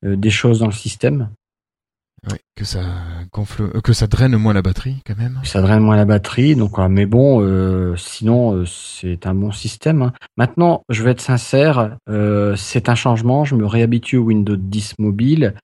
euh, 0.05 0.17
des 0.17 0.31
choses 0.31 0.61
dans 0.61 0.67
le 0.67 0.73
système. 0.73 1.29
Ouais, 2.31 2.41
que 2.57 2.65
ça 2.65 2.81
gonfle, 3.33 3.65
euh, 3.75 3.81
que 3.83 3.93
ça 3.93 4.07
draine 4.07 4.35
moins 4.37 4.55
la 4.55 4.63
batterie 4.63 5.03
quand 5.07 5.19
même. 5.19 5.39
Ça 5.45 5.61
draine 5.61 5.81
moins 5.81 5.97
la 5.97 6.07
batterie, 6.07 6.57
donc 6.57 6.79
mais 6.79 7.05
bon, 7.05 7.95
sinon 7.97 8.65
c'est 8.65 9.27
un 9.27 9.35
bon 9.35 9.53
système. 9.53 10.01
hein. 10.01 10.13
Maintenant, 10.39 10.83
je 10.89 11.03
vais 11.03 11.11
être 11.11 11.21
sincère, 11.21 11.99
c'est 12.57 12.89
un 12.89 12.95
changement. 12.95 13.45
Je 13.45 13.55
me 13.57 13.67
réhabitue 13.67 14.17
au 14.17 14.25
Windows 14.25 14.57
10 14.57 14.95
mobile. 14.99 15.55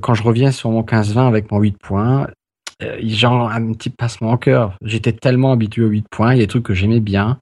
Quand 0.00 0.14
je 0.14 0.22
reviens 0.22 0.50
sur 0.50 0.70
mon 0.70 0.82
15-20 0.82 1.28
avec 1.28 1.52
mon 1.52 1.60
8 1.60 1.76
points, 1.78 2.26
genre 3.02 3.50
un 3.50 3.72
petit 3.74 3.90
passement 3.90 4.32
au 4.32 4.38
cœur. 4.38 4.76
J'étais 4.82 5.12
tellement 5.12 5.52
habitué 5.52 5.84
au 5.84 5.88
8 5.88 6.06
points, 6.10 6.32
il 6.32 6.38
y 6.38 6.40
a 6.40 6.44
des 6.44 6.48
trucs 6.48 6.64
que 6.64 6.74
j'aimais 6.74 7.00
bien. 7.00 7.38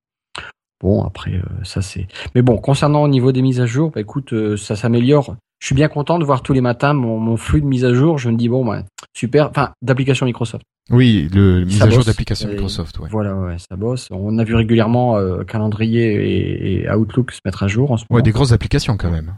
Bon, 0.81 1.03
après 1.03 1.33
euh, 1.33 1.65
ça 1.65 1.83
c'est. 1.83 2.07
Mais 2.35 2.43
bon, 2.43 2.57
concernant 2.59 3.03
au 3.03 3.09
niveau 3.09 3.33
des 3.33 3.43
mises 3.43 3.61
à 3.61 3.67
jour, 3.67 3.91
bah, 3.91 4.01
écoute, 4.01 4.33
euh, 4.33 4.57
ça 4.57 4.77
s'améliore. 4.77 5.37
Je 5.59 5.67
suis 5.67 5.75
bien 5.75 5.89
content 5.89 6.21
de 6.21 6.25
voir 6.25 6.43
tous 6.43 6.53
les 6.53 6.61
matins 6.61 6.93
mon, 6.93 7.19
mon 7.19 7.37
flux 7.37 7.61
de 7.61 7.67
mise 7.67 7.85
à 7.85 7.93
jour. 7.93 8.17
Je 8.19 8.31
me 8.31 8.37
dis 8.37 8.49
bon, 8.49 8.65
bah, 8.65 8.85
super. 9.13 9.51
Enfin, 9.51 9.73
d'application 9.83 10.25
Microsoft. 10.27 10.65
Oui, 10.91 11.29
le 11.35 11.65
mise 11.65 11.83
à 11.83 11.91
jour 11.91 12.05
d'application 12.05 12.49
Microsoft, 12.49 12.99
ouais. 13.01 13.09
Voilà, 13.11 13.35
ouais, 13.35 13.57
ça 13.59 13.77
bosse. 13.77 14.09
On 14.11 14.39
a 14.39 14.45
vu 14.45 14.55
régulièrement 14.55 15.17
euh, 15.17 15.43
calendrier 15.43 16.15
et, 16.15 16.83
et 16.85 16.91
Outlook 16.91 17.33
se 17.33 17.41
mettre 17.45 17.65
à 17.65 17.69
jour 17.69 17.91
en 17.91 17.97
ce 17.97 18.05
moment. 18.09 18.17
Ouais, 18.17 18.23
des 18.23 18.31
grosses 18.31 18.53
applications 18.53 18.97
quand 18.97 19.11
même. 19.11 19.35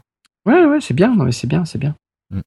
Ouais, 0.47 0.65
ouais, 0.65 0.81
c'est 0.81 0.95
bien. 0.95 1.17
Non, 1.17 1.25
mais 1.25 1.33
c'est 1.33 1.49
bien, 1.49 1.65
c'est 1.65 1.79
bien. 1.79 1.95
Mm. 2.31 2.41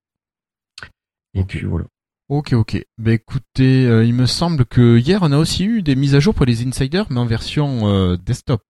Et 1.33 1.43
puis 1.43 1.65
voilà. 1.65 1.85
Ok, 2.33 2.53
ok. 2.53 2.83
Ben 2.97 3.11
écoutez, 3.11 3.85
euh, 3.85 4.03
il 4.03 4.15
me 4.15 4.25
semble 4.25 4.65
que 4.65 4.97
hier 4.97 5.19
on 5.21 5.31
a 5.31 5.37
aussi 5.37 5.65
eu 5.65 5.83
des 5.83 5.95
mises 5.95 6.15
à 6.15 6.19
jour 6.19 6.33
pour 6.33 6.47
les 6.47 6.65
insiders, 6.65 7.05
mais 7.11 7.19
en 7.19 7.27
version 7.27 7.87
euh, 7.87 8.17
desktop. 8.17 8.63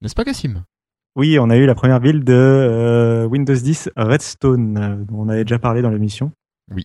N'est-ce 0.00 0.14
pas, 0.14 0.24
Cassim? 0.24 0.64
Oui, 1.14 1.38
on 1.38 1.50
a 1.50 1.58
eu 1.58 1.66
la 1.66 1.74
première 1.74 2.00
build 2.00 2.24
de 2.24 2.32
euh, 2.32 3.26
Windows 3.26 3.52
10 3.52 3.90
Redstone, 3.94 5.04
dont 5.06 5.18
on 5.18 5.28
avait 5.28 5.44
déjà 5.44 5.58
parlé 5.58 5.82
dans 5.82 5.90
l'émission. 5.90 6.32
Oui. 6.74 6.84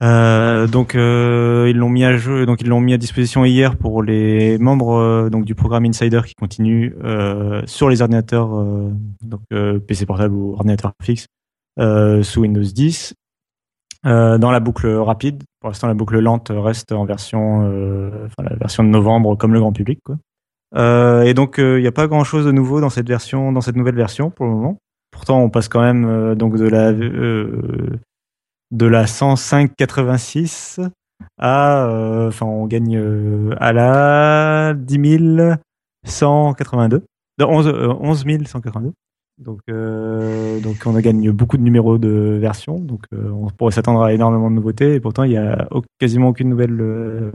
Donc 0.00 0.94
ils 0.94 1.76
l'ont 1.76 1.90
mis 1.90 2.04
à 2.04 2.16
jeu, 2.16 2.46
donc 2.46 2.62
ils 2.62 2.68
l'ont 2.68 2.80
mis 2.80 2.94
à 2.94 2.96
disposition 2.96 3.44
hier 3.44 3.76
pour 3.76 4.02
les 4.02 4.56
membres 4.56 5.28
donc 5.28 5.44
du 5.44 5.54
programme 5.54 5.84
Insider 5.84 6.22
qui 6.24 6.34
continue 6.34 6.94
sur 7.66 7.90
les 7.90 8.00
ordinateurs 8.00 8.48
donc 9.20 9.42
PC 9.86 10.06
portable 10.06 10.34
ou 10.34 10.54
ordinateur 10.54 10.94
fixe 11.02 11.26
sous 11.76 12.40
Windows 12.40 12.62
10. 12.62 13.14
Euh, 14.06 14.38
dans 14.38 14.50
la 14.50 14.60
boucle 14.60 14.88
rapide, 14.88 15.42
pour 15.60 15.68
l'instant 15.68 15.86
la 15.86 15.94
boucle 15.94 16.18
lente 16.18 16.50
reste 16.54 16.92
en 16.92 17.04
version, 17.04 17.62
euh, 17.64 18.26
enfin 18.26 18.48
la 18.48 18.56
version 18.56 18.82
de 18.82 18.88
novembre 18.88 19.36
comme 19.36 19.52
le 19.52 19.60
grand 19.60 19.72
public 19.72 20.00
quoi. 20.02 20.16
Euh, 20.76 21.22
et 21.22 21.34
donc 21.34 21.56
il 21.58 21.80
n'y 21.80 21.86
a 21.86 21.92
pas 21.92 22.06
grand 22.06 22.24
chose 22.24 22.46
de 22.46 22.52
nouveau 22.52 22.80
dans 22.80 22.88
cette 22.88 23.08
version, 23.08 23.52
dans 23.52 23.60
cette 23.60 23.76
nouvelle 23.76 23.96
version 23.96 24.30
pour 24.30 24.46
le 24.46 24.52
moment. 24.52 24.78
Pourtant 25.10 25.40
on 25.40 25.50
passe 25.50 25.68
quand 25.68 25.82
même 25.82 26.06
euh, 26.06 26.34
donc 26.34 26.56
de 26.56 26.66
la 26.66 26.92
euh, 26.92 28.00
de 28.70 28.86
la 28.86 29.04
105.86 29.04 30.88
à, 31.38 31.86
euh, 31.86 32.28
enfin, 32.28 32.46
on 32.46 32.66
gagne 32.66 32.96
euh, 32.96 33.54
à 33.58 33.72
la 33.72 34.74
10 34.74 35.58
182, 36.04 37.04
de 37.38 37.44
11, 37.44 37.66
euh, 37.66 37.94
11 38.00 38.24
182. 38.46 38.92
Donc, 39.40 39.60
euh, 39.70 40.60
donc 40.60 40.76
on 40.84 40.92
gagne 41.00 41.30
beaucoup 41.32 41.56
de 41.56 41.62
numéros 41.62 41.96
de 41.96 42.36
version, 42.40 42.78
donc 42.78 43.00
euh, 43.14 43.30
on 43.30 43.48
pourrait 43.48 43.72
s'attendre 43.72 44.02
à 44.02 44.12
énormément 44.12 44.50
de 44.50 44.54
nouveautés, 44.56 44.94
et 44.94 45.00
pourtant 45.00 45.22
il 45.24 45.32
y 45.32 45.36
a 45.38 45.66
au- 45.70 45.82
quasiment 45.98 46.28
aucune 46.28 46.50
nouvelle 46.50 46.78
euh, 46.80 47.32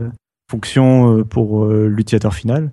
fonction 0.48 1.18
euh, 1.18 1.24
pour 1.24 1.64
euh, 1.64 1.88
l'utilisateur 1.88 2.32
final. 2.32 2.70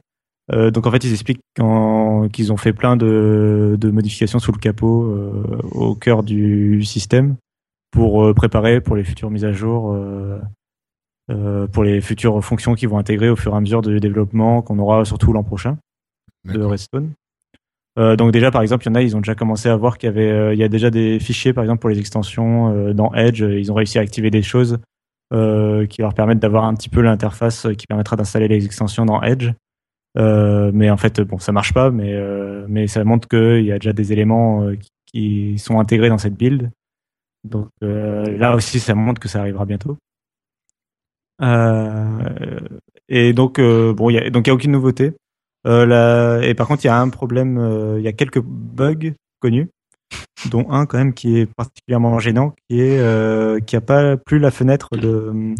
Euh, 0.51 0.69
donc 0.69 0.86
en 0.86 0.91
fait, 0.91 1.03
ils 1.03 1.11
expliquent 1.13 1.41
qu'en- 1.57 2.27
qu'ils 2.29 2.53
ont 2.53 2.57
fait 2.57 2.73
plein 2.73 2.95
de, 2.95 3.75
de 3.79 3.89
modifications 3.89 4.38
sous 4.38 4.51
le 4.51 4.59
capot 4.59 5.05
euh, 5.05 5.57
au 5.71 5.95
cœur 5.95 6.21
du 6.21 6.84
système 6.84 7.36
pour 7.91 8.34
préparer 8.36 8.81
pour 8.81 8.95
les 8.95 9.03
futures 9.03 9.31
mises 9.31 9.45
à 9.45 9.51
jour, 9.51 9.93
euh, 9.93 10.39
euh, 11.31 11.65
pour 11.67 11.84
les 11.84 12.01
futures 12.01 12.43
fonctions 12.43 12.75
qui 12.75 12.86
vont 12.86 12.97
intégrer 12.99 13.29
au 13.29 13.36
fur 13.36 13.53
et 13.53 13.57
à 13.57 13.61
mesure 13.61 13.81
du 13.81 13.99
développement 13.99 14.61
qu'on 14.61 14.77
aura 14.77 15.05
surtout 15.05 15.34
l'an 15.34 15.43
prochain 15.43 15.77
de. 16.45 16.61
Redstone. 16.61 17.09
Euh, 18.00 18.16
donc 18.16 18.32
déjà, 18.32 18.50
par 18.50 18.62
exemple, 18.62 18.86
il 18.86 18.89
y 18.89 18.91
en 18.91 18.96
a, 18.96 19.02
ils 19.02 19.16
ont 19.16 19.20
déjà 19.20 19.36
commencé 19.36 19.70
à 19.70 19.76
voir 19.76 19.98
qu'il 19.98 20.08
y 20.08 20.12
avait, 20.12 20.32
euh, 20.32 20.54
il 20.54 20.60
y 20.60 20.64
a 20.64 20.68
déjà 20.68 20.89
des 20.89 21.20
fichiers, 21.20 21.54
par 21.54 21.64
exemple, 21.64 21.82
pour 21.82 21.89
les 21.89 22.00
extensions 22.00 22.74
euh, 22.74 22.94
dans 22.94 23.14
Edge. 23.14 23.41
Ils 23.41 23.72
ont 23.72 23.76
réussi 23.76 24.00
à 24.00 24.02
activer 24.02 24.32
des 24.32 24.41
choses 24.41 24.80
euh, 25.34 25.86
qui 25.86 26.02
leur 26.02 26.14
permettent 26.14 26.39
d'avoir 26.39 26.66
un 26.66 26.74
petit 26.74 26.89
peu 26.89 27.02
l'interface 27.02 27.68
qui 27.78 27.88
permettra 27.88 28.16
d'installer 28.16 28.48
les 28.48 28.66
extensions 28.66 29.06
dans 29.06 29.22
Edge. 29.22 29.52
Euh, 30.18 30.72
mais 30.74 30.89
en 30.89 30.98
fait, 30.98 31.22
bon, 31.22 31.39
ça 31.39 31.52
marche 31.52 31.74
pas, 31.74 31.89
mais 31.89 32.14
euh, 32.14 32.66
mais 32.70 32.88
ça 32.88 33.04
montre 33.04 33.28
qu'il 33.28 33.66
y 33.66 33.72
a 33.72 33.80
déjà 33.80 33.94
des 33.94 34.14
éléments 34.14 34.64
euh, 34.64 34.78
qui, 35.12 35.58
sont 35.58 35.80
intégrés 35.80 36.10
dans 36.10 36.18
cette 36.18 36.36
build. 36.36 36.72
Donc 37.44 37.70
euh, 37.84 38.38
là 38.38 38.56
aussi, 38.56 38.80
ça 38.80 38.96
montre 38.96 39.20
que 39.20 39.28
ça 39.28 39.39
arrivera 39.39 39.66
bientôt. 39.66 39.98
Euh, 41.41 42.60
et 43.10 43.34
donc 43.34 43.60
euh, 43.60 43.94
bon, 43.94 44.10
y 44.10 44.18
a, 44.18 44.30
donc 44.30 44.48
il 44.48 44.50
y 44.50 44.52
a 44.52 44.54
aucune 44.54 44.72
nouveauté. 44.72 45.14
Euh, 45.66 46.41
et 46.41 46.53
par 46.53 46.68
contre, 46.68 46.84
il 46.84 46.88
y 46.88 46.89
a 46.89 46.99
un 46.99 47.09
problème, 47.09 47.57
euh, 47.57 47.95
il 47.99 48.03
y 48.03 48.07
a 48.07 48.14
quelques 48.14 48.41
bugs 48.41 49.14
connus, 49.39 49.70
dont 50.49 50.70
un 50.70 50.86
quand 50.86 50.97
même 50.97 51.14
qui 51.14 51.38
est 51.38 51.45
particulièrement 51.45 52.20
gênant, 52.20 52.53
qui 52.70 52.82
est 52.82 52.99
euh, 52.99 53.59
qui 53.59 53.76
a 53.76 53.82
pas 53.82 54.18
plus 54.18 54.39
la 54.39 54.51
fenêtre 54.51 54.89
de 54.97 55.30
hum, 55.30 55.55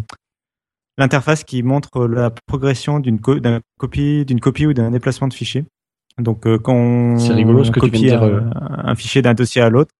l'interface 0.98 1.42
qui 1.44 1.62
montre 1.62 2.06
la 2.06 2.30
progression 2.46 3.00
d'une 3.00 3.18
co- 3.18 3.40
d'un 3.40 3.60
copie 3.78 4.24
d'une 4.24 4.40
copie 4.40 4.66
ou 4.66 4.74
d'un 4.74 4.90
déplacement 4.90 5.28
de 5.28 5.34
fichier. 5.34 5.64
Donc 6.18 6.46
euh, 6.46 6.58
quand 6.58 6.74
on, 6.74 7.16
rigolo 7.16 7.64
ce 7.64 7.70
on 7.70 7.72
que 7.72 7.80
tu 7.80 7.86
copie 7.86 8.00
dire, 8.02 8.22
un, 8.22 8.94
fichier 8.94 9.22
d'un 9.22 9.34
dossier 9.34 9.62
à 9.62 9.70
l'autre, 9.70 9.90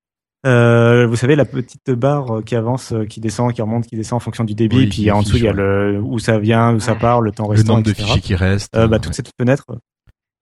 euh, 0.47 1.07
vous 1.07 1.17
savez 1.17 1.35
la 1.35 1.47
petite 1.47 1.91
barre 1.91 2.45
qui 2.45 2.55
avance, 2.55 2.93
qui 3.09 3.19
descend, 3.21 3.53
qui 3.53 3.63
remonte, 3.63 3.87
qui 3.87 3.97
descend 3.97 4.19
en 4.19 4.21
fonction 4.21 4.45
du 4.45 4.55
débit, 4.55 4.77
Oui, 4.77 4.87
puis 4.87 5.11
en 5.11 5.23
dessous 5.23 5.39
il 5.39 5.45
y 5.45 5.49
a 5.49 5.53
le 5.53 5.99
où 6.01 6.19
ça 6.19 6.39
vient, 6.39 6.75
où 6.75 6.81
ça 6.81 6.95
part, 6.95 7.23
le 7.23 7.33
temps 7.33 7.45
Le 7.49 7.57
restant, 7.57 7.73
nombre 7.75 7.87
de 7.87 7.95
fichiers 7.95 8.21
qui 8.21 8.35
restent. 8.35 8.77
Euh, 8.77 8.87
bah, 8.87 8.99
toute 8.99 9.09
ouais. 9.09 9.15
cette 9.15 9.31
fenêtre, 9.41 9.65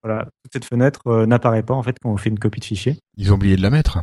voilà, 0.02 0.24
toute 0.42 0.52
cette 0.52 0.64
fenêtre 0.64 1.06
euh, 1.06 1.26
n'apparaît 1.26 1.62
pas 1.62 1.74
en 1.74 1.82
fait 1.82 1.96
quand 2.02 2.10
on 2.10 2.16
fait 2.16 2.30
une 2.30 2.38
copie 2.38 2.60
de 2.60 2.64
fichier. 2.64 2.98
Ils 3.16 3.32
ont 3.32 3.36
oublié 3.36 3.56
de 3.56 3.62
la 3.62 3.70
mettre. 3.70 4.02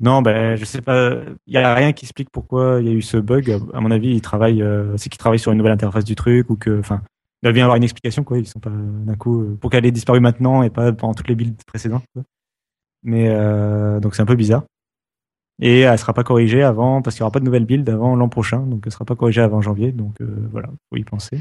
Non, 0.00 0.22
ben 0.22 0.56
je 0.56 0.64
sais 0.64 0.82
pas, 0.82 1.14
il 1.46 1.54
y 1.54 1.56
a 1.56 1.74
rien 1.74 1.92
qui 1.92 2.04
explique 2.04 2.30
pourquoi 2.30 2.78
il 2.80 2.86
y 2.86 2.90
a 2.90 2.92
eu 2.92 3.02
ce 3.02 3.16
bug. 3.16 3.58
À 3.72 3.80
mon 3.80 3.90
avis, 3.90 4.10
ils 4.10 4.20
travaillent, 4.20 4.62
euh, 4.62 4.96
c'est 4.96 5.08
qu'ils 5.08 5.18
travaillent 5.18 5.38
sur 5.38 5.52
une 5.52 5.58
nouvelle 5.58 5.72
interface 5.72 6.04
du 6.04 6.14
truc 6.14 6.50
ou 6.50 6.56
que, 6.56 6.78
enfin, 6.78 7.02
il 7.42 7.46
doit 7.46 7.52
bien 7.52 7.62
y 7.62 7.64
avoir 7.64 7.76
une 7.76 7.82
explication 7.82 8.22
quoi. 8.22 8.38
Ils 8.38 8.46
sont 8.46 8.60
pas 8.60 8.70
d'un 8.70 9.16
coup 9.16 9.42
euh, 9.42 9.56
pour 9.60 9.70
qu'elle 9.70 9.86
ait 9.86 9.90
disparu 9.90 10.20
maintenant 10.20 10.62
et 10.62 10.70
pas 10.70 10.92
pendant 10.92 11.14
toutes 11.14 11.28
les 11.28 11.34
builds 11.34 11.56
précédentes. 11.66 12.04
quoi. 12.14 12.22
Mais 13.02 13.28
euh, 13.30 14.00
donc 14.00 14.14
c'est 14.14 14.22
un 14.22 14.26
peu 14.26 14.34
bizarre. 14.34 14.64
Et 15.62 15.80
elle 15.80 15.98
sera 15.98 16.14
pas 16.14 16.24
corrigée 16.24 16.62
avant 16.62 17.02
parce 17.02 17.16
qu'il 17.16 17.20
y 17.20 17.24
aura 17.24 17.32
pas 17.32 17.40
de 17.40 17.44
nouvelle 17.44 17.66
build 17.66 17.88
avant 17.88 18.16
l'an 18.16 18.28
prochain, 18.28 18.60
donc 18.60 18.82
elle 18.86 18.92
sera 18.92 19.04
pas 19.04 19.16
corrigée 19.16 19.42
avant 19.42 19.60
janvier. 19.60 19.92
Donc 19.92 20.20
voilà, 20.22 20.68
faut 20.88 20.96
y 20.96 21.04
penser. 21.04 21.38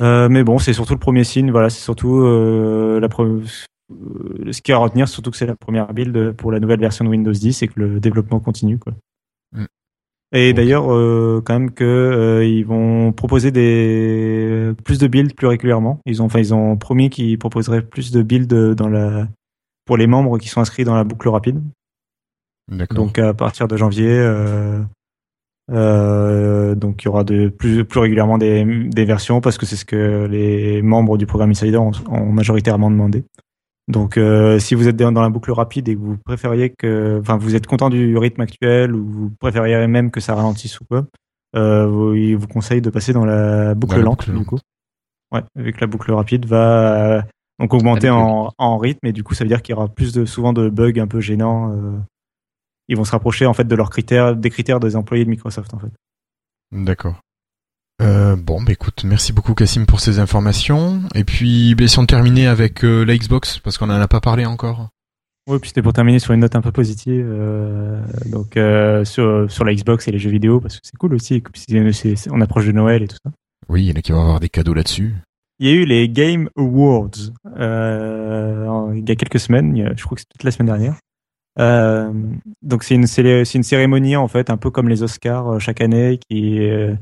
Euh, 0.00 0.28
mais 0.28 0.44
bon, 0.44 0.58
c'est 0.58 0.72
surtout 0.72 0.94
le 0.94 0.98
premier 0.98 1.24
signe. 1.24 1.50
Voilà, 1.50 1.70
c'est 1.70 1.82
surtout 1.82 2.20
euh, 2.20 3.00
la 3.00 3.08
euh, 3.18 4.52
ce 4.52 4.62
qu'il 4.62 4.72
y 4.72 4.74
a 4.74 4.76
à 4.76 4.80
retenir, 4.80 5.08
surtout 5.08 5.30
que 5.30 5.36
c'est 5.36 5.46
la 5.46 5.56
première 5.56 5.92
build 5.92 6.32
pour 6.32 6.52
la 6.52 6.60
nouvelle 6.60 6.80
version 6.80 7.04
de 7.04 7.10
Windows 7.10 7.32
10 7.32 7.62
et 7.62 7.68
que 7.68 7.78
le 7.80 8.00
développement 8.00 8.40
continue. 8.40 8.78
Quoi. 8.78 8.94
Mm. 9.52 9.66
Et 10.32 10.52
d'ailleurs, 10.52 10.92
euh, 10.92 11.42
quand 11.44 11.54
même 11.54 11.72
que 11.72 11.84
euh, 11.84 12.44
ils 12.44 12.64
vont 12.64 13.12
proposer 13.12 13.50
des 13.50 14.72
plus 14.84 14.98
de 14.98 15.08
builds 15.08 15.34
plus 15.34 15.48
régulièrement. 15.48 16.00
Ils 16.06 16.22
ont, 16.22 16.26
enfin, 16.26 16.38
ils 16.38 16.54
ont 16.54 16.76
promis 16.76 17.10
qu'ils 17.10 17.38
proposeraient 17.38 17.82
plus 17.82 18.12
de 18.12 18.22
builds 18.22 18.74
dans 18.74 18.88
la 18.88 19.26
pour 19.86 19.96
les 19.96 20.06
membres 20.06 20.38
qui 20.38 20.48
sont 20.48 20.60
inscrits 20.60 20.84
dans 20.84 20.94
la 20.94 21.02
boucle 21.02 21.28
rapide. 21.28 21.60
D'accord. 22.70 22.96
Donc 22.96 23.18
à 23.18 23.34
partir 23.34 23.66
de 23.66 23.76
janvier, 23.76 24.08
euh, 24.08 24.80
euh, 25.70 26.74
donc 26.74 27.02
il 27.02 27.06
y 27.06 27.08
aura 27.08 27.22
de 27.22 27.48
plus 27.48 27.84
plus 27.84 28.00
régulièrement 28.00 28.38
des, 28.38 28.64
des 28.64 29.04
versions 29.04 29.40
parce 29.40 29.56
que 29.56 29.66
c'est 29.66 29.76
ce 29.76 29.84
que 29.84 30.26
les 30.26 30.82
membres 30.82 31.16
du 31.16 31.26
programme 31.26 31.50
Insider 31.50 31.76
ont, 31.76 31.92
ont 32.10 32.32
majoritairement 32.32 32.90
demandé. 32.90 33.24
Donc 33.88 34.16
euh, 34.16 34.58
si 34.58 34.74
vous 34.74 34.88
êtes 34.88 34.96
dans 34.96 35.20
la 35.20 35.28
boucle 35.28 35.52
rapide 35.52 35.88
et 35.88 35.94
que 35.94 36.00
vous 36.00 36.16
préfériez 36.16 36.70
que, 36.70 37.18
enfin 37.20 37.36
vous 37.36 37.54
êtes 37.54 37.66
content 37.66 37.90
du 37.90 38.16
rythme 38.16 38.40
actuel 38.40 38.94
ou 38.94 39.04
vous 39.04 39.30
préfériez 39.38 39.86
même 39.86 40.10
que 40.10 40.20
ça 40.20 40.34
ralentisse 40.34 40.80
ou 40.80 40.84
quoi, 40.84 41.06
euh, 41.56 41.86
vous, 41.86 42.14
il 42.14 42.36
vous 42.36 42.46
conseille 42.46 42.80
de 42.80 42.90
passer 42.90 43.12
dans 43.12 43.24
la 43.24 43.74
boucle 43.74 43.94
Dans 43.94 43.98
la 43.98 44.04
lente 44.04 44.26
boucle 44.26 44.38
du 44.38 44.44
coup. 44.44 44.58
Ouais, 45.32 45.42
avec 45.56 45.80
la 45.80 45.86
boucle 45.86 46.12
rapide 46.12 46.46
va 46.46 47.16
euh, 47.16 47.22
donc 47.60 47.74
augmenter 47.74 48.10
en, 48.10 48.50
en 48.58 48.78
rythme 48.78 49.06
et 49.06 49.12
du 49.12 49.22
coup 49.22 49.34
ça 49.34 49.44
veut 49.44 49.48
dire 49.48 49.62
qu'il 49.62 49.74
y 49.74 49.76
aura 49.76 49.88
plus 49.88 50.12
de 50.12 50.24
souvent 50.24 50.52
de 50.52 50.68
bugs 50.68 50.98
un 50.98 51.06
peu 51.06 51.20
gênants. 51.20 51.72
Ils 52.90 52.96
vont 52.96 53.04
se 53.04 53.12
rapprocher 53.12 53.46
en 53.46 53.54
fait 53.54 53.64
de 53.64 53.74
leurs 53.74 53.88
critères, 53.88 54.36
des 54.36 54.50
critères 54.50 54.80
des 54.80 54.96
employés 54.96 55.24
de 55.24 55.30
Microsoft 55.30 55.72
en 55.72 55.78
fait. 55.78 55.90
D'accord. 56.72 57.20
Euh, 58.02 58.34
bon, 58.36 58.62
bah 58.62 58.72
écoute, 58.72 59.04
merci 59.04 59.32
beaucoup 59.32 59.54
Cassim 59.54 59.84
pour 59.86 60.00
ces 60.00 60.18
informations. 60.18 61.02
Et 61.14 61.24
puis, 61.24 61.74
bah, 61.74 61.86
si 61.86 61.98
on 61.98 62.06
terminait 62.06 62.46
avec 62.46 62.82
euh, 62.84 63.04
la 63.04 63.16
Xbox, 63.16 63.58
parce 63.58 63.76
qu'on 63.78 63.90
en 63.90 64.00
a 64.00 64.08
pas 64.08 64.20
parlé 64.20 64.46
encore. 64.46 64.88
Oui, 65.48 65.58
puis 65.58 65.68
c'était 65.68 65.82
pour 65.82 65.92
terminer 65.92 66.18
sur 66.18 66.32
une 66.32 66.40
note 66.40 66.54
un 66.56 66.60
peu 66.62 66.70
positive, 66.72 67.26
euh, 67.28 68.00
donc 68.26 68.58
sur, 69.06 69.50
sur 69.50 69.64
la 69.64 69.74
Xbox 69.74 70.06
et 70.06 70.12
les 70.12 70.18
jeux 70.18 70.30
vidéo, 70.30 70.60
parce 70.60 70.76
que 70.76 70.80
c'est 70.84 70.96
cool 70.96 71.14
aussi, 71.14 71.42
c'est- 71.52 72.30
on 72.30 72.40
approche 72.40 72.66
de 72.66 72.72
Noël 72.72 73.02
et 73.02 73.08
tout 73.08 73.16
ça. 73.24 73.32
Oui, 73.68 73.84
il 73.84 73.88
y 73.88 73.92
en 73.92 73.96
a 73.96 74.02
qui 74.02 74.12
vont 74.12 74.20
avoir 74.20 74.40
des 74.40 74.48
cadeaux 74.48 74.74
là-dessus. 74.74 75.14
Il 75.58 75.66
y 75.66 75.70
a 75.70 75.74
eu 75.74 75.84
les 75.84 76.08
Game 76.08 76.48
Awards 76.56 77.10
il 77.56 79.08
y 79.08 79.12
a 79.12 79.16
quelques 79.16 79.40
semaines, 79.40 79.94
je 79.96 80.04
crois 80.04 80.16
que 80.16 80.22
c'était 80.22 80.44
la 80.44 80.50
semaine 80.50 80.66
dernière. 80.68 80.94
Euh, 81.60 82.10
donc 82.62 82.82
c'est 82.84 82.94
une, 82.94 83.06
une 83.54 83.62
cérémonie 83.62 84.16
en 84.16 84.28
fait, 84.28 84.50
un 84.50 84.56
peu 84.56 84.70
comme 84.70 84.88
les 84.88 85.02
Oscars 85.02 85.54
euh, 85.54 85.58
chaque 85.58 85.80
année, 85.80 86.18
qui 86.28 86.58
euh, 86.60 86.94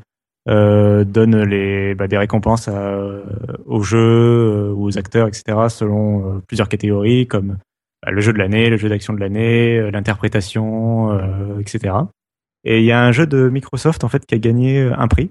euh, 0.49 1.05
donne 1.05 1.43
les, 1.45 1.95
bah, 1.95 2.09
des 2.09 2.19
récompenses 2.19 2.69
aux 3.67 3.83
jeux, 3.83 3.99
euh, 3.99 4.75
aux 4.75 4.99
acteurs, 4.99 5.29
etc. 5.29 5.69
selon 5.69 6.43
plusieurs 6.49 6.69
catégories 6.69 7.27
comme 7.27 7.59
bah, 8.03 8.11
le 8.11 8.21
jeu 8.21 8.33
de 8.33 8.39
l'année, 8.39 8.69
le 8.69 8.77
jeu 8.77 8.89
d'action 8.89 9.13
de 9.13 9.21
l'année, 9.21 9.91
l'interprétation, 9.93 11.19
etc. 11.61 11.95
Et 12.65 12.81
il 12.81 12.85
y 12.85 12.93
a 12.93 13.03
un 13.03 13.13
jeu 13.13 13.27
de 13.27 13.49
Microsoft 13.49 14.03
en 14.03 14.09
fait 14.09 14.27
qui 14.27 14.35
a 14.35 14.39
gagné 14.39 14.83
un 14.83 15.07
prix. 15.07 15.31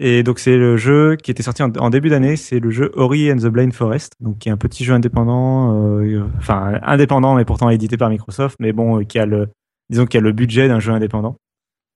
Et 0.00 0.22
donc 0.22 0.38
c'est 0.38 0.56
le 0.56 0.76
jeu 0.76 1.16
qui 1.16 1.32
était 1.32 1.42
sorti 1.42 1.60
en, 1.60 1.90
début 1.90 2.08
d'année, 2.08 2.36
c'est 2.36 2.60
le 2.60 2.70
jeu 2.70 2.92
Ori 2.94 3.32
and 3.32 3.38
the 3.38 3.46
Blind 3.46 3.72
Forest, 3.72 4.12
donc 4.20 4.38
qui 4.38 4.48
est 4.48 4.52
un 4.52 4.56
petit 4.56 4.84
jeu 4.84 4.94
indépendant, 4.94 5.74
euh, 5.74 6.22
enfin 6.38 6.78
indépendant 6.84 7.34
mais 7.34 7.44
pourtant 7.44 7.68
édité 7.68 7.96
par 7.96 8.08
Microsoft, 8.08 8.56
mais 8.60 8.72
bon 8.72 9.00
euh, 9.00 9.02
qui 9.02 9.18
a 9.18 9.26
le, 9.26 9.48
disons 9.90 10.06
qui 10.06 10.16
a 10.16 10.20
le 10.20 10.30
budget 10.30 10.68
d'un 10.68 10.78
jeu 10.78 10.92
indépendant, 10.92 11.36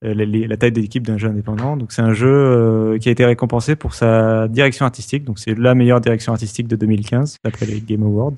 euh, 0.03 0.13
la, 0.13 0.57
taille 0.57 0.73
d'équipe 0.73 1.07
d'un 1.07 1.17
jeu 1.17 1.29
indépendant. 1.29 1.77
Donc 1.77 1.93
c'est 1.93 2.01
un 2.01 2.11
jeu 2.11 2.27
euh, 2.27 2.97
qui 2.97 3.07
a 3.07 3.11
été 3.13 3.23
récompensé 3.23 3.77
pour 3.77 3.93
sa 3.93 4.49
direction 4.49 4.85
artistique, 4.85 5.23
donc 5.23 5.39
c'est 5.39 5.57
la 5.57 5.73
meilleure 5.73 6.01
direction 6.01 6.33
artistique 6.33 6.67
de 6.67 6.75
2015 6.75 7.37
d'après 7.45 7.65
les 7.65 7.79
Game 7.79 8.03
Awards. 8.03 8.35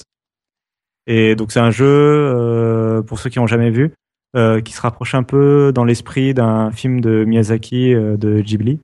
Et 1.08 1.36
donc 1.36 1.52
c'est 1.52 1.60
un 1.60 1.72
jeu 1.72 3.04
pour 3.08 3.18
ceux 3.18 3.32
qui 3.32 3.40
n'ont 3.40 3.48
jamais 3.48 3.72
vu, 3.72 3.94
qui 4.36 4.74
se 4.74 4.82
rapproche 4.82 5.16
un 5.16 5.24
peu 5.24 5.72
dans 5.74 5.86
l'esprit 5.86 6.36
d'un 6.36 6.72
film 6.72 7.02
de 7.02 7.26
Miyazaki 7.26 7.94
de 7.94 8.42
Ghibli. 8.42 8.80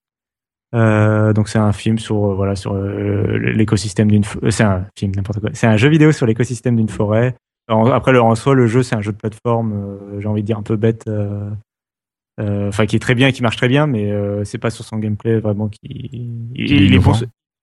Euh, 0.74 1.34
donc 1.34 1.49
c'est 1.49 1.59
un 1.59 1.74
film 1.74 1.99
sur 1.99 2.15
euh, 2.15 2.34
voilà 2.34 2.55
sur 2.55 2.74
euh, 2.74 3.38
l'écosystème 3.38 4.09
d'une 4.09 4.24
c'est 4.49 4.63
un 4.63 4.86
film 4.97 5.11
n'importe 5.13 5.41
quoi 5.41 5.49
c'est 5.51 5.67
un 5.67 5.76
jeu 5.76 5.89
vidéo 5.89 6.13
sur 6.13 6.26
l'écosystème 6.26 6.78
d'une 6.78 6.88
forêt 6.88 7.36
après 7.67 8.13
le 8.13 8.22
en 8.22 8.36
soi 8.36 8.55
le 8.55 8.67
jeu 8.67 8.82
c'est 8.82 8.95
un 8.95 9.01
jeu 9.01 9.11
de 9.11 9.17
plateforme 9.17 9.99
j'ai 10.19 10.28
envie 10.28 10.43
de 10.43 10.45
dire 10.45 10.57
un 10.57 10.63
peu 10.63 10.78
bête 10.78 11.09
enfin 12.39 12.86
qui 12.86 12.95
est 12.95 12.99
très 12.99 13.15
bien 13.15 13.34
qui 13.34 13.41
marche 13.41 13.57
très 13.57 13.67
bien 13.67 13.86
mais 13.86 14.13
c'est 14.45 14.59
pas 14.59 14.69
sur 14.69 14.86
son 14.86 14.97
gameplay 14.97 15.39
vraiment 15.39 15.67
qui 15.67 15.80
il, 16.55 16.74
est 16.74 16.86
il 16.86 16.95
est 16.95 16.99
bon 16.99 17.13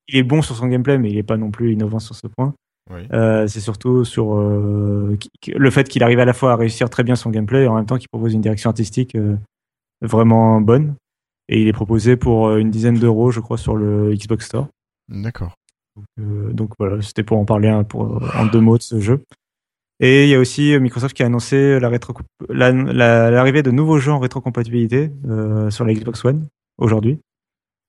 il 0.09 0.16
est 0.16 0.22
bon 0.22 0.42
sur 0.42 0.56
son 0.56 0.66
gameplay 0.66 0.98
mais 0.98 1.11
il 1.11 1.18
est 1.18 1.22
pas 1.22 1.36
non 1.36 1.50
plus 1.50 1.72
innovant 1.72 1.98
sur 1.98 2.14
ce 2.14 2.26
point 2.26 2.54
Oui. 2.90 3.02
euh, 3.12 3.46
c'est 3.46 3.61
surtout 3.61 4.04
sur 4.04 4.34
euh, 4.34 5.16
le 5.46 5.70
fait 5.70 5.88
qu'il 5.88 6.02
arrive 6.02 6.20
à 6.20 6.24
la 6.24 6.32
fois 6.32 6.52
à 6.52 6.56
réussir 6.56 6.88
très 6.90 7.04
bien 7.04 7.16
son 7.16 7.30
gameplay 7.30 7.64
et 7.64 7.68
en 7.68 7.74
même 7.74 7.86
temps 7.86 7.98
qu'il 7.98 8.09
propose 8.09 8.34
une 8.34 8.40
direction 8.40 8.70
artistique 8.70 9.14
euh, 9.14 9.36
vraiment 10.00 10.61
bonne. 10.61 10.94
Et 11.49 11.62
il 11.62 11.68
est 11.68 11.72
proposé 11.72 12.16
pour 12.16 12.49
euh, 12.49 12.59
une 12.59 12.70
dizaine 12.70 12.99
d'euros, 12.99 13.30
je 13.30 13.40
crois, 13.40 13.57
sur 13.59 13.76
le 13.76 14.14
Xbox 14.14 14.46
Store. 14.46 14.68
D'accord. 15.09 15.55
Euh, 16.20 16.53
donc 16.53 16.70
voilà, 16.78 17.01
c'était 17.03 17.22
pour 17.22 17.38
en 17.38 17.44
parler 17.44 17.68
un- 17.68 17.84
pour, 17.84 18.22
en 18.36 18.46
deux 18.46 18.61
mots 18.61 18.76
de 18.78 18.82
ce 18.82 19.01
jeu. 19.01 19.22
Et 20.01 20.24
il 20.24 20.28
y 20.30 20.34
a 20.34 20.38
aussi 20.38 20.74
euh, 20.74 20.78
Microsoft 20.80 21.16
qui 21.16 21.22
a 21.22 21.26
annoncé 21.26 21.80
la 21.80 21.88
rétro- 21.90 22.14
la- 22.49 22.70
la- 22.70 23.30
l'arrivée 23.30 23.62
de 23.62 23.70
nouveaux 23.72 23.99
jeux 23.99 24.12
en 24.12 24.18
rétrocompatibilité 24.20 25.11
euh, 25.28 25.70
sur 25.70 25.84
la 25.84 25.92
Xbox 25.94 26.24
One 26.24 26.46
aujourd'hui. 26.76 27.18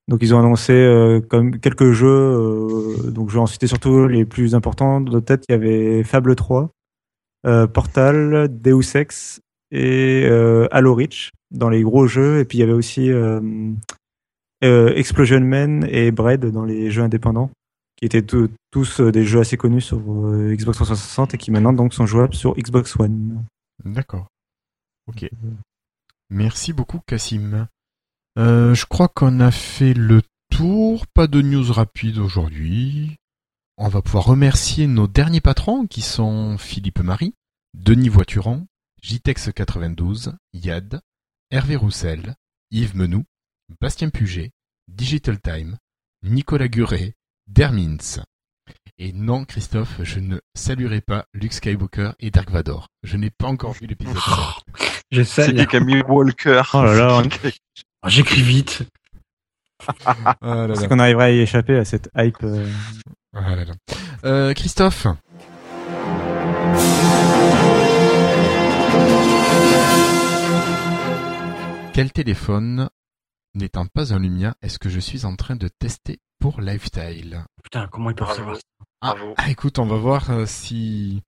Donc 0.08 0.18
ils 0.22 0.34
ont 0.34 0.40
annoncé 0.40 0.72
euh, 0.72 1.20
comme 1.20 1.60
quelques 1.60 1.92
jeux, 1.92 2.08
euh, 2.08 3.10
donc 3.12 3.28
je 3.28 3.34
vais 3.34 3.40
en 3.40 3.46
citer 3.46 3.68
surtout 3.68 4.08
les 4.08 4.24
plus 4.24 4.56
importants 4.56 5.00
de 5.00 5.20
tête. 5.20 5.44
Il 5.48 5.52
y 5.52 5.54
avait 5.54 6.02
Fable 6.02 6.34
3, 6.34 6.70
euh, 7.46 7.68
Portal, 7.68 8.48
Deus 8.50 8.96
Ex 8.96 9.40
et 9.70 10.24
euh, 10.26 10.66
Halo 10.70 10.94
Reach 10.94 11.30
dans 11.50 11.68
les 11.68 11.82
gros 11.82 12.06
jeux. 12.06 12.40
Et 12.40 12.44
puis 12.44 12.58
il 12.58 12.60
y 12.60 12.64
avait 12.64 12.72
aussi 12.72 13.10
euh, 13.10 13.40
euh, 14.64 14.94
Explosion 14.94 15.40
Man 15.40 15.86
et 15.88 16.10
Braid 16.10 16.44
dans 16.46 16.64
les 16.64 16.90
jeux 16.90 17.02
indépendants, 17.02 17.50
qui 17.96 18.06
étaient 18.06 18.24
tous 18.70 19.00
des 19.00 19.24
jeux 19.24 19.40
assez 19.40 19.56
connus 19.56 19.82
sur 19.82 19.98
Xbox 19.98 20.76
360 20.76 21.34
et 21.34 21.38
qui 21.38 21.50
maintenant 21.50 21.72
donc 21.72 21.94
sont 21.94 22.06
jouables 22.06 22.34
sur 22.34 22.54
Xbox 22.54 22.98
One. 22.98 23.44
D'accord. 23.84 24.26
Ok. 25.08 25.28
Merci 26.30 26.72
beaucoup, 26.72 27.00
Cassim. 27.06 27.66
Euh, 28.38 28.74
je 28.74 28.86
crois 28.86 29.08
qu'on 29.08 29.40
a 29.40 29.50
fait 29.50 29.94
le 29.94 30.22
tour. 30.50 31.06
Pas 31.08 31.26
de 31.26 31.42
news 31.42 31.72
rapide 31.72 32.18
aujourd'hui. 32.18 33.16
On 33.76 33.88
va 33.88 34.02
pouvoir 34.02 34.24
remercier 34.24 34.86
nos 34.86 35.08
derniers 35.08 35.40
patrons 35.40 35.86
qui 35.86 36.02
sont 36.02 36.56
Philippe 36.58 37.00
Marie, 37.00 37.34
Denis 37.74 38.08
Voiturant, 38.08 38.66
JTEX92, 39.02 40.34
Yad, 40.52 41.00
Hervé 41.50 41.76
Roussel, 41.76 42.34
Yves 42.70 42.94
Menou, 42.96 43.24
Bastien 43.80 44.10
Puget, 44.10 44.50
Digital 44.88 45.40
Time, 45.40 45.76
Nicolas 46.22 46.68
Guret, 46.68 47.14
Dermins. 47.46 48.22
Et 48.98 49.12
non, 49.12 49.44
Christophe, 49.44 50.02
je 50.02 50.20
ne 50.20 50.38
saluerai 50.54 51.00
pas 51.00 51.24
Luke 51.32 51.52
Skywalker 51.54 52.12
et 52.20 52.30
Dark 52.30 52.50
Vador. 52.50 52.88
Je 53.02 53.16
n'ai 53.16 53.30
pas 53.30 53.46
encore 53.48 53.72
vu 53.72 53.86
l'épisode 53.86 54.16
5. 54.18 54.34
J'essaie. 55.10 55.46
C'est 55.46 55.54
qui 55.54 55.66
qui 55.66 55.76
a 55.76 55.80
mis 55.80 56.02
Walker 56.02 56.62
Oh 56.74 56.82
là 56.84 56.94
là, 56.94 57.22
Oh, 58.02 58.08
J'écris 58.08 58.42
vite. 58.42 58.82
Ah 60.14 60.36
là 60.42 60.66
là. 60.68 60.74
c'est 60.74 60.88
qu'on 60.88 60.98
arriverait 60.98 61.24
à 61.24 61.30
y 61.32 61.38
échapper 61.40 61.76
à 61.78 61.84
cette 61.86 62.10
hype. 62.16 62.36
euh, 62.42 62.70
Ah 63.34 63.56
là 63.56 63.64
là. 63.64 63.72
Euh, 64.24 64.52
Christophe 64.54 65.06
Quel 71.92 72.12
téléphone 72.12 72.88
n'étant 73.54 73.86
pas 73.86 74.14
un 74.14 74.18
Lumia 74.20 74.54
est-ce 74.62 74.78
que 74.78 74.88
je 74.88 75.00
suis 75.00 75.24
en 75.24 75.36
train 75.36 75.56
de 75.56 75.68
tester 75.68 76.18
pour 76.40 76.60
Lifestyle 76.60 77.44
Putain, 77.62 77.88
comment 77.88 78.10
ils 78.10 78.16
peuvent 78.16 78.34
savoir 78.34 78.56
ça 78.56 78.62
ah, 79.02 79.14
ah, 79.38 79.50
écoute, 79.50 79.78
on 79.78 79.86
va 79.86 79.96
voir 79.96 80.30
euh, 80.30 80.44
si 80.44 81.22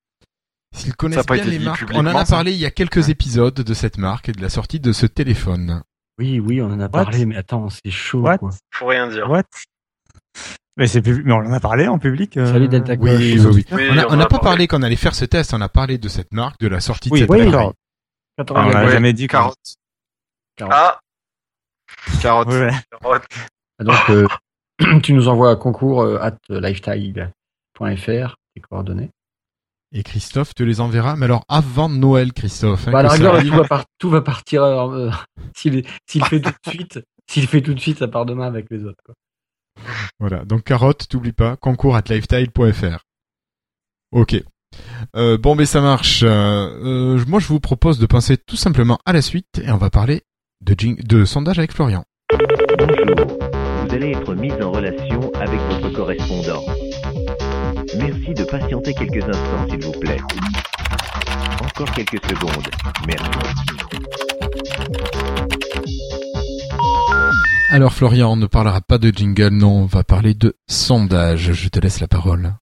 s'ils 0.74 0.94
connaissent 0.94 1.24
bien 1.26 1.36
été 1.36 1.50
les 1.50 1.58
dit 1.58 1.64
marques. 1.64 1.84
On 1.94 2.06
en 2.06 2.14
a 2.14 2.24
parlé 2.24 2.52
il 2.52 2.58
y 2.58 2.66
a 2.66 2.70
quelques 2.70 3.08
épisodes 3.08 3.54
de 3.54 3.74
cette 3.74 3.98
marque 3.98 4.28
et 4.28 4.32
de 4.32 4.42
la 4.42 4.50
sortie 4.50 4.80
de 4.80 4.92
ce 4.92 5.06
téléphone. 5.06 5.82
Oui, 6.18 6.38
oui, 6.38 6.60
on 6.60 6.66
en 6.66 6.80
a 6.80 6.88
parlé, 6.88 7.24
mais 7.24 7.36
attends, 7.36 7.68
c'est 7.70 7.90
chaud, 7.90 8.20
What? 8.20 8.38
quoi. 8.38 8.50
Faut 8.72 8.86
rien 8.86 9.08
dire. 9.08 9.28
What? 9.30 9.44
Mais, 10.76 10.86
c'est 10.86 11.02
pub- 11.02 11.22
mais 11.24 11.32
on 11.32 11.38
en 11.38 11.52
a 11.52 11.60
parlé 11.60 11.86
en 11.88 11.98
public. 11.98 12.36
euh, 12.36 12.46
Salut 12.52 12.68
Delta 12.68 12.94
Oui, 12.98 13.10
oui, 13.16 13.40
oui. 13.46 13.64
Oui, 13.72 13.88
on 13.90 13.94
n'a 13.94 14.06
on 14.06 14.10
pas 14.10 14.26
parlé. 14.26 14.40
parlé 14.40 14.66
qu'on 14.68 14.82
allait 14.82 14.96
faire 14.96 15.14
ce 15.14 15.24
test, 15.24 15.52
on 15.54 15.60
a 15.60 15.68
parlé 15.68 15.98
de 15.98 16.08
cette 16.08 16.32
marque, 16.32 16.60
de 16.60 16.68
la 16.68 16.80
sortie 16.80 17.08
Oui, 17.10 17.20
de 17.22 17.26
cette. 17.26 17.30
Attends, 18.38 18.54
Ah, 18.56 18.66
on 18.66 18.70
n'a 18.70 18.84
Ouais, 18.86 18.92
jamais 18.92 19.12
dit. 19.12 19.26
Carotte. 19.26 19.56
Ah, 20.60 20.98
Carotte. 22.20 22.48
Ouais, 22.48 22.70
carotte. 22.90 23.24
Donc, 23.80 24.10
euh, 24.10 24.26
tu 25.02 25.12
nous 25.12 25.28
envoies 25.28 25.50
un 25.50 25.56
concours 25.56 26.02
euh, 26.02 26.18
at 26.20 26.36
lifestyle.fr, 26.48 28.34
tes 28.54 28.60
coordonnées. 28.60 29.10
Et 29.94 30.02
Christophe 30.02 30.54
te 30.54 30.62
les 30.62 30.80
enverra, 30.80 31.16
mais 31.16 31.26
alors 31.26 31.44
avant 31.48 31.90
Noël, 31.90 32.32
Christophe. 32.32 32.88
hein, 32.88 32.92
Bah, 32.92 33.00
à 33.00 33.12
arrive. 33.12 33.50
tout 33.50 33.56
va, 33.56 33.64
par- 33.64 33.84
tout 33.98 34.08
va 34.10 34.22
partir. 34.22 34.62
euh, 34.62 35.10
s'il 35.56 35.84
s'il 36.08 36.24
fait 36.24 36.40
tout 36.40 36.50
de 36.50 36.70
suite, 36.70 37.00
s'il 37.28 37.46
fait 37.46 37.60
tout 37.60 37.74
de 37.74 37.80
suite, 37.80 37.98
ça 37.98 38.08
part 38.08 38.24
demain 38.24 38.46
avec 38.46 38.70
les 38.70 38.84
autres. 38.84 39.02
Quoi. 39.04 39.14
Voilà, 40.18 40.44
donc 40.44 40.64
carotte, 40.64 41.06
t'oublies 41.08 41.32
pas, 41.32 41.56
concours 41.56 41.96
at 41.96 42.02
lifestyle.fr. 42.08 43.04
Ok. 44.12 44.42
Euh, 45.16 45.36
bon, 45.38 45.54
mais 45.54 45.66
ça 45.66 45.80
marche. 45.80 46.22
Euh, 46.22 46.28
euh, 46.28 47.24
moi, 47.26 47.40
je 47.40 47.46
vous 47.48 47.60
propose 47.60 47.98
de 47.98 48.06
penser 48.06 48.36
tout 48.36 48.56
simplement 48.56 48.98
à 49.04 49.12
la 49.12 49.22
suite 49.22 49.60
et 49.62 49.70
on 49.70 49.76
va 49.76 49.90
parler 49.90 50.22
de, 50.60 50.74
de 50.74 51.24
sondage 51.24 51.58
avec 51.58 51.72
Florian. 51.72 52.04
Bonjour, 52.78 53.38
vous 53.82 53.94
allez 53.94 54.12
être 54.12 54.34
mis 54.34 54.52
en 54.52 54.70
relation 54.70 55.32
avec 55.34 55.60
votre 55.70 55.90
correspondant. 55.90 56.64
Merci 57.98 58.32
de 58.34 58.44
patienter 58.44 58.94
quelques 58.94 59.24
instants, 59.24 59.68
s'il 59.68 59.84
vous 59.84 59.92
plaît. 59.92 60.20
Encore 61.60 61.92
quelques 61.92 62.24
secondes. 62.24 62.68
Merci. 63.06 63.28
Alors, 67.72 67.94
Florian, 67.94 68.32
on 68.32 68.36
ne 68.36 68.46
parlera 68.46 68.82
pas 68.82 68.98
de 68.98 69.08
jingle, 69.08 69.48
non, 69.48 69.84
on 69.84 69.86
va 69.86 70.04
parler 70.04 70.34
de 70.34 70.54
sondage. 70.68 71.52
Je 71.54 71.68
te 71.70 71.78
laisse 71.80 72.00
la 72.00 72.06
parole. 72.06 72.52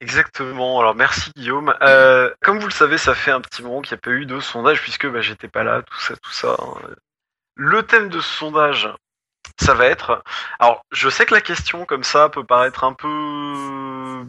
Exactement. 0.00 0.78
Alors 0.78 0.94
merci 0.94 1.32
Guillaume. 1.34 1.74
Euh, 1.82 2.30
comme 2.42 2.60
vous 2.60 2.68
le 2.68 2.72
savez, 2.72 2.96
ça 2.96 3.16
fait 3.16 3.32
un 3.32 3.40
petit 3.40 3.64
moment 3.64 3.80
qu'il 3.80 3.94
n'y 3.94 3.98
a 3.98 4.02
pas 4.02 4.10
eu 4.10 4.24
de 4.24 4.38
sondage 4.38 4.82
puisque 4.82 5.10
bah, 5.10 5.20
j'étais 5.20 5.48
pas 5.48 5.64
là, 5.64 5.82
tout 5.82 5.98
ça, 5.98 6.14
tout 6.16 6.30
ça. 6.30 6.54
hein. 6.60 6.74
Le 7.56 7.82
thème 7.82 8.08
de 8.08 8.20
ce 8.20 8.28
sondage, 8.36 8.88
ça 9.58 9.74
va 9.74 9.86
être. 9.86 10.22
Alors, 10.60 10.84
je 10.92 11.08
sais 11.08 11.26
que 11.26 11.34
la 11.34 11.40
question 11.40 11.84
comme 11.84 12.04
ça 12.04 12.28
peut 12.28 12.44
paraître 12.44 12.84
un 12.84 12.92
peu 12.92 14.26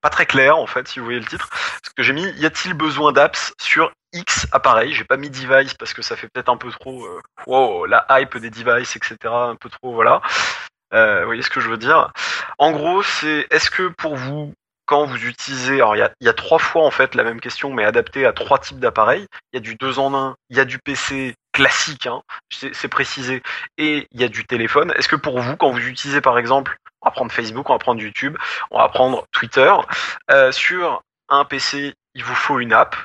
pas 0.00 0.10
très 0.10 0.26
claire 0.26 0.56
en 0.56 0.66
fait, 0.66 0.88
si 0.88 0.98
vous 0.98 1.04
voyez 1.04 1.20
le 1.20 1.26
titre, 1.26 1.48
parce 1.48 1.94
que 1.96 2.02
j'ai 2.02 2.12
mis 2.12 2.28
y 2.38 2.46
a-t-il 2.46 2.74
besoin 2.74 3.12
d'apps 3.12 3.52
sur 3.60 3.92
X 4.12 4.46
appareil? 4.52 4.92
J'ai 4.94 5.04
pas 5.04 5.16
mis 5.16 5.30
device 5.30 5.74
parce 5.74 5.94
que 5.94 6.02
ça 6.02 6.16
fait 6.16 6.28
peut-être 6.32 6.48
un 6.48 6.56
peu 6.56 6.70
trop. 6.70 7.04
euh, 7.04 7.20
wow, 7.46 7.86
la 7.86 8.06
hype 8.10 8.36
des 8.38 8.50
devices, 8.50 8.96
etc. 8.96 9.16
Un 9.24 9.56
peu 9.56 9.68
trop, 9.68 9.92
voilà. 9.92 10.20
Euh, 10.92 11.20
vous 11.20 11.26
voyez 11.26 11.42
ce 11.42 11.50
que 11.50 11.60
je 11.60 11.68
veux 11.68 11.76
dire? 11.76 12.12
En 12.58 12.72
gros, 12.72 13.02
c'est 13.02 13.46
est-ce 13.50 13.70
que 13.70 13.88
pour 13.88 14.16
vous, 14.16 14.52
quand 14.86 15.04
vous 15.06 15.24
utilisez, 15.24 15.74
alors 15.74 15.94
il 15.94 16.10
y 16.20 16.28
a, 16.28 16.32
trois 16.32 16.58
fois 16.58 16.84
en 16.84 16.90
fait 16.90 17.14
la 17.14 17.22
même 17.22 17.40
question, 17.40 17.72
mais 17.72 17.84
adaptée 17.84 18.26
à 18.26 18.32
trois 18.32 18.58
types 18.58 18.80
d'appareils. 18.80 19.26
Il 19.52 19.56
y 19.56 19.58
a 19.58 19.60
du 19.60 19.76
2 19.76 20.00
en 20.00 20.14
1, 20.14 20.34
il 20.50 20.56
y 20.56 20.60
a 20.60 20.64
du 20.64 20.78
PC 20.80 21.36
classique, 21.52 22.06
hein, 22.06 22.22
c'est 22.50 22.88
précisé, 22.88 23.40
et 23.78 24.08
il 24.10 24.20
y 24.20 24.24
a 24.24 24.28
du 24.28 24.44
téléphone. 24.44 24.92
Est-ce 24.96 25.08
que 25.08 25.14
pour 25.14 25.38
vous, 25.40 25.56
quand 25.56 25.70
vous 25.70 25.86
utilisez 25.86 26.20
par 26.20 26.38
exemple, 26.38 26.76
on 27.02 27.08
va 27.08 27.12
prendre 27.12 27.32
Facebook, 27.32 27.68
on 27.70 27.74
va 27.74 27.78
prendre 27.78 28.00
YouTube, 28.00 28.36
on 28.70 28.78
va 28.78 28.88
prendre 28.88 29.24
Twitter, 29.32 29.72
euh, 30.30 30.52
sur 30.52 31.02
un 31.28 31.44
PC, 31.44 31.94
il 32.14 32.24
vous 32.24 32.34
faut 32.34 32.60
une 32.60 32.72
app, 32.72 32.96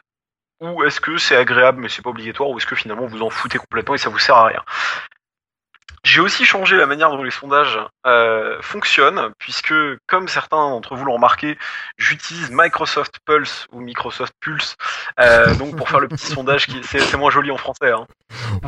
ou 0.62 0.84
est-ce 0.84 1.00
que 1.02 1.18
c'est 1.18 1.36
agréable 1.36 1.82
mais 1.82 1.90
c'est 1.90 2.02
pas 2.02 2.10
obligatoire, 2.10 2.50
ou 2.50 2.58
est-ce 2.58 2.66
que 2.66 2.76
finalement 2.76 3.06
vous 3.06 3.22
en 3.22 3.30
foutez 3.30 3.58
complètement 3.58 3.96
et 3.96 4.00
ça 4.00 4.10
vous 4.10 4.20
sert 4.20 4.36
à 4.36 4.48
rien? 4.48 4.64
J'ai 6.04 6.22
aussi 6.22 6.46
changé 6.46 6.78
la 6.78 6.86
manière 6.86 7.10
dont 7.10 7.24
les 7.24 7.32
sondages 7.32 7.80
euh, 8.06 8.62
fonctionnent, 8.62 9.32
puisque, 9.40 9.74
comme 10.06 10.28
certains 10.28 10.70
d'entre 10.70 10.96
vous 10.96 11.04
l'ont 11.04 11.16
remarqué, 11.16 11.58
j'utilise 11.98 12.52
Microsoft 12.52 13.16
Pulse 13.26 13.66
ou 13.72 13.80
Microsoft 13.80 14.34
Pulse, 14.40 14.76
euh, 15.20 15.56
donc 15.56 15.76
pour 15.76 15.90
faire 15.90 16.00
le 16.00 16.08
petit 16.08 16.28
sondage 16.34 16.68
qui 16.68 16.80
c'est 16.84 17.18
moins 17.18 17.32
joli 17.32 17.50
en 17.50 17.58
français. 17.58 17.90
Hein. 17.90 18.06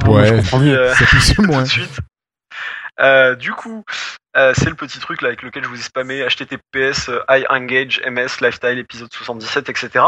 Ouais, 0.07 0.41
Puis, 0.41 0.73
euh, 0.73 0.95
ça 0.95 1.05
pousse 1.05 1.33
tout 1.35 1.43
moins. 1.43 1.61
de 1.61 1.67
suite. 1.67 1.99
Euh, 2.99 3.35
du 3.35 3.51
coup, 3.53 3.83
euh, 4.35 4.53
c'est 4.55 4.69
le 4.69 4.75
petit 4.75 4.99
truc 4.99 5.21
là 5.21 5.27
avec 5.29 5.41
lequel 5.43 5.63
je 5.63 5.69
vous 5.69 5.79
ai 5.79 5.83
spammé 5.83 6.21
https 6.27 7.09
euh, 7.09 7.21
iEngage 7.29 8.01
MS 8.05 8.41
Lifestyle 8.41 8.77
épisode 8.79 9.11
77 9.13 9.69
etc. 9.69 10.05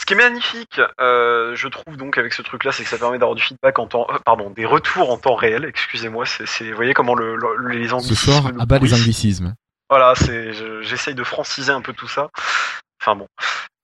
Ce 0.00 0.04
qui 0.04 0.14
est 0.14 0.16
magnifique, 0.16 0.80
euh, 1.00 1.54
je 1.54 1.68
trouve 1.68 1.96
donc 1.96 2.18
avec 2.18 2.32
ce 2.32 2.42
truc-là, 2.42 2.72
c'est 2.72 2.82
que 2.82 2.88
ça 2.88 2.98
permet 2.98 3.18
d'avoir 3.18 3.36
du 3.36 3.42
feedback 3.42 3.78
en 3.78 3.86
temps, 3.86 4.06
euh, 4.10 4.18
pardon, 4.24 4.50
des 4.50 4.64
retours 4.66 5.10
en 5.12 5.16
temps 5.16 5.36
réel. 5.36 5.64
Excusez-moi, 5.64 6.24
c'est, 6.26 6.70
vous 6.70 6.74
voyez 6.76 6.92
comment 6.92 7.14
le, 7.14 7.36
le- 7.36 7.68
les 7.68 7.88
Ce 7.88 7.94
anglicismes. 7.94 8.32
soir, 8.32 8.52
nous 8.52 8.60
à 8.60 8.66
bas 8.66 8.78
les 8.78 8.92
anglicismes. 8.94 9.54
Voilà, 9.88 10.14
c'est, 10.16 10.52
je- 10.54 10.82
j'essaye 10.82 11.14
de 11.14 11.22
franciser 11.22 11.70
un 11.70 11.82
peu 11.82 11.92
tout 11.92 12.08
ça. 12.08 12.30
Enfin 13.00 13.14
bon. 13.14 13.28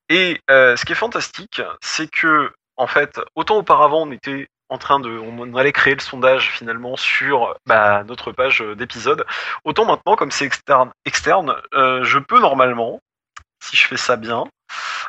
Et 0.08 0.40
euh, 0.50 0.74
ce 0.76 0.84
qui 0.84 0.92
est 0.92 0.96
fantastique, 0.96 1.62
c'est 1.82 2.10
que 2.10 2.50
en 2.76 2.86
fait, 2.86 3.20
autant 3.36 3.56
auparavant 3.58 4.02
on 4.06 4.10
était 4.10 4.48
en 4.68 4.78
train 4.78 5.00
de, 5.00 5.10
on 5.10 5.54
allait 5.56 5.72
créer 5.72 5.94
le 5.94 6.00
sondage 6.00 6.50
finalement 6.50 6.96
sur 6.96 7.56
bah, 7.66 8.04
notre 8.04 8.32
page 8.32 8.60
d'épisode, 8.76 9.24
autant 9.64 9.84
maintenant 9.86 10.14
comme 10.16 10.30
c'est 10.30 10.44
externe, 10.44 10.90
externe, 11.04 11.54
euh, 11.74 12.04
je 12.04 12.18
peux 12.18 12.38
normalement, 12.40 13.00
si 13.62 13.76
je 13.76 13.86
fais 13.86 13.96
ça 13.96 14.16
bien, 14.16 14.44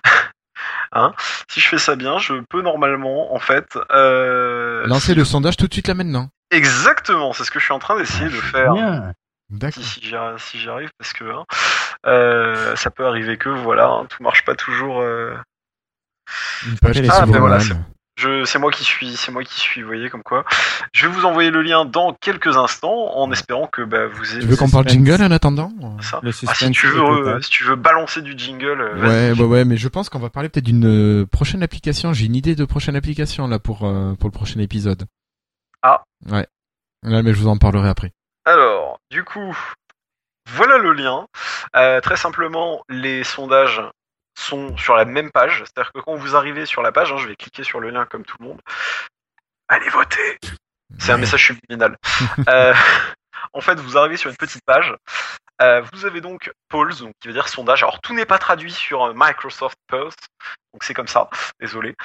hein, 0.94 1.14
si 1.50 1.60
je 1.60 1.68
fais 1.68 1.78
ça 1.78 1.96
bien, 1.96 2.18
je 2.20 2.36
peux 2.50 2.62
normalement 2.62 3.34
en 3.36 3.40
fait 3.40 3.78
euh, 3.92 4.86
Lancez 4.88 5.14
le 5.16 5.26
sondage 5.26 5.58
tout 5.58 5.68
de 5.68 5.74
suite 5.74 5.88
là 5.88 5.94
maintenant. 5.94 6.30
exactement, 6.52 7.34
c'est 7.34 7.44
ce 7.44 7.52
que 7.52 7.60
je 7.60 7.66
suis 7.66 7.74
en 7.74 7.80
train 7.80 7.98
d'essayer 7.98 8.26
de 8.30 8.32
faire 8.42 8.74
Bien. 8.74 9.14
Si, 9.72 9.84
si 9.84 10.02
j'y 10.02 10.14
arri- 10.16 10.38
si 10.40 10.60
j'y 10.60 10.70
arrive, 10.70 10.92
parce 11.00 11.12
que 11.12 11.24
hein, 11.26 11.44
euh, 12.06 12.76
ça 12.76 12.92
peut 12.92 13.06
arriver 13.08 13.38
que 13.38 13.50
voilà, 13.50 13.88
hein, 13.88 14.06
tout 14.06 14.22
marche 14.24 14.46
pas 14.46 14.56
toujours. 14.56 15.02
euh, 15.02 15.36
Une 16.68 16.78
page 16.80 17.02
Ah, 17.10 17.26
ben 17.26 17.40
voilà. 17.40 17.60
C'est- 18.20 18.40
Je, 18.40 18.46
c'est 18.46 18.60
moi 18.60 18.72
qui 18.72 18.84
suis, 18.84 19.16
c'est 19.16 19.32
moi 19.32 19.44
qui 19.44 19.60
suis, 19.60 19.82
vous 19.82 19.88
voyez 19.88 20.10
comme 20.10 20.24
quoi. 20.24 20.44
Je 20.94 21.08
vais 21.08 21.14
vous 21.14 21.26
envoyer 21.26 21.52
le 21.52 21.62
lien 21.62 21.86
dans 21.86 22.14
quelques 22.14 22.58
instants, 22.58 23.16
en 23.18 23.32
espérant 23.32 23.68
que 23.68 23.82
bah, 23.82 24.08
vous 24.08 24.32
ayez. 24.34 24.42
Tu 24.42 24.48
veux 24.48 24.56
qu'on 24.58 24.70
parle 24.70 24.88
jingle 24.90 25.22
en 25.24 25.32
attendant 25.32 25.72
ça. 26.02 26.20
Le 26.24 26.32
Ah, 26.48 26.54
si 26.54 26.72
tu 26.72 26.88
veux, 26.88 27.02
euh, 27.02 27.42
si 27.42 27.50
tu 27.50 27.64
veux 27.64 27.76
balancer 27.76 28.22
du 28.22 28.38
jingle. 28.38 28.82
euh, 28.82 28.94
Ouais, 29.02 29.30
vas-y. 29.34 29.40
ouais, 29.42 29.46
ouais, 29.46 29.66
mais 29.66 29.78
je 29.78 29.88
pense 29.88 30.10
qu'on 30.10 30.20
va 30.20 30.30
parler 30.30 30.50
peut-être 30.50 30.66
d'une 30.66 31.22
euh, 31.22 31.26
prochaine 31.26 31.64
application. 31.64 32.14
J'ai 32.14 32.26
une 32.26 32.36
idée 32.36 32.56
de 32.56 32.66
prochaine 32.66 32.96
application 32.96 33.48
là 33.48 33.60
pour 33.60 33.86
euh, 33.86 34.14
pour 34.16 34.28
le 34.30 34.34
prochain 34.34 34.60
épisode. 34.60 35.06
Ah. 35.82 36.04
Ouais. 36.30 36.46
Là, 37.04 37.24
mais 37.24 37.34
je 37.34 37.40
vous 37.40 37.48
en 37.48 37.58
parlerai 37.58 37.88
après. 37.90 38.12
Alors, 38.46 39.00
du 39.12 39.24
coup, 39.24 39.58
voilà 40.50 40.78
le 40.78 40.92
lien. 40.94 41.26
Euh, 41.76 42.02
très 42.02 42.18
simplement, 42.18 42.82
les 42.90 43.24
sondages 43.24 43.82
sont 44.40 44.76
sur 44.78 44.96
la 44.96 45.06
même 45.06 45.32
page. 45.32 45.64
C'est-à-dire 45.66 45.92
que 45.94 46.00
quand 46.00 46.16
vous 46.16 46.36
arrivez 46.36 46.66
sur 46.66 46.82
la 46.82 46.92
page, 46.92 47.12
hein, 47.12 47.18
je 47.18 47.28
vais 47.28 47.36
cliquer 47.36 47.64
sur 47.64 47.80
le 47.80 47.90
lien 47.90 48.06
comme 48.06 48.26
tout 48.26 48.38
le 48.40 48.48
monde. 48.48 48.62
Allez 49.68 49.90
voter 49.90 50.40
C'est 50.98 51.12
un 51.12 51.18
message 51.18 51.46
subliminal. 51.48 51.96
Euh, 52.50 52.74
en 53.54 53.62
fait, 53.62 53.80
vous 53.80 53.98
arrivez 53.98 54.18
sur 54.18 54.30
une 54.30 54.36
petite 54.36 54.64
page. 54.66 54.94
Euh, 55.62 55.82
vous 55.92 56.06
avez 56.06 56.22
donc 56.22 56.52
polls, 56.70 56.96
donc 57.00 57.14
qui 57.20 57.28
veut 57.28 57.34
dire 57.34 57.48
sondage. 57.48 57.84
Alors 57.84 58.00
tout 58.00 58.14
n'est 58.14 58.26
pas 58.26 58.38
traduit 58.38 58.72
sur 58.72 59.04
euh, 59.04 59.14
Microsoft 59.16 59.78
Pulse, 59.88 60.16
donc 60.74 60.84
c'est 60.84 60.94
comme 60.94 61.08
ça. 61.08 61.30
Désolé, 61.60 61.96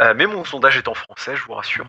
Euh, 0.00 0.14
mais 0.16 0.26
mon 0.26 0.44
sondage 0.44 0.76
est 0.76 0.88
en 0.88 0.94
français, 0.94 1.36
je 1.36 1.42
vous 1.44 1.54
rassure. 1.54 1.86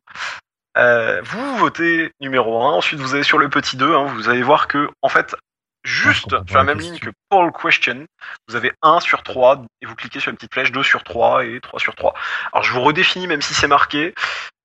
Euh, 0.77 1.21
vous 1.23 1.57
votez 1.57 2.11
numéro 2.21 2.63
1, 2.63 2.71
ensuite 2.71 2.99
vous 2.99 3.13
allez 3.13 3.23
sur 3.23 3.37
le 3.37 3.49
petit 3.49 3.77
2, 3.77 3.93
hein, 3.93 4.05
vous 4.05 4.29
allez 4.29 4.41
voir 4.41 4.67
que 4.67 4.89
en 5.01 5.09
fait 5.09 5.35
juste 5.83 6.29
sur 6.47 6.57
la 6.57 6.63
même 6.63 6.77
question. 6.77 6.93
ligne 6.93 6.99
que 6.99 7.11
poll 7.29 7.51
question, 7.51 8.05
vous 8.47 8.55
avez 8.55 8.71
1 8.81 8.99
sur 8.99 9.23
3 9.23 9.63
et 9.81 9.85
vous 9.85 9.95
cliquez 9.95 10.19
sur 10.19 10.29
une 10.29 10.37
petite 10.37 10.53
flèche 10.53 10.71
2 10.71 10.83
sur 10.83 11.03
3 11.03 11.45
et 11.45 11.59
3 11.61 11.79
sur 11.79 11.95
3. 11.95 12.13
Alors 12.53 12.63
je 12.63 12.73
vous 12.73 12.81
redéfinis 12.81 13.27
même 13.27 13.41
si 13.41 13.53
c'est 13.53 13.67
marqué. 13.67 14.13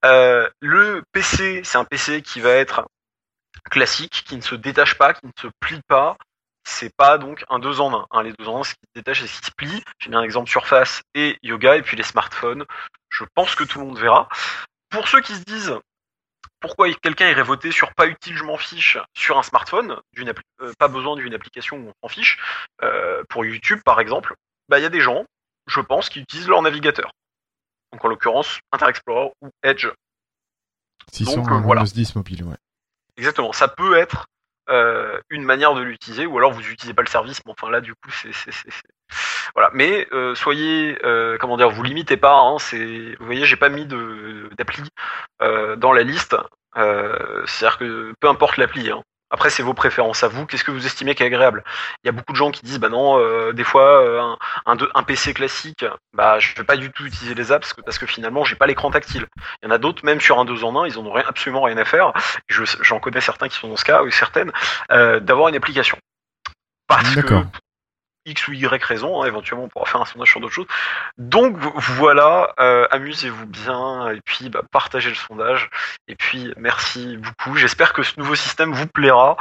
Euh, 0.04 0.48
le 0.60 1.02
PC, 1.12 1.62
c'est 1.64 1.78
un 1.78 1.84
PC 1.84 2.22
qui 2.22 2.40
va 2.40 2.50
être 2.50 2.86
classique, 3.70 4.24
qui 4.26 4.36
ne 4.36 4.42
se 4.42 4.54
détache 4.54 4.94
pas, 4.94 5.14
qui 5.14 5.26
ne 5.26 5.32
se 5.40 5.48
plie 5.60 5.80
pas. 5.88 6.16
C'est 6.68 6.94
pas 6.96 7.16
donc 7.18 7.44
un 7.48 7.58
2 7.58 7.80
en 7.80 7.94
1. 7.94 8.06
Hein, 8.10 8.22
les 8.22 8.32
2 8.32 8.46
en 8.46 8.60
1, 8.60 8.64
ce 8.64 8.74
qui 8.74 8.80
se 8.80 9.00
détache 9.00 9.22
et 9.22 9.26
ce 9.26 9.40
qui 9.40 9.46
se 9.46 9.52
plie. 9.56 9.82
J'ai 9.98 10.10
mis 10.10 10.16
un 10.16 10.22
exemple 10.22 10.50
Surface 10.50 11.02
et 11.14 11.38
Yoga, 11.42 11.76
et 11.76 11.82
puis 11.82 11.96
les 11.96 12.02
smartphones. 12.02 12.64
Je 13.08 13.24
pense 13.34 13.54
que 13.54 13.64
tout 13.64 13.78
le 13.78 13.86
monde 13.86 13.98
verra. 13.98 14.28
Pour 14.90 15.08
ceux 15.08 15.20
qui 15.20 15.34
se 15.34 15.44
disent 15.44 15.78
pourquoi 16.60 16.92
quelqu'un 16.94 17.28
irait 17.28 17.42
voter 17.42 17.70
sur 17.70 17.94
pas 17.94 18.06
utile, 18.06 18.36
je 18.36 18.44
m'en 18.44 18.56
fiche, 18.56 18.98
sur 19.14 19.38
un 19.38 19.42
smartphone, 19.42 20.00
d'une 20.12 20.32
euh, 20.60 20.72
pas 20.78 20.88
besoin 20.88 21.16
d'une 21.16 21.34
application 21.34 21.76
où 21.76 21.88
on 21.88 21.92
s'en 22.02 22.08
fiche, 22.08 22.38
euh, 22.82 23.22
pour 23.28 23.44
YouTube 23.44 23.80
par 23.84 24.00
exemple, 24.00 24.34
bah 24.68 24.78
il 24.78 24.82
y 24.82 24.86
a 24.86 24.90
des 24.90 25.00
gens, 25.00 25.24
je 25.66 25.80
pense, 25.80 26.08
qui 26.08 26.20
utilisent 26.20 26.48
leur 26.48 26.62
navigateur. 26.62 27.12
Donc 27.92 28.04
en 28.04 28.08
l'occurrence, 28.08 28.58
Internet 28.72 28.96
Explorer 28.96 29.32
ou 29.42 29.50
Edge. 29.62 29.88
600 31.12 31.36
Donc, 31.36 31.50
euh, 31.50 31.58
voilà. 31.60 31.82
Windows 31.82 31.94
10 31.94 32.16
mobile, 32.16 32.44
ouais. 32.44 32.56
Exactement, 33.16 33.52
ça 33.52 33.68
peut 33.68 33.96
être 33.96 34.26
euh, 34.68 35.20
une 35.30 35.44
manière 35.44 35.74
de 35.74 35.82
l'utiliser, 35.82 36.26
ou 36.26 36.38
alors 36.38 36.52
vous 36.52 36.60
n'utilisez 36.60 36.94
pas 36.94 37.02
le 37.02 37.08
service, 37.08 37.40
mais 37.46 37.52
enfin 37.52 37.70
là 37.70 37.80
du 37.80 37.94
coup 37.94 38.10
c'est 38.10 38.30
voilà. 39.54 39.70
Mais 39.72 40.06
euh, 40.12 40.34
soyez 40.34 40.98
euh, 41.04 41.38
comment 41.38 41.56
dire, 41.56 41.70
vous 41.70 41.82
limitez 41.82 42.16
pas. 42.16 42.34
Hein, 42.34 42.58
c'est 42.58 43.16
vous 43.18 43.26
voyez, 43.26 43.44
j'ai 43.44 43.56
pas 43.56 43.68
mis 43.68 43.86
de 43.86 44.50
d'appli 44.58 44.82
euh, 45.42 45.76
dans 45.76 45.92
la 45.92 46.02
liste. 46.02 46.36
Euh, 46.76 47.44
C'est-à-dire 47.46 47.78
que 47.78 48.14
peu 48.20 48.28
importe 48.28 48.56
l'appli. 48.58 48.90
Hein. 48.90 49.02
Après 49.36 49.50
c'est 49.50 49.62
vos 49.62 49.74
préférences 49.74 50.24
à 50.24 50.28
vous. 50.28 50.46
Qu'est-ce 50.46 50.64
que 50.64 50.70
vous 50.70 50.86
estimez 50.86 51.14
qui 51.14 51.22
est 51.22 51.26
agréable? 51.26 51.62
Il 52.02 52.06
y 52.06 52.08
a 52.08 52.12
beaucoup 52.12 52.32
de 52.32 52.38
gens 52.38 52.50
qui 52.50 52.64
disent 52.64 52.78
bah 52.78 52.88
non, 52.88 53.18
euh, 53.18 53.52
des 53.52 53.64
fois 53.64 54.02
euh, 54.02 54.34
un, 54.64 55.02
PC 55.02 55.34
classique, 55.34 55.84
bah 56.14 56.38
je 56.38 56.54
vais 56.54 56.64
pas 56.64 56.76
du 56.76 56.90
tout 56.90 57.04
utiliser 57.04 57.34
les 57.34 57.52
apps 57.52 57.66
parce 57.66 57.74
que, 57.74 57.82
parce 57.82 57.98
que 57.98 58.06
finalement 58.06 58.44
j'ai 58.44 58.56
pas 58.56 58.66
l'écran 58.66 58.90
tactile. 58.90 59.26
Il 59.62 59.66
y 59.66 59.68
en 59.68 59.74
a 59.74 59.78
d'autres 59.78 60.04
même 60.06 60.20
sur 60.20 60.38
un 60.38 60.46
2 60.46 60.64
en 60.64 60.82
1, 60.82 60.86
ils 60.88 60.98
en 60.98 61.04
ont 61.04 61.12
rien, 61.12 61.24
absolument 61.28 61.62
rien 61.62 61.76
à 61.76 61.84
faire 61.84 62.12
je- 62.48 62.64
j'en 62.82 62.98
connais 63.00 63.20
certains 63.20 63.48
qui 63.48 63.58
sont 63.58 63.68
dans 63.68 63.76
ce 63.76 63.84
cas, 63.84 64.02
ou 64.02 64.10
certaines, 64.10 64.52
euh, 64.90 65.20
d'avoir 65.20 65.48
une 65.48 65.56
application. 65.56 65.98
Parce 66.86 67.16
que 67.16 67.34
X 68.26 68.48
ou 68.48 68.52
Y 68.52 68.82
raison, 68.84 69.22
hein, 69.22 69.26
éventuellement 69.26 69.64
on 69.64 69.68
pourra 69.68 69.86
faire 69.86 70.00
un 70.00 70.04
sondage 70.04 70.30
sur 70.30 70.40
d'autres 70.40 70.52
choses. 70.52 70.66
Donc 71.16 71.56
vo- 71.56 71.72
voilà, 71.76 72.52
euh, 72.60 72.86
amusez-vous 72.90 73.46
bien, 73.46 74.10
et 74.10 74.20
puis 74.24 74.50
bah, 74.50 74.62
partagez 74.70 75.08
le 75.08 75.14
sondage, 75.14 75.70
et 76.08 76.14
puis 76.16 76.52
merci 76.56 77.16
beaucoup. 77.16 77.56
J'espère 77.56 77.92
que 77.92 78.02
ce 78.02 78.12
nouveau 78.18 78.34
système 78.34 78.72
vous 78.72 78.86
plaira. 78.86 79.36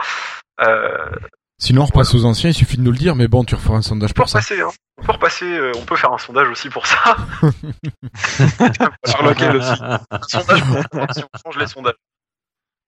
Euh, 0.61 1.09
Sinon, 1.57 1.83
on 1.83 1.85
repasse 1.85 2.13
aux 2.13 2.25
anciens, 2.25 2.49
il 2.49 2.53
suffit 2.53 2.75
de 2.77 2.81
nous 2.81 2.91
le 2.91 2.97
dire, 2.97 3.15
mais 3.15 3.29
bon, 3.29 3.43
tu 3.45 3.55
referas 3.55 3.75
un 3.77 3.81
sondage 3.81 4.09
on 4.11 4.13
peut 4.13 4.21
pour 4.23 4.29
ça. 4.29 4.39
repasser, 4.39 4.61
hein. 4.61 4.69
on 4.97 5.03
peut 5.05 5.11
repasser, 5.13 5.45
euh, 5.45 5.71
on 5.77 5.85
peut 5.85 5.95
faire 5.95 6.11
un 6.11 6.17
sondage 6.17 6.49
aussi 6.49 6.67
pour 6.69 6.85
ça. 6.85 7.15
Sur 9.05 9.23
lequel 9.23 9.55
aussi. 9.55 9.81
Un 9.81 10.21
sondage 10.27 10.63
pour 10.63 11.05
si 11.13 11.23
on 11.23 11.37
change 11.45 11.57
les 11.57 11.67
sondages. 11.67 11.93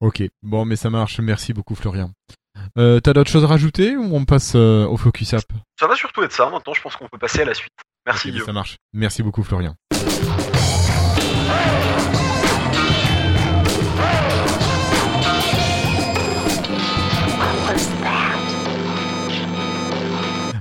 Ok, 0.02 0.22
bon, 0.44 0.66
mais 0.66 0.76
ça 0.76 0.90
marche. 0.90 1.20
Merci 1.20 1.54
beaucoup, 1.54 1.76
Florian. 1.76 2.12
Euh, 2.78 3.00
T'as 3.00 3.14
d'autres 3.14 3.32
choses 3.32 3.44
à 3.44 3.48
rajouter 3.48 3.96
ou 3.96 4.16
on 4.16 4.26
passe 4.26 4.54
euh, 4.56 4.86
au 4.86 4.98
Focus 4.98 5.34
App 5.34 5.46
Ça 5.80 5.88
va 5.88 5.96
surtout 5.96 6.24
être 6.24 6.32
ça, 6.32 6.50
maintenant 6.50 6.74
je 6.74 6.82
pense 6.82 6.96
qu'on 6.96 7.08
peut 7.08 7.18
passer 7.18 7.42
à 7.42 7.46
la 7.46 7.54
suite. 7.54 7.74
Merci. 8.06 8.34
Ça 8.46 8.54
marche. 8.54 8.78
Merci 8.94 9.22
beaucoup, 9.24 9.44
Florian. 9.44 9.76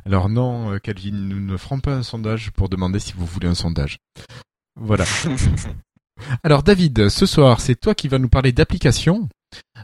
Alors 0.07 0.29
non, 0.29 0.73
euh, 0.73 0.79
Calvin, 0.79 1.11
nous 1.13 1.41
ne 1.41 1.57
ferons 1.57 1.81
pas 1.81 1.93
un 1.95 2.03
sondage 2.05 2.53
pour 2.53 2.69
demander 2.69 3.01
si 3.01 3.13
vous 3.15 3.27
voulez 3.27 3.49
un 3.49 3.55
sondage. 3.55 3.99
Voilà. 4.77 5.05
Alors 6.45 6.63
David, 6.63 7.09
ce 7.09 7.27
soir, 7.27 7.61
c'est 7.61 7.75
toi 7.75 7.95
qui 7.95 8.09
vas 8.09 8.19
nous 8.19 8.29
parler 8.29 8.53
d'applications. 8.53 9.29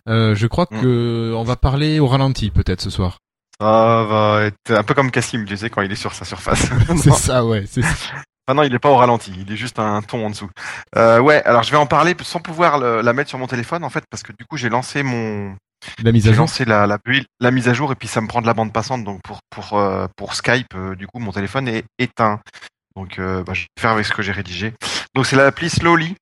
Euh, 0.08 0.34
je 0.34 0.46
crois 0.46 0.66
Mm. 0.70 0.80
que 0.80 1.32
on 1.36 1.44
va 1.44 1.56
parler 1.56 2.00
au 2.00 2.06
ralenti 2.06 2.50
peut-être 2.50 2.80
ce 2.80 2.90
soir. 2.90 3.18
Ça 3.60 4.04
va 4.08 4.42
être 4.44 4.70
un 4.70 4.82
peu 4.82 4.94
comme 4.94 5.10
Cassim, 5.10 5.44
tu 5.44 5.56
sais, 5.56 5.70
quand 5.70 5.82
il 5.82 5.92
est 5.92 5.96
sur 5.96 6.14
sa 6.14 6.24
surface. 6.24 6.68
c'est 6.96 7.12
ça, 7.12 7.44
ouais. 7.44 7.64
C'est 7.68 7.82
ça. 7.82 8.14
Ah 8.48 8.54
non, 8.54 8.64
il 8.64 8.74
est 8.74 8.80
pas 8.80 8.90
au 8.90 8.96
ralenti, 8.96 9.32
il 9.38 9.52
est 9.52 9.56
juste 9.56 9.78
un 9.78 10.02
ton 10.02 10.26
en 10.26 10.30
dessous. 10.30 10.50
Euh, 10.96 11.20
ouais, 11.20 11.42
alors 11.44 11.62
je 11.62 11.70
vais 11.70 11.76
en 11.76 11.86
parler 11.86 12.16
sans 12.22 12.40
pouvoir 12.40 12.78
le- 12.80 13.00
la 13.00 13.12
mettre 13.12 13.28
sur 13.28 13.38
mon 13.38 13.46
téléphone 13.46 13.84
en 13.84 13.90
fait, 13.90 14.02
parce 14.10 14.24
que 14.24 14.32
du 14.32 14.44
coup 14.46 14.56
j'ai 14.56 14.68
lancé 14.68 15.04
mon 15.04 15.54
La 16.02 16.10
mise 16.10 16.26
à 16.26 16.30
J'ai 16.30 16.34
jour. 16.34 16.42
lancé 16.44 16.64
la, 16.64 16.86
la, 16.88 16.98
build- 16.98 17.26
la 17.40 17.50
mise 17.52 17.68
à 17.68 17.72
jour 17.74 17.92
et 17.92 17.94
puis 17.94 18.08
ça 18.08 18.20
me 18.20 18.26
prend 18.26 18.40
de 18.42 18.46
la 18.46 18.54
bande 18.54 18.72
passante. 18.72 19.04
Donc 19.04 19.20
pour, 19.22 19.38
pour, 19.50 19.78
euh, 19.78 20.06
pour 20.16 20.34
Skype, 20.34 20.74
euh, 20.74 20.96
du 20.96 21.06
coup, 21.06 21.20
mon 21.20 21.30
téléphone 21.32 21.68
est 21.68 21.84
éteint. 22.00 22.40
Donc 22.96 23.18
bah, 23.18 23.52
je 23.54 23.60
vais 23.62 23.66
faire 23.80 23.90
avec 23.92 24.04
ce 24.06 24.12
que 24.12 24.22
j'ai 24.22 24.32
rédigé. 24.32 24.74
Donc 25.14 25.26
c'est 25.26 25.36
l'appli 25.36 25.70
Slowly. 25.70 26.16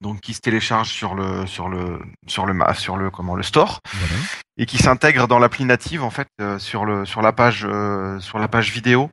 Donc 0.00 0.20
qui 0.20 0.32
se 0.32 0.40
télécharge 0.40 0.90
sur 0.90 1.14
le 1.14 1.46
sur 1.46 1.68
le 1.68 2.00
sur 2.28 2.46
le 2.46 2.54
sur 2.74 2.96
le 2.96 3.10
comment 3.10 3.34
le 3.34 3.42
store 3.42 3.80
Voilà. 3.92 4.14
et 4.56 4.66
qui 4.66 4.78
s'intègre 4.78 5.26
dans 5.26 5.40
l'appli 5.40 5.64
native 5.64 6.04
en 6.04 6.10
fait 6.10 6.28
euh, 6.40 6.58
sur 6.60 6.84
le 6.84 7.04
sur 7.04 7.20
la 7.20 7.32
page 7.32 7.66
euh, 7.68 8.20
sur 8.20 8.38
la 8.38 8.46
page 8.46 8.70
vidéo. 8.70 9.10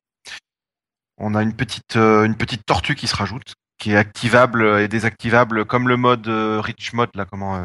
On 1.18 1.34
a 1.34 1.42
une 1.42 1.56
petite 1.56 1.96
euh, 1.96 2.24
une 2.26 2.36
petite 2.36 2.66
tortue 2.68 2.94
qui 2.96 3.08
se 3.08 3.16
rajoute, 3.16 3.54
qui 3.80 3.94
est 3.94 3.98
activable 3.98 4.64
et 4.80 4.88
désactivable 4.88 5.66
comme 5.66 5.88
le 5.88 5.98
mode 5.98 6.28
Rich 6.28 6.94
Mode 6.94 7.10
là 7.16 7.26
comment 7.26 7.60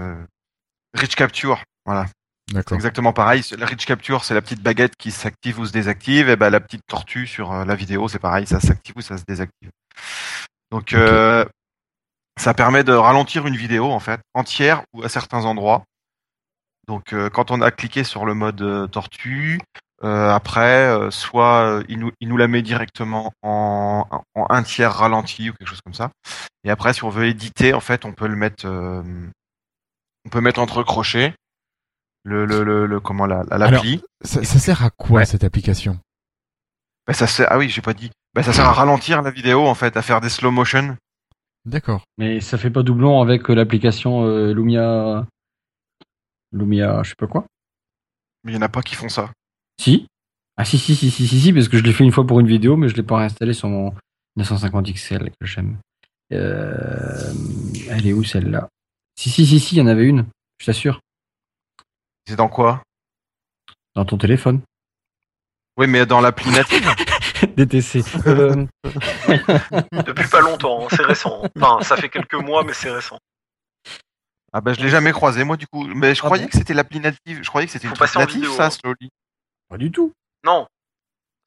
Rich 0.95 1.15
Capture. 1.15 1.63
Voilà, 1.85 2.07
D'accord. 2.53 2.77
exactement 2.77 3.13
pareil. 3.13 3.43
La 3.59 3.67
Rich 3.67 3.85
Capture, 3.85 4.25
c'est 4.25 4.35
la 4.35 4.41
petite 4.43 4.63
baguette 4.63 4.95
qui 4.99 5.11
s'active 5.11 5.59
ou 5.59 5.67
se 5.67 5.73
désactive. 5.73 6.31
Et 6.31 6.37
ben 6.37 6.49
la 6.49 6.61
petite 6.61 6.83
tortue 6.87 7.27
sur 7.27 7.53
la 7.67 7.75
vidéo, 7.75 8.09
c'est 8.09 8.19
pareil, 8.19 8.47
ça 8.47 8.61
s'active 8.61 8.97
ou 8.97 9.03
ça 9.03 9.19
se 9.19 9.25
désactive. 9.29 9.71
Donc 10.71 10.93
euh, 10.93 11.45
ça 12.39 12.55
permet 12.55 12.85
de 12.85 12.93
ralentir 12.93 13.47
une 13.47 13.57
vidéo 13.57 13.91
en 13.91 14.01
fait 14.01 14.21
entière 14.35 14.83
ou 14.93 15.03
à 15.03 15.09
certains 15.09 15.45
endroits. 15.45 15.85
Donc 16.89 17.13
euh, 17.13 17.29
quand 17.31 17.51
on 17.51 17.61
a 17.61 17.71
cliqué 17.71 18.05
sur 18.05 18.25
le 18.25 18.35
mode 18.35 18.63
euh, 18.63 18.87
tortue, 18.87 19.61
euh, 20.03 20.31
après 20.33 21.11
soit 21.11 21.83
il 21.89 21.99
nous, 21.99 22.11
il 22.21 22.29
nous 22.29 22.37
la 22.39 22.49
met 22.49 22.63
directement 22.63 23.33
en, 23.43 24.07
en 24.35 24.47
un 24.49 24.63
tiers 24.63 24.93
ralenti 24.93 25.51
ou 25.51 25.53
quelque 25.53 25.69
chose 25.69 25.83
comme 25.85 25.95
ça. 25.95 26.11
Et 26.65 26.71
après 26.71 26.95
si 26.95 27.05
on 27.05 27.11
veut 27.11 27.27
éditer 27.27 27.75
en 27.75 27.81
fait 27.81 28.05
on 28.05 28.13
peut 28.13 28.27
le 28.27 28.37
mettre 28.37 28.67
on 28.67 30.29
peut 30.31 30.41
mettre 30.41 30.61
entre 30.61 30.83
crochets 30.83 31.35
le, 32.25 32.45
le, 32.45 32.63
le, 32.65 32.87
le- 32.87 33.01
comment 33.01 33.27
la 33.27 33.45
la- 33.51 33.57
l'appli. 33.59 34.03
Ça, 34.23 34.45
ça 34.45 34.59
sert 34.59 34.85
à 34.85 34.91
quoi 34.91 35.21
Ouais. 35.21 35.25
cette 35.27 35.45
application? 35.45 35.99
Ben, 37.07 37.15
ça 37.15 37.27
sert 37.27 37.47
ah 37.51 37.59
oui 37.59 37.69
j'ai 37.69 37.81
pas 37.83 37.95
dit. 37.95 38.11
Ben, 38.35 38.43
ça 38.43 38.53
sert 38.53 38.67
à 38.67 38.73
ralentir 38.73 39.23
la 39.23 39.31
vidéo 39.31 39.67
en 39.67 39.75
fait, 39.75 39.97
à 39.97 40.03
faire 40.03 40.21
des 40.21 40.29
slow 40.29 40.51
motion. 40.51 40.97
D'accord. 41.65 42.05
Mais 42.19 42.41
ça 42.41 42.59
fait 42.59 42.71
pas 42.71 42.83
doublon 42.83 43.21
avec 43.21 43.51
euh, 43.51 43.55
l'application 43.55 44.25
euh, 44.25 44.53
Lumia. 44.53 45.27
Lumia, 46.53 47.03
je 47.03 47.11
sais 47.11 47.17
pas 47.17 47.27
quoi. 47.27 47.45
Mais 48.45 48.53
il 48.53 48.55
y 48.55 48.59
en 48.59 48.63
a 48.63 48.69
pas 48.69 48.83
qui 48.83 48.95
font 48.95 49.09
ça. 49.09 49.31
Si. 49.81 50.07
Ah 50.57 50.65
si 50.65 50.79
si 50.79 50.95
si 50.95 51.11
si 51.11 51.27
si 51.27 51.41
si 51.41 51.53
parce 51.53 51.69
que 51.69 51.79
je 51.79 51.83
l'ai 51.83 51.93
fait 51.93 52.05
une 52.05 52.13
fois 52.13 52.27
pour 52.27 52.41
une 52.41 52.47
vidéo 52.47 52.77
mais 52.77 52.89
je 52.89 52.97
l'ai 52.97 53.03
pas 53.03 53.17
réinstallé 53.17 53.53
sur 53.55 53.69
mon 53.69 53.95
950 54.37 54.93
XL 54.93 55.31
que 55.31 55.47
j'aime. 55.47 55.79
Euh, 56.33 57.33
elle 57.89 58.07
est 58.07 58.13
où 58.13 58.25
celle-là? 58.25 58.69
Si 59.17 59.31
si 59.31 59.47
si 59.47 59.61
si, 59.61 59.77
il 59.77 59.79
y 59.79 59.83
en 59.83 59.87
avait 59.87 60.05
une, 60.05 60.27
je 60.59 60.67
t'assure, 60.67 61.01
C'est 62.27 62.37
dans 62.37 62.49
quoi? 62.49 62.83
Dans 63.95 64.05
ton 64.05 64.19
téléphone. 64.19 64.61
Oui 65.77 65.87
mais 65.87 66.07
dans 66.07 66.21
l'appli 66.21 66.51
native. 66.51 66.89
DTC. 67.57 68.03
Euh, 68.27 68.67
Depuis 70.07 70.29
pas 70.29 70.41
longtemps, 70.41 70.85
hein, 70.85 70.89
c'est 70.91 71.03
récent. 71.05 71.43
Enfin, 71.57 71.83
ça 71.83 71.97
fait 71.97 72.09
quelques 72.09 72.35
mois, 72.35 72.65
mais 72.65 72.73
c'est 72.73 72.91
récent. 72.91 73.19
Ah 74.53 74.61
ben 74.61 74.75
je 74.75 74.81
l'ai 74.81 74.89
jamais 74.89 75.13
croisé 75.13 75.45
moi 75.45 75.57
du 75.57 75.67
coup. 75.69 75.85
Mais 75.85 76.15
je 76.15 76.21
Ah 76.23 76.27
croyais 76.27 76.45
bon 76.45 76.51
que 76.51 76.57
c'était 76.59 76.75
l'appli 76.75 76.99
native. 77.01 77.41
Je 77.43 77.49
croyais 77.49 77.67
que 77.67 77.73
c'était 77.73 77.87
une 77.87 77.93
truc 77.93 78.01
passer 78.01 78.19
native 78.19 78.37
vidéo, 78.37 78.53
ça, 78.53 78.67
hein. 78.67 78.71
Slowly. 78.71 79.11
pas 79.69 79.79
du 79.79 79.93
tout. 79.93 80.13
Non. 80.45 80.67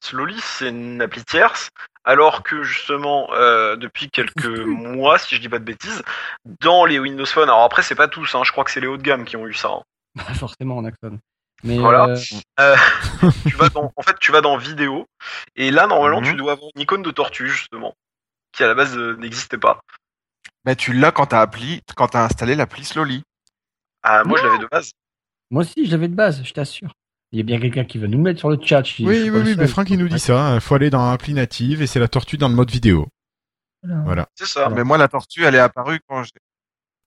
Slowly, 0.03 0.39
c'est 0.39 0.69
une 0.69 1.01
appli 1.01 1.23
tierce, 1.23 1.69
alors 2.03 2.43
que 2.43 2.63
justement, 2.63 3.29
euh, 3.33 3.75
depuis 3.77 4.09
quelques 4.09 4.45
mois, 4.65 5.17
si 5.17 5.35
je 5.35 5.41
dis 5.41 5.49
pas 5.49 5.59
de 5.59 5.63
bêtises, 5.65 6.01
dans 6.61 6.85
les 6.85 6.99
Windows 6.99 7.25
Phone, 7.25 7.49
alors 7.49 7.63
après, 7.63 7.83
c'est 7.83 7.95
pas 7.95 8.07
tous, 8.09 8.35
hein, 8.35 8.43
je 8.45 8.51
crois 8.51 8.63
que 8.65 8.71
c'est 8.71 8.81
les 8.81 8.87
hauts 8.87 8.97
de 8.97 9.01
gamme 9.01 9.23
qui 9.25 9.35
ont 9.37 9.47
eu 9.47 9.53
ça. 9.53 9.69
hein. 9.69 9.81
Bah, 10.15 10.23
forcément 10.35 10.77
en 10.77 10.85
Axon. 10.85 11.19
Mais 11.63 11.77
Voilà. 11.77 12.07
euh, 12.09 12.17
Euh, 12.59 12.75
tu 13.47 13.55
vas 13.55 13.69
dans, 13.69 13.91
en 13.95 14.01
fait, 14.01 14.15
tu 14.19 14.31
vas 14.31 14.41
dans 14.41 14.57
vidéo, 14.57 15.05
et 15.55 15.71
là, 15.71 15.87
normalement, 15.87 16.19
Mhm. 16.21 16.27
tu 16.31 16.35
dois 16.35 16.53
avoir 16.53 16.69
une 16.75 16.81
icône 16.81 17.01
de 17.03 17.11
tortue, 17.11 17.49
justement, 17.49 17.93
qui 18.51 18.63
à 18.63 18.67
la 18.67 18.75
base 18.75 18.97
euh, 18.97 19.15
n'existait 19.17 19.57
pas. 19.57 19.79
Ben 20.65 20.75
tu 20.75 20.93
l'as 20.93 21.11
quand 21.11 21.27
t'as 21.27 21.41
appli, 21.41 21.81
quand 21.95 22.07
t'as 22.07 22.23
installé 22.25 22.55
l'appli 22.55 22.83
Slowly. 22.85 23.23
Ah, 24.03 24.23
moi, 24.25 24.37
je 24.39 24.45
l'avais 24.45 24.59
de 24.59 24.67
base. 24.71 24.91
moi 25.51 25.61
aussi, 25.63 25.85
je 25.85 25.91
l'avais 25.91 26.07
de 26.07 26.15
base, 26.15 26.41
je 26.43 26.53
t'assure. 26.53 26.93
Il 27.31 27.37
y 27.37 27.41
a 27.41 27.43
bien 27.43 27.59
quelqu'un 27.59 27.83
qui 27.83 27.97
va 27.97 28.07
nous 28.07 28.17
le 28.17 28.23
mettre 28.23 28.39
sur 28.39 28.49
le 28.49 28.57
chat. 28.61 28.83
je 28.83 29.03
Oui, 29.03 29.23
oui, 29.23 29.29
oui, 29.29 29.45
seul. 29.47 29.57
mais 29.57 29.67
Franck 29.67 29.89
il 29.89 29.97
nous 29.97 30.07
dit 30.07 30.19
ça. 30.19 30.53
Il 30.55 30.61
faut 30.61 30.75
aller 30.75 30.89
dans 30.91 31.09
l'appli 31.09 31.33
native 31.33 31.81
et 31.81 31.87
c'est 31.87 31.99
la 31.99 32.07
tortue 32.07 32.37
dans 32.37 32.47
le 32.47 32.53
mode 32.55 32.69
vidéo. 32.69 33.07
Voilà. 34.05 34.27
C'est 34.35 34.45
ça. 34.45 34.69
Mais 34.69 34.83
moi 34.83 34.97
la 34.97 35.07
tortue 35.07 35.43
elle 35.43 35.55
est 35.55 35.59
apparue 35.59 35.99
quand 36.07 36.23
j'ai. 36.23 36.31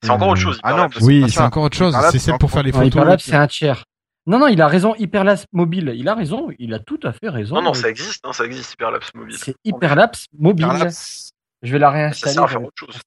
C'est 0.03 0.11
encore 0.11 0.29
autre 0.29 0.41
chose. 0.41 0.59
Ah 0.63 0.75
non, 0.75 0.89
Oui, 1.01 1.25
c'est 1.31 1.41
encore 1.41 1.63
autre 1.65 1.77
chose. 1.77 1.97
C'est 2.11 2.19
celle 2.19 2.39
pour 2.39 2.51
faire 2.51 2.63
les 2.63 2.73
photos. 2.73 3.23
C'est 3.23 3.35
un 3.37 3.47
tiers. 3.47 3.85
Non, 4.27 4.39
non, 4.41 4.49
il 4.49 4.61
a 4.61 4.67
raison, 4.67 4.95
Hyperlapse 4.97 5.47
mobile. 5.53 5.93
Il 5.95 6.09
a 6.09 6.15
raison, 6.15 6.49
il 6.59 6.75
a 6.75 6.79
tout 6.81 6.99
à 7.05 7.13
fait 7.13 7.29
raison. 7.29 7.55
Non, 7.57 7.63
non, 7.63 7.71
Euh, 7.71 7.75
ça 7.75 7.89
existe, 7.89 8.25
hein, 8.27 8.33
ça 8.33 8.45
existe, 8.45 8.73
Hyperlapse 8.75 9.15
mobile. 9.15 9.37
C'est 9.39 9.55
Hyperlapse 9.65 10.27
mobile. 10.37 10.67
Hyperlapse. 10.67 11.31
Je 11.63 11.73
vais 11.73 11.79
la 11.79 11.87
Ça 11.89 11.93
réinstaller. 11.93 12.35
sert 12.35 12.43
à 12.43 12.49
faire 12.49 12.63
autre 12.63 12.73
chose. 12.77 12.99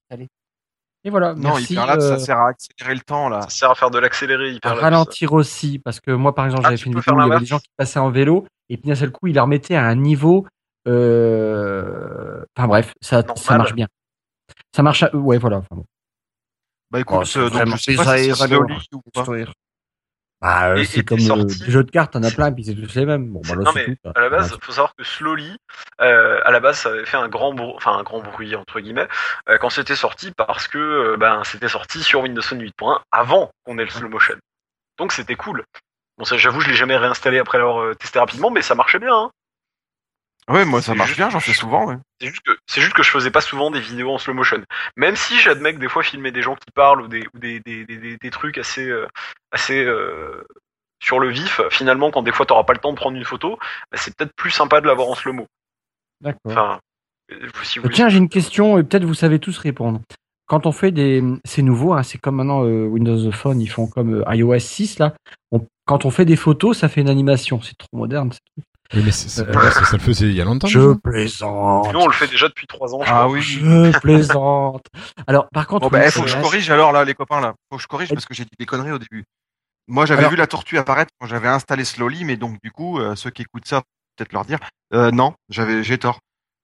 Et 1.05 1.09
voilà, 1.09 1.33
Non, 1.33 1.49
merci. 1.55 1.73
Hyperlapse 1.73 2.03
euh, 2.03 2.17
ça 2.17 2.25
sert 2.25 2.37
à 2.37 2.49
accélérer 2.49 2.95
le 2.95 3.01
temps 3.01 3.29
là. 3.29 3.41
Ça 3.43 3.49
sert 3.49 3.71
à 3.71 3.75
faire 3.75 3.89
de 3.91 3.99
l'accéléré, 3.99 4.45
à 4.45 4.51
Hyperlapse. 4.51 4.81
ralentir 4.81 5.33
aussi, 5.33 5.79
parce 5.79 5.99
que 5.99 6.11
moi, 6.11 6.33
par 6.35 6.45
exemple, 6.45 6.63
Ah, 6.65 6.69
j'avais 6.69 6.77
fait 6.77 6.85
une 6.89 6.99
vidéo 6.99 7.13
où 7.15 7.21
il 7.21 7.27
y 7.27 7.31
avait 7.31 7.39
des 7.39 7.45
gens 7.45 7.59
qui 7.59 7.69
passaient 7.77 7.99
en 7.99 8.09
vélo, 8.11 8.45
et 8.69 8.77
puis 8.77 8.89
d'un 8.89 8.95
seul 8.95 9.11
coup, 9.11 9.27
il 9.27 9.35
la 9.35 9.43
remettait 9.43 9.75
à 9.75 9.85
un 9.85 9.95
niveau. 9.95 10.45
euh, 10.87 12.43
Enfin 12.57 12.67
bref, 12.67 12.93
ça, 13.01 13.23
ça 13.35 13.57
marche 13.57 13.73
bien. 13.73 13.87
Ça 14.75 14.83
marche. 14.83 15.03
à- 15.03 15.15
Ouais, 15.15 15.37
voilà. 15.37 15.57
enfin 15.57 15.67
bon. 15.75 15.85
Bah 16.91 16.99
écoute, 17.01 17.17
Oh, 17.21 17.23
c'est 17.25 17.39
euh, 17.39 17.49
donc 17.49 17.67
je 17.67 17.77
sais 17.77 17.95
pas 17.95 18.17
si 18.17 18.33
c'est 18.35 18.55
ou 18.55 19.01
pas. 19.13 19.25
Bah, 20.41 20.69
euh, 20.69 20.75
Et- 20.77 20.85
c'est 20.85 20.99
et 20.99 21.03
comme 21.03 21.19
euh, 21.19 21.21
sorti. 21.21 21.59
des 21.65 21.71
jeux 21.71 21.83
de 21.83 21.91
cartes, 21.91 22.13
t'en 22.13 22.23
as 22.23 22.31
plein, 22.35 22.51
puis 22.51 22.63
c'est 22.63 22.73
tous 22.75 22.95
les 22.95 23.05
mêmes. 23.05 23.27
Bon, 23.27 23.41
bah, 23.47 23.55
là, 23.55 23.63
non 23.63 23.71
mais 23.75 23.85
tout, 23.85 23.95
à 24.15 24.21
la 24.21 24.29
base, 24.29 24.57
faut 24.61 24.71
savoir 24.71 24.95
que 24.95 25.03
Slowly, 25.03 25.57
euh, 26.01 26.39
à 26.45 26.51
la 26.51 26.59
base, 26.61 26.77
ça 26.79 26.89
avait 26.89 27.05
fait 27.05 27.17
un 27.17 27.27
grand, 27.27 27.53
brou- 27.53 27.75
enfin 27.75 27.97
un 27.97 28.03
grand 28.03 28.21
bruit 28.21 28.55
entre 28.55 28.79
guillemets 28.79 29.07
euh, 29.49 29.57
quand 29.57 29.69
c'était 29.69 29.95
sorti 29.97 30.31
parce 30.31 30.67
que 30.69 30.77
euh, 30.77 31.17
ben 31.17 31.43
c'était 31.43 31.67
sorti 31.67 32.01
sur 32.01 32.21
Windows 32.21 32.41
Phone 32.41 32.61
8.1 32.61 33.01
avant 33.11 33.51
qu'on 33.65 33.77
ait 33.79 33.83
le 33.83 33.89
slow 33.89 34.07
motion. 34.09 34.35
Donc 34.97 35.11
c'était 35.11 35.35
cool. 35.35 35.63
Bon 36.17 36.23
ça, 36.25 36.37
j'avoue, 36.37 36.61
je 36.61 36.69
l'ai 36.69 36.75
jamais 36.75 36.97
réinstallé 36.97 37.39
après 37.39 37.57
l'avoir 37.57 37.81
euh, 37.81 37.95
testé 37.95 38.19
rapidement, 38.19 38.49
mais 38.49 38.61
ça 38.61 38.75
marchait 38.75 38.99
bien. 38.99 39.13
Hein. 39.13 39.31
Ouais, 40.49 40.65
moi 40.65 40.81
ça 40.81 40.95
marche 40.95 41.09
juste- 41.09 41.19
bien, 41.19 41.29
j'en 41.29 41.39
fais 41.39 41.53
souvent. 41.53 41.85
Ouais. 41.85 41.97
C'est 42.19 42.27
juste 42.27 42.41
que 42.41 42.51
juste 42.67 42.93
que 42.93 43.03
je 43.03 43.09
faisais 43.11 43.31
pas 43.31 43.41
souvent 43.41 43.69
des 43.71 43.79
vidéos 43.79 44.11
en 44.11 44.17
slow 44.17 44.33
motion. 44.33 44.61
Même 44.97 45.15
si 45.15 45.39
j'admets 45.39 45.73
que 45.73 45.79
des 45.79 45.87
fois 45.89 46.03
filmer 46.03 46.31
des 46.31 46.41
gens 46.41 46.55
qui 46.55 46.71
parlent 46.73 47.01
ou 47.01 47.07
des 47.07 47.25
ou 47.33 47.39
des, 47.39 47.59
des, 47.61 47.85
des, 47.85 47.97
des- 47.97 48.17
des 48.17 48.29
trucs 48.31 48.57
assez 48.57 48.89
euh, 48.89 49.07
assez 49.51 49.83
euh, 49.83 50.43
sur 51.01 51.19
le 51.19 51.29
vif, 51.29 51.61
finalement 51.69 52.11
quand 52.11 52.23
des 52.23 52.31
fois 52.31 52.45
t'auras 52.45 52.63
pas 52.63 52.73
le 52.73 52.79
temps 52.79 52.91
de 52.91 52.97
prendre 52.97 53.15
une 53.15 53.23
photo, 53.25 53.57
bah, 53.91 53.97
c'est 54.01 54.15
peut-être 54.15 54.33
plus 54.35 54.51
sympa 54.51 54.81
de 54.81 54.87
l'avoir 54.87 55.07
en 55.09 55.15
slow 55.15 55.33
mo. 55.33 55.45
D'accord. 56.21 56.39
Enfin, 56.51 56.79
euh, 57.31 57.47
si 57.63 57.79
vous 57.79 57.83
voulez. 57.83 57.95
Tiens, 57.95 58.09
j'ai 58.09 58.17
une 58.17 58.27
question, 58.29 58.77
et 58.77 58.83
peut-être 58.83 59.05
vous 59.05 59.13
savez 59.13 59.39
tous 59.39 59.57
répondre. 59.59 60.01
Quand 60.47 60.65
on 60.65 60.71
fait 60.71 60.91
des, 60.91 61.23
c'est 61.45 61.61
nouveau, 61.61 61.93
hein, 61.93 62.01
c'est 62.03 62.17
comme 62.17 62.37
maintenant 62.37 62.65
euh, 62.65 62.85
Windows 62.87 63.31
Phone, 63.31 63.61
ils 63.61 63.67
font 63.69 63.85
comme 63.87 64.23
euh, 64.27 64.35
iOS 64.35 64.57
6 64.59 64.97
là. 64.99 65.13
On- 65.51 65.65
quand 65.85 66.05
on 66.05 66.11
fait 66.11 66.25
des 66.25 66.35
photos, 66.35 66.77
ça 66.77 66.89
fait 66.89 67.01
une 67.01 67.09
animation. 67.09 67.61
C'est 67.61 67.77
trop 67.77 67.95
moderne. 67.97 68.31
ce 68.33 68.39
truc. 68.55 68.65
Oui, 68.93 69.03
mais 69.05 69.11
c'est- 69.11 69.29
c'est 69.29 69.47
Euh, 69.47 69.71
ça, 69.71 69.85
ça 69.85 69.97
le 69.97 70.01
faisait 70.03 70.27
il 70.27 70.33
y 70.35 70.41
a 70.41 70.45
longtemps. 70.45 70.67
Je 70.67 70.79
déjà. 70.79 70.95
plaisante. 71.03 71.93
Nous, 71.93 71.99
on 71.99 72.07
le 72.07 72.13
fait 72.13 72.27
déjà 72.27 72.47
depuis 72.47 72.65
trois 72.65 72.95
ans. 72.95 73.01
je 73.03 73.09
Ah 73.11 73.25
crois. 73.25 73.27
oui. 73.27 73.41
Je 73.43 73.99
plaisante. 73.99 74.85
Alors, 75.27 75.47
par 75.53 75.67
contre, 75.67 75.81
Bon 75.81 75.89
bah 75.89 75.99
oui, 75.99 76.05
eh, 76.07 76.11
faut 76.11 76.23
que 76.23 76.27
je 76.27 76.37
corrige 76.41 76.69
alors 76.71 76.91
là 76.91 77.05
les 77.05 77.13
copains 77.13 77.39
là. 77.39 77.53
Faut 77.69 77.77
que 77.77 77.83
je 77.83 77.87
corrige 77.87 78.09
parce 78.09 78.25
que 78.25 78.33
j'ai 78.33 78.43
dit 78.45 78.49
des 78.57 78.65
conneries 78.65 78.91
au 78.91 78.97
début. 78.99 79.25
Moi 79.87 80.05
j'avais 80.05 80.19
Alors- 80.21 80.31
vu 80.31 80.37
la 80.37 80.47
tortue 80.47 80.77
apparaître 80.77 81.11
quand 81.19 81.27
j'avais 81.27 81.47
installé 81.47 81.83
Slowly, 81.83 82.23
mais 82.25 82.37
donc 82.37 82.57
du 82.63 82.71
coup 82.71 82.99
euh, 82.99 83.15
ceux 83.15 83.29
qui 83.31 83.41
écoutent 83.43 83.67
ça 83.67 83.81
peut-être 84.15 84.33
leur 84.33 84.45
dire 84.45 84.59
euh, 84.93 85.09
non, 85.11 85.33
j'avais 85.49 85.83
j'ai 85.83 85.97
tort. 85.97 86.19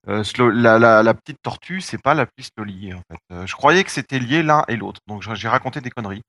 Euh, 0.08 0.24
Slow- 0.24 0.52
la, 0.52 0.78
la, 0.78 1.02
la 1.02 1.14
petite 1.16 1.38
tortue, 1.42 1.82
c'est 1.82 2.00
pas 2.02 2.14
l'appli 2.14 2.44
Slowly 2.56 2.94
en 2.94 3.02
fait. 3.10 3.18
Euh, 3.34 3.46
je 3.48 3.56
croyais 3.56 3.84
que 3.84 3.90
c'était 3.92 4.20
lié 4.20 4.44
l'un 4.44 4.64
et 4.68 4.76
l'autre, 4.76 5.00
donc 5.08 5.24
j'ai 5.24 5.48
raconté 5.48 5.82
des 5.82 5.90
conneries. 5.92 6.22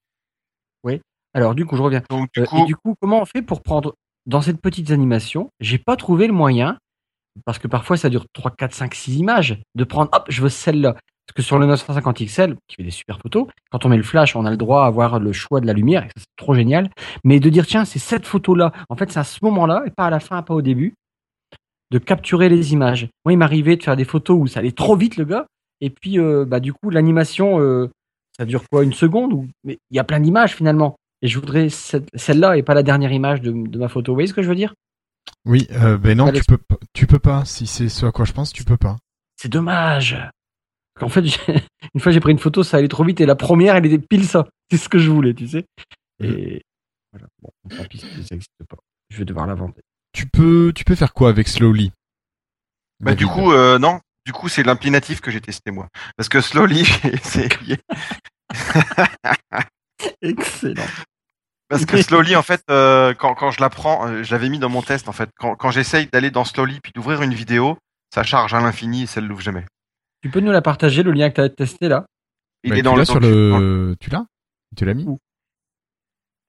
Alors, 1.34 1.54
du 1.54 1.66
coup, 1.66 1.76
je 1.76 1.82
reviens. 1.82 2.02
Donc 2.08 2.30
du 2.32 2.40
Euh, 2.40 2.46
coup, 2.46 2.62
et 2.62 2.64
du 2.64 2.76
coup, 2.76 2.94
comment 2.98 3.20
on 3.20 3.26
fait 3.26 3.42
pour 3.42 3.60
prendre 3.62 3.94
dans 4.26 4.42
cette 4.42 4.60
petite 4.60 4.90
animation 4.90 5.50
J'ai 5.60 5.78
pas 5.78 5.96
trouvé 5.96 6.26
le 6.26 6.32
moyen 6.32 6.78
parce 7.44 7.58
que 7.58 7.68
parfois 7.68 7.96
ça 7.96 8.08
dure 8.08 8.26
3, 8.32 8.52
4, 8.52 8.74
5, 8.74 8.94
6 8.94 9.16
images 9.18 9.62
de 9.74 9.84
prendre. 9.84 10.10
Hop, 10.12 10.24
je 10.28 10.42
veux 10.42 10.48
celle-là. 10.48 10.94
Parce 10.94 11.34
que 11.34 11.42
sur 11.42 11.58
le 11.58 11.66
950 11.66 12.24
XL, 12.24 12.56
qui 12.68 12.76
fait 12.76 12.84
des 12.84 12.90
super 12.90 13.18
photos, 13.18 13.48
quand 13.70 13.84
on 13.84 13.88
met 13.88 13.96
le 13.96 14.04
flash, 14.04 14.36
on 14.36 14.46
a 14.46 14.50
le 14.50 14.56
droit 14.56 14.84
à 14.84 14.86
avoir 14.86 15.18
le 15.18 15.32
choix 15.32 15.60
de 15.60 15.66
la 15.66 15.72
lumière, 15.72 16.04
et 16.04 16.08
ça, 16.08 16.14
c'est 16.18 16.36
trop 16.36 16.54
génial. 16.54 16.88
Mais 17.24 17.40
de 17.40 17.50
dire 17.50 17.66
tiens, 17.66 17.84
c'est 17.84 17.98
cette 17.98 18.26
photo-là. 18.26 18.72
En 18.88 18.96
fait, 18.96 19.10
c'est 19.10 19.18
à 19.18 19.24
ce 19.24 19.40
moment-là 19.42 19.82
et 19.86 19.90
pas 19.90 20.06
à 20.06 20.10
la 20.10 20.20
fin, 20.20 20.40
pas 20.42 20.54
au 20.54 20.62
début, 20.62 20.94
de 21.90 21.98
capturer 21.98 22.48
les 22.48 22.72
images. 22.72 23.08
Moi, 23.24 23.32
il 23.32 23.38
m'arrivait 23.38 23.76
de 23.76 23.82
faire 23.82 23.96
des 23.96 24.04
photos 24.04 24.38
où 24.40 24.46
ça 24.46 24.60
allait 24.60 24.72
trop 24.72 24.96
vite, 24.96 25.16
le 25.16 25.24
gars. 25.24 25.46
Et 25.80 25.90
puis, 25.90 26.18
euh, 26.20 26.44
bah, 26.46 26.60
du 26.60 26.72
coup, 26.72 26.90
l'animation, 26.90 27.60
euh, 27.60 27.90
ça 28.36 28.44
dure 28.44 28.62
quoi, 28.70 28.84
une 28.84 28.92
seconde. 28.92 29.48
Mais 29.64 29.78
il 29.90 29.96
y 29.96 30.00
a 30.00 30.04
plein 30.04 30.20
d'images 30.20 30.54
finalement. 30.54 30.96
Et 31.22 31.28
je 31.28 31.38
voudrais 31.38 31.68
cette- 31.70 32.08
celle-là 32.14 32.56
et 32.56 32.62
pas 32.62 32.74
la 32.74 32.82
dernière 32.82 33.12
image 33.12 33.40
de, 33.40 33.50
de 33.52 33.78
ma 33.78 33.88
photo. 33.88 34.12
Vous 34.12 34.16
voyez 34.16 34.28
ce 34.28 34.34
que 34.34 34.42
je 34.42 34.48
veux 34.48 34.54
dire? 34.54 34.74
Oui, 35.44 35.66
euh, 35.72 35.96
ben 35.98 36.16
non, 36.16 36.30
tu 36.32 36.42
peux, 36.44 36.58
pas- 36.58 36.76
tu 36.92 37.06
peux 37.06 37.18
pas. 37.18 37.44
Si 37.44 37.66
c'est 37.66 37.88
ce 37.88 38.06
à 38.06 38.12
quoi 38.12 38.24
je 38.24 38.32
pense, 38.32 38.52
tu 38.52 38.64
peux 38.64 38.76
pas. 38.76 38.96
C'est 39.36 39.48
dommage. 39.48 40.16
En 41.00 41.08
fait, 41.08 41.24
j'ai- 41.24 41.38
une 41.94 42.00
fois 42.00 42.12
j'ai 42.12 42.20
pris 42.20 42.32
une 42.32 42.38
photo, 42.38 42.62
ça 42.62 42.76
allait 42.78 42.88
trop 42.88 43.04
vite 43.04 43.20
et 43.20 43.26
la 43.26 43.34
première, 43.36 43.76
elle 43.76 43.86
était 43.86 43.98
pile 43.98 44.24
ça. 44.26 44.46
C'est 44.70 44.78
ce 44.78 44.88
que 44.88 44.98
je 44.98 45.10
voulais, 45.10 45.32
tu 45.34 45.46
sais. 45.46 45.64
Et 46.22 46.62
Voilà. 47.12 47.26
Bon, 47.42 47.50
tant 47.76 47.84
pis, 47.84 47.98
ça 47.98 48.06
n'existe 48.32 48.50
pas. 48.68 48.76
Je 49.10 49.18
vais 49.18 49.24
devoir 49.24 49.46
l'inventer. 49.46 49.80
Tu 50.12 50.26
peux, 50.26 50.72
tu 50.74 50.84
peux 50.84 50.94
faire 50.96 51.12
quoi 51.14 51.28
avec 51.28 51.46
Slowly? 51.48 51.92
Bah, 53.00 53.14
du 53.14 53.26
coup, 53.26 53.52
euh, 53.52 53.78
non. 53.78 54.00
Du 54.24 54.32
coup, 54.32 54.48
c'est 54.48 54.64
l'implénatif 54.64 55.20
que 55.20 55.30
j'ai 55.30 55.40
testé 55.40 55.70
moi. 55.70 55.88
Parce 56.16 56.28
que 56.28 56.40
Slowly, 56.40 56.84
j'ai 57.02 57.14
essayé. 57.14 57.78
Excellent. 60.22 60.84
Parce 61.68 61.84
que 61.84 62.00
Slowly, 62.00 62.36
en 62.36 62.42
fait, 62.42 62.62
euh, 62.70 63.12
quand, 63.14 63.34
quand 63.34 63.50
je 63.50 63.60
la 63.60 63.70
prends, 63.70 64.06
euh, 64.08 64.22
je 64.22 64.30
l'avais 64.32 64.48
mis 64.48 64.58
dans 64.60 64.68
mon 64.68 64.82
test, 64.82 65.08
en 65.08 65.12
fait. 65.12 65.30
Quand, 65.36 65.56
quand 65.56 65.70
j'essaye 65.72 66.06
d'aller 66.06 66.30
dans 66.30 66.44
Slowly 66.44 66.80
puis 66.80 66.92
d'ouvrir 66.94 67.22
une 67.22 67.34
vidéo, 67.34 67.76
ça 68.14 68.22
charge 68.22 68.54
à 68.54 68.60
l'infini 68.60 69.02
et 69.02 69.06
ça 69.06 69.20
ne 69.20 69.26
l'ouvre 69.26 69.40
jamais. 69.40 69.64
Tu 70.22 70.30
peux 70.30 70.40
nous 70.40 70.52
la 70.52 70.62
partager, 70.62 71.02
le 71.02 71.10
lien 71.12 71.28
que 71.30 71.34
tu 71.36 71.40
as 71.40 71.48
testé 71.48 71.88
là? 71.88 72.06
Il 72.62 72.70
Bah, 72.70 72.76
est 72.76 72.78
tu 72.78 72.82
dans 72.84 72.92
l'as 72.94 73.00
le, 73.00 73.04
sur 73.04 73.18
docu- 73.18 73.58
le, 73.60 73.96
tu 73.98 74.10
l'as? 74.10 74.26
Tu 74.76 74.84
l'as 74.84 74.94
mis? 74.94 75.04
Où? 75.04 75.18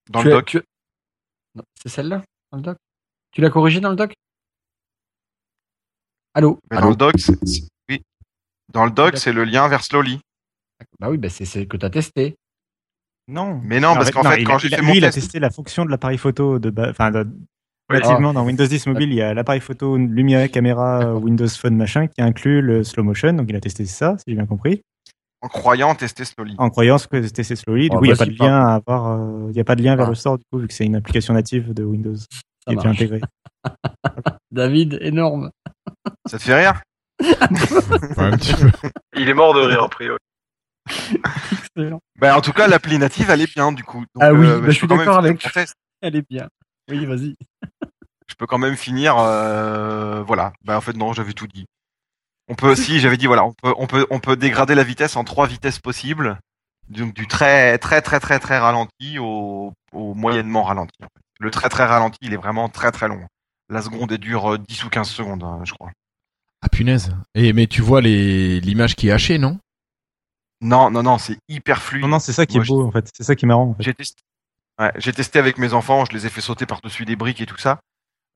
Dans 0.10 0.22
Tu 0.22 0.28
le 0.28 0.32
as- 0.34 0.36
doc. 0.38 0.46
tu 0.46 0.62
C'est 1.82 1.90
celle-là, 1.90 2.22
dans 2.52 2.58
le 2.60 2.64
doc 2.64 2.78
Tu 3.32 3.42
l'as 3.42 3.50
corrigé 3.50 3.80
dans 3.80 3.90
le 3.90 3.96
doc? 3.96 4.14
Allô? 6.36 6.60
Dans 6.70 6.90
le 6.90 6.96
doc, 6.96 7.16
oui. 7.90 8.04
Dans 8.72 8.86
le 8.86 8.92
doc, 8.92 9.18
c'est 9.18 9.34
le 9.34 9.44
lien 9.44 9.68
vers 9.68 9.84
Slowly. 9.84 10.20
Bah 11.00 11.10
oui, 11.10 11.18
bah 11.18 11.30
c'est 11.30 11.46
celle 11.46 11.68
que 11.68 11.78
tu 11.78 11.86
as 11.86 11.90
testé. 11.90 12.36
Non. 13.28 13.60
Mais 13.64 13.80
non, 13.80 13.94
parce 13.96 14.12
qu'en 14.12 14.24
fait, 14.24 14.44
quand 14.44 14.58
j'ai 14.58 14.70
fait 14.70 14.78
lui, 14.78 14.88
mon 14.88 14.94
il 14.94 15.04
a 15.06 15.10
test- 15.10 15.26
testé 15.26 15.40
la 15.40 15.50
fonction 15.50 15.84
de 15.86 15.90
l'appareil 15.92 16.18
photo 16.18 16.60
de, 16.60 16.72
enfin, 16.90 17.12
de- 17.12 17.24
Oui. 17.90 17.96
relativement 17.98 18.34
dans 18.34 18.46
Windows 18.46 18.66
10 18.66 18.88
mobile, 18.88 19.10
il 19.10 19.16
y 19.16 19.22
a 19.22 19.34
l'appareil 19.34 19.62
photo, 19.62 19.96
lumière, 19.98 20.50
caméra. 20.52 21.14
Windows 21.16 21.48
Phone, 21.48 21.76
machin, 21.76 22.08
qui 22.08 22.22
inclut 22.22 22.62
le 22.62 22.84
slow 22.84 23.04
motion. 23.04 23.34
Donc, 23.34 23.48
il 23.50 23.56
a 23.56 23.60
testé 23.62 23.86
ça, 23.86 24.18
si 24.18 24.24
j'ai 24.28 24.36
bien 24.36 24.46
compris, 24.46 24.82
En 25.42 25.48
croyant 25.50 25.94
tester 25.96 26.26
Slowly. 26.26 26.56
en 26.58 26.70
croyant 26.70 26.98
que 26.98 27.18
testé 27.28 27.56
slowly. 27.56 27.90
Du 27.90 27.96
coup, 27.98 28.06
il 28.06 28.08
n'y 28.08 28.14
a 28.14 28.18
pas 28.18 28.26
de 28.26 28.32
c'est 28.32 28.44
lien 28.44 28.56
à 28.66 28.76
avoir, 28.76 29.20
euh, 29.20 29.48
il 29.52 29.56
y 29.56 29.60
a 29.60 29.64
pas 29.64 29.76
de 29.76 29.84
lien 29.84 29.96
vers 29.96 30.08
Ah. 30.08 30.10
le 30.10 30.16
store, 30.16 30.38
du 30.38 30.44
coup, 30.52 30.60
vu 30.60 30.68
que 30.68 30.74
c'est 30.74 30.86
une 30.86 30.96
application 30.96 31.34
native 31.34 31.74
de 31.74 31.84
Windows 31.84 32.16
Ça 32.16 32.26
qui 32.68 32.74
est 32.74 32.86
intégrée. 32.88 33.22
David, 34.52 34.98
énorme. 35.02 35.52
Ça 36.26 36.38
te 36.40 36.44
fait 36.44 36.56
rire 36.56 36.82
Ouais, 37.22 37.28
un 38.24 38.38
petit 38.38 38.54
peu. 38.54 38.70
Il 39.18 39.28
est 39.30 39.34
mort 39.34 39.54
de 39.54 39.62
rire, 39.62 39.84
a 39.84 39.90
priori. 39.90 40.18
Excellent. 41.78 42.02
Ben, 42.20 42.36
en 42.36 42.42
tout 42.42 42.54
cas, 42.54 42.68
l'appli 42.68 42.98
native, 42.98 43.30
elle 43.30 43.42
est 43.42 43.54
bien, 43.54 43.72
du 43.72 43.84
coup. 43.84 44.00
Donc, 44.00 44.24
Ah 44.24 44.34
oui, 44.34 44.48
euh, 44.48 44.60
bah, 44.60 44.68
je 44.68 44.72
suis 44.72 44.82
peux 44.82 44.88
quand 44.88 44.98
même 44.98 45.06
d'accord 45.06 45.22
finir 45.22 45.52
avec. 45.56 45.68
Elle 46.02 46.16
est 46.16 46.28
bien. 46.30 46.48
Oui, 46.90 47.06
vas-y. 47.06 47.36
Je 48.28 48.36
peux 48.36 48.46
quand 48.46 48.58
même 48.58 48.76
finir, 48.76 49.16
euh, 49.18 50.22
voilà. 50.24 50.54
Ben, 50.66 50.76
en 50.78 50.82
fait, 50.82 50.96
non, 50.96 51.14
j'avais 51.14 51.34
tout 51.34 51.48
dit. 51.48 51.66
On 52.50 52.56
peut 52.56 52.70
aussi, 52.70 53.00
j'avais 53.00 53.18
dit, 53.18 53.28
voilà, 53.28 53.46
on 53.46 53.54
peut, 53.54 53.74
on 53.78 53.88
peut, 53.88 54.06
on 54.10 54.20
peut 54.20 54.36
dégrader 54.36 54.76
la 54.76 54.84
vitesse 54.84 55.16
en 55.16 55.24
trois 55.24 55.48
vitesses 55.48 55.80
possibles. 55.80 56.40
Donc, 56.90 57.14
du 57.14 57.28
très, 57.28 57.78
très, 57.78 58.02
très, 58.02 58.20
très, 58.20 58.40
très 58.40 58.58
ralenti 58.58 59.20
au, 59.20 59.74
au 59.92 60.14
moyennement 60.14 60.64
ralenti. 60.64 60.96
en 61.02 61.06
fait. 61.06 61.22
Le 61.40 61.52
très, 61.52 61.70
très 61.70 61.86
ralenti, 61.86 62.18
il 62.22 62.34
est 62.34 62.38
vraiment 62.38 62.70
très, 62.70 62.92
très 62.92 63.08
long. 63.08 63.26
La 63.70 63.82
seconde, 63.82 64.12
elle 64.12 64.18
dure 64.20 64.54
euh, 64.54 64.58
10 64.58 64.86
ou 64.86 64.90
15 64.90 65.10
secondes, 65.10 65.44
hein, 65.44 65.60
je 65.66 65.74
crois. 65.74 65.92
Ah 66.62 66.70
punaise. 66.70 67.12
Et 67.36 67.54
mais 67.54 67.68
tu 67.68 67.82
vois 67.82 68.02
l'image 68.02 68.96
qui 68.96 69.10
est 69.10 69.12
hachée, 69.12 69.38
non? 69.38 69.60
Non, 70.62 70.90
non, 70.90 71.04
non, 71.04 71.18
c'est 71.18 71.38
hyper 71.50 71.82
fluide. 71.82 72.04
Non, 72.04 72.08
non, 72.10 72.20
c'est 72.20 72.34
ça 72.34 72.46
qui 72.46 72.58
Moi, 72.58 72.66
est 72.66 72.68
beau, 72.68 72.86
en 72.86 72.92
fait. 72.92 73.10
C'est 73.16 73.24
ça 73.24 73.36
qui 73.36 73.46
est 73.46 73.48
marrant, 73.48 73.70
en 73.70 73.74
fait. 73.76 73.84
J'ai 73.84 73.94
testé. 73.94 74.22
Ouais, 74.80 74.92
j'ai 74.98 75.12
testé 75.12 75.40
avec 75.40 75.58
mes 75.58 75.74
enfants, 75.74 76.06
je 76.06 76.14
les 76.16 76.26
ai 76.28 76.30
fait 76.30 76.42
sauter 76.42 76.66
par-dessus 76.66 77.06
des 77.06 77.16
briques 77.16 77.42
et 77.42 77.46
tout 77.48 77.58
ça. 77.58 77.80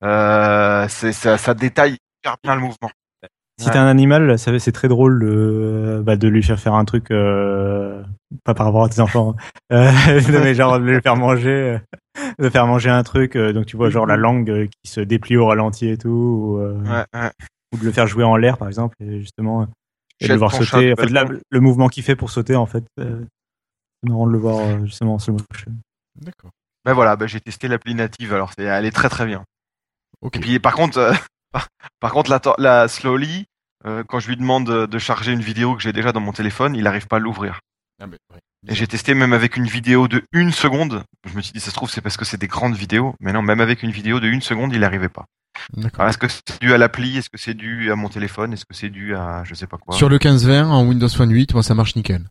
Euh, 0.02 0.86
c'est, 0.88 1.12
ça, 1.12 1.38
ça 1.38 1.54
détaille 1.54 1.96
hyper 2.20 2.36
bien 2.42 2.54
le 2.54 2.60
mouvement. 2.60 2.90
Si 3.60 3.70
t'as 3.70 3.80
un 3.80 3.86
animal, 3.86 4.38
c'est 4.38 4.72
très 4.72 4.88
drôle 4.88 5.20
de, 5.20 6.02
bah, 6.04 6.16
de 6.16 6.26
lui 6.26 6.42
faire 6.42 6.58
faire 6.58 6.74
un 6.74 6.84
truc, 6.84 7.12
euh, 7.12 8.02
pas 8.44 8.54
par 8.54 8.66
rapport 8.66 8.82
à 8.82 8.88
tes 8.88 8.98
enfants, 9.00 9.36
hein. 9.70 9.92
euh, 9.94 10.20
mais 10.42 10.54
genre 10.54 10.80
de 10.80 10.84
lui 10.84 11.00
faire 11.00 11.14
manger, 11.14 11.78
euh, 12.18 12.22
de 12.40 12.48
faire 12.48 12.66
manger 12.66 12.90
un 12.90 13.04
truc, 13.04 13.36
donc 13.36 13.66
tu 13.66 13.76
vois 13.76 13.88
genre 13.90 14.06
la 14.06 14.16
langue 14.16 14.50
euh, 14.50 14.66
qui 14.66 14.90
se 14.90 15.00
déplie 15.00 15.36
au 15.36 15.46
ralenti 15.46 15.88
et 15.88 15.98
tout, 15.98 16.08
ou, 16.08 16.58
Ouais, 16.60 17.04
ouais. 17.14 17.30
ou 17.72 17.78
de 17.78 17.84
le 17.84 17.92
faire 17.92 18.08
jouer 18.08 18.24
en 18.24 18.34
l'air 18.36 18.58
par 18.58 18.66
exemple, 18.66 18.96
et 19.00 19.20
justement, 19.20 19.68
et 20.20 20.28
de 20.28 20.32
le 20.32 20.38
voir 20.38 20.52
sauter. 20.52 20.92
En 20.92 20.96
fait, 20.96 21.10
là, 21.10 21.24
le 21.50 21.60
mouvement 21.60 21.88
qu'il 21.88 22.02
fait 22.02 22.16
pour 22.16 22.30
sauter, 22.30 22.56
en 22.56 22.66
fait, 22.66 22.84
euh, 23.00 23.24
c'est 24.02 24.10
marrant 24.10 24.26
de 24.26 24.32
le 24.32 24.38
voir 24.38 24.58
euh, 24.58 24.84
justement 24.84 25.14
en 25.14 25.18
slow 25.18 25.34
motion. 25.34 25.72
D'accord. 26.20 26.50
Ben 26.84 26.92
voilà, 26.94 27.16
ben 27.16 27.26
j'ai 27.26 27.40
testé 27.40 27.68
l'appli 27.68 27.94
native, 27.94 28.34
alors 28.34 28.52
c'est, 28.56 28.64
elle 28.64 28.84
est 28.84 28.90
très 28.90 29.08
très 29.08 29.26
bien. 29.26 29.44
Ok. 30.20 30.36
Et 30.36 30.40
puis 30.40 30.58
par 30.58 30.74
contre, 30.74 30.98
euh, 30.98 31.12
par, 31.52 31.68
par 32.00 32.12
contre 32.12 32.36
la, 32.58 32.88
Slowly, 32.88 33.46
euh, 33.86 34.02
quand 34.06 34.18
je 34.18 34.28
lui 34.28 34.36
demande 34.36 34.66
de, 34.66 34.86
de 34.86 34.98
charger 34.98 35.32
une 35.32 35.40
vidéo 35.40 35.76
que 35.76 35.82
j'ai 35.82 35.92
déjà 35.92 36.12
dans 36.12 36.20
mon 36.20 36.32
téléphone, 36.32 36.74
il 36.74 36.84
n'arrive 36.84 37.06
pas 37.06 37.16
à 37.16 37.20
l'ouvrir. 37.20 37.60
Ah, 38.00 38.06
ouais. 38.06 38.40
Et 38.68 38.74
j'ai 38.74 38.86
testé 38.86 39.14
même 39.14 39.32
avec 39.32 39.56
une 39.56 39.66
vidéo 39.66 40.08
de 40.08 40.24
une 40.32 40.52
seconde. 40.52 41.04
Je 41.28 41.36
me 41.36 41.42
suis 41.42 41.52
dit, 41.52 41.60
ça 41.60 41.70
se 41.70 41.74
trouve, 41.74 41.90
c'est 41.90 42.00
parce 42.00 42.16
que 42.16 42.24
c'est 42.24 42.36
des 42.36 42.46
grandes 42.46 42.76
vidéos. 42.76 43.14
Mais 43.20 43.32
non, 43.32 43.42
même 43.42 43.60
avec 43.60 43.82
une 43.82 43.90
vidéo 43.90 44.20
de 44.20 44.28
une 44.28 44.40
seconde, 44.40 44.72
il 44.72 44.80
n'arrivait 44.80 45.08
pas. 45.08 45.26
D'accord. 45.76 46.00
Alors, 46.00 46.10
est-ce 46.10 46.18
que 46.18 46.28
c'est 46.28 46.60
dû 46.60 46.72
à 46.72 46.78
l'appli? 46.78 47.18
Est-ce 47.18 47.30
que 47.30 47.38
c'est 47.38 47.54
dû 47.54 47.90
à 47.90 47.96
mon 47.96 48.08
téléphone? 48.08 48.52
Est-ce 48.52 48.64
que 48.64 48.74
c'est 48.74 48.90
dû 48.90 49.14
à 49.14 49.42
je 49.44 49.54
sais 49.54 49.66
pas 49.66 49.78
quoi? 49.78 49.94
Sur 49.96 50.08
le 50.08 50.18
15-20 50.18 50.64
en 50.64 50.84
Windows 50.86 51.08
Phone 51.08 51.30
8, 51.30 51.54
moi 51.54 51.62
ça 51.62 51.74
marche 51.74 51.96
nickel. 51.96 52.24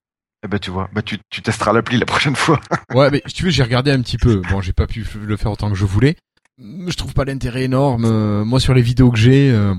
Eh 0.43 0.47
ben 0.47 0.59
tu 0.59 0.71
vois, 0.71 0.89
bah 0.91 1.01
tu, 1.03 1.19
tu 1.29 1.41
testeras 1.43 1.71
l'appli 1.71 1.97
la 1.97 2.05
prochaine 2.05 2.35
fois. 2.35 2.59
Ouais, 2.95 3.09
mais 3.11 3.21
si 3.27 3.33
tu 3.35 3.43
veux, 3.45 3.51
j'ai 3.51 3.63
regardé 3.63 3.91
un 3.91 4.01
petit 4.01 4.17
peu. 4.17 4.41
Bon, 4.49 4.59
j'ai 4.59 4.73
pas 4.73 4.87
pu 4.87 5.05
le 5.23 5.37
faire 5.37 5.51
autant 5.51 5.69
que 5.69 5.75
je 5.75 5.85
voulais. 5.85 6.15
Je 6.59 6.95
trouve 6.97 7.13
pas 7.13 7.25
l'intérêt 7.25 7.63
énorme. 7.63 8.05
Euh, 8.05 8.43
Moi, 8.43 8.59
sur 8.59 8.73
les 8.73 8.81
vidéos 8.81 9.11
que 9.11 9.17
j'ai, 9.17 9.51
euh, 9.51 9.73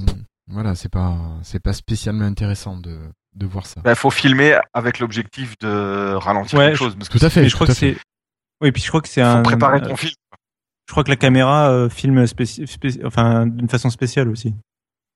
voilà, 0.49 0.75
c'est 0.75 0.89
pas, 0.89 1.17
c'est 1.43 1.61
pas 1.61 1.73
spécialement 1.73 2.25
intéressant 2.25 2.77
de, 2.77 2.99
de 3.35 3.47
voir 3.47 3.67
ça. 3.67 3.83
Il 3.85 3.95
faut 3.95 4.11
filmer 4.11 4.59
avec 4.73 4.99
l'objectif 4.99 5.59
de 5.59 6.15
ralentir 6.15 6.59
Ouais, 6.59 6.67
quelque 6.69 6.79
chose. 6.79 6.95
Parce 6.97 7.09
que 7.09 7.19
Tout 7.19 7.25
à 7.27 7.31
fait. 7.31 7.43
Mais 7.43 7.49
je 7.49 7.55
crois 7.55 7.67
que 7.67 7.75
c'est, 7.75 7.97
oui, 8.63 8.71
puis 8.71 8.83
je 8.83 8.89
crois 8.89 9.01
que 9.01 9.09
c'est 9.09 9.23
faut 9.23 9.29
un, 9.29 9.43
préparer 9.43 9.79
euh, 9.83 9.89
ton 9.89 9.97
film. 9.97 10.13
Je 10.93 10.95
crois 10.95 11.05
que 11.05 11.09
la 11.11 11.17
caméra 11.17 11.71
euh, 11.71 11.89
filme 11.89 12.23
enfin 13.07 13.47
d'une 13.47 13.71
façon 13.71 13.89
spéciale 13.89 14.29
aussi. 14.29 14.55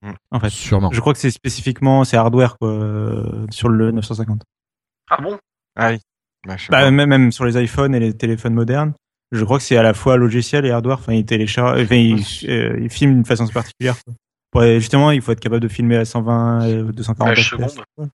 Hmm. 0.01 0.13
En 0.31 0.41
fait, 0.41 0.49
Sûrement. 0.49 0.91
je 0.91 0.99
crois 1.03 1.13
que 1.13 1.19
c'est 1.19 1.31
spécifiquement 1.31 2.03
c'est 2.05 2.17
hardware 2.17 2.57
quoi 2.59 2.71
euh, 2.71 3.47
sur 3.51 3.69
le 3.69 3.91
950. 3.91 4.41
Ah 5.11 5.21
bon? 5.21 5.39
Ah 5.79 5.91
oui. 5.91 5.99
Bah, 6.47 6.57
Bah, 6.71 6.91
même, 6.91 7.11
même 7.11 7.31
sur 7.31 7.45
les 7.45 7.63
iPhones 7.63 7.95
et 7.95 8.01
les 8.01 8.15
téléphones 8.17 8.55
modernes, 8.55 8.95
je 9.33 9.45
crois 9.45 9.59
que 9.59 9.65
c'est 9.65 9.77
à 9.77 9.83
la 9.83 9.93
fois 9.93 10.17
logiciel 10.17 10.65
et 10.65 10.71
hardware. 10.71 10.97
Enfin, 10.99 11.13
il 11.13 11.27
télécharge, 11.27 11.83
enfin, 11.83 11.95
il, 11.95 12.25
euh, 12.49 12.79
il 12.81 12.89
filme 12.89 13.13
d'une 13.13 13.27
façon 13.27 13.47
particulière. 13.47 13.97
Quoi. 14.03 14.15
Pour, 14.53 14.63
justement, 14.81 15.11
il 15.11 15.21
faut 15.21 15.33
être 15.33 15.41
capable 15.41 15.61
de 15.61 15.69
filmer 15.69 15.97
à 15.99 16.07
120, 16.07 16.67
et 16.69 16.83
240 16.85 17.27
Images 17.27 17.51
FPS. 17.51 17.75
secondes. 17.75 18.11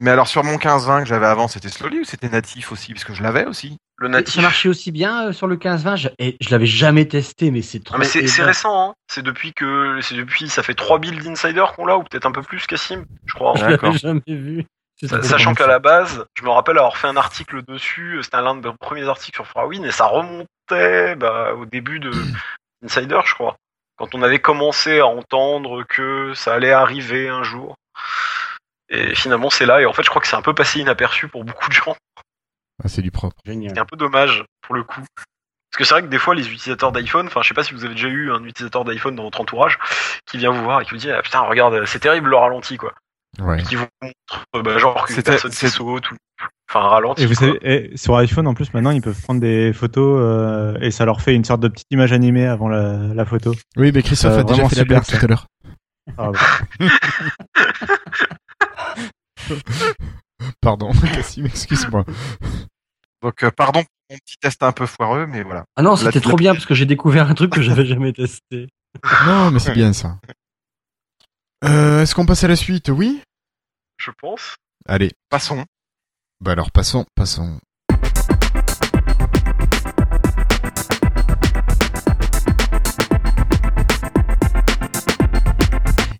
Mais 0.00 0.10
alors 0.10 0.28
sur 0.28 0.44
mon 0.44 0.56
15-20 0.56 1.04
que 1.04 1.08
j'avais 1.08 1.24
avant, 1.24 1.48
c'était 1.48 1.70
Slowly 1.70 2.00
ou 2.00 2.04
c'était 2.04 2.28
natif 2.28 2.72
aussi? 2.72 2.92
Parce 2.92 3.04
que 3.04 3.14
je 3.14 3.22
l'avais 3.22 3.46
aussi. 3.46 3.78
Le 3.98 4.08
Ça 4.08 4.12
natif. 4.12 4.42
marchait 4.42 4.68
aussi 4.68 4.92
bien 4.92 5.28
euh, 5.28 5.32
sur 5.32 5.46
le 5.46 5.56
15-20 5.56 5.96
je- 5.96 6.08
et 6.18 6.36
je 6.40 6.50
l'avais 6.50 6.66
jamais 6.66 7.06
testé, 7.06 7.50
mais 7.50 7.62
c'est 7.62 7.82
trop. 7.82 7.94
Ah, 7.94 7.98
mais 7.98 8.04
c'est 8.04 8.42
récent, 8.42 8.90
hein. 8.90 8.94
C'est 9.08 9.22
depuis 9.22 9.54
que, 9.54 9.98
c'est 10.02 10.16
depuis, 10.16 10.48
ça 10.50 10.62
fait 10.62 10.74
trois 10.74 10.98
builds 10.98 11.26
insider 11.26 11.64
qu'on 11.74 11.86
l'a, 11.86 11.96
ou 11.96 12.02
peut-être 12.02 12.26
un 12.26 12.32
peu 12.32 12.42
plus, 12.42 12.66
Cassim, 12.66 13.06
je 13.24 13.32
crois. 13.34 13.54
Je 13.56 13.64
l'avais 13.64 13.92
jamais 13.98 14.20
vu. 14.26 14.66
Trop 15.06 15.22
Sachant 15.22 15.54
qu'à 15.54 15.66
la 15.66 15.78
base, 15.78 16.24
je 16.34 16.42
me 16.42 16.50
rappelle 16.50 16.78
avoir 16.78 16.96
fait 16.96 17.06
un 17.06 17.16
article 17.16 17.62
dessus, 17.64 18.16
euh, 18.16 18.22
c'était 18.22 18.40
l'un 18.40 18.54
de 18.54 18.66
mes 18.66 18.74
premiers 18.78 19.08
articles 19.08 19.36
sur 19.36 19.46
Farawin, 19.46 19.82
et 19.82 19.90
ça 19.92 20.06
remontait 20.06 21.16
bah, 21.16 21.52
au 21.54 21.64
début 21.66 22.00
de 22.00 22.10
Insider, 22.84 23.20
je 23.24 23.34
crois. 23.34 23.56
Quand 23.96 24.14
on 24.14 24.22
avait 24.22 24.38
commencé 24.40 25.00
à 25.00 25.06
entendre 25.06 25.84
que 25.84 26.32
ça 26.34 26.52
allait 26.54 26.72
arriver 26.72 27.28
un 27.30 27.42
jour. 27.42 27.76
Et 28.88 29.14
finalement, 29.14 29.50
c'est 29.50 29.66
là, 29.66 29.80
et 29.80 29.86
en 29.86 29.92
fait, 29.92 30.02
je 30.02 30.10
crois 30.10 30.20
que 30.22 30.28
c'est 30.28 30.36
un 30.36 30.42
peu 30.42 30.54
passé 30.54 30.80
inaperçu 30.80 31.28
pour 31.28 31.44
beaucoup 31.44 31.68
de 31.68 31.74
gens. 31.74 31.96
Ah, 32.84 32.88
c'est 32.88 33.02
du 33.02 33.10
propre. 33.10 33.36
Génial. 33.44 33.72
C'est 33.74 33.80
un 33.80 33.84
peu 33.86 33.96
dommage, 33.96 34.44
pour 34.62 34.74
le 34.74 34.82
coup. 34.84 35.00
Parce 35.00 35.78
que 35.78 35.84
c'est 35.84 35.94
vrai 35.94 36.02
que 36.02 36.08
des 36.08 36.18
fois, 36.18 36.34
les 36.34 36.46
utilisateurs 36.48 36.92
d'iPhone, 36.92 37.26
enfin, 37.26 37.42
je 37.42 37.48
sais 37.48 37.54
pas 37.54 37.62
si 37.64 37.74
vous 37.74 37.84
avez 37.84 37.94
déjà 37.94 38.08
eu 38.08 38.30
un 38.32 38.42
utilisateur 38.44 38.84
d'iPhone 38.84 39.14
dans 39.14 39.24
votre 39.24 39.40
entourage, 39.40 39.78
qui 40.26 40.38
vient 40.38 40.50
vous 40.50 40.62
voir 40.62 40.80
et 40.80 40.84
qui 40.84 40.92
vous 40.92 40.96
dit, 40.98 41.10
ah, 41.10 41.20
putain, 41.22 41.40
regarde, 41.40 41.84
c'est 41.86 41.98
terrible 42.00 42.30
le 42.30 42.36
ralenti, 42.36 42.76
quoi. 42.76 42.92
Ouais. 43.38 43.60
Et 43.60 43.62
qui 43.64 43.74
vous 43.76 43.84
montre, 44.02 44.62
bah, 44.62 44.78
genre, 44.78 45.06
que 45.06 45.20
personne 45.20 45.50
c'est- 45.52 45.68
saute, 45.68 46.10
ou, 46.10 46.16
enfin, 46.70 46.80
ralenti. 46.88 47.22
Et 47.22 47.26
vous 47.26 47.34
quoi. 47.34 47.46
savez, 47.48 47.58
et 47.92 47.96
sur 47.96 48.16
iPhone 48.16 48.46
en 48.46 48.54
plus 48.54 48.72
maintenant, 48.72 48.90
ils 48.92 49.02
peuvent 49.02 49.20
prendre 49.20 49.40
des 49.40 49.74
photos 49.74 50.18
euh, 50.22 50.78
et 50.80 50.90
ça 50.90 51.04
leur 51.04 51.20
fait 51.20 51.34
une 51.34 51.44
sorte 51.44 51.60
de 51.60 51.68
petite 51.68 51.86
image 51.90 52.12
animée 52.12 52.46
avant 52.46 52.68
la, 52.68 52.96
la 53.14 53.24
photo. 53.26 53.52
Oui, 53.76 53.92
mais 53.92 54.02
Christophe 54.02 54.32
Euh, 54.32 54.40
a 54.40 54.42
déjà 54.44 54.54
vraiment 54.62 54.68
fait 54.70 54.76
la 54.76 54.84
blague 54.84 55.04
tout 55.04 55.16
à 55.22 55.26
l'heure. 55.26 55.46
Ah, 56.16 56.30
bah. 56.30 56.38
Pardon, 60.60 60.92
Cassim, 61.14 61.46
excuse-moi. 61.46 62.04
Donc 63.22 63.42
euh, 63.42 63.50
pardon 63.50 63.82
pour 63.82 63.90
mon 64.10 64.16
petit 64.18 64.36
test 64.40 64.62
un 64.62 64.72
peu 64.72 64.86
foireux, 64.86 65.26
mais 65.26 65.42
voilà. 65.42 65.64
Ah 65.76 65.82
non, 65.82 65.96
c'était 65.96 66.20
trop 66.20 66.36
bien 66.36 66.52
parce 66.54 66.66
que 66.66 66.74
j'ai 66.74 66.86
découvert 66.86 67.28
un 67.30 67.34
truc 67.34 67.52
que 67.52 67.62
j'avais 67.62 67.86
jamais 67.86 68.12
testé. 68.12 68.68
Non, 69.26 69.50
mais 69.50 69.58
c'est 69.58 69.74
bien 69.74 69.92
ça. 69.92 70.18
Euh, 71.64 72.00
Est-ce 72.00 72.14
qu'on 72.14 72.24
passe 72.24 72.44
à 72.44 72.48
la 72.48 72.56
suite? 72.56 72.88
Oui? 72.88 73.20
Je 73.98 74.10
pense. 74.10 74.56
Allez. 74.88 75.12
Passons. 75.28 75.66
Bah 76.40 76.52
alors 76.52 76.70
passons, 76.70 77.04
passons. 77.14 77.60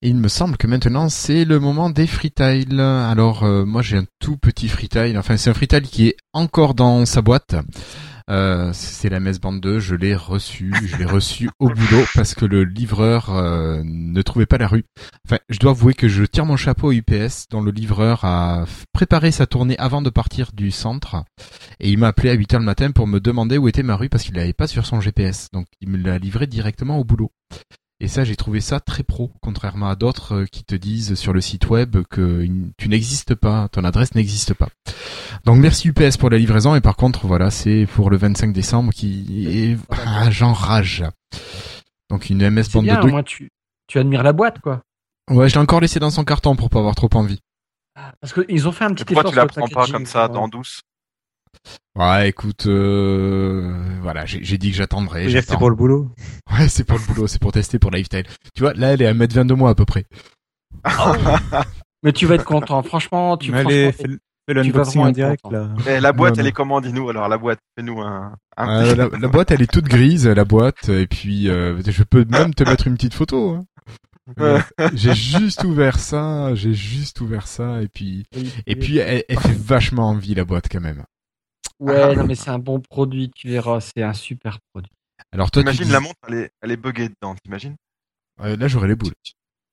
Il 0.08 0.18
me 0.18 0.28
semble 0.28 0.56
que 0.56 0.68
maintenant 0.68 1.08
c'est 1.08 1.44
le 1.44 1.58
moment 1.58 1.90
des 1.90 2.06
freetiles. 2.06 2.78
Alors 2.78 3.42
euh, 3.42 3.64
moi 3.64 3.82
j'ai 3.82 3.96
un 3.96 4.04
tout 4.20 4.36
petit 4.36 4.68
freetile, 4.68 5.18
enfin 5.18 5.36
c'est 5.36 5.50
un 5.50 5.54
freetile 5.54 5.82
qui 5.82 6.06
est 6.06 6.16
encore 6.32 6.74
dans 6.74 7.04
sa 7.06 7.22
boîte. 7.22 7.56
Euh, 8.30 8.70
c'est 8.72 9.08
la 9.08 9.18
MS 9.18 9.40
Band 9.42 9.54
2, 9.54 9.80
je 9.80 9.96
l'ai 9.96 10.14
reçu, 10.14 10.72
je 10.84 10.96
l'ai 10.96 11.04
reçu 11.04 11.50
au 11.58 11.70
boulot 11.70 12.04
parce 12.14 12.36
que 12.36 12.44
le 12.44 12.62
livreur 12.62 13.30
euh, 13.30 13.82
ne 13.84 14.22
trouvait 14.22 14.46
pas 14.46 14.58
la 14.58 14.68
rue. 14.68 14.84
Enfin, 15.26 15.40
je 15.48 15.58
dois 15.58 15.72
avouer 15.72 15.94
que 15.94 16.06
je 16.06 16.22
tire 16.22 16.46
mon 16.46 16.56
chapeau 16.56 16.90
au 16.90 16.92
UPS 16.92 17.48
dont 17.50 17.60
le 17.60 17.72
livreur 17.72 18.24
a 18.24 18.64
préparé 18.92 19.32
sa 19.32 19.48
tournée 19.48 19.76
avant 19.78 20.02
de 20.02 20.10
partir 20.10 20.52
du 20.52 20.70
centre 20.70 21.24
et 21.80 21.90
il 21.90 21.98
m'a 21.98 22.06
appelé 22.06 22.30
à 22.30 22.34
8 22.34 22.54
heures 22.54 22.60
le 22.60 22.66
matin 22.66 22.92
pour 22.92 23.08
me 23.08 23.18
demander 23.18 23.58
où 23.58 23.66
était 23.66 23.82
ma 23.82 23.96
rue 23.96 24.08
parce 24.08 24.22
qu'il 24.22 24.36
l'avait 24.36 24.52
pas 24.52 24.68
sur 24.68 24.86
son 24.86 25.00
GPS. 25.00 25.48
Donc 25.52 25.66
il 25.80 25.88
me 25.88 25.98
l'a 25.98 26.18
livré 26.18 26.46
directement 26.46 26.96
au 26.96 27.02
boulot. 27.02 27.32
Et 27.98 28.09
ça, 28.09 28.24
j'ai 28.24 28.36
trouvé 28.36 28.60
ça 28.60 28.78
très 28.78 29.02
pro, 29.02 29.32
contrairement 29.40 29.89
à 29.89 29.97
d'autres 29.97 30.35
euh, 30.35 30.44
qui 30.44 30.64
te 30.64 30.74
disent 30.74 31.14
sur 31.14 31.32
le 31.32 31.40
site 31.40 31.70
web 31.70 31.97
que 32.10 32.47
tu 32.77 32.89
n'existes 32.90 33.35
pas, 33.35 33.68
ton 33.68 33.85
adresse 33.85 34.14
n'existe 34.14 34.52
pas. 34.52 34.68
Donc 35.44 35.59
merci 35.59 35.89
UPS 35.89 36.18
pour 36.18 36.28
la 36.28 36.36
livraison 36.36 36.74
et 36.74 36.82
par 36.82 36.97
contre 36.97 37.27
voilà 37.27 37.51
c'est 37.51 37.86
pour 37.86 38.10
le 38.10 38.18
25 38.18 38.52
décembre 38.52 38.93
qui 38.93 39.48
est 39.48 39.78
ah, 40.06 40.31
j'enrage. 40.31 41.05
Donc 42.10 42.28
une 42.28 42.48
MS 42.51 42.64
C'est 42.64 42.73
Band 42.74 42.82
bien, 42.82 43.01
de 43.01 43.06
au 43.06 43.10
moins 43.10 43.23
tu, 43.23 43.51
tu 43.86 43.98
admires 43.98 44.23
la 44.23 44.35
boîte, 44.35 44.60
quoi. 44.60 44.82
Ouais, 45.31 45.48
je 45.48 45.55
l'ai 45.55 45.60
encore 45.60 45.81
laissé 45.81 45.98
dans 45.98 46.10
son 46.10 46.24
carton 46.24 46.55
pour 46.55 46.70
pas 46.70 46.78
avoir 46.78 46.94
trop 46.94 47.10
envie. 47.14 47.40
Parce 48.20 48.32
qu'ils 48.32 48.68
ont 48.68 48.73
fait 48.73 48.85
un 48.85 48.93
petit 48.93 49.05
pourquoi 49.05 49.23
effort 49.23 49.32
tu 49.32 49.36
la 49.36 49.47
prends 49.47 49.68
pas 49.68 49.86
comme 49.90 50.06
ça, 50.06 50.28
dans 50.28 50.48
douce? 50.48 50.82
Ouais, 51.98 52.28
écoute, 52.28 52.66
euh, 52.66 53.98
voilà, 54.02 54.26
j'ai 54.26 54.58
dit 54.58 54.70
que 54.72 54.76
que 54.76 55.40
c'est 55.40 55.56
pour 55.56 55.70
le 55.70 55.76
boulot. 55.76 56.10
Ouais, 56.58 56.68
c'est 56.68 56.84
pour 56.84 56.98
le 56.98 57.04
boulot, 57.14 57.26
c'est 57.26 57.40
pour 57.40 57.52
tester 57.52 57.78
pour 57.78 57.90
Lifestyle. 57.90 58.24
Tu 58.54 58.62
vois, 58.62 58.72
là, 58.74 58.92
elle 58.92 59.02
est 59.02 59.06
à 59.06 59.14
1m22 59.14 59.54
mois 59.54 59.70
à 59.70 59.74
peu 59.74 59.84
près. 59.84 60.04
Mais 62.02 62.12
tu 62.12 62.26
vas 62.26 62.36
être 62.36 62.44
content. 62.44 62.82
Franchement, 62.82 63.36
tu 63.36 63.52
Allez, 63.54 63.92
franchement, 63.92 64.16
fais 64.46 64.54
l'unboxing 64.54 65.00
en 65.02 65.10
direct, 65.10 65.44
là. 65.50 65.70
La 66.00 66.12
boîte, 66.12 66.34
Non, 66.34 66.38
elle 66.38 66.44
non. 66.44 66.48
est 66.50 66.52
comment, 66.52 66.80
dis-nous 66.80 67.08
Alors, 67.10 67.28
la 67.28 67.38
boîte, 67.38 67.58
fais-nous 67.76 68.00
un. 68.00 68.34
un 68.56 68.84
Euh, 68.84 68.94
la, 68.94 69.08
la 69.18 69.28
boîte, 69.28 69.50
elle 69.50 69.62
est 69.62 69.70
toute 69.72 69.86
grise, 69.88 70.26
la 70.28 70.44
boîte, 70.44 70.88
et 70.88 71.06
puis 71.06 71.48
euh, 71.48 71.80
je 71.84 72.02
peux 72.04 72.24
même 72.28 72.54
te 72.54 72.62
mettre 72.64 72.86
une 72.86 72.94
petite 72.94 73.14
photo. 73.14 73.54
hein. 73.54 73.64
Euh, 74.40 74.60
j'ai 74.94 75.14
juste 75.14 75.64
ouvert 75.64 75.98
ça, 75.98 76.54
j'ai 76.54 76.74
juste 76.74 77.20
ouvert 77.20 77.46
ça, 77.46 77.80
et 77.82 77.88
puis 77.88 78.24
et 78.66 78.76
puis 78.76 78.98
elle, 78.98 79.24
elle 79.28 79.38
fait 79.38 79.56
vachement 79.56 80.08
envie 80.10 80.34
la 80.34 80.44
boîte 80.44 80.66
quand 80.70 80.80
même. 80.80 81.04
Ouais, 81.81 82.15
non, 82.16 82.24
mais 82.27 82.35
c'est 82.36 82.51
un 82.51 82.59
bon 82.59 82.81
produit, 82.81 83.31
tu 83.35 83.48
verras, 83.48 83.81
c'est 83.81 84.03
un 84.03 84.12
super 84.15 84.59
produit. 84.73 84.90
Alors 85.32 85.51
toi, 85.51 85.62
tu 85.62 85.66
T'imagines 85.69 85.85
dis- 85.86 85.93
la 85.93 86.01
montre, 86.01 86.16
elle 86.28 86.35
est, 86.35 86.51
elle 86.62 86.70
est 86.73 86.77
buggée 86.77 87.09
dedans, 87.09 87.35
t'imagines? 87.43 87.77
Euh, 88.40 88.57
là 88.57 88.69
j'aurais 88.69 88.89
les 88.89 88.94
boules. 88.94 89.12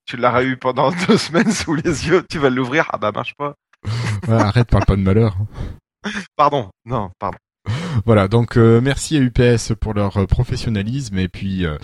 Tu 0.06 0.18
l'auras 0.18 0.44
eu 0.44 0.58
pendant 0.58 0.92
deux 1.08 1.18
semaines 1.18 1.52
sous 1.52 1.76
les 1.76 2.08
yeux, 2.08 2.26
tu 2.30 2.40
vas 2.40 2.50
l'ouvrir, 2.50 2.88
ah 2.92 2.98
bah 2.98 3.12
marche 3.12 3.36
pas. 3.36 3.56
Ouais, 4.28 4.36
arrête, 4.36 4.70
parle 4.70 4.86
pas 4.86 4.96
de 4.96 5.02
malheur. 5.02 5.36
Pardon, 6.38 6.70
non, 6.86 7.12
pardon. 7.20 7.38
Voilà, 8.06 8.28
donc 8.30 8.58
euh, 8.58 8.80
merci 8.82 9.18
à 9.18 9.20
UPS 9.20 9.74
pour 9.80 9.94
leur 9.94 10.16
euh, 10.18 10.26
professionnalisme 10.26 11.18
et 11.18 11.28
puis 11.28 11.66
euh, 11.66 11.78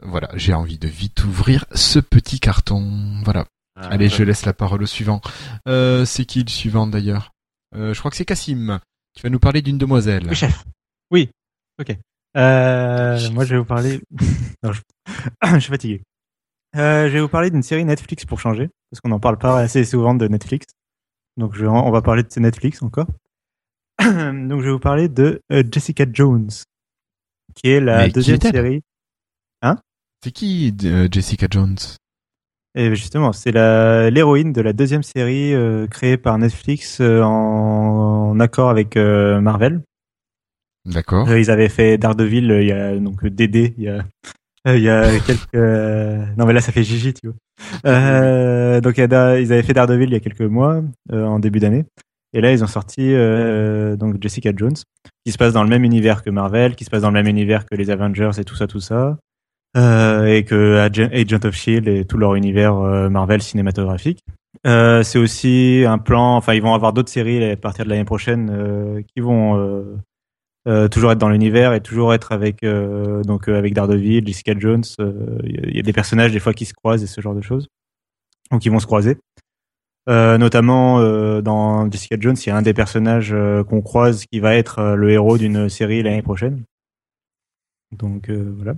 voilà, 0.00 0.28
j'ai 0.34 0.52
envie 0.54 0.78
de 0.78 0.86
vite 0.88 1.24
ouvrir 1.24 1.64
ce 1.74 1.98
petit 1.98 2.40
carton. 2.40 3.20
Voilà. 3.24 3.46
Allez, 3.76 4.08
je 4.08 4.22
laisse 4.22 4.44
la 4.44 4.52
parole 4.52 4.82
au 4.82 4.86
suivant. 4.86 5.20
Euh, 5.68 6.04
c'est 6.04 6.24
qui 6.24 6.42
le 6.42 6.48
suivant 6.50 6.86
d'ailleurs? 6.86 7.30
Euh, 7.74 7.94
Je 7.94 7.98
crois 7.98 8.10
que 8.10 8.16
c'est 8.16 8.24
Cassim. 8.24 8.80
Tu 9.18 9.22
vas 9.24 9.30
nous 9.30 9.40
parler 9.40 9.62
d'une 9.62 9.78
demoiselle. 9.78 10.28
Oui, 10.28 10.36
chef. 10.36 10.64
Oui. 11.10 11.28
Ok. 11.80 11.90
Euh, 12.36 13.30
moi, 13.32 13.44
je 13.44 13.50
vais 13.50 13.58
vous 13.58 13.64
parler. 13.64 14.00
non, 14.62 14.70
je... 14.70 14.80
je 15.54 15.58
suis 15.58 15.70
fatigué. 15.70 16.02
Euh, 16.76 17.08
je 17.08 17.14
vais 17.14 17.20
vous 17.20 17.28
parler 17.28 17.50
d'une 17.50 17.64
série 17.64 17.84
Netflix 17.84 18.24
pour 18.24 18.38
changer, 18.38 18.70
parce 18.88 19.00
qu'on 19.00 19.08
n'en 19.08 19.18
parle 19.18 19.36
pas 19.36 19.58
assez 19.58 19.84
souvent 19.84 20.14
de 20.14 20.28
Netflix. 20.28 20.66
Donc, 21.36 21.56
je... 21.56 21.66
on 21.66 21.90
va 21.90 22.00
parler 22.00 22.22
de 22.22 22.40
Netflix 22.40 22.80
encore. 22.80 23.08
Donc, 24.00 24.60
je 24.60 24.66
vais 24.66 24.70
vous 24.70 24.78
parler 24.78 25.08
de 25.08 25.42
euh, 25.50 25.64
Jessica 25.68 26.04
Jones, 26.08 26.50
qui 27.56 27.70
est 27.70 27.80
la 27.80 28.04
Mais 28.04 28.10
deuxième 28.10 28.40
série. 28.40 28.82
C'est 30.22 30.30
qui 30.30 30.72
Jessica 31.10 31.48
Jones? 31.50 31.76
Et 32.78 32.94
justement, 32.94 33.32
c'est 33.32 33.50
la 33.50 34.08
l'héroïne 34.08 34.52
de 34.52 34.60
la 34.60 34.72
deuxième 34.72 35.02
série 35.02 35.52
euh, 35.52 35.88
créée 35.88 36.16
par 36.16 36.38
Netflix 36.38 37.00
euh, 37.00 37.22
en... 37.22 37.97
en 38.38 38.40
accord 38.40 38.70
avec 38.70 38.96
euh, 38.96 39.40
Marvel. 39.40 39.80
D'accord. 40.86 41.28
Euh, 41.28 41.40
Ils 41.40 41.50
avaient 41.50 41.68
fait 41.68 41.98
Daredevil, 41.98 42.50
euh, 42.50 42.62
il 42.62 42.68
y 42.68 42.72
a 42.72 42.96
donc 42.96 43.26
Dédé, 43.26 43.74
il 43.76 43.84
y 43.84 43.88
a 43.88 44.04
il 44.66 44.82
y 44.82 44.88
a 44.90 45.18
quelques 45.20 45.54
non 46.36 46.44
mais 46.44 46.52
là 46.52 46.60
ça 46.60 46.72
fait 46.72 46.82
Gigi 46.82 47.14
tu 47.14 47.28
vois. 47.28 47.36
Euh, 47.86 48.80
donc 48.82 48.98
ils 48.98 49.02
avaient 49.02 49.62
fait 49.62 49.72
Daredevil 49.72 50.08
il 50.10 50.12
y 50.12 50.16
a 50.16 50.20
quelques 50.20 50.42
mois 50.42 50.82
euh, 51.12 51.24
en 51.24 51.38
début 51.38 51.58
d'année 51.58 51.86
et 52.34 52.42
là 52.42 52.52
ils 52.52 52.62
ont 52.62 52.66
sorti 52.68 53.14
euh, 53.14 53.96
donc 53.96 54.20
Jessica 54.20 54.50
Jones 54.54 54.76
qui 55.24 55.32
se 55.32 55.38
passe 55.38 55.54
dans 55.54 55.62
le 55.62 55.70
même 55.70 55.84
univers 55.84 56.22
que 56.22 56.28
Marvel, 56.28 56.74
qui 56.74 56.84
se 56.84 56.90
passe 56.90 57.02
dans 57.02 57.08
le 57.08 57.14
même 57.14 57.28
univers 57.28 57.64
que 57.64 57.76
les 57.76 57.88
Avengers 57.90 58.32
et 58.38 58.44
tout 58.44 58.56
ça 58.56 58.66
tout 58.66 58.80
ça. 58.80 59.16
Et 59.76 60.44
que 60.44 60.78
Agent 60.78 61.44
of 61.46 61.54
Shield 61.54 61.88
et 61.88 62.04
tout 62.04 62.18
leur 62.18 62.34
univers 62.34 62.74
Marvel 63.10 63.40
cinématographique. 63.40 64.20
Euh, 64.66 65.02
c'est 65.02 65.18
aussi 65.18 65.84
un 65.86 65.98
plan, 65.98 66.36
enfin 66.36 66.54
ils 66.54 66.62
vont 66.62 66.74
avoir 66.74 66.92
d'autres 66.92 67.10
séries 67.10 67.42
à 67.44 67.56
partir 67.56 67.84
de 67.84 67.90
l'année 67.90 68.04
prochaine 68.04 68.50
euh, 68.50 69.02
qui 69.02 69.20
vont 69.20 69.56
euh, 70.66 70.88
toujours 70.88 71.12
être 71.12 71.18
dans 71.18 71.28
l'univers 71.28 71.72
et 71.72 71.80
toujours 71.80 72.12
être 72.12 72.32
avec 72.32 72.62
donc 72.62 73.48
avec 73.48 73.72
Daredevil, 73.72 74.26
Jessica 74.26 74.52
Jones. 74.58 74.84
Il 75.44 75.76
y, 75.76 75.78
a- 75.78 75.82
des 75.82 75.92
personnages 75.92 76.32
des 76.32 76.40
fois 76.40 76.52
qui 76.52 76.66
se 76.66 76.74
croisent 76.74 77.02
et 77.02 77.06
ce 77.06 77.20
genre 77.20 77.34
de 77.34 77.40
choses, 77.40 77.68
donc 78.50 78.64
ils 78.66 78.70
vont 78.70 78.80
se 78.80 78.86
croiser. 78.86 79.16
Notamment 80.06 81.00
dans 81.40 81.90
Jessica 81.90 82.16
Jones, 82.18 82.36
il 82.38 82.48
y 82.48 82.52
a 82.52 82.56
un 82.56 82.62
des 82.62 82.74
personnages 82.74 83.34
qu'on 83.68 83.80
croise 83.80 84.26
qui 84.26 84.40
va 84.40 84.56
être 84.56 84.94
le 84.94 85.10
héros 85.10 85.38
d'une 85.38 85.68
série 85.70 86.02
l'année 86.02 86.22
prochaine. 86.22 86.64
Donc 87.92 88.28
voilà. 88.28 88.74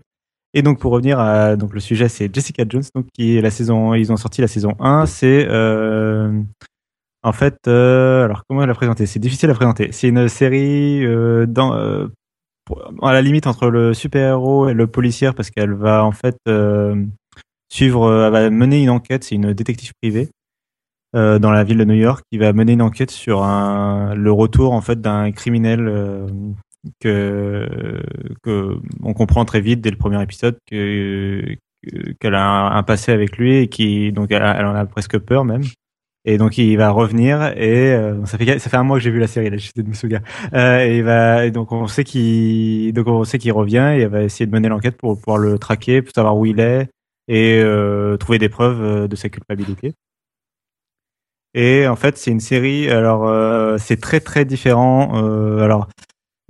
Et 0.54 0.62
donc 0.62 0.78
pour 0.80 0.92
revenir 0.92 1.20
à 1.20 1.56
donc 1.56 1.72
le 1.74 1.80
sujet, 1.80 2.08
c'est 2.08 2.32
Jessica 2.34 2.64
Jones, 2.68 2.82
donc 2.94 3.06
qui 3.12 3.36
est 3.36 3.40
la 3.40 3.50
saison, 3.50 3.94
ils 3.94 4.10
ont 4.12 4.16
sorti 4.16 4.40
la 4.40 4.48
saison 4.48 4.74
1. 4.80 5.06
C'est 5.06 5.46
euh, 5.48 6.32
en 7.22 7.32
fait, 7.32 7.56
euh, 7.68 8.24
alors 8.24 8.42
comment 8.48 8.64
la 8.66 8.74
présenter? 8.74 9.06
C'est 9.06 9.20
difficile 9.20 9.50
à 9.50 9.54
présenter. 9.54 9.90
C'est 9.92 10.08
une 10.08 10.28
série 10.28 11.04
euh, 11.04 11.46
dans, 11.46 11.74
euh, 11.74 12.08
pour- 12.64 12.82
à 13.02 13.12
la 13.12 13.22
limite 13.22 13.46
entre 13.46 13.68
le 13.70 13.94
super-héros 13.94 14.68
et 14.68 14.74
le 14.74 14.86
policier 14.86 15.30
parce 15.32 15.50
qu'elle 15.50 15.72
va 15.74 16.04
en 16.04 16.12
fait 16.12 16.36
euh, 16.48 16.96
suivre, 17.72 18.04
euh, 18.04 18.26
elle 18.26 18.32
va 18.32 18.50
mener 18.50 18.82
une 18.82 18.90
enquête. 18.90 19.22
C'est 19.24 19.36
une 19.36 19.52
détective 19.52 19.92
privée 20.02 20.30
euh, 21.14 21.38
dans 21.38 21.52
la 21.52 21.62
ville 21.62 21.78
de 21.78 21.84
New 21.84 21.94
York 21.94 22.22
qui 22.32 22.38
va 22.38 22.52
mener 22.52 22.72
une 22.72 22.82
enquête 22.82 23.10
sur 23.12 23.44
un, 23.44 24.14
le 24.16 24.32
retour 24.32 24.72
en 24.72 24.80
fait 24.80 25.00
d'un 25.00 25.30
criminel 25.30 25.86
euh, 25.86 26.26
que, 27.00 28.02
que 28.42 28.76
on 29.02 29.12
comprend 29.14 29.44
très 29.44 29.60
vite 29.60 29.80
dès 29.80 29.90
le 29.90 29.96
premier 29.96 30.22
épisode 30.22 30.58
que 30.70 31.56
que- 31.82 32.12
qu'elle 32.20 32.34
a 32.34 32.76
un, 32.76 32.82
passé 32.82 33.12
avec 33.12 33.38
lui 33.38 33.56
et 33.56 33.68
qui 33.68 34.12
donc 34.12 34.30
elle, 34.32 34.42
en 34.42 34.74
a 34.74 34.86
presque 34.86 35.18
peur 35.18 35.44
même. 35.44 35.62
Et 36.26 36.36
donc 36.36 36.58
il 36.58 36.76
va 36.76 36.90
revenir 36.90 37.42
et 37.56 37.92
euh, 37.94 38.24
ça 38.26 38.36
fait 38.36 38.58
ça 38.58 38.68
fait 38.70 38.76
un 38.76 38.82
mois 38.82 38.98
que 38.98 39.02
j'ai 39.04 39.10
vu 39.10 39.18
la 39.18 39.26
série 39.26 39.48
là, 39.48 39.56
j'essaie 39.56 39.82
de 39.82 39.88
me 39.88 39.94
souvenir. 39.94 40.20
Euh, 40.52 40.80
et 40.80 41.00
va 41.02 41.48
donc 41.50 41.72
on 41.72 41.86
sait 41.86 42.04
qu'il 42.04 42.92
donc 42.92 43.06
on 43.08 43.24
sait 43.24 43.38
qu'il 43.38 43.52
revient 43.52 43.94
et 43.96 44.02
elle 44.02 44.08
va 44.08 44.22
essayer 44.22 44.46
de 44.46 44.52
mener 44.52 44.68
l'enquête 44.68 44.98
pour 44.98 45.18
pouvoir 45.18 45.38
le 45.38 45.58
traquer, 45.58 46.02
pour 46.02 46.12
savoir 46.14 46.36
où 46.36 46.44
il 46.46 46.60
est 46.60 46.88
et 47.28 47.60
euh, 47.62 48.16
trouver 48.18 48.38
des 48.38 48.50
preuves 48.50 48.82
euh, 48.82 49.08
de 49.08 49.16
sa 49.16 49.30
culpabilité. 49.30 49.94
Et 51.54 51.86
en 51.88 51.96
fait 51.96 52.18
c'est 52.18 52.30
une 52.30 52.40
série 52.40 52.90
alors 52.90 53.26
euh, 53.26 53.78
c'est 53.78 54.00
très 54.00 54.20
très 54.20 54.44
différent. 54.44 55.24
Euh, 55.24 55.60
alors 55.64 55.88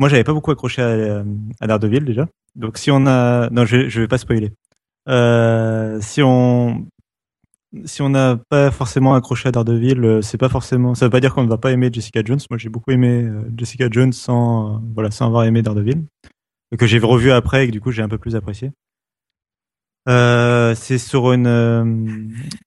moi 0.00 0.08
j'avais 0.08 0.24
pas 0.24 0.32
beaucoup 0.32 0.50
accroché 0.50 0.82
à, 0.82 1.22
à 1.60 1.66
Daredevil 1.68 2.04
déjà. 2.04 2.26
Donc 2.56 2.78
si 2.78 2.90
on 2.90 3.06
a 3.06 3.48
non 3.50 3.64
je 3.64 3.88
je 3.88 4.00
vais 4.00 4.08
pas 4.08 4.18
spoiler. 4.18 4.50
Euh, 5.08 5.98
si 6.00 6.22
on 6.22 6.86
si 7.84 8.02
on 8.02 8.08
n'a 8.08 8.36
pas 8.48 8.70
forcément 8.70 9.14
accroché 9.14 9.48
à 9.48 9.52
Daredevil, 9.52 10.04
euh, 10.04 10.22
c'est 10.22 10.38
pas 10.38 10.48
forcément. 10.48 10.94
Ça 10.94 11.06
veut 11.06 11.10
pas 11.10 11.20
dire 11.20 11.34
qu'on 11.34 11.44
ne 11.44 11.48
va 11.48 11.58
pas 11.58 11.70
aimer 11.70 11.90
Jessica 11.92 12.20
Jones. 12.24 12.40
Moi, 12.50 12.58
j'ai 12.58 12.68
beaucoup 12.68 12.90
aimé 12.90 13.24
euh, 13.24 13.42
Jessica 13.56 13.88
Jones 13.90 14.12
sans, 14.12 14.76
euh, 14.76 14.78
voilà, 14.94 15.10
sans 15.10 15.26
avoir 15.26 15.44
aimé 15.44 15.62
Daredevil, 15.62 16.04
que 16.76 16.86
j'ai 16.86 16.98
revu 16.98 17.30
après 17.30 17.64
et 17.64 17.66
que 17.68 17.72
du 17.72 17.80
coup 17.80 17.92
j'ai 17.92 18.02
un 18.02 18.08
peu 18.08 18.18
plus 18.18 18.34
apprécié. 18.34 18.72
Euh, 20.08 20.74
c'est 20.74 20.98
sur 20.98 21.32
une, 21.32 21.46
euh, 21.46 21.84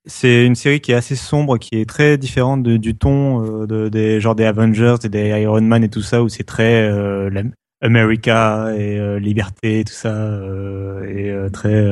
c'est 0.06 0.46
une 0.46 0.56
série 0.56 0.82
qui 0.82 0.92
est 0.92 0.96
assez 0.96 1.16
sombre, 1.16 1.58
qui 1.58 1.76
est 1.76 1.90
très 1.90 2.18
différente 2.18 2.62
du 2.64 2.96
ton 2.96 3.64
euh, 3.64 3.66
de, 3.66 3.90
des 3.90 4.22
genre 4.22 4.36
des 4.36 4.46
Avengers 4.46 4.98
et 5.04 5.10
des 5.10 5.30
Iron 5.42 5.62
Man 5.62 5.84
et 5.84 5.90
tout 5.90 6.04
ça 6.04 6.22
où 6.22 6.30
c'est 6.30 6.44
très 6.44 6.90
America 7.82 8.72
et 8.78 9.20
liberté 9.20 9.80
et 9.80 9.84
tout 9.84 9.94
ça 9.94 10.14
et 11.08 11.36
très 11.52 11.86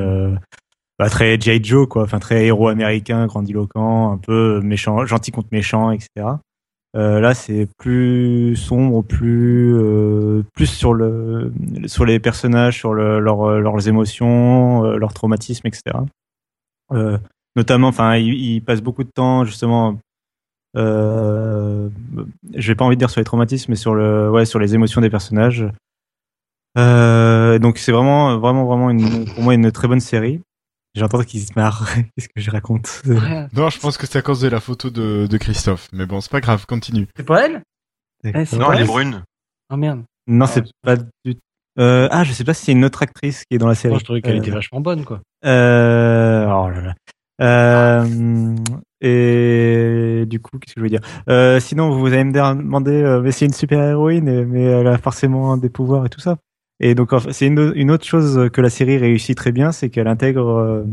bah, 0.99 1.09
très 1.09 1.39
G.I. 1.39 1.63
Joe 1.63 1.88
quoi, 1.88 2.03
enfin 2.03 2.19
très 2.19 2.45
héros 2.45 2.68
américain, 2.68 3.26
grandiloquent, 3.26 4.11
un 4.11 4.18
peu 4.18 4.61
méchant, 4.61 5.05
gentil 5.07 5.31
contre 5.31 5.49
méchant, 5.51 5.89
etc. 5.91 6.07
Euh, 6.97 7.22
là, 7.22 7.34
c'est 7.34 7.68
plus 7.77 8.55
sombre, 8.57 9.01
plus 9.01 9.73
euh, 9.77 10.43
plus 10.53 10.65
sur 10.65 10.93
le 10.93 11.53
sur 11.85 12.03
les 12.03 12.19
personnages, 12.19 12.77
sur 12.77 12.93
le, 12.93 13.19
leur- 13.19 13.59
leurs 13.61 13.88
émotions, 13.88 14.84
euh, 14.85 14.97
leurs 14.97 15.13
traumatismes, 15.13 15.68
etc. 15.68 15.97
Euh, 16.91 17.18
notamment, 17.55 17.88
enfin, 17.88 18.18
il, 18.18 18.34
il 18.34 18.61
passe 18.61 18.81
beaucoup 18.81 19.05
de 19.05 19.09
temps 19.09 19.45
justement. 19.45 19.97
Euh, 20.77 21.89
je 22.55 22.68
vais 22.68 22.76
pas 22.76 22.84
envie 22.85 22.95
de 22.97 22.99
dire 22.99 23.09
sur 23.09 23.22
les 23.22 23.26
traumatismes, 23.26 23.72
mais 23.72 23.76
sur 23.77 23.95
le 23.95 24.30
ouais 24.30 24.45
sur 24.45 24.59
les 24.59 24.76
émotions 24.76 24.99
des 25.01 25.09
personnages. 25.09 25.65
Euh, 26.77 27.59
donc 27.59 27.77
c'est 27.77 27.91
vraiment, 27.91 28.38
vraiment, 28.38 28.65
vraiment 28.65 28.89
une, 28.89 29.26
pour 29.26 29.43
moi 29.43 29.53
une 29.53 29.72
très 29.72 29.88
bonne 29.88 29.99
série. 29.99 30.41
J'entends 30.95 31.23
qu'il 31.23 31.39
se 31.41 31.53
marre. 31.55 31.88
Qu'est-ce 32.18 32.27
que 32.27 32.41
je 32.41 32.51
raconte? 32.51 33.01
Non, 33.55 33.69
je 33.69 33.80
pense 33.80 33.97
que 33.97 34.05
c'est 34.07 34.19
à 34.19 34.22
cause 34.22 34.41
de 34.41 34.47
la 34.49 34.59
photo 34.59 34.89
de, 34.89 35.26
de 35.27 35.38
Christophe. 35.38 35.88
Mais 35.93 36.05
bon, 36.05 36.19
c'est 36.22 36.31
pas 36.31 36.41
grave, 36.41 36.65
continue. 36.65 37.07
C'est 37.15 37.26
pas 37.26 37.45
elle? 37.45 37.63
Eh, 38.23 38.45
c'est 38.45 38.57
Non, 38.57 38.68
pas 38.68 38.76
elle 38.76 38.81
est 38.81 38.85
brune. 38.88 39.23
Oh 39.73 39.77
merde. 39.77 40.03
Non, 40.27 40.45
Ah, 40.45 40.47
c'est 40.47 40.63
pas 40.84 40.95
du. 40.97 41.35
Euh, 41.80 42.09
ah, 42.11 42.23
je 42.26 42.34
sais 42.34 42.43
pas 42.43 42.53
si 42.53 42.65
c'est 42.65 42.72
une 42.73 42.84
autre 42.84 43.01
actrice 43.01 43.45
qui 43.45 43.55
est 43.55 43.57
dans 43.57 43.68
la 43.68 43.76
série. 43.76 43.91
Moi, 43.93 43.99
je 43.99 44.03
trouvais 44.03 44.22
qu'elle 44.22 44.35
Euh, 44.35 44.39
était 44.41 44.51
vachement 44.51 44.81
bonne, 44.81 45.05
quoi. 45.05 45.22
Euh, 45.45 46.45
oh 46.45 46.69
là 46.69 46.81
là. 46.81 46.93
Euh, 47.41 48.55
et 48.99 50.26
du 50.27 50.39
coup, 50.41 50.59
qu'est-ce 50.59 50.76
que 50.76 50.81
je 50.81 50.84
veux 50.84 50.89
dire? 50.89 50.99
Euh, 51.30 51.59
Sinon, 51.59 51.89
vous 51.97 52.05
allez 52.07 52.23
me 52.26 52.34
demander, 52.34 52.91
euh, 52.91 53.22
mais 53.22 53.31
c'est 53.31 53.45
une 53.45 53.53
super 53.53 53.81
héroïne, 53.81 54.45
mais 54.45 54.63
elle 54.63 54.88
a 54.88 54.97
forcément 54.97 55.55
des 55.57 55.69
pouvoirs 55.69 56.05
et 56.05 56.09
tout 56.09 56.19
ça. 56.19 56.38
Et 56.82 56.95
donc, 56.95 57.12
c'est 57.30 57.45
une, 57.45 57.91
autre 57.91 58.06
chose 58.06 58.49
que 58.52 58.60
la 58.60 58.72
série 58.72 58.98
réussit 58.98 59.38
très 59.38 59.52
bien, 59.52 59.72
c'est 59.72 59.90
qu'elle 59.90 60.08
intègre. 60.08 60.48
euh, 60.48 60.84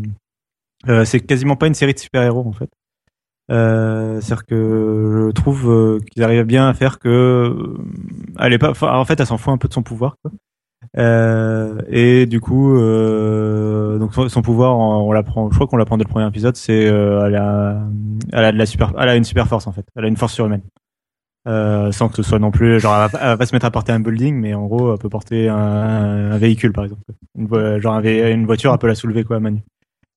euh, 0.89 1.05
c'est 1.05 1.21
quasiment 1.21 1.57
pas 1.57 1.67
une 1.67 1.75
série 1.75 1.95
de 1.95 1.99
super 1.99 2.23
héros 2.23 2.47
en 2.47 2.53
fait. 2.53 2.71
Euh, 3.51 4.21
C'est-à-dire 4.21 4.45
que 4.45 5.25
je 5.27 5.33
trouve 5.33 5.99
qu'ils 6.11 6.23
arrivent 6.23 6.45
bien 6.45 6.69
à 6.69 6.75
faire 6.75 6.99
que 6.99 7.75
elle 8.39 8.53
est 8.53 8.59
pas. 8.59 8.73
en 8.83 9.05
fait, 9.05 9.19
elle 9.19 9.27
s'en 9.27 9.39
fout 9.39 9.53
un 9.53 9.57
peu 9.59 9.69
de 9.69 9.73
son 9.73 9.83
pouvoir. 9.83 10.17
Et 10.97 12.27
du 12.27 12.41
coup, 12.41 12.79
donc 13.99 14.15
son, 14.15 14.43
pouvoir, 14.43 14.79
on, 14.79 15.13
l'apprend. 15.13 15.51
Je 15.51 15.55
crois 15.55 15.67
qu'on 15.67 15.77
l'apprend 15.77 15.97
dès 15.97 16.05
le 16.05 16.11
premier 16.11 16.27
épisode. 16.27 16.57
C'est 16.57 16.87
euh, 16.87 17.27
elle 17.27 17.35
a, 17.35 17.89
la 18.33 18.49
elle 18.49 19.09
a 19.09 19.17
une 19.17 19.25
super 19.25 19.49
force 19.49 19.67
en 19.67 19.73
fait. 19.73 19.87
Elle 19.97 20.05
a 20.05 20.09
une 20.09 20.17
force 20.17 20.35
surhumaine. 20.35 20.63
Euh, 21.49 21.93
sans 21.93 22.11
que 22.11 22.17
ce 22.17 22.23
soit 22.23 22.39
non 22.39 22.51
plus 22.51 22.79
genre 22.79 23.09
elle 23.19 23.37
va, 23.39 23.47
se 23.47 23.55
mettre 23.55 23.65
à 23.65 23.71
porter 23.71 23.93
un 23.93 24.01
building, 24.01 24.35
mais 24.35 24.53
en 24.53 24.67
gros, 24.67 24.93
elle 24.93 24.99
peut 24.99 25.09
porter 25.09 25.49
un, 25.49 26.37
véhicule 26.37 26.73
par 26.73 26.85
exemple. 26.85 27.03
Une, 27.39 27.81
genre 27.81 28.01
une 28.01 28.45
voiture, 28.45 28.73
elle 28.73 28.79
peut 28.79 28.87
la 28.87 28.95
soulever 28.95 29.25
quoi, 29.25 29.41
nue. 29.41 29.63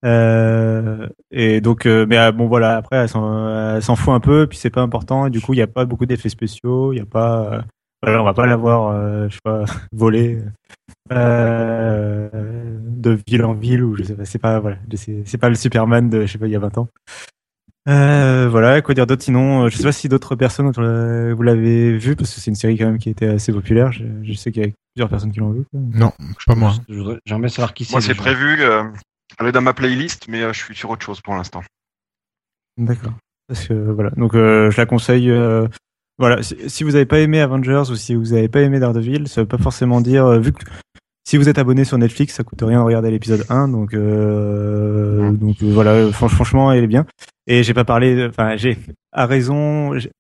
Euh, 0.04 1.08
et 1.30 1.62
donc, 1.62 1.86
euh, 1.86 2.06
mais 2.10 2.32
bon 2.32 2.48
voilà, 2.48 2.76
après 2.76 2.98
elle 2.98 3.10
s'en, 3.10 3.96
fout 3.96 4.14
un 4.14 4.20
peu, 4.20 4.48
puis 4.48 4.58
c'est 4.58 4.70
pas 4.70 4.82
important. 4.82 5.30
Du 5.30 5.40
coup, 5.40 5.54
il 5.54 5.58
y 5.58 5.62
a 5.62 5.68
pas 5.68 5.86
beaucoup 5.86 6.06
d'effets 6.06 6.28
spéciaux, 6.30 6.92
il 6.92 6.98
y 6.98 7.02
a 7.02 7.06
pas, 7.06 7.64
voilà, 8.04 8.22
on 8.22 8.26
va 8.26 8.34
pas 8.34 8.48
la 8.48 8.56
voir, 8.56 8.88
euh, 8.88 9.30
je 9.30 9.36
sais 9.36 9.42
pas, 9.44 9.66
euh, 11.12 12.30
de 12.82 13.18
ville 13.28 13.44
en 13.44 13.54
ville 13.54 13.84
ou 13.84 13.96
je 13.96 14.04
sais 14.04 14.16
pas, 14.16 14.26
c'est 14.26 14.40
pas 14.40 14.60
voilà, 14.60 14.78
c'est 15.26 15.38
pas 15.38 15.50
le 15.50 15.56
Superman 15.56 16.10
de 16.10 16.22
je 16.26 16.32
sais 16.32 16.40
pas 16.40 16.48
il 16.48 16.52
y 16.52 16.56
a 16.56 16.60
20 16.60 16.80
ans. 16.80 16.88
Euh, 17.88 18.48
voilà, 18.50 18.82
quoi 18.82 18.94
dire 18.94 19.08
d'autre 19.08 19.24
sinon, 19.24 19.64
euh, 19.66 19.70
je 19.70 19.78
sais 19.78 19.84
pas 19.84 19.92
si 19.92 20.08
d'autres 20.08 20.36
personnes 20.36 20.70
vous 20.72 21.42
l'avez 21.44 21.98
vu 21.98 22.16
parce 22.16 22.34
que 22.34 22.40
c'est 22.40 22.52
une 22.52 22.56
série 22.56 22.78
quand 22.78 22.86
même 22.86 23.00
qui 23.00 23.10
était 23.10 23.28
assez 23.28 23.52
populaire. 23.52 23.92
Je, 23.92 24.04
je 24.22 24.34
sais 24.34 24.52
qu'il 24.52 24.64
y 24.64 24.68
a 24.68 24.70
plusieurs 24.94 25.10
personnes 25.10 25.32
qui 25.32 25.40
l'ont 25.40 25.52
vu. 25.52 25.64
quoi. 25.72 25.80
Non, 25.94 26.12
pas 26.46 26.54
moi. 26.56 26.74
Je 26.88 26.94
voudrais- 26.96 27.20
J'aimerais 27.26 27.50
savoir 27.50 27.74
qui 27.74 27.86
c'est. 27.86 27.94
Moi, 27.94 28.02
c'est 28.02 28.14
prévu. 28.14 28.62
euh, 28.62 28.84
elle 29.40 29.48
est 29.48 29.52
dans 29.52 29.62
ma 29.62 29.74
playlist, 29.74 30.28
mais 30.28 30.44
euh, 30.44 30.54
je 30.54 30.60
suis 30.60 30.76
sur 30.76 30.92
autre 30.92 31.04
chose 31.04 31.22
pour 31.22 31.34
l'instant. 31.36 31.64
D'accord. 32.78 33.14
Parce 33.48 33.68
que 33.68 33.74
voilà, 33.74 34.12
donc 34.12 34.36
euh, 34.36 34.70
je 34.70 34.78
la 34.78 34.86
conseille. 34.86 35.30
euh, 35.32 35.68
voilà, 36.20 36.44
si, 36.44 36.56
si 36.70 36.84
vous 36.84 36.96
avez 36.96 37.08
pas 37.08 37.20
aimé 37.20 37.42
Avengers 37.42 37.84
ou 37.90 37.96
si 37.96 38.14
vous 38.14 38.34
avez 38.34 38.48
pas 38.48 38.62
aimé 38.62 38.80
Daredevil, 38.80 39.28
ça 39.28 39.42
veut 39.42 39.48
pas 39.48 39.58
forcément 39.58 40.02
dire 40.02 40.26
euh, 40.28 40.40
vu 40.40 40.52
que 40.54 40.64
si 41.28 41.38
vous 41.38 41.48
êtes 41.50 41.58
abonné 41.60 41.84
sur 41.86 41.98
Netflix, 41.98 42.34
ça 42.36 42.44
coûte 42.44 42.62
rien 42.62 42.80
de 42.80 42.84
regarder 42.84 43.12
l'épisode 43.12 43.46
1, 43.50 43.68
donc 43.70 43.94
euh, 43.94 45.32
donc 45.32 45.58
euh, 45.64 45.72
voilà, 45.74 46.10
franch- 46.10 46.30
franchement, 46.34 46.72
elle 46.72 46.84
est 46.84 46.88
bien. 46.88 47.06
Et 47.48 47.64
j'ai 47.64 47.74
pas 47.74 47.84
parlé, 47.86 48.26
enfin 48.28 48.56
j'ai 48.58 48.78
à 49.12 49.26
raison. 49.26 49.98
j'ai- 49.98 50.12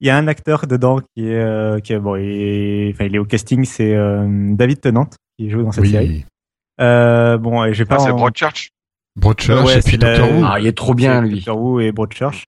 Il 0.00 0.06
y 0.06 0.10
a 0.10 0.16
un 0.16 0.26
acteur 0.28 0.66
dedans 0.66 1.00
qui 1.00 1.26
est 1.28 1.34
euh, 1.38 1.78
qui 1.80 1.92
est 1.92 1.98
bon, 1.98 2.16
il 2.16 2.24
est, 2.28 2.90
enfin 2.94 3.04
il 3.04 3.14
est 3.14 3.18
au 3.18 3.24
casting, 3.24 3.64
c'est 3.64 3.94
euh, 3.94 4.26
David 4.54 4.80
Tennant 4.80 5.08
qui 5.38 5.48
joue 5.50 5.62
dans 5.62 5.72
cette 5.72 5.84
série. 5.86 6.24
Euh, 6.80 7.38
bon, 7.38 7.64
et 7.64 7.72
j'ai 7.72 7.84
pas. 7.84 7.96
Ah, 7.96 7.98
c'est 8.00 8.10
en- 8.10 8.16
Broadchurch? 8.16 8.70
Broadchurch 9.16 9.64
Ouais, 9.64 9.78
et 9.78 9.80
puis 9.80 9.92
c'est 9.92 9.98
Doctor 9.98 10.28
Who. 10.32 10.44
Ah, 10.44 10.58
il 10.60 10.66
est 10.66 10.76
trop 10.76 10.92
bien, 10.94 11.22
c'est 11.22 11.28
lui. 11.28 11.36
Doctor 11.36 11.60
Who 11.60 11.80
et 11.80 11.92
Broadchurch. 11.92 12.44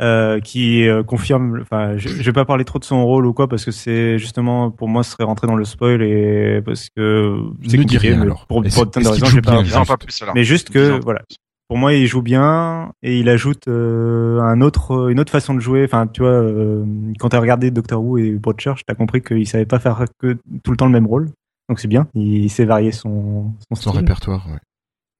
Euh, 0.00 0.40
qui 0.40 0.88
euh, 0.88 1.02
confirme, 1.02 1.58
enfin, 1.60 1.98
je, 1.98 2.08
je 2.08 2.22
vais 2.22 2.32
pas 2.32 2.46
parler 2.46 2.64
trop 2.64 2.78
de 2.78 2.84
son 2.84 3.04
rôle 3.04 3.26
ou 3.26 3.34
quoi 3.34 3.46
parce 3.46 3.62
que 3.62 3.70
c'est 3.70 4.18
justement 4.18 4.70
pour 4.70 4.88
moi 4.88 5.02
ce 5.02 5.10
serait 5.10 5.24
rentrer 5.24 5.46
dans 5.46 5.54
le 5.54 5.66
spoil 5.66 6.02
et 6.02 6.62
parce 6.64 6.88
que 6.96 7.36
c'est 7.68 7.76
Ne 7.76 7.84
dis 7.84 7.98
rien, 7.98 8.16
mais 8.16 8.22
alors. 8.22 8.46
pour, 8.46 8.62
pour 8.62 8.86
de 8.86 9.08
raisons, 9.08 9.26
je 9.26 9.34
vais 9.34 9.42
pas 9.42 9.62
bien, 9.62 9.84
pas 9.84 9.98
plus 9.98 10.22
alors. 10.22 10.34
Mais 10.34 10.44
juste 10.44 10.70
que 10.70 10.98
voilà, 11.02 11.20
pour 11.68 11.76
moi 11.76 11.92
il 11.92 12.06
joue 12.06 12.22
bien 12.22 12.92
et 13.02 13.18
il 13.18 13.28
ajoute 13.28 13.68
euh, 13.68 14.40
un 14.40 14.62
autre 14.62 15.10
une 15.10 15.20
autre 15.20 15.30
façon 15.30 15.52
de 15.52 15.60
jouer. 15.60 15.84
Enfin, 15.84 16.06
tu 16.06 16.22
vois, 16.22 16.30
euh, 16.30 16.86
quand 17.20 17.28
t'as 17.28 17.40
regardé 17.40 17.70
Doctor 17.70 18.02
Who 18.02 18.16
et 18.16 18.30
Broadchurch, 18.30 18.86
t'as 18.86 18.94
compris 18.94 19.20
qu'il 19.20 19.46
savait 19.46 19.66
pas 19.66 19.78
faire 19.78 20.02
que 20.18 20.38
tout 20.64 20.70
le 20.70 20.76
temps 20.78 20.86
le 20.86 20.92
même 20.92 21.06
rôle. 21.06 21.28
Donc 21.68 21.80
c'est 21.80 21.88
bien, 21.88 22.08
il, 22.14 22.48
sait 22.48 22.64
varier 22.64 22.92
son 22.92 23.52
son, 23.68 23.74
Son 23.74 23.90
style. 23.90 24.00
répertoire, 24.00 24.46
ouais. 24.48 24.58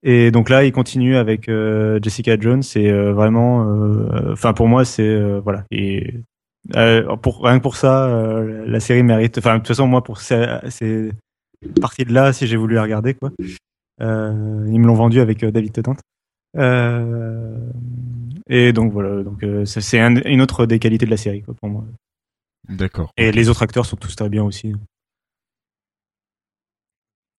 Et 0.02 0.30
donc 0.30 0.48
là, 0.50 0.64
il 0.64 0.72
continue 0.72 1.16
avec 1.16 1.48
euh, 1.48 1.98
Jessica 2.02 2.36
Jones. 2.38 2.62
Et 2.74 2.90
euh, 2.90 3.12
vraiment, 3.12 3.68
euh, 3.68 4.32
enfin 4.32 4.52
pour 4.52 4.68
moi, 4.68 4.84
c'est 4.84 5.02
euh, 5.06 5.40
voilà. 5.40 5.64
Et 5.70 6.14
euh, 6.76 7.16
pour 7.16 7.42
rien 7.44 7.58
que 7.58 7.62
pour 7.62 7.76
ça, 7.76 8.06
euh, 8.06 8.64
la 8.66 8.80
série 8.80 9.02
mérite. 9.02 9.38
Enfin 9.38 9.54
de 9.54 9.58
toute 9.58 9.68
façon, 9.68 9.86
moi 9.86 10.02
pour 10.02 10.20
ces, 10.20 10.44
ces 10.70 11.10
parties 11.80 12.04
de 12.04 12.12
là, 12.12 12.32
si 12.32 12.46
j'ai 12.46 12.56
voulu 12.56 12.74
la 12.74 12.82
regarder 12.82 13.14
quoi, 13.14 13.30
euh, 14.00 14.64
ils 14.72 14.80
me 14.80 14.86
l'ont 14.86 14.94
vendu 14.94 15.20
avec 15.20 15.44
David 15.44 15.72
Tennant. 15.72 15.96
Euh, 16.58 17.56
et 18.48 18.72
donc 18.72 18.92
voilà, 18.92 19.22
donc 19.22 19.42
euh, 19.42 19.64
c'est 19.64 20.00
un- 20.00 20.16
une 20.24 20.42
autre 20.42 20.66
des 20.66 20.78
qualités 20.78 21.06
de 21.06 21.10
la 21.10 21.16
série 21.16 21.42
quoi 21.42 21.54
pour 21.54 21.68
moi. 21.68 21.84
D'accord. 22.68 23.12
Et 23.16 23.32
les 23.32 23.48
autres 23.48 23.62
acteurs 23.62 23.86
sont 23.86 23.96
tous 23.96 24.14
très 24.14 24.28
bien 24.28 24.42
aussi. 24.44 24.74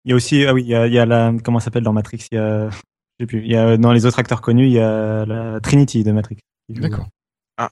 Il 0.06 0.10
y 0.10 0.14
a 0.14 0.16
aussi, 0.16 0.46
ah 0.46 0.54
oui, 0.54 0.64
il 0.64 0.70
y 0.70 0.76
a, 0.76 0.88
il 0.88 0.94
y 0.94 1.00
a 1.00 1.06
la, 1.06 1.32
comment 1.44 1.60
ça 1.60 1.66
s'appelle 1.66 1.84
dans 1.84 1.94
Matrix, 1.94 2.28
il 2.32 2.36
y 2.36 2.38
a, 2.38 2.70
je 2.70 2.76
sais 3.20 3.26
plus, 3.26 3.40
il 3.40 3.52
y 3.52 3.56
a, 3.56 3.78
dans 3.78 3.92
les 3.92 4.06
autres 4.06 4.20
acteurs 4.20 4.42
connus, 4.42 4.68
il 4.68 4.74
y 4.74 4.80
a 4.80 5.26
la 5.26 5.60
Trinity 5.62 6.04
de 6.04 6.12
Matrix. 6.12 6.38
D'accord. 6.70 7.08
Ah, 7.58 7.70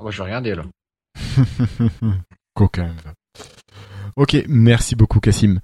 moi, 0.00 0.10
je 0.10 0.18
vais 0.18 0.24
regarder, 0.24 0.54
là. 0.54 0.64
Coquin. 2.54 2.94
Ok, 4.16 4.36
merci 4.48 4.96
beaucoup 4.96 5.20
Cassim. 5.20 5.60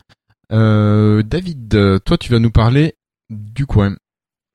Euh, 0.52 1.22
David, 1.22 1.74
euh, 1.74 1.98
toi 1.98 2.18
tu 2.18 2.30
vas 2.30 2.38
nous 2.38 2.50
parler 2.50 2.94
du 3.30 3.64
coin. 3.64 3.96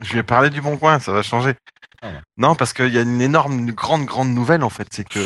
Je 0.04 0.14
vais 0.14 0.24
parler 0.24 0.52
du 0.52 0.62
bon 0.62 0.78
coin, 0.78 1.00
ça 1.00 1.12
va 1.12 1.24
changer. 1.24 1.56
Ah 2.04 2.10
ouais. 2.10 2.22
Non, 2.38 2.54
parce 2.54 2.74
qu'il 2.74 2.94
y 2.94 3.00
a 3.00 3.02
une 3.02 3.22
énorme, 3.22 3.58
une 3.58 3.72
grande, 3.72 4.06
grande 4.06 4.30
nouvelle 4.30 4.64
en 4.64 4.70
fait. 4.70 4.88
C'est 4.92 5.08
que 5.08 5.20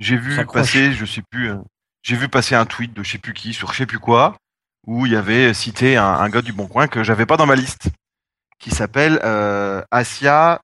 j'ai 0.00 0.16
vu 0.16 0.44
passer, 0.46 0.92
je 0.92 1.04
sais 1.04 1.22
plus, 1.30 1.50
euh, 1.50 1.58
j'ai 2.02 2.16
vu 2.16 2.28
passer 2.28 2.56
un 2.56 2.66
tweet 2.66 2.92
de 2.92 3.04
je 3.04 3.12
sais 3.12 3.18
plus 3.18 3.34
qui 3.34 3.52
sur 3.52 3.72
je 3.72 3.78
sais 3.78 3.86
plus 3.86 4.00
quoi, 4.00 4.36
où 4.86 5.06
il 5.06 5.12
y 5.12 5.16
avait 5.16 5.54
cité 5.54 5.96
un, 5.96 6.04
un 6.04 6.28
gars 6.28 6.42
du 6.42 6.52
bon 6.52 6.66
coin 6.66 6.88
que 6.88 7.02
j'avais 7.02 7.26
pas 7.26 7.36
dans 7.36 7.46
ma 7.46 7.56
liste, 7.56 7.88
qui 8.58 8.70
s'appelle 8.70 9.20
euh, 9.24 9.82
Asia 9.90 10.60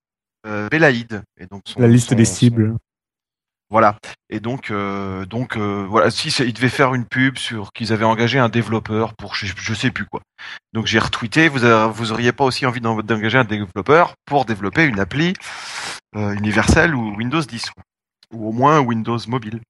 euh, 0.46 0.68
Belaïd. 0.68 1.22
Et 1.40 1.46
donc 1.46 1.62
son- 1.66 1.80
La 1.80 1.88
liste 1.88 2.10
son- 2.10 2.14
des 2.16 2.24
son- 2.24 2.34
cibles. 2.34 2.76
Voilà. 3.70 3.98
Et 4.30 4.40
donc, 4.40 4.70
euh, 4.70 5.26
donc 5.26 5.56
euh, 5.58 5.84
voilà, 5.88 6.10
si 6.10 6.30
c'est- 6.30 6.46
ils 6.46 6.54
devaient 6.54 6.70
faire 6.70 6.94
une 6.94 7.04
pub 7.04 7.36
sur 7.36 7.70
qu'ils 7.72 7.92
avaient 7.92 8.04
engagé 8.06 8.38
un 8.38 8.48
développeur 8.48 9.14
pour 9.14 9.34
je, 9.34 9.46
je 9.54 9.74
sais 9.74 9.90
plus 9.90 10.06
quoi. 10.06 10.22
Donc 10.72 10.86
j'ai 10.86 10.98
retweeté. 10.98 11.48
Vous 11.48 11.64
a- 11.66 11.86
vous 11.88 12.12
auriez 12.12 12.32
pas 12.32 12.44
aussi 12.44 12.64
envie 12.66 12.80
d'en- 12.80 13.02
d'engager 13.02 13.36
un 13.36 13.44
développeur 13.44 14.14
pour 14.24 14.46
développer 14.46 14.84
une 14.84 15.00
appli 15.00 15.34
euh, 16.16 16.32
universelle 16.32 16.94
ou 16.94 17.14
Windows 17.16 17.42
10 17.42 17.68
quoi. 17.70 17.82
ou 18.32 18.48
au 18.48 18.52
moins 18.52 18.80
Windows 18.80 19.18
mobile. 19.26 19.60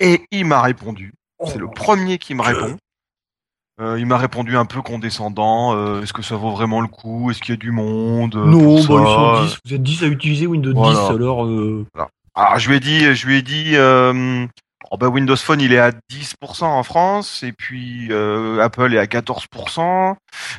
Et 0.00 0.24
il 0.30 0.46
m'a 0.46 0.62
répondu. 0.62 1.12
C'est 1.46 1.58
le 1.58 1.68
premier 1.68 2.16
qui 2.18 2.34
me 2.34 2.42
répond. 2.42 2.78
Euh, 3.80 3.98
il 3.98 4.06
m'a 4.06 4.18
répondu 4.18 4.56
un 4.56 4.64
peu 4.64 4.82
condescendant. 4.82 5.74
euh, 5.76 6.02
Est-ce 6.02 6.12
que 6.12 6.22
ça 6.22 6.34
vaut 6.36 6.50
vraiment 6.50 6.80
le 6.80 6.88
coup? 6.88 7.30
Est-ce 7.30 7.40
qu'il 7.40 7.50
y 7.54 7.58
a 7.58 7.60
du 7.60 7.70
monde? 7.70 8.34
Euh, 8.34 8.44
Non, 8.44 8.74
bah, 8.74 8.80
ils 8.80 8.82
sont 8.82 9.42
10. 9.44 9.58
Vous 9.64 9.74
êtes 9.74 9.82
10 9.82 10.02
à 10.02 10.06
utiliser 10.06 10.46
Windows 10.46 10.72
Voilà. 10.74 11.00
10, 11.00 11.10
alors, 11.14 11.44
euh, 11.46 11.86
Alors 12.34 12.58
je 12.58 12.68
lui 12.68 12.76
ai 12.76 12.80
dit, 12.80 13.14
je 13.14 13.26
lui 13.26 13.36
ai 13.38 13.42
dit, 13.42 13.72
euh, 13.76 14.46
oh 14.90 14.96
bah, 14.96 15.08
Windows 15.08 15.36
Phone 15.36 15.60
il 15.60 15.72
est 15.72 15.78
à 15.78 15.92
10% 16.10 16.64
en 16.64 16.82
France 16.82 17.42
et 17.44 17.52
puis 17.52 18.08
euh, 18.10 18.60
Apple 18.60 18.92
est 18.94 18.98
à 18.98 19.06
14%. 19.06 20.16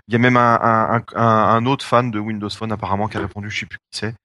Il 0.08 0.14
y 0.14 0.16
a 0.16 0.20
même 0.20 0.38
un, 0.38 0.60
un, 0.62 1.02
un, 1.16 1.22
un 1.26 1.66
autre 1.66 1.86
fan 1.86 2.12
de 2.12 2.20
Windows 2.20 2.50
Phone 2.50 2.72
apparemment 2.72 3.08
qui 3.10 3.18
a 3.18 3.22
répondu, 3.22 3.50
je 3.50 3.60
sais 3.62 3.66
plus 3.66 3.80
qui 3.92 4.00
c'est, 4.00 4.16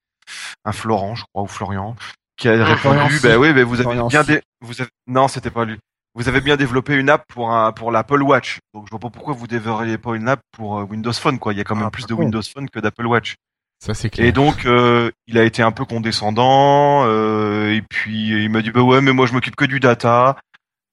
un 0.63 0.71
Florent 0.71 1.15
je 1.15 1.23
crois 1.33 1.43
ou 1.43 1.47
Florian, 1.47 1.95
qui 2.37 2.47
a 2.47 2.53
Ah, 2.61 2.65
répondu, 2.65 3.19
bah 3.21 3.37
oui, 3.37 3.51
bah, 3.53 3.63
vous 3.65 3.75
avez 3.75 3.83
Florian 3.83 4.07
bien, 4.07 4.23
dé- 4.23 4.41
vous 4.61 4.79
avez, 4.81 4.89
non 5.07 5.27
c'était 5.27 5.49
pas 5.51 5.65
lui. 5.65 5.77
Vous 6.15 6.29
avez 6.29 6.39
bien 6.41 6.55
développé 6.55 6.95
une 6.95 7.09
app 7.09 7.25
pour 7.27 7.51
un 7.51 7.71
pour 7.73 7.91
l'Apple 7.91 8.21
Watch. 8.23 8.59
Donc 8.73 8.85
je 8.85 8.89
vois 8.91 8.99
pas 8.99 9.09
pourquoi 9.09 9.33
vous 9.33 9.47
développeriez 9.47 9.97
pas 9.97 10.15
une 10.15 10.29
app 10.29 10.39
pour 10.53 10.79
euh, 10.79 10.83
Windows 10.83 11.11
Phone 11.13 11.39
quoi. 11.39 11.51
Il 11.53 11.57
y 11.57 11.61
a 11.61 11.65
quand 11.65 11.75
même 11.75 11.85
Ah, 11.87 11.91
plus 11.91 12.05
de. 12.07 12.13
Windows 12.13 12.41
Phone 12.41 12.69
que 12.69 12.79
d'Apple 12.79 13.05
Watch. 13.05 13.35
Ça 13.83 13.93
c'est 13.93 14.09
clair. 14.09 14.25
Et 14.25 14.31
donc, 14.31 14.65
euh, 14.65 15.11
il 15.27 15.37
a 15.37 15.43
été 15.43 15.61
un 15.61 15.71
peu 15.73 15.83
condescendant. 15.83 17.03
euh, 17.05 17.73
et 17.73 17.81
puis, 17.81 18.29
il 18.45 18.49
m'a 18.49 18.61
dit, 18.61 18.71
bah 18.71 18.81
ouais, 18.81 19.01
mais 19.01 19.11
moi, 19.11 19.25
je 19.27 19.33
m'occupe 19.33 19.57
que 19.57 19.65
du 19.65 19.81
data. 19.81 20.37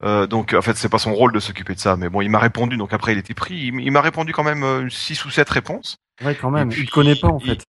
Euh, 0.03 0.27
donc, 0.27 0.53
en 0.53 0.61
fait, 0.62 0.77
c'est 0.77 0.89
pas 0.89 0.99
son 0.99 1.15
rôle 1.15 1.32
de 1.32 1.39
s'occuper 1.39 1.74
de 1.77 1.78
ça. 1.78 1.97
Mais 1.97 2.09
bon, 2.09 2.20
il 2.23 2.28
m'a 2.28 2.40
répondu. 2.40 2.77
Donc 2.77 2.93
après, 2.93 3.12
il 3.12 3.19
était 3.19 3.35
pris. 3.35 3.55
Il, 3.55 3.81
il 3.81 3.93
m'a 3.93 4.01
répondu 4.01 4.32
quand 4.32 4.43
même 4.43 4.65
euh, 4.65 4.90
six 4.90 5.24
ou 5.24 5.31
sept 5.31 5.49
réponses. 5.49 5.97
ouais, 6.24 6.35
quand 6.35 6.51
même. 6.51 6.70
Puis, 6.70 6.82
il 6.82 6.86
te 6.89 6.90
connaît 6.93 7.15
pas, 7.15 7.28
en 7.28 7.39
il- 7.39 7.51
fait. 7.55 7.65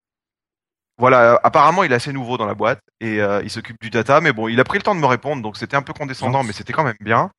Voilà. 0.98 1.40
Apparemment, 1.44 1.84
il 1.84 1.92
est 1.92 1.96
assez 1.96 2.12
nouveau 2.14 2.38
dans 2.38 2.46
la 2.48 2.54
boîte 2.56 2.80
et 3.00 3.18
il 3.44 3.50
s'occupe 3.50 3.78
du 3.82 3.90
data. 3.92 4.20
Mais 4.22 4.32
bon, 4.34 4.48
il 4.48 4.60
a 4.60 4.64
pris 4.64 4.80
le 4.80 4.84
temps 4.84 4.96
de 4.96 5.00
me 5.00 5.06
répondre. 5.06 5.42
Donc, 5.44 5.58
c'était 5.58 5.76
un 5.78 5.82
peu 5.84 5.94
condescendant, 5.94 6.40
Non. 6.40 6.44
mais 6.44 6.54
c'était 6.54 6.74
quand 6.74 6.84
même 6.84 6.96
bien. 7.02 7.30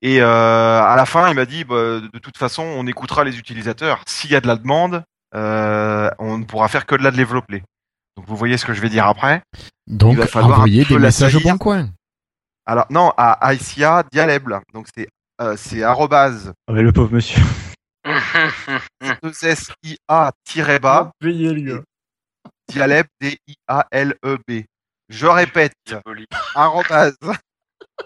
Et 0.00 0.20
euh, 0.20 0.82
à 0.82 0.94
la 0.96 1.06
fin, 1.06 1.28
il 1.28 1.34
m'a 1.34 1.44
dit, 1.44 1.64
bah, 1.64 2.00
de 2.00 2.18
toute 2.18 2.38
façon, 2.38 2.62
on 2.62 2.86
écoutera 2.86 3.24
les 3.24 3.38
utilisateurs. 3.38 4.02
S'il 4.06 4.30
y 4.30 4.36
a 4.36 4.40
de 4.40 4.46
la 4.46 4.56
demande, 4.56 5.02
euh, 5.34 6.10
on 6.18 6.38
ne 6.38 6.44
pourra 6.44 6.68
faire 6.68 6.86
que 6.86 6.94
de 6.94 7.02
la 7.02 7.10
développer. 7.10 7.62
Donc 8.16 8.26
vous 8.26 8.36
voyez 8.36 8.56
ce 8.56 8.64
que 8.64 8.74
je 8.74 8.80
vais 8.80 8.88
dire 8.88 9.06
après. 9.06 9.42
Donc 9.86 10.12
Il 10.12 10.18
va 10.18 10.26
falloir 10.26 10.58
envoyer 10.58 10.84
des 10.84 10.98
messages 10.98 11.36
au 11.36 11.40
bon 11.40 11.58
coin. 11.58 11.88
Alors 12.66 12.86
non, 12.90 13.12
à 13.16 13.54
ICA 13.54 14.04
Dialeble. 14.12 14.60
Donc 14.74 14.86
c'est 14.94 15.08
euh, 15.40 15.56
c'est 15.56 15.84
arrobase 15.84 16.52
Ah, 16.66 16.72
mais 16.72 16.82
le 16.82 16.92
pauvre 16.92 17.12
monsieur. 17.12 17.40
2 18.04 19.32
ia 19.84 20.78
bas 20.80 21.10
Payé, 21.20 21.52
le 21.52 21.60
gars. 21.60 21.82
Dialeb 22.68 23.06
D 23.20 23.38
I 23.46 23.54
A 23.68 23.86
L 23.92 24.14
E 24.24 24.36
B. 24.48 24.62
Je 25.08 25.26
répète, 25.26 25.72
arrobase 26.54 27.16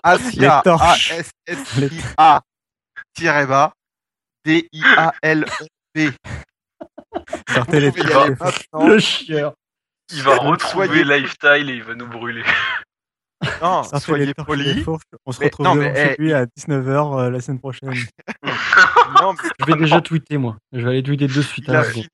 Asia 0.03 0.57
Les 0.57 0.63
torches. 0.63 1.13
A 1.13 1.17
S 1.19 1.31
S 1.47 1.77
I 1.79 2.01
A 2.17 2.43
tiré 3.15 3.47
bas 3.47 3.73
D 4.45 4.69
I 4.73 4.83
A 4.97 5.13
L 5.23 5.45
B. 5.95 6.11
Sortez 7.49 7.81
les. 7.81 7.91
Le 7.91 8.99
chieur. 8.99 9.55
Il 10.11 10.23
va 10.23 10.37
Donc, 10.37 10.45
retrouver 10.47 11.05
Lifestyle 11.05 11.71
et 11.71 11.75
il 11.75 11.85
va 11.85 11.95
nous 11.95 12.07
brûler. 12.07 12.45
Non, 13.61 13.83
Sortez 13.83 14.01
soyez 14.01 14.35
fourches. 14.85 15.05
On 15.27 15.33
se 15.33 15.41
Mais 15.41 15.47
retrouve 15.47 15.67
non, 15.67 15.75
mais, 15.75 15.95
chez 15.95 16.15
eh, 16.19 16.23
lui 16.23 16.33
à 16.33 16.47
19h 16.47 17.29
la 17.29 17.41
semaine 17.41 17.59
prochaine. 17.59 17.93
Non, 19.21 19.35
mais 19.35 19.49
Je 19.61 19.65
vais 19.67 19.79
déjà 19.79 20.01
tweeter, 20.01 20.39
moi. 20.39 20.57
Je 20.73 20.81
vais 20.81 20.91
aller 20.91 21.03
tweeter 21.03 21.27
de 21.27 21.43
suite. 21.43 21.65
il 21.69 21.77
a 21.77 21.85
fini. 21.85 22.09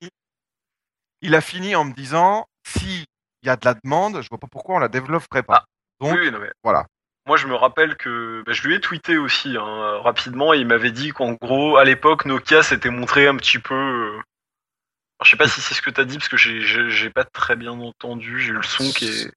Il 1.21 1.35
a 1.35 1.41
fini 1.41 1.75
en 1.75 1.85
me 1.85 1.93
disant 1.93 2.45
si 2.65 3.05
il 3.41 3.47
y 3.47 3.49
a 3.49 3.55
de 3.55 3.65
la 3.65 3.73
demande, 3.73 4.21
je 4.21 4.29
vois 4.29 4.37
pas 4.37 4.47
pourquoi 4.47 4.75
on 4.75 4.79
la 4.79 4.89
développerait 4.89 5.43
pas. 5.43 5.65
Donc 5.99 6.17
oui, 6.19 6.31
non, 6.31 6.39
mais 6.39 6.51
voilà. 6.63 6.85
Moi, 7.29 7.37
je 7.37 7.45
me 7.45 7.53
rappelle 7.53 7.95
que 7.95 8.41
bah, 8.43 8.53
je 8.53 8.67
lui 8.67 8.73
ai 8.73 8.79
tweeté 8.81 9.19
aussi 9.19 9.55
hein, 9.55 9.63
euh, 9.63 9.99
rapidement 9.99 10.51
et 10.51 10.57
il 10.57 10.65
m'avait 10.65 10.89
dit 10.89 11.11
qu'en 11.11 11.33
gros, 11.33 11.77
à 11.77 11.83
l'époque, 11.83 12.25
Nokia 12.25 12.63
s'était 12.63 12.89
montré 12.89 13.27
un 13.27 13.35
petit 13.37 13.59
peu. 13.59 13.75
euh, 13.75 14.09
alors, 14.13 15.25
je 15.25 15.29
sais 15.29 15.37
pas 15.37 15.47
si 15.47 15.61
c'est 15.61 15.75
ce 15.75 15.83
que 15.83 15.91
t'as 15.91 16.05
dit 16.05 16.17
parce 16.17 16.27
que 16.27 16.37
j'ai- 16.37 17.09
pas 17.11 17.25
très 17.25 17.55
bien 17.55 17.73
entendu. 17.73 18.39
J'ai 18.39 18.49
eu 18.49 18.53
le 18.53 18.63
son 18.63 18.89
qui 18.91 19.05
est. 19.05 19.31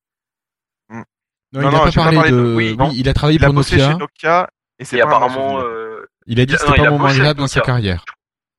Non, 0.88 1.04
Non, 1.52 1.60
il 1.60 1.60
n'a 1.60 1.70
non, 1.70 1.84
pas 1.84 1.92
parlé 1.92 2.30
de. 2.30 2.36
de- 2.36 2.54
Oui, 2.54 2.70
oui, 2.70 2.76
non. 2.78 2.90
il 2.94 3.06
a 3.10 3.12
travaillé 3.12 3.38
il 3.38 3.44
a 3.44 3.48
pour 3.48 3.56
bossé 3.56 3.76
Nokia. 3.76 3.92
chez 3.92 3.98
Nokia 3.98 4.48
et 4.78 4.84
c'est 4.86 4.96
Et 4.96 5.00
apparemment, 5.02 5.60
souvenir. 5.60 5.66
euh, 5.66 6.06
Il 6.26 6.40
a 6.40 6.46
dit 6.46 6.52
Il- 6.54 6.56
que 6.56 6.62
c'était 6.62 6.72
pas 6.72 6.78
il 6.78 6.84
un 6.84 6.88
a 6.88 6.90
moment 6.92 7.04
agréable 7.04 7.40
dans 7.40 7.46
sa 7.46 7.60
Nokia. 7.60 7.66
carrière. 7.74 8.04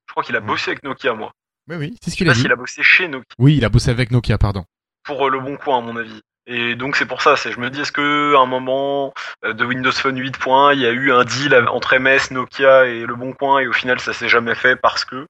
je 0.08 0.12
crois 0.14 0.24
qu'il 0.24 0.36
a 0.36 0.42
bossé 0.42 0.70
avec 0.70 0.84
Nokia, 0.84 1.14
moi. 1.16 1.32
Oui, 1.70 1.76
oui, 1.78 1.98
c'est 2.04 2.12
ce 2.12 2.16
qu'il 2.18 2.30
a 2.30 2.34
dit. 2.34 2.42
s'il 2.42 2.52
a 2.52 2.56
bossé 2.56 2.84
chez 2.84 3.08
Nokia 3.08 3.26
Oui, 3.40 3.56
il 3.58 3.66
a 3.66 3.70
bossé 3.70 3.90
avec 3.90 4.12
Nokia, 4.12 4.38
pardon. 4.38 4.64
pour 5.04 5.26
euh, 5.26 5.32
le 5.32 5.40
bon 5.40 5.58
coin, 5.58 5.80
à 5.80 5.82
mon 5.82 5.96
avis. 5.98 6.22
Et 6.46 6.76
donc 6.76 6.98
c'est 6.98 7.06
pour 7.06 7.22
ça, 7.22 7.38
c'est 7.38 7.52
je 7.54 7.60
me 7.60 7.70
dis 7.70 7.82
est-ce 7.82 7.92
que 7.94 8.36
à 8.36 8.40
un 8.40 8.46
moment 8.46 9.14
euh, 9.46 9.54
de 9.54 9.64
Windows 9.66 9.92
Phone 9.92 10.18
8 10.20 10.36
il 10.74 10.80
y 10.80 10.86
a 10.86 10.92
eu 10.92 11.12
un 11.12 11.24
deal 11.24 11.56
entre 11.70 11.98
MS, 11.98 12.32
Nokia 12.32 12.86
et 12.86 13.06
le 13.06 13.16
bon 13.16 13.32
coin 13.34 13.60
et 13.60 13.68
au 13.68 13.74
final 13.74 14.00
ça 14.00 14.12
s'est 14.14 14.28
jamais 14.30 14.56
fait 14.56 14.76
parce 14.76 15.06
que 15.06 15.26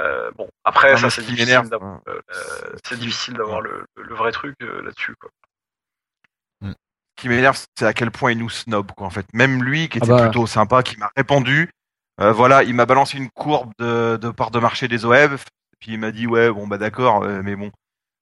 euh, 0.00 0.30
bon 0.36 0.48
après 0.64 0.92
Non, 0.92 0.96
ça 0.96 1.06
mais 1.06 1.10
c'est 1.10 1.20
ce 1.22 1.26
qui 1.26 1.32
difficile 1.32 1.46
m'énerve, 1.46 1.68
d'avoir 1.68 1.90
hein, 1.94 2.02
euh, 2.08 2.20
c'est 2.84 2.98
difficile 2.98 3.34
d'avoir 3.34 3.60
le, 3.60 3.84
le 3.96 4.14
vrai 4.14 4.32
truc 4.32 4.56
euh, 4.62 4.82
là-dessus 4.82 5.14
quoi. 5.20 5.30
ce 6.62 7.22
qui 7.22 7.28
m'énerve, 7.28 7.58
c'est 7.78 7.86
à 7.86 7.92
quel 7.92 8.10
point 8.10 8.32
il 8.32 8.38
nous 8.38 8.48
snob, 8.50 8.92
quoi, 8.96 9.06
en 9.06 9.10
fait. 9.10 9.26
Même 9.34 9.62
lui, 9.62 9.88
qui 9.88 9.98
Ah 10.00 10.04
était 10.04 10.14
bah. 10.14 10.22
plutôt 10.22 10.46
sympa, 10.46 10.82
qui 10.82 10.96
m'a 10.98 11.10
répondu, 11.16 11.70
euh, 12.20 12.32
voilà, 12.32 12.62
il 12.62 12.74
m'a 12.74 12.86
balancé 12.86 13.18
une 13.18 13.30
courbe 13.30 13.72
de, 13.78 14.16
de 14.16 14.30
part 14.30 14.50
de 14.50 14.58
marché 14.58 14.88
des 14.88 15.04
OEB, 15.04 15.36
puis 15.80 15.92
il 15.92 15.98
m'a 15.98 16.12
dit, 16.12 16.26
ouais, 16.26 16.50
bon, 16.50 16.66
bah 16.66 16.78
d'accord, 16.78 17.24
euh, 17.24 17.42
mais 17.44 17.56
bon. 17.56 17.70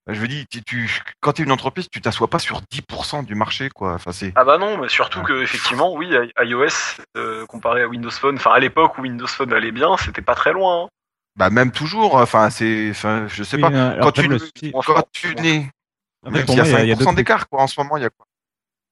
Je 0.08 0.18
veux 0.20 0.28
dire, 0.28 0.44
tu, 0.50 0.62
tu, 0.62 1.02
quand 1.20 1.34
tu 1.34 1.42
es 1.42 1.44
une 1.44 1.52
entreprise, 1.52 1.86
tu 1.92 2.00
t'assois 2.00 2.28
pas 2.28 2.38
sur 2.38 2.60
10% 2.72 3.22
du 3.24 3.34
marché, 3.34 3.68
quoi. 3.68 3.92
Enfin, 3.94 4.12
c'est. 4.12 4.32
Ah 4.36 4.44
bah 4.44 4.56
non, 4.58 4.78
mais 4.78 4.88
surtout 4.88 5.22
que 5.22 5.42
effectivement 5.42 5.94
oui 5.94 6.10
iOS 6.40 7.02
euh, 7.16 7.44
comparé 7.46 7.82
à 7.82 7.88
Windows 7.88 8.10
Phone, 8.10 8.36
enfin 8.36 8.52
à 8.52 8.58
l'époque 8.58 8.96
où 8.98 9.02
Windows 9.02 9.26
Phone 9.26 9.52
allait 9.52 9.72
bien, 9.72 9.96
c'était 9.98 10.22
pas 10.22 10.34
très 10.34 10.52
loin. 10.52 10.84
hein. 10.84 10.88
Bah, 11.36 11.50
même 11.50 11.70
toujours, 11.70 12.14
enfin, 12.16 12.50
c'est. 12.50 12.88
Enfin, 12.90 13.26
je 13.28 13.42
sais 13.44 13.56
Oui, 13.56 13.62
pas. 13.62 13.70
euh, 13.70 13.92
alors, 13.92 14.06
Quand 14.06 14.12
tu, 14.12 14.28
le 14.28 14.38
quand 14.38 15.02
tu 15.12 15.36
en 16.26 16.32
fait, 16.32 16.44
il 16.48 16.54
y 16.56 16.60
a 16.60 16.64
moi, 16.64 16.66
il 16.66 16.72
y 16.72 16.74
a- 16.74 16.82
il 16.84 16.88
y 16.88 16.92
a 16.92 16.94
deux 16.96 17.04
5% 17.04 17.04
trucs. 17.04 17.16
d'écart, 17.16 17.48
quoi. 17.48 17.60
En 17.62 17.66
ce 17.66 17.78
moment, 17.80 17.96
il 17.96 18.02
y 18.02 18.06
a 18.06 18.10
quoi? 18.10 18.26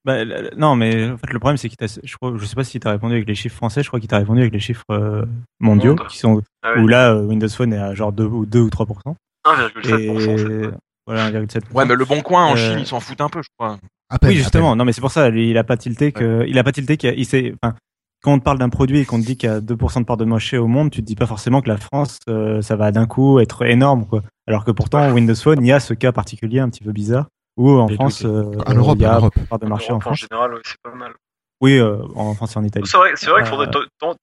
Bah, 0.04 0.24
non, 0.56 0.76
mais 0.76 1.10
en 1.10 1.16
fait, 1.18 1.32
le 1.32 1.38
problème, 1.40 1.56
c'est 1.56 1.68
qu'il 1.68 1.76
t'a, 1.76 1.86
je 1.86 2.16
crois, 2.16 2.34
je 2.36 2.44
sais 2.44 2.54
pas 2.54 2.62
si 2.62 2.78
t'as 2.78 2.90
répondu 2.92 3.14
avec 3.14 3.26
les 3.26 3.34
chiffres 3.34 3.56
français, 3.56 3.82
je 3.82 3.88
crois 3.88 3.98
qu'il 3.98 4.08
t'a 4.08 4.18
répondu 4.18 4.40
avec 4.42 4.52
les 4.52 4.60
chiffres 4.60 4.84
euh, 4.90 5.24
mondiaux, 5.58 5.96
Monde. 5.96 6.06
qui 6.06 6.18
sont, 6.18 6.40
Ah 6.62 6.74
ouais, 6.74 6.80
où 6.80 6.86
là, 6.86 7.12
euh, 7.14 7.22
Windows 7.22 7.48
Phone 7.48 7.72
est 7.72 7.78
à 7.78 7.92
genre 7.94 8.12
2 8.12 8.24
ou 8.26 8.46
2 8.46 8.60
ou 8.60 8.70
3%. 8.70 9.16
1,7%. 9.44 9.82
c'est 9.82 9.90
Et 9.90 10.70
voilà, 11.06 11.30
1,7%. 11.30 11.60
Ouais, 11.74 11.84
mais 11.84 11.94
le 11.94 12.04
bon 12.04 12.20
coin 12.22 12.46
en 12.46 12.52
Euh, 12.52 12.56
Chine, 12.56 12.78
ils 12.80 12.86
s'en 12.86 13.00
foutent 13.00 13.20
un 13.20 13.28
peu, 13.28 13.42
je 13.42 13.48
crois. 13.58 13.78
Peine, 14.20 14.30
Oui, 14.30 14.36
justement. 14.36 14.76
Non, 14.76 14.84
mais 14.84 14.92
c'est 14.92 15.00
pour 15.00 15.10
ça, 15.10 15.28
lui, 15.30 15.50
il 15.50 15.58
a 15.58 15.64
pas 15.64 15.76
tilté 15.76 16.12
que, 16.12 16.44
il 16.46 16.58
a 16.58 16.64
pas 16.64 16.72
tilté 16.72 16.96
qu'il 16.96 17.26
s'est, 17.26 17.54
enfin, 17.62 17.74
quand 18.22 18.32
on 18.34 18.38
te 18.38 18.44
parle 18.44 18.58
d'un 18.58 18.68
produit 18.68 19.00
et 19.00 19.04
qu'on 19.04 19.20
te 19.20 19.26
dit 19.26 19.36
qu'il 19.36 19.48
y 19.48 19.52
a 19.52 19.60
2% 19.60 20.00
de 20.00 20.04
part 20.04 20.16
de 20.16 20.24
marché 20.24 20.58
au 20.58 20.66
monde, 20.66 20.90
tu 20.90 21.00
te 21.00 21.06
dis 21.06 21.14
pas 21.16 21.26
forcément 21.26 21.60
que 21.62 21.68
la 21.68 21.76
France, 21.76 22.18
euh, 22.28 22.60
ça 22.62 22.76
va 22.76 22.90
d'un 22.92 23.06
coup 23.06 23.38
être 23.40 23.64
énorme, 23.64 24.06
quoi. 24.06 24.22
Alors 24.48 24.64
que 24.64 24.70
pourtant, 24.70 25.12
Windows 25.12 25.34
Phone, 25.34 25.58
il 25.60 25.66
y 25.68 25.72
a 25.72 25.80
ce 25.80 25.94
cas 25.94 26.12
particulier 26.12 26.60
un 26.60 26.68
petit 26.70 26.82
peu 26.84 26.92
bizarre, 26.92 27.26
où 27.56 27.70
en 27.70 27.88
France, 27.88 28.20
tweeté. 28.20 28.32
euh, 28.34 28.62
En 28.66 28.74
Europe, 28.74 28.96
il 28.98 29.02
y 29.02 29.06
en 29.06 29.10
a 29.12 29.16
Europe. 29.16 29.34
part 29.48 29.58
de 29.58 29.66
marché 29.66 29.92
en 29.92 29.96
en 29.96 30.00
France. 30.00 30.18
général, 30.28 30.54
ouais, 30.54 30.60
c'est 30.64 30.76
pas 30.82 30.94
mal. 30.94 31.12
Oui, 31.62 31.78
euh, 31.78 31.96
en 32.14 32.34
France 32.34 32.54
et 32.54 32.58
en 32.58 32.64
Italie. 32.64 32.86
C'est 32.86 32.96
vrai, 32.98 33.10
c'est 33.14 33.30
vrai 33.30 33.40
qu'il 33.42 33.50
faudrait 33.50 33.70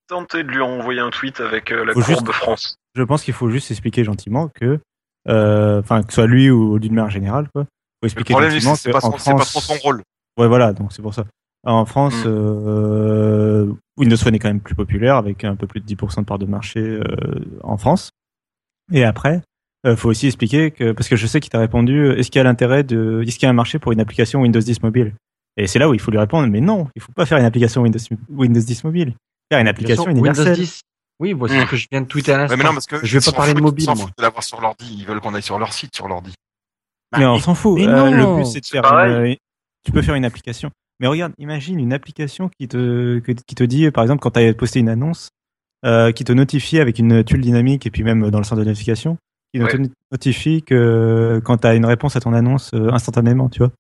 tenter 0.08 0.44
de 0.44 0.50
lui 0.50 0.62
envoyer 0.62 1.00
un 1.00 1.10
tweet 1.10 1.40
avec 1.40 1.72
euh, 1.72 1.84
la 1.84 1.94
courbe 1.94 2.06
juste- 2.06 2.32
France. 2.32 2.76
je 2.96 3.02
pense 3.04 3.24
qu'il 3.24 3.34
faut 3.34 3.50
juste 3.50 3.72
expliquer 3.72 4.04
gentiment 4.04 4.50
que, 4.54 4.80
euh, 5.30 5.80
enfin, 5.80 6.02
que 6.04 6.10
ce 6.12 6.16
soit 6.16 6.28
lui 6.28 6.50
ou 6.50 6.80
d'une 6.80 6.94
manière 6.94 7.10
générale, 7.12 7.48
quoi. 7.54 7.64
Faut 7.64 7.68
Le 8.04 8.08
expliquer 8.08 8.34
problème, 8.34 8.52
gentiment 8.52 8.76
c'est 8.76 8.92
pas, 8.92 9.00
son- 9.02 9.18
c'est 9.18 9.32
pas 9.32 9.38
France- 9.40 9.52
trop 9.52 9.62
son 9.62 9.74
rôle. 9.82 10.02
Ouais, 10.38 10.48
voilà, 10.48 10.74
donc 10.74 10.92
c'est 10.94 11.02
pour 11.02 11.14
ça. 11.14 11.26
En 11.66 11.86
France, 11.86 12.16
Mm. 12.26 12.28
euh, 12.28 13.74
Windows 13.98 14.18
Phone 14.18 14.36
est 14.36 14.40
quand 14.40 14.50
même 14.50 14.60
plus 14.60 14.76
populaire, 14.76 15.16
avec 15.16 15.44
un 15.44 15.56
peu 15.56 15.68
plus 15.68 15.80
de 15.80 15.86
10% 15.86 16.22
de 16.22 16.26
part 16.26 16.40
de 16.40 16.46
marché 16.46 16.80
euh, 16.82 17.04
en 17.64 17.78
France. 17.78 18.10
Et 18.92 19.04
après, 19.06 19.42
euh, 19.86 19.96
faut 19.96 20.10
aussi 20.10 20.28
expliquer 20.28 20.72
que, 20.72 20.92
parce 20.92 21.08
que 21.08 21.16
je 21.16 21.26
sais 21.28 21.40
qu'il 21.40 21.50
t'a 21.52 21.60
répondu, 21.60 21.98
euh, 22.08 22.18
est-ce 22.18 22.30
qu'il 22.32 22.40
y 22.40 22.42
a 22.42 22.44
l'intérêt 22.44 22.84
de, 22.84 23.24
est-ce 23.26 23.38
qu'il 23.38 23.44
y 23.44 23.48
a 23.48 23.50
un 23.50 23.54
marché 23.54 23.80
pour 23.80 23.92
une 23.92 24.02
application 24.02 24.42
Windows 24.42 24.60
10 24.60 24.84
mobile? 24.84 25.14
Et 25.56 25.68
c'est 25.68 25.80
là 25.80 25.88
où 25.88 25.94
il 25.94 26.00
faut 26.02 26.12
lui 26.12 26.18
répondre, 26.18 26.48
mais 26.50 26.62
non, 26.62 26.88
il 26.96 27.02
faut 27.02 27.12
pas 27.14 27.26
faire 27.26 27.38
une 27.38 27.46
application 27.46 27.82
Windows, 27.84 28.00
Windows 28.30 28.60
10 28.60 28.84
mobile. 28.84 29.14
Faire 29.52 29.62
une 29.62 29.68
application 29.68 30.04
Windows 30.06 30.20
universelle. 30.26 30.56
10. 30.56 30.82
Oui, 31.24 31.32
voici 31.32 31.56
ce 31.58 31.62
Mm. 31.64 31.68
que 31.68 31.76
je 31.78 31.88
viens 31.90 32.02
de 32.02 32.06
tweeter 32.08 32.34
à 32.34 32.36
Ouais, 32.36 32.42
l'instant. 32.42 32.58
mais 32.58 32.64
non, 32.66 32.74
parce 32.74 32.86
que 32.86 32.98
je 33.06 33.18
vais 33.18 33.24
pas 33.24 33.32
parler 33.32 33.54
de 33.54 33.62
mobile, 33.62 33.84
Ils 33.84 33.86
s'en 33.86 33.96
moi. 33.96 34.06
foutent 34.08 34.18
de 34.18 34.24
l'avoir 34.24 34.44
sur 34.44 34.60
l'ordi. 34.60 34.94
Ils 35.00 35.06
veulent 35.06 35.22
qu'on 35.22 35.34
aille 35.34 35.42
sur 35.42 35.58
leur 35.58 35.72
site, 35.72 35.96
sur 35.96 36.10
l'ordi. 36.10 36.34
mais 37.18 37.26
on 37.26 37.40
s'en 37.40 37.56
fout. 37.56 37.80
mais 37.80 37.88
Euh, 37.88 38.10
le 38.12 38.36
but, 38.38 38.46
c'est 38.46 38.60
de 38.60 38.66
faire 38.66 38.84
une- 39.06 39.38
tu 39.86 39.92
peux 39.94 40.02
faire 40.02 40.16
une 40.16 40.26
application. 40.26 40.70
Mais 41.00 41.08
regarde, 41.08 41.32
imagine 41.38 41.80
une 41.80 41.94
application 41.94 42.50
qui 42.50 42.68
te, 42.68 43.20
que- 43.20 43.32
qui 43.32 43.56
te 43.56 43.64
dit, 43.64 43.90
par 43.92 44.04
exemple, 44.04 44.20
quand 44.22 44.32
tu 44.32 44.40
as 44.42 44.54
posté 44.54 44.80
une 44.80 44.90
annonce, 44.90 45.30
euh, 45.86 46.12
qui 46.12 46.24
te 46.26 46.34
notifie 46.34 46.80
avec 46.80 47.00
une 47.00 47.24
tuile 47.24 47.42
dynamique 47.42 47.86
et 47.86 47.90
puis 47.92 48.04
même 48.04 48.30
dans 48.32 48.38
le 48.40 48.44
centre 48.44 48.62
de 48.62 48.66
notification, 48.68 49.18
qui 49.54 49.62
Ouais. 49.62 49.70
te 49.70 49.78
notifie 50.12 50.64
que 50.64 51.40
quand 51.46 51.58
tu 51.60 51.68
as 51.68 51.76
une 51.76 51.86
réponse 51.86 52.16
à 52.16 52.20
ton 52.20 52.34
annonce 52.34 52.72
euh, 52.74 52.90
instantanément, 52.92 53.48
tu 53.48 53.60
vois. 53.60 53.72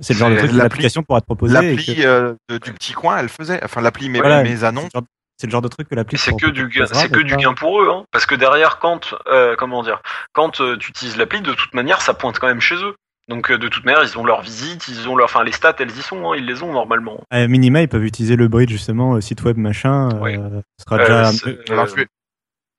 C'est 0.00 0.12
le 0.14 0.18
genre 0.18 0.30
de 0.30 0.36
truc 0.36 0.50
que 0.50 0.54
l'appli- 0.56 0.62
l'application 0.62 1.02
pourra 1.02 1.20
te 1.22 1.26
proposer. 1.26 1.54
L'appli 1.54 1.96
que- 1.96 2.02
euh, 2.04 2.34
du 2.62 2.72
petit 2.72 2.92
coin, 2.92 3.18
elle 3.18 3.28
faisait. 3.28 3.60
Enfin, 3.64 3.80
l'appli 3.80 4.08
mes, 4.08 4.18
Voilà, 4.20 4.42
mes 4.42 4.62
annonces. 4.64 4.90
genre- 4.94 5.04
C'est 5.36 5.46
le 5.48 5.50
genre 5.50 5.62
de 5.62 5.68
truc 5.68 5.88
que 5.88 5.94
l'appli 5.94 6.16
c'est 6.16 6.36
que 6.36 6.46
du 6.46 6.68
gain, 6.68 6.86
c'est 6.86 7.10
que 7.10 7.20
du 7.20 7.34
gain 7.36 7.54
pour 7.54 7.80
eux, 7.82 7.90
hein, 7.90 8.04
parce 8.12 8.24
que 8.24 8.34
derrière, 8.36 8.78
quand, 8.78 9.14
euh, 9.26 9.56
comment 9.56 9.82
dire, 9.82 10.00
quand 10.32 10.60
euh, 10.60 10.76
tu 10.76 10.90
utilises 10.90 11.16
l'appli, 11.16 11.40
de 11.40 11.52
toute 11.52 11.74
manière, 11.74 12.00
ça 12.02 12.14
pointe 12.14 12.38
quand 12.38 12.46
même 12.46 12.60
chez 12.60 12.76
eux. 12.76 12.94
Donc 13.28 13.50
euh, 13.50 13.58
de 13.58 13.68
toute 13.68 13.84
manière, 13.84 14.04
ils 14.04 14.18
ont 14.18 14.24
leur 14.24 14.42
visite, 14.42 14.86
ils 14.86 15.08
ont 15.08 15.16
leur, 15.16 15.24
enfin 15.24 15.42
les 15.42 15.50
stats, 15.52 15.74
elles 15.78 15.90
y 15.90 16.02
sont, 16.02 16.30
hein, 16.30 16.36
ils 16.36 16.44
les 16.46 16.62
ont 16.62 16.72
normalement. 16.72 17.20
À 17.30 17.46
minima, 17.48 17.80
ils 17.82 17.88
peuvent 17.88 18.04
utiliser 18.04 18.36
le 18.36 18.48
bridge, 18.48 18.70
justement, 18.70 19.14
euh, 19.14 19.20
site 19.20 19.42
web, 19.42 19.56
machin. 19.56 20.10
euh, 20.14 20.20
Ouais. 20.20 20.36
ce 20.78 20.84
sera 20.84 20.96
Euh, 20.98 21.32
déjà. 21.32 21.72
Alors, 21.72 21.86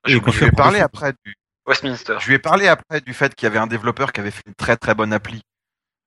je 0.06 0.18
quand 0.18 0.30
je 0.30 0.38
parlé 0.44 0.52
promotion. 0.52 0.84
après 0.84 1.12
du, 1.24 1.34
Westminster. 1.66 2.16
je 2.20 2.32
ai 2.32 2.38
parlé 2.38 2.68
après 2.68 3.00
du 3.00 3.12
fait 3.12 3.34
qu'il 3.34 3.46
y 3.46 3.50
avait 3.50 3.58
un 3.58 3.66
développeur 3.66 4.12
qui 4.12 4.20
avait 4.20 4.30
fait 4.30 4.44
une 4.46 4.54
très 4.54 4.76
très 4.76 4.94
bonne 4.94 5.12
appli, 5.12 5.42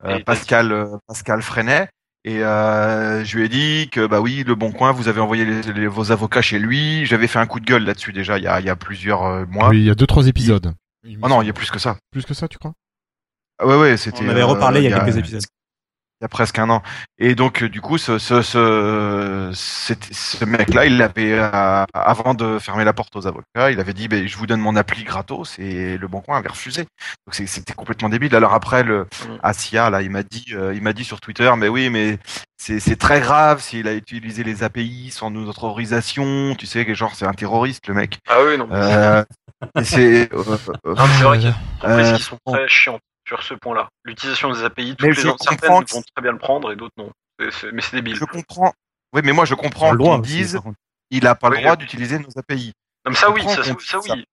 euh, 0.05 0.19
Pascal 0.23 0.71
euh, 0.71 0.97
Pascal 1.05 1.41
Freinet. 1.41 1.89
Et 2.25 2.43
euh, 2.43 3.23
je 3.23 3.37
lui 3.37 3.45
ai 3.45 3.49
dit 3.49 3.89
que 3.89 4.05
bah 4.05 4.19
oui, 4.19 4.43
le 4.45 4.53
Bon 4.55 4.71
Coin, 4.71 4.91
vous 4.91 5.07
avez 5.07 5.21
envoyé 5.21 5.45
les- 5.45 5.61
les- 5.73 5.87
vos 5.87 6.11
avocats 6.11 6.41
chez 6.41 6.59
lui. 6.59 7.05
J'avais 7.05 7.27
fait 7.27 7.39
un 7.39 7.45
coup 7.45 7.59
de 7.61 7.65
gueule 7.65 7.85
là-dessus 7.85 8.11
déjà 8.11 8.37
il 8.37 8.43
y 8.43 8.47
a, 8.47 8.59
il 8.59 8.65
y 8.65 8.69
a 8.69 8.75
plusieurs 8.75 9.23
euh, 9.25 9.45
mois. 9.45 9.69
Oui, 9.69 9.77
il 9.79 9.85
y 9.85 9.89
a 9.89 9.95
deux 9.95 10.07
trois 10.07 10.27
épisodes. 10.27 10.73
Oh 11.21 11.29
non, 11.29 11.41
il 11.41 11.47
y 11.47 11.49
a 11.49 11.53
plus 11.53 11.71
que 11.71 11.79
ça. 11.79 11.97
Plus 12.11 12.25
que 12.25 12.33
ça, 12.33 12.47
tu 12.49 12.57
crois? 12.57 12.73
Ah 13.57 13.67
ouais 13.67 13.77
ouais, 13.79 13.97
c'était. 13.97 14.23
On 14.25 14.29
avait 14.29 14.41
euh, 14.41 14.45
reparlé 14.47 14.81
il 14.81 14.89
y 14.89 14.93
a 14.93 14.99
quelques 14.99 15.17
épisodes. 15.17 15.41
Il 16.21 16.23
y 16.23 16.25
a 16.25 16.27
presque 16.27 16.59
un 16.59 16.69
an. 16.69 16.81
Et 17.17 17.33
donc, 17.33 17.63
euh, 17.63 17.69
du 17.69 17.79
coup, 17.79 17.97
ce, 17.97 18.17
ce, 18.17 18.41
ce, 18.41 19.51
cet- 19.53 20.13
ce 20.13 20.43
mec-là, 20.43 20.85
il 20.85 21.01
avait, 21.01 21.31
euh, 21.33 21.85
avant 21.93 22.33
de 22.33 22.59
fermer 22.59 22.83
la 22.83 22.91
porte 22.93 23.15
aux 23.15 23.25
avocats, 23.25 23.71
il 23.71 23.79
avait 23.79 23.93
dit, 23.93 24.07
ben, 24.09 24.27
je 24.27 24.37
vous 24.37 24.45
donne 24.45 24.59
mon 24.59 24.75
appli 24.75 25.03
gratos, 25.05 25.57
et 25.59 25.97
le 25.97 26.07
Bon 26.09 26.19
Coin 26.19 26.37
avait 26.37 26.49
refusé. 26.49 26.81
Donc, 26.81 27.33
c'est- 27.33 27.47
c'était 27.47 27.73
complètement 27.73 28.09
débile. 28.09 28.35
Alors 28.35 28.53
après, 28.53 28.83
le 28.83 29.03
Mm. 29.03 29.37
Asia, 29.43 29.89
là, 29.89 30.01
il 30.01 30.09
m'a 30.09 30.23
dit, 30.23 30.45
euh, 30.53 30.73
il 30.75 30.81
m'a 30.81 30.91
dit 30.93 31.05
sur 31.05 31.21
Twitter, 31.21 31.49
mais 31.57 31.69
oui, 31.69 31.89
mais 31.89 32.19
c'est 32.57 32.81
c'est 32.81 32.97
très 32.97 33.21
grave 33.21 33.61
s'il 33.61 33.87
a 33.87 33.93
utilisé 33.93 34.43
les 34.43 34.63
API 34.63 35.11
sans 35.11 35.31
notre 35.31 35.63
autorisation. 35.63 36.55
Tu 36.55 36.65
sais, 36.65 36.85
que 36.85 36.93
genre, 36.93 37.15
c'est 37.15 37.25
un 37.25 37.33
terroriste, 37.33 37.87
le 37.87 37.93
mec. 37.93 38.19
Ah 38.27 38.39
oui, 38.45 38.57
non. 38.57 38.67
Euh, 38.73 39.23
c'est, 39.83 40.33
euh, 40.33 40.57
euh, 40.85 40.93
vrai 40.93 41.39
euh, 41.85 42.17
sont 42.17 42.37
très 42.45 42.67
sur 43.29 43.43
ce 43.43 43.53
point-là. 43.53 43.87
L'utilisation 44.03 44.51
des 44.51 44.63
API, 44.63 44.89
toutes 44.91 45.01
Mais 45.01 45.07
les 45.09 45.13
je 45.13 45.21
certaines 45.39 45.69
vont 45.69 45.83
très 45.83 46.21
bien 46.21 46.31
le 46.31 46.37
prendre 46.39 46.71
et 46.71 46.75
d'autres 46.75 46.95
non. 46.97 47.11
C'est- 47.39 47.51
c'est- 47.51 47.71
mais 47.71 47.81
c'est 47.81 47.95
débile. 47.95 48.15
je 48.15 48.25
comprends, 48.25 48.73
Oui, 49.13 49.21
mais 49.23 49.31
moi 49.31 49.45
je 49.45 49.53
comprends 49.55 49.91
le 49.91 49.97
droit 49.97 50.15
qu'ils 50.15 50.25
aussi, 50.25 50.33
disent 50.37 50.53
par 50.55 50.63
contre. 50.63 50.77
il 51.11 51.25
a 51.27 51.35
pas 51.35 51.49
le 51.49 51.55
Oui, 51.57 51.61
droit 51.61 51.73
oui. 51.73 51.77
d'utiliser 51.77 52.19
nos 52.19 52.37
API. 52.37 52.73
Comme 53.05 53.15
ça, 53.15 53.27
Je 53.27 53.31
oui, 53.33 53.41
ça, 53.43 53.55
qu'on 53.57 53.63
ça, 53.63 53.73
dise 53.73 53.87
ça. 53.87 54.13
oui. 54.15 54.25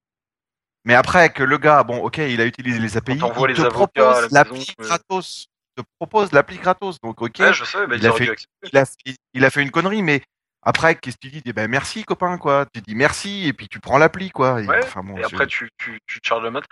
Mais 0.85 0.95
après 0.95 1.31
que 1.31 1.43
le 1.43 1.59
gars, 1.59 1.83
bon, 1.85 1.99
ok, 1.99 2.19
il 2.19 2.41
a 2.41 2.47
utilisé 2.47 2.79
les 2.79 2.97
API, 2.97 3.19
il 3.19 3.47
les 3.49 3.55
te 3.55 3.63
propose 3.69 4.23
la 4.23 4.29
l'appli 4.31 4.67
mais- 4.79 4.85
gratos. 4.87 5.47
Il 5.77 5.83
te 5.83 5.89
propose 6.01 6.33
l'appli 6.33 6.57
gratos. 6.59 6.97
Donc 7.03 7.21
ok, 7.21 7.37
Ouais, 7.39 7.53
je 7.53 7.65
sais, 7.65 7.87
bah, 7.87 7.97
il 7.97 8.03
ils 8.03 8.07
a 8.07 8.11
auraient 8.11 8.19
fait- 8.19 8.25
dû 8.25 8.31
accepter. 8.31 8.69
il 8.73 8.79
a, 8.79 8.85
fait- 8.87 9.17
il 9.35 9.45
a 9.45 9.51
fait 9.51 9.63
une 9.63 9.71
connerie, 9.71 10.03
mais 10.03 10.23
après, 10.63 10.97
qu'est-ce 10.97 11.17
que 11.17 11.21
tu 11.23 11.31
dis 11.31 11.43
Eh 11.47 11.53
ben 11.53 11.69
merci 11.71 12.05
copain, 12.05 12.39
quoi. 12.39 12.67
Tu 12.73 12.81
dis 12.81 12.95
merci 12.95 13.47
et 13.47 13.53
puis 13.53 13.69
tu 13.69 13.79
prends 13.81 13.99
l'appli, 13.99 14.31
quoi. 14.31 14.61
Et, 14.63 14.67
Ouais, 14.67 14.81
enfin, 14.83 15.03
bon, 15.03 15.17
Et 15.17 15.21
c'est- 15.23 15.27
après, 15.35 15.47
tu, 15.47 15.69
tu, 15.79 15.99
tu 16.07 16.21
te 16.21 16.27
charges 16.27 16.43
la 16.45 16.51
note. 16.51 16.65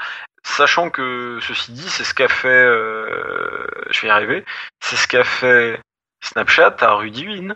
Sachant 0.45 0.91
que, 0.91 1.39
ceci 1.41 1.73
dit, 1.73 1.89
c'est 1.89 2.05
ce 2.05 2.13
qu'a 2.15 2.29
fait, 2.29 2.49
euh, 2.49 3.67
je 3.91 4.01
vais 4.03 4.09
y 4.09 4.11
arriver, 4.11 4.45
c'est 4.81 4.97
ce 4.97 5.07
qu'a 5.09 5.25
fait 5.25 5.81
Snapchat 6.23 6.77
à 6.81 6.95
Rudy 6.95 7.27
Win. 7.27 7.55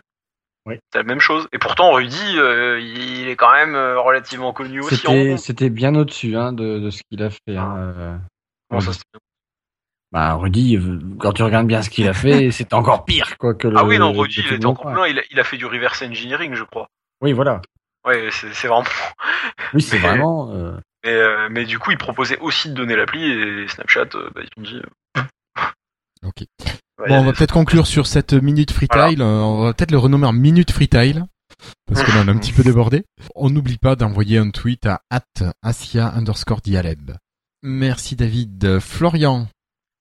Oui. 0.66 0.76
C'est 0.92 0.98
la 0.98 1.04
même 1.04 1.20
chose. 1.20 1.48
Et 1.52 1.58
pourtant, 1.58 1.92
Rudy, 1.92 2.38
euh, 2.38 2.78
il 2.80 3.26
est 3.28 3.36
quand 3.36 3.52
même 3.52 3.74
euh, 3.74 3.98
relativement 3.98 4.52
connu 4.52 4.80
aussi 4.80 5.06
en 5.06 5.36
C'était 5.38 5.70
bien 5.70 5.94
au-dessus 5.94 6.36
hein, 6.36 6.52
de, 6.52 6.78
de 6.78 6.90
ce 6.90 7.00
qu'il 7.10 7.22
a 7.22 7.30
fait. 7.30 7.56
Hein, 7.56 7.74
euh. 7.78 8.16
Comment 8.68 8.80
ça, 8.82 8.92
Bah 10.12 10.34
Rudy, 10.34 10.76
euh, 10.76 10.98
quand 11.18 11.32
tu 11.32 11.42
regardes 11.42 11.66
bien 11.66 11.82
ce 11.82 11.90
qu'il 11.90 12.08
a 12.08 12.14
fait, 12.14 12.50
c'est 12.52 12.72
encore 12.72 13.04
pire 13.04 13.36
quoi 13.38 13.54
que 13.54 13.68
le. 13.68 13.76
Ah 13.76 13.84
oui, 13.84 13.98
non, 13.98 14.12
Rudy, 14.12 14.42
il 14.46 14.54
était 14.54 14.66
encore 14.66 14.92
loin. 14.92 15.06
Il 15.08 15.18
a, 15.18 15.22
il 15.30 15.38
a 15.38 15.44
fait 15.44 15.56
du 15.58 15.66
reverse 15.66 16.02
engineering, 16.02 16.54
je 16.54 16.64
crois. 16.64 16.88
Oui, 17.20 17.32
voilà. 17.32 17.60
Ouais, 18.06 18.28
c'est 18.30 18.52
c'est 18.54 18.68
vraiment. 18.68 18.84
Oui, 19.74 19.82
c'est 19.82 19.96
Mais- 19.96 20.08
vraiment. 20.08 20.50
euh, 20.52 20.72
Mais, 21.04 21.12
euh, 21.12 21.48
mais 21.50 21.64
du 21.66 21.78
coup, 21.78 21.90
il 21.90 21.98
proposait 21.98 22.38
aussi 22.38 22.70
de 22.70 22.74
donner 22.74 22.96
l'appli 22.96 23.22
et 23.30 23.68
Snapchat, 23.68 24.06
euh, 24.14 24.30
bah, 24.34 24.40
ils 24.42 24.60
ont 24.60 24.62
dit. 24.64 24.82
Ok. 26.26 26.40
ouais, 26.98 27.08
Bon, 27.08 27.20
on 27.20 27.24
va 27.24 27.32
peut-être 27.32 27.52
conclure 27.52 27.86
sur 27.86 28.06
cette 28.06 28.32
minute 28.32 28.72
freetile. 28.72 29.22
Euh, 29.22 29.40
On 29.40 29.62
va 29.64 29.72
peut-être 29.72 29.92
le 29.92 29.98
renommer 29.98 30.26
en 30.26 30.32
minute 30.32 30.72
freetile. 30.72 31.24
Parce 31.86 32.02
qu'on 32.02 32.18
en 32.20 32.28
a 32.28 32.30
un 32.32 32.38
petit 32.38 32.52
peu 32.52 32.62
débordé. 32.62 33.04
On 33.34 33.50
n'oublie 33.50 33.78
pas 33.78 33.94
d'envoyer 33.96 34.38
un 34.38 34.50
tweet 34.50 34.86
à 34.86 35.00
asia 35.62 36.08
underscore 36.14 36.60
dialeb. 36.60 37.12
Merci 37.62 38.16
David. 38.16 38.78
Florian. 38.80 39.46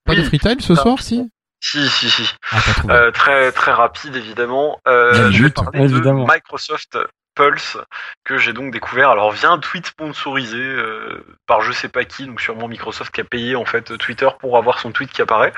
Pas 0.08 0.14
Oui. 0.14 0.20
de 0.20 0.24
freetile 0.26 0.62
ce 0.62 0.74
Ah. 0.74 0.76
soir, 0.78 1.02
si? 1.02 1.30
Si, 1.62 1.88
si, 1.90 2.10
si. 2.10 2.34
Ah. 2.52 2.58
Euh, 2.90 3.12
très 3.12 3.52
très 3.52 3.72
rapide 3.74 4.16
évidemment. 4.16 4.80
Euh, 4.88 5.32
je 5.32 5.44
vais 5.44 5.50
parler 5.50 5.82
évidemment. 5.84 6.26
de 6.26 6.32
Microsoft 6.32 6.98
Pulse 7.36 7.78
que 8.24 8.38
j'ai 8.38 8.54
donc 8.54 8.72
découvert. 8.72 9.10
Alors 9.10 9.32
via 9.32 9.50
un 9.50 9.58
tweet 9.60 9.88
sponsorisé 9.88 10.58
euh, 10.60 11.24
par 11.48 11.62
je 11.62 11.72
sais 11.72 11.90
pas 11.90 12.06
qui, 12.06 12.26
donc 12.28 12.42
sûrement 12.42 12.68
Microsoft 12.68 13.12
qui 13.14 13.22
a 13.22 13.24
payé 13.24 13.56
en 13.56 13.66
fait 13.66 13.98
Twitter 13.98 14.28
pour 14.40 14.56
avoir 14.58 14.80
son 14.80 14.92
tweet 14.92 15.12
qui 15.12 15.22
apparaît, 15.24 15.52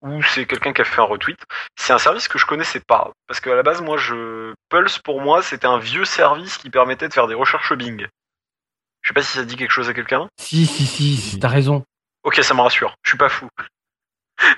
ou 0.00 0.22
c'est 0.22 0.46
quelqu'un 0.46 0.72
qui 0.72 0.80
a 0.80 0.84
fait 0.84 1.00
un 1.00 1.04
retweet. 1.04 1.38
C'est 1.78 1.92
un 1.92 1.98
service 1.98 2.28
que 2.28 2.38
je 2.38 2.46
connaissais 2.46 2.80
pas 2.80 3.10
parce 3.28 3.40
qu'à 3.40 3.54
la 3.54 3.62
base 3.62 3.82
moi 3.82 3.98
je 3.98 4.52
Pulse 4.70 4.98
pour 4.98 5.20
moi 5.20 5.42
c'était 5.42 5.66
un 5.66 5.78
vieux 5.78 6.04
service 6.06 6.56
qui 6.58 6.70
permettait 6.70 7.08
de 7.08 7.14
faire 7.14 7.26
des 7.28 7.34
recherches 7.34 7.74
Bing. 7.74 8.06
Je 9.02 9.08
sais 9.08 9.14
pas 9.14 9.22
si 9.22 9.36
ça 9.36 9.44
dit 9.44 9.56
quelque 9.56 9.70
chose 9.72 9.88
à 9.90 9.94
quelqu'un. 9.94 10.28
Si, 10.40 10.64
si, 10.66 10.86
si, 10.86 11.16
Si. 11.18 11.38
t'as 11.38 11.48
raison. 11.48 11.84
Ok, 12.24 12.36
ça 12.42 12.54
me 12.54 12.60
rassure. 12.60 12.94
Je 13.02 13.10
suis 13.10 13.18
pas 13.18 13.28
fou. 13.28 13.48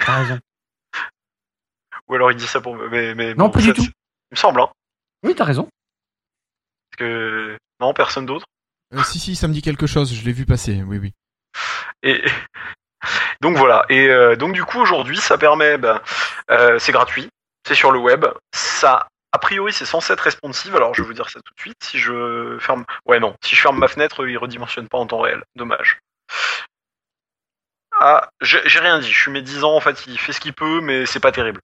T'as 0.01 0.23
raison. 0.23 0.39
Ou 2.09 2.15
alors 2.15 2.31
il 2.33 2.37
dit 2.37 2.47
ça 2.47 2.61
pour 2.61 2.75
me. 2.77 2.89
Mais, 2.89 3.15
mais 3.15 3.35
Non, 3.35 3.47
bon, 3.47 3.51
pas 3.53 3.61
ça- 3.61 3.67
du 3.67 3.73
tout. 3.75 3.83
Il 3.83 4.33
me 4.33 4.37
semble, 4.37 4.61
hein. 4.61 4.71
Oui, 5.23 5.35
t'as 5.35 5.45
raison. 5.45 5.69
Parce 6.91 6.99
que 6.99 7.57
non, 7.81 7.95
personne 7.95 8.27
d'autre. 8.27 8.47
Euh, 8.95 9.03
si, 9.03 9.19
si, 9.19 9.35
ça 9.37 9.49
me 9.49 9.53
dit 9.53 9.63
quelque 9.63 9.87
chose. 9.87 10.13
Je 10.15 10.25
l'ai 10.25 10.33
vu 10.33 10.45
passer. 10.47 10.83
Oui, 10.83 10.99
oui. 10.99 11.13
Et 12.03 12.23
donc 13.41 13.57
voilà. 13.57 13.85
Et 13.89 14.09
euh, 14.09 14.37
donc 14.37 14.53
du 14.53 14.65
coup 14.65 14.79
aujourd'hui, 14.81 15.17
ça 15.17 15.39
permet, 15.39 15.79
ben, 15.79 16.01
euh, 16.51 16.79
c'est 16.79 16.93
gratuit, 16.93 17.29
c'est 17.67 17.75
sur 17.75 17.91
le 17.91 17.99
web. 17.99 18.27
Ça, 18.55 19.09
a 19.33 19.39
priori, 19.39 19.73
c'est 19.73 19.87
censé 19.87 20.13
être 20.13 20.21
responsive. 20.21 20.77
Alors 20.77 20.95
je 20.95 21.03
vais 21.03 21.09
vous 21.09 21.15
dire 21.15 21.31
ça 21.31 21.41
tout 21.41 21.55
de 21.55 21.61
suite. 21.61 21.83
Si 21.83 21.99
je 21.99 22.59
ferme, 22.61 22.85
ouais 23.07 23.19
non, 23.19 23.35
si 23.43 23.57
je 23.57 23.61
ferme 23.61 23.79
ma 23.79 23.89
fenêtre, 23.89 24.27
il 24.29 24.37
redimensionne 24.37 24.89
pas 24.89 24.99
en 24.99 25.07
temps 25.07 25.21
réel. 25.21 25.43
Dommage. 25.57 25.99
Ah, 28.07 28.29
j'ai 28.43 28.81
rien 28.81 28.99
dit. 28.99 29.11
Je 29.11 29.19
suis 29.19 29.31
médisant. 29.31 29.75
En 29.75 29.81
fait, 29.81 30.05
il 30.07 30.19
fait 30.19 30.33
ce 30.35 30.41
qu'il 30.41 30.53
peut, 30.53 30.81
mais 30.83 31.07
c'est 31.07 31.21
pas 31.21 31.33
terrible. 31.33 31.61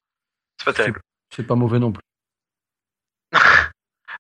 C'est 0.59 0.65
pas 0.65 0.73
terrible. 0.73 1.01
C'est 1.35 1.47
pas 1.47 1.55
mauvais 1.55 1.79
non 1.79 1.93
plus. 1.93 2.03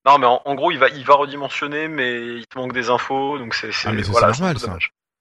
Non, 0.06 0.16
mais 0.18 0.26
en, 0.26 0.40
en 0.46 0.54
gros, 0.54 0.70
il 0.70 0.78
va, 0.78 0.88
il 0.88 1.04
va 1.04 1.14
redimensionner, 1.14 1.86
mais 1.88 2.24
il 2.38 2.46
te 2.46 2.56
manque 2.56 2.72
des 2.72 2.88
infos, 2.88 3.38
donc 3.38 3.54
c'est, 3.54 3.70
c'est 3.70 3.88
Ah, 3.88 3.92
mais 3.92 4.00
voilà, 4.02 4.28
normal, 4.28 4.58
ça. 4.58 4.78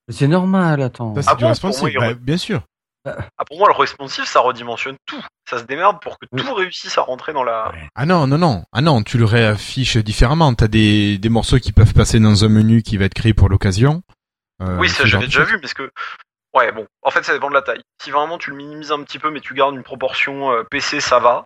C'est 0.07 0.27
normal, 0.27 0.81
attends. 0.81 1.13
Ça, 1.15 1.21
c'est 1.21 1.29
Ah 1.31 1.35
du 1.35 1.43
bon, 1.43 1.49
responsive. 1.49 1.79
pour 1.93 2.01
moi, 2.01 2.09
il 2.11 2.13
Bah, 2.13 2.19
bien 2.21 2.37
sûr. 2.37 2.61
Ah, 3.05 3.43
pour 3.45 3.57
moi, 3.57 3.67
le 3.67 3.73
responsive, 3.77 4.23
ça 4.23 4.39
redimensionne 4.39 4.95
tout. 5.05 5.21
Ça 5.49 5.57
se 5.57 5.63
démerde 5.63 6.01
pour 6.01 6.17
que 6.17 6.27
Oui. 6.31 6.41
tout 6.41 6.53
réussisse 6.53 6.97
à 6.97 7.01
rentrer 7.01 7.33
dans 7.33 7.43
la. 7.43 7.73
Ah 7.95 8.05
non, 8.05 8.25
non, 8.25 8.37
non. 8.37 8.63
Ah 8.71 8.79
non, 8.79 9.03
tu 9.03 9.17
le 9.17 9.25
réaffiches 9.25 9.97
différemment. 9.97 10.53
T'as 10.53 10.67
des, 10.69 11.17
des 11.17 11.29
morceaux 11.29 11.59
qui 11.59 11.73
peuvent 11.73 11.93
passer 11.93 12.19
dans 12.21 12.45
un 12.45 12.49
menu 12.49 12.81
qui 12.81 12.95
va 12.95 13.03
être 13.05 13.13
créé 13.13 13.33
pour 13.33 13.49
l'occasion. 13.49 14.01
Euh, 14.61 14.77
oui, 14.77 14.87
ça 14.87 15.05
j'avais 15.05 15.25
déjà 15.25 15.43
vu, 15.43 15.57
mais 15.61 15.67
ce 15.67 15.73
que. 15.73 15.91
Ouais, 16.53 16.71
bon, 16.71 16.87
en 17.03 17.11
fait, 17.11 17.23
ça 17.23 17.33
dépend 17.33 17.49
de 17.49 17.53
la 17.53 17.61
taille. 17.61 17.81
Si 18.01 18.09
vraiment 18.11 18.37
tu 18.37 18.49
le 18.49 18.55
minimises 18.55 18.91
un 18.91 19.03
petit 19.03 19.19
peu, 19.19 19.29
mais 19.29 19.39
tu 19.39 19.53
gardes 19.53 19.75
une 19.75 19.83
proportion 19.83 20.51
euh, 20.51 20.63
PC, 20.63 20.99
ça 20.99 21.19
va. 21.19 21.45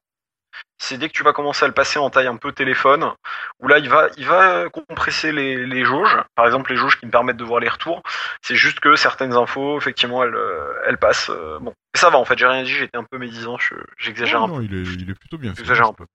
C'est 0.78 0.98
dès 0.98 1.08
que 1.08 1.14
tu 1.14 1.24
vas 1.24 1.34
commencer 1.34 1.66
à 1.66 1.68
le 1.68 1.74
passer 1.74 1.98
en 1.98 2.10
taille 2.10 2.28
un 2.28 2.38
peu 2.38 2.52
téléphone, 2.52 3.12
où 3.60 3.68
là, 3.68 3.80
il 3.80 3.90
va, 3.90 4.08
il 4.18 4.26
va 4.28 4.70
compresser 4.70 5.32
les, 5.32 5.66
les 5.66 5.84
jauges. 5.84 6.16
Par 6.36 6.46
exemple, 6.46 6.70
les 6.72 6.78
jauges 6.78 7.00
qui 7.00 7.06
me 7.06 7.12
permettent 7.12 7.38
de 7.38 7.44
voir 7.44 7.60
les 7.60 7.70
retours. 7.70 8.02
C'est 8.42 8.56
juste 8.56 8.80
que 8.80 8.96
certaines 8.96 9.34
infos, 9.34 9.78
effectivement, 9.78 10.24
elles, 10.24 10.36
euh, 10.36 10.74
elles 10.86 10.98
passent. 10.98 11.30
euh, 11.32 11.58
bon, 11.60 11.74
ça 11.96 12.10
va, 12.10 12.18
en 12.18 12.26
fait, 12.26 12.38
j'ai 12.38 12.46
rien 12.48 12.64
dit, 12.64 12.72
j'étais 12.74 12.98
un 12.98 13.04
peu 13.04 13.18
médisant, 13.18 13.58
je- 13.58 13.76
j'exagère 13.98 14.40
Non, 14.42 14.46
un 14.46 14.48
peu. 14.50 14.54
non, 14.56 14.62
il 14.62 14.74
est, 14.76 14.94
il 15.02 15.10
est 15.10 15.16
plutôt 15.20 15.38
bien 15.38 15.52
fait. 15.52 15.58
J'exagère 15.58 15.88
un 15.88 15.94
peu. 15.94 16.06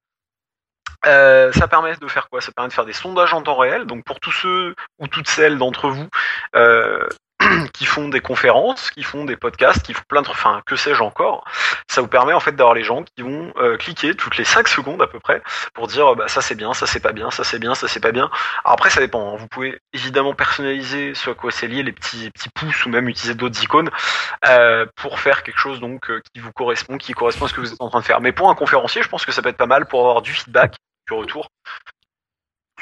Euh, 1.06 1.52
ça 1.52 1.68
permet 1.68 1.94
de 1.96 2.08
faire 2.08 2.28
quoi? 2.28 2.40
Ça 2.40 2.50
permet 2.52 2.68
de 2.68 2.72
faire 2.74 2.84
des 2.86 2.92
sondages 2.92 3.32
en 3.32 3.42
temps 3.42 3.56
réel. 3.56 3.86
Donc 3.86 4.04
pour 4.04 4.18
tous 4.20 4.32
ceux 4.32 4.74
ou 4.98 5.06
toutes 5.06 5.28
celles 5.28 5.56
d'entre 5.58 5.88
vous 5.90 6.08
euh, 6.56 7.06
qui 7.72 7.86
font 7.86 8.08
des 8.08 8.20
conférences, 8.20 8.90
qui 8.90 9.02
font 9.02 9.24
des 9.24 9.36
podcasts, 9.36 9.82
qui 9.82 9.94
font 9.94 10.02
plein 10.08 10.22
de, 10.22 10.28
enfin 10.28 10.62
que 10.66 10.76
sais-je 10.76 11.02
encore, 11.02 11.44
ça 11.88 12.00
vous 12.00 12.08
permet 12.08 12.32
en 12.32 12.40
fait 12.40 12.52
d'avoir 12.52 12.74
les 12.74 12.84
gens 12.84 13.02
qui 13.02 13.22
vont 13.22 13.52
euh, 13.56 13.76
cliquer 13.76 14.14
toutes 14.14 14.36
les 14.36 14.44
5 14.44 14.68
secondes 14.68 15.02
à 15.02 15.06
peu 15.06 15.20
près 15.20 15.42
pour 15.74 15.86
dire 15.86 16.14
bah 16.16 16.28
ça 16.28 16.40
c'est 16.40 16.54
bien, 16.54 16.74
ça 16.74 16.86
c'est 16.86 17.00
pas 17.00 17.12
bien, 17.12 17.30
ça 17.30 17.44
c'est 17.44 17.58
bien, 17.58 17.74
ça 17.74 17.88
c'est 17.88 18.00
pas 18.00 18.12
bien. 18.12 18.30
Après 18.64 18.90
ça 18.90 19.00
dépend. 19.00 19.34
hein. 19.34 19.36
Vous 19.38 19.48
pouvez 19.48 19.78
évidemment 19.92 20.34
personnaliser 20.34 21.14
ce 21.14 21.30
à 21.30 21.34
quoi 21.34 21.50
c'est 21.50 21.68
lié, 21.68 21.82
les 21.82 21.92
petits 21.92 22.30
petits 22.30 22.48
pouces 22.50 22.86
ou 22.86 22.88
même 22.90 23.08
utiliser 23.08 23.34
d'autres 23.34 23.62
icônes 23.62 23.90
euh, 24.46 24.86
pour 24.96 25.20
faire 25.20 25.42
quelque 25.42 25.58
chose 25.58 25.80
donc 25.80 26.10
euh, 26.10 26.20
qui 26.32 26.40
vous 26.40 26.52
correspond, 26.52 26.96
qui 26.98 27.12
correspond 27.12 27.44
à 27.46 27.48
ce 27.48 27.54
que 27.54 27.60
vous 27.60 27.72
êtes 27.72 27.80
en 27.80 27.90
train 27.90 28.00
de 28.00 28.04
faire. 28.04 28.20
Mais 28.20 28.32
pour 28.32 28.50
un 28.50 28.54
conférencier, 28.54 29.02
je 29.02 29.08
pense 29.08 29.24
que 29.26 29.32
ça 29.32 29.42
peut 29.42 29.48
être 29.50 29.56
pas 29.56 29.66
mal 29.66 29.86
pour 29.86 30.00
avoir 30.00 30.22
du 30.22 30.32
feedback, 30.32 30.76
du 31.08 31.14
retour 31.14 31.48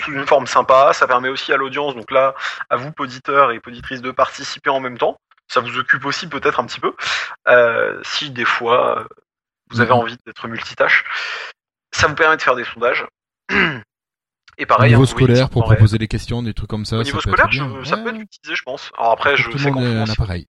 sous 0.07 0.13
une 0.13 0.27
forme 0.27 0.47
sympa. 0.47 0.93
Ça 0.95 1.07
permet 1.07 1.29
aussi 1.29 1.53
à 1.53 1.57
l'audience, 1.57 1.95
donc 1.95 2.11
là, 2.11 2.35
à 2.71 2.77
vous, 2.77 2.91
auditeurs 2.99 3.51
et 3.53 3.61
auditrices, 3.67 4.01
de 4.03 4.11
participer 4.11 4.71
en 4.71 4.81
même 4.81 4.97
temps. 4.99 5.19
Ça 5.49 5.61
vous 5.61 5.79
occupe 5.79 6.05
aussi 6.07 6.27
peut-être 6.29 6.59
un 6.61 6.67
petit 6.67 6.81
peu. 6.81 6.95
Euh, 7.49 8.01
si 8.05 8.31
des 8.31 8.45
fois 8.45 8.99
euh, 9.01 9.05
vous 9.71 9.81
avez 9.81 9.91
Mhm. 9.93 9.97
envie 9.99 10.17
d'être 10.27 10.49
multitâche, 10.49 11.05
ça 11.93 12.07
vous 12.09 12.15
permet 12.15 12.37
de 12.37 12.43
faire 12.43 12.57
des 12.57 12.65
sondages. 12.65 13.05
Et 14.59 14.65
Au 14.65 14.67
pareil, 14.67 14.91
niveau 14.93 15.03
hein, 15.03 15.07
scolaire, 15.07 15.51
pour 15.51 15.65
proposer 15.65 15.99
des 15.99 16.09
questions, 16.09 16.43
des 16.43 16.55
trucs 16.55 16.71
comme 16.71 16.87
ça. 16.87 16.97
Au 16.97 17.01
ça 17.01 17.05
niveau 17.05 17.19
peut 17.19 17.31
scolaire, 17.31 17.45
être 17.47 17.51
bien. 17.51 17.81
je- 17.83 17.89
ça 17.89 17.97
peut 17.99 18.09
être 18.09 18.21
utilisé, 18.21 18.55
je 18.57 18.63
pense. 18.63 18.91
Alors 18.97 19.13
après, 19.13 19.35
pour 19.35 19.39
je 19.45 19.51
tout 19.51 19.59
sais 19.59 19.71
monde 19.71 19.85
un 19.85 20.09
appareil. 20.09 20.47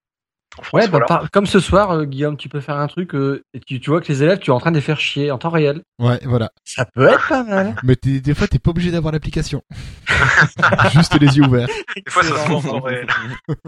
Ouais, 0.74 0.88
bah, 0.88 1.00
par- 1.08 1.32
comme 1.32 1.46
ce 1.46 1.60
soir, 1.60 1.92
euh, 1.92 2.04
Guillaume, 2.06 2.38
tu 2.38 2.50
peux 2.50 2.60
faire 2.62 2.78
un 2.78 2.88
truc 2.88 3.14
euh, 3.16 3.44
et 3.54 3.60
tu, 3.60 3.80
tu 3.80 3.90
vois 3.90 4.02
que 4.02 4.08
les 4.08 4.24
élèves, 4.24 4.40
tu 4.40 4.52
es 4.52 4.54
en 4.54 4.60
train 4.60 4.72
de 4.72 4.76
les 4.78 4.82
faire 4.82 5.00
chier 5.00 5.30
en 5.32 5.38
temps 5.38 5.50
réel. 5.50 5.82
Ouais, 6.00 6.20
voilà. 6.24 6.50
Ça 6.66 6.86
peut 6.86 7.08
être 7.08 7.28
pas 7.28 7.44
mal. 7.44 7.76
Mais 7.84 7.96
des 8.04 8.34
fois, 8.36 8.48
t'es 8.48 8.60
pas 8.60 8.72
obligé 8.72 8.92
d'avoir 8.92 9.12
l'application. 9.14 9.62
Juste 10.92 11.20
les 11.20 11.38
yeux 11.38 11.46
ouverts. 11.46 11.68
Des 11.96 12.12
fois, 12.12 12.24
ça 12.24 12.36
se 12.46 12.52
en 12.52 12.62
temps 12.62 12.80
réel. 12.82 13.08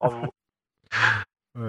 Bravo. 0.00 0.26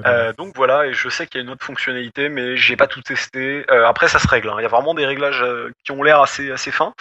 Euh, 0.05 0.31
donc 0.37 0.53
voilà, 0.55 0.87
et 0.87 0.93
je 0.93 1.09
sais 1.09 1.27
qu'il 1.27 1.39
y 1.39 1.41
a 1.41 1.45
une 1.45 1.51
autre 1.51 1.65
fonctionnalité, 1.65 2.29
mais 2.29 2.55
j'ai 2.55 2.77
pas 2.77 2.87
tout 2.87 3.01
testé. 3.01 3.65
Euh, 3.69 3.85
après, 3.85 4.07
ça 4.07 4.17
se 4.17 4.27
règle. 4.27 4.49
hein. 4.49 4.55
Il 4.59 4.63
y 4.63 4.65
a 4.65 4.69
vraiment 4.69 4.93
des 4.93 5.05
réglages 5.05 5.41
euh, 5.43 5.71
qui 5.83 5.91
ont 5.91 6.01
l'air 6.03 6.21
assez 6.21 6.51
assez 6.51 6.71
fins. 6.71 6.93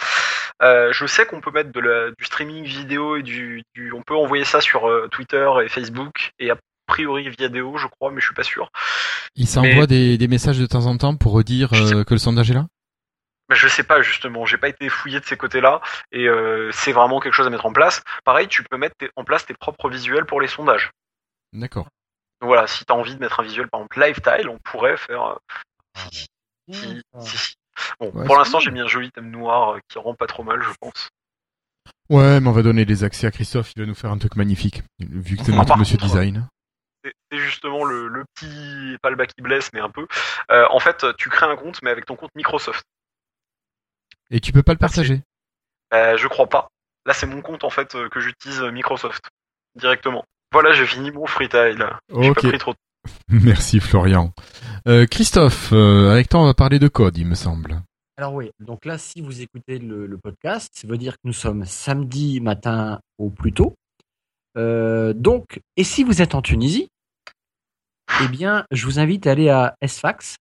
Euh, 0.61 0.91
je 0.91 1.05
sais 1.05 1.25
qu'on 1.25 1.39
peut 1.41 1.51
mettre 1.51 1.71
de 1.71 1.79
la, 1.79 2.11
du 2.11 2.25
streaming 2.25 2.65
vidéo 2.65 3.15
et 3.15 3.23
du, 3.23 3.63
du- 3.73 3.93
on 3.93 4.01
peut 4.01 4.15
envoyer 4.15 4.43
ça 4.43 4.59
sur 4.61 4.87
euh, 4.89 5.07
Twitter 5.11 5.49
et 5.63 5.69
Facebook 5.69 6.31
et 6.39 6.51
a 6.87 6.91
priori 6.91 7.29
vidéo, 7.29 7.77
je 7.77 7.87
crois, 7.87 8.11
mais 8.11 8.19
je 8.21 8.25
suis 8.25 8.35
pas 8.35 8.43
sûr. 8.43 8.69
Il 9.35 9.47
s'envoie 9.47 9.87
des, 9.87 10.17
des 10.17 10.27
messages 10.27 10.59
de 10.59 10.65
temps 10.65 10.85
en 10.85 10.97
temps 10.97 11.15
pour 11.15 11.31
redire 11.33 11.73
Je 11.73 11.83
sais- 11.85 11.95
euh, 11.95 12.03
que 12.03 12.13
le 12.13 12.19
sondage 12.19 12.51
est 12.51 12.55
là? 12.55 12.67
Mais 13.49 13.55
je 13.57 13.67
sais 13.67 13.83
pas 13.83 14.01
justement, 14.01 14.45
j'ai 14.45 14.57
pas 14.57 14.69
été 14.69 14.87
fouillé 14.89 15.19
de 15.19 15.25
ces 15.25 15.35
côtés-là 15.35 15.81
et 16.13 16.27
euh, 16.29 16.71
c'est 16.71 16.93
vraiment 16.93 17.19
quelque 17.19 17.33
chose 17.33 17.45
à 17.45 17.49
mettre 17.49 17.65
en 17.65 17.73
place. 17.73 18.01
Pareil, 18.23 18.47
tu 18.47 18.63
peux 18.63 18.77
mettre 18.77 18.95
tes- 18.97 19.09
en 19.17 19.23
place 19.25 19.45
tes 19.45 19.53
propres 19.53 19.89
visuels 19.89 20.25
pour 20.25 20.39
les 20.39 20.47
sondages. 20.47 20.91
D'accord. 21.51 21.85
Donc 22.41 22.47
voilà, 22.47 22.67
si 22.67 22.85
t'as 22.85 22.93
envie 22.93 23.15
de 23.15 23.19
mettre 23.19 23.39
un 23.41 23.43
visuel, 23.43 23.67
par 23.69 23.81
exemple 23.81 23.99
Lifetile, 23.99 24.49
on 24.49 24.59
pourrait 24.63 24.97
faire. 24.97 25.23
euh, 25.23 25.35
si, 26.11 26.25
si, 26.71 27.03
si, 27.21 27.37
si. 27.37 27.53
Bon, 27.99 28.11
Ouais, 28.13 28.25
pour 28.25 28.37
l'instant, 28.37 28.59
bien. 28.59 28.65
j'ai 28.65 28.71
mis 28.71 28.79
un 28.81 28.87
joli 28.87 29.11
thème 29.11 29.29
noir 29.29 29.75
euh, 29.75 29.79
qui 29.89 29.97
rend 29.99 30.15
pas 30.15 30.27
trop 30.27 30.43
mal, 30.43 30.61
je 30.61 30.69
pense. 30.79 31.09
Ouais, 32.09 32.39
mais 32.39 32.47
on 32.47 32.51
va 32.53 32.61
donner 32.61 32.85
les 32.85 33.03
accès 33.03 33.27
à 33.27 33.31
Christophe, 33.31 33.71
il 33.75 33.81
va 33.81 33.85
nous 33.85 33.95
faire 33.95 34.11
un 34.11 34.17
truc 34.17 34.35
magnifique. 34.35 34.83
Vu 34.99 35.35
que 35.37 35.43
c'est 35.43 35.51
notre 35.55 35.77
monsieur 35.77 35.97
contre, 35.97 36.07
design. 36.11 36.47
Justement 37.39 37.83
le, 37.83 38.07
le 38.07 38.23
petit, 38.35 38.97
pas 39.01 39.09
le 39.09 39.15
bas 39.15 39.25
qui 39.25 39.41
blesse, 39.41 39.69
mais 39.73 39.79
un 39.79 39.89
peu. 39.89 40.07
Euh, 40.51 40.65
en 40.69 40.79
fait, 40.79 41.05
tu 41.17 41.29
crées 41.29 41.45
un 41.45 41.55
compte, 41.55 41.81
mais 41.81 41.89
avec 41.91 42.05
ton 42.05 42.15
compte 42.15 42.31
Microsoft. 42.35 42.83
Et 44.31 44.39
tu 44.39 44.51
peux 44.51 44.63
pas 44.63 44.73
le 44.73 44.79
partager. 44.79 45.21
Euh, 45.93 46.17
je 46.17 46.27
crois 46.27 46.47
pas. 46.47 46.69
Là, 47.05 47.13
c'est 47.13 47.25
mon 47.27 47.41
compte 47.41 47.63
en 47.63 47.69
fait 47.69 47.93
euh, 47.95 48.09
que 48.09 48.19
j'utilise 48.19 48.61
Microsoft 48.61 49.23
directement. 49.75 50.23
Voilà, 50.51 50.71
j'ai 50.73 50.85
fini 50.85 51.11
mon 51.11 51.25
freetail. 51.25 51.77
J'ai 52.09 52.29
Ok. 52.29 52.41
pas 52.41 52.49
pris 52.49 52.57
trop. 52.57 52.73
de- 52.73 52.77
Merci 53.43 53.79
Florian. 53.79 54.31
Euh, 54.87 55.05
Christophe, 55.05 55.71
euh, 55.73 56.11
avec 56.11 56.29
toi 56.29 56.39
on 56.41 56.45
va 56.45 56.53
parler 56.53 56.79
de 56.79 56.87
code, 56.87 57.17
il 57.17 57.27
me 57.27 57.35
semble. 57.35 57.81
Alors 58.17 58.33
oui, 58.33 58.51
donc 58.59 58.85
là, 58.85 58.97
si 58.97 59.21
vous 59.21 59.41
écoutez 59.41 59.79
le, 59.79 60.05
le 60.05 60.17
podcast, 60.17 60.69
ça 60.73 60.87
veut 60.87 60.97
dire 60.97 61.13
que 61.13 61.21
nous 61.25 61.33
sommes 61.33 61.65
samedi 61.65 62.39
matin 62.41 62.99
au 63.17 63.29
plus 63.29 63.51
tôt. 63.53 63.73
Euh, 64.55 65.13
donc, 65.13 65.59
et 65.77 65.83
si 65.83 66.03
vous 66.03 66.21
êtes 66.21 66.35
en 66.35 66.41
Tunisie, 66.43 66.87
eh 68.23 68.27
bien, 68.27 68.65
je 68.71 68.85
vous 68.85 68.99
invite 68.99 69.27
à 69.27 69.31
aller 69.31 69.49
à 69.49 69.75
SFAX 69.85 70.35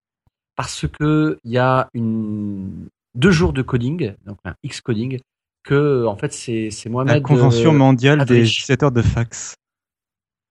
parce 0.56 0.86
que 0.88 1.38
il 1.44 1.52
y 1.52 1.58
a 1.58 1.88
une 1.94 2.88
deux 3.14 3.30
jours 3.30 3.52
de 3.52 3.62
coding, 3.62 4.14
donc 4.26 4.38
un 4.44 4.54
X 4.62 4.80
coding, 4.80 5.18
que 5.64 6.04
en 6.06 6.16
fait 6.16 6.32
c'est 6.32 6.70
c'est 6.70 6.88
La 6.88 6.92
Mohamed. 6.92 7.22
convention 7.22 7.72
euh, 7.72 7.76
mondiale 7.76 8.24
des 8.24 8.46
utilisateurs 8.48 8.92
de 8.92 9.02
fax. 9.02 9.54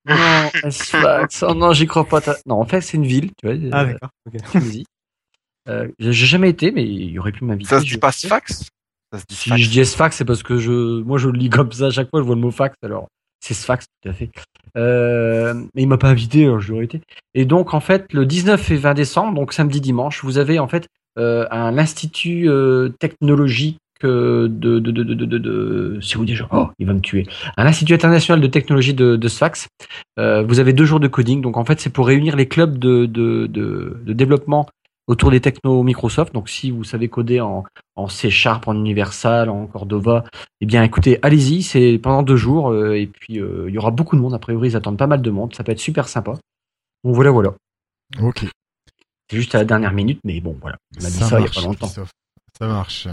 Non, 0.06 0.50
SFAX. 0.70 1.44
Oh 1.48 1.54
non, 1.54 1.74
j'y 1.74 1.86
crois 1.88 2.06
pas. 2.06 2.22
t'as- 2.22 2.38
Non, 2.48 2.56
en 2.60 2.66
fait, 2.66 2.82
c'est 2.82 2.98
une 2.98 3.06
ville, 3.06 3.30
tu 3.38 3.46
vois. 3.48 3.56
Ah 3.72 3.82
euh, 3.84 3.86
d'accord. 3.94 4.10
ok. 4.28 4.42
Tunisie. 4.52 4.86
Euh, 5.70 5.88
j'ai 6.00 6.12
jamais 6.26 6.50
été, 6.50 6.72
mais 6.72 6.84
il 6.84 7.20
aurait 7.20 7.32
pu 7.32 7.44
m'inviter. 7.46 7.70
Ça 7.70 7.80
se 7.82 7.86
dit 7.86 7.98
pas 8.00 8.10
été. 8.10 8.28
fax 8.28 8.66
Ça 9.14 9.20
se 9.20 9.26
dit 9.30 9.36
Si 9.36 9.50
fax. 9.50 9.62
je 9.62 9.70
dis 9.70 9.86
Sfax, 9.86 10.16
c'est 10.18 10.26
parce 10.26 10.42
que 10.42 10.58
je, 10.58 11.02
moi, 11.04 11.20
je 11.20 11.30
le 11.30 11.38
lis 11.38 11.50
comme 11.52 11.72
ça 11.72 11.86
à 11.88 11.92
chaque 11.92 12.10
fois. 12.10 12.20
Je 12.22 12.26
vois 12.26 12.34
le 12.36 12.42
mot 12.42 12.50
fax, 12.50 12.76
alors 12.82 13.08
c'est 13.42 13.54
Sfax, 13.54 13.86
tout 14.02 14.10
à 14.10 14.14
fait. 14.14 14.30
Euh, 14.78 15.54
mais 15.76 15.82
il 15.82 15.88
m'a 15.88 15.98
pas 15.98 16.10
invité, 16.10 16.46
alors 16.46 16.62
j'y 16.62 16.72
aurais 16.72 16.86
été. 16.86 17.02
Et 17.34 17.44
donc, 17.46 17.74
en 17.74 17.80
fait, 17.82 18.14
le 18.14 18.26
19 18.26 18.72
et 18.72 18.78
20 18.78 18.94
décembre, 18.94 19.34
donc 19.34 19.52
samedi, 19.52 19.82
dimanche, 19.82 20.24
vous 20.24 20.38
avez 20.38 20.60
en 20.60 20.68
fait 20.68 20.88
euh, 21.20 21.46
un 21.52 21.78
institut 21.78 22.48
euh, 22.50 22.90
technologique 23.00 23.78
euh, 24.04 24.48
de, 24.50 24.80
de, 24.80 24.92
de, 24.92 25.04
de, 25.04 25.14
de, 25.14 25.26
de, 25.26 25.38
de- 25.38 26.00
c'est 26.02 26.18
où 26.18 26.26
déjà? 26.26 26.48
Oh, 26.52 26.68
il 26.80 26.88
va 26.88 26.94
me 26.94 27.02
tuer. 27.02 27.28
Un 27.58 27.66
institut 27.66 27.94
international 27.94 28.40
de 28.42 28.48
technologie 28.48 28.94
de, 28.94 29.16
de 29.16 29.28
Sfax. 29.28 29.68
Euh, 30.20 30.44
vous 30.44 30.60
avez 30.60 30.74
deux 30.74 30.86
jours 30.86 31.00
de 31.00 31.08
coding, 31.08 31.42
donc 31.42 31.58
en 31.58 31.66
fait, 31.66 31.80
c'est 31.82 31.90
pour 31.92 32.08
réunir 32.08 32.36
les 32.36 32.48
clubs 32.48 32.78
de, 32.78 33.06
de, 33.06 33.48
de, 33.48 33.98
de 34.06 34.14
développement 34.14 34.68
autour 35.12 35.30
des 35.30 35.42
technos 35.42 35.84
Microsoft. 35.84 36.34
Donc, 36.34 36.50
si 36.50 36.72
vous 36.72 36.84
savez 36.84 37.10
coder 37.10 37.42
en, 37.42 37.64
en 37.96 38.08
C 38.08 38.30
Sharp, 38.30 38.68
en 38.68 38.76
Universal, 38.76 39.50
en 39.50 39.68
Cordova, 39.68 40.24
eh 40.62 40.66
bien, 40.66 40.84
écoutez, 40.84 41.20
allez-y, 41.22 41.64
c'est 41.64 42.00
pendant 42.02 42.24
deux 42.24 42.38
jours, 42.38 42.72
euh, 42.72 42.98
et 42.98 43.08
puis 43.08 43.40
euh, 43.40 43.66
il 43.68 43.76
y 43.76 43.78
aura 43.78 43.92
beaucoup 43.92 44.16
de 44.16 44.22
monde. 44.22 44.34
A 44.34 44.40
priori, 44.40 44.70
ils 44.70 44.76
attendent 44.76 44.98
pas 44.98 45.08
mal 45.08 45.22
de 45.22 45.30
monde. 45.30 45.54
Ça 45.54 45.64
peut 45.64 45.74
être 45.74 45.80
super 45.80 46.08
sympa. 46.08 46.34
Donc 47.04 47.16
voilà, 47.16 47.32
voilà. 47.32 47.54
Ok. 48.22 48.46
C'est 49.30 49.38
juste 49.38 49.54
à 49.56 49.60
la 49.60 49.66
dernière 49.66 49.94
minute, 49.94 50.20
mais 50.24 50.40
bon, 50.42 50.58
voilà. 50.62 50.78
On 51.00 51.06
a 51.06 51.10
dit 51.10 51.14
ça, 51.14 51.28
il 51.28 51.32
y 51.32 51.36
a 51.36 51.40
marche, 51.40 51.56
pas 51.56 51.62
longtemps. 51.62 51.86
Christophe. 51.88 52.12
Ça 52.58 52.68
marche. 52.68 53.08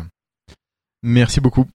Merci 1.02 1.40
beaucoup. 1.40 1.66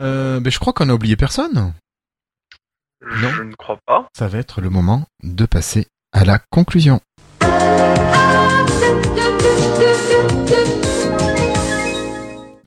Euh, 0.00 0.40
ben, 0.40 0.50
je 0.50 0.58
crois 0.58 0.72
qu'on 0.72 0.88
a 0.88 0.94
oublié 0.94 1.16
personne. 1.16 1.54
Non. 1.54 3.30
Je 3.30 3.42
ne 3.42 3.54
crois 3.54 3.78
pas. 3.86 4.08
Ça 4.16 4.28
va 4.28 4.38
être 4.38 4.60
le 4.60 4.70
moment 4.70 5.06
de 5.22 5.46
passer 5.46 5.86
à 6.12 6.24
la 6.24 6.38
conclusion. 6.38 7.00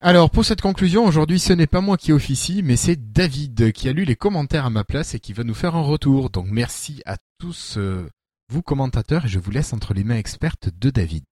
Alors 0.04 0.32
pour 0.32 0.44
cette 0.44 0.62
conclusion, 0.62 1.06
aujourd'hui 1.06 1.40
ce 1.40 1.54
n'est 1.54 1.68
pas 1.68 1.80
moi 1.80 1.96
qui 1.96 2.12
officie, 2.12 2.64
mais 2.64 2.76
c'est 2.76 3.14
David 3.14 3.72
qui 3.72 3.88
a 3.88 3.94
lu 3.94 4.04
les 4.04 4.16
commentaires 4.16 4.66
à 4.66 4.72
ma 4.72 4.84
place 4.84 5.14
et 5.14 5.20
qui 5.20 5.32
va 5.32 5.44
nous 5.44 5.54
faire 5.54 5.76
un 5.76 5.84
retour. 5.84 6.32
Donc 6.32 6.48
merci 6.50 7.04
à 7.06 7.18
tous 7.38 7.78
euh, 7.78 8.10
vous 8.50 8.64
commentateurs 8.64 9.26
et 9.26 9.28
je 9.28 9.38
vous 9.38 9.52
laisse 9.52 9.74
entre 9.74 9.94
les 9.94 10.04
mains 10.04 10.18
expertes 10.18 10.70
de 10.76 10.90
David. 10.90 11.24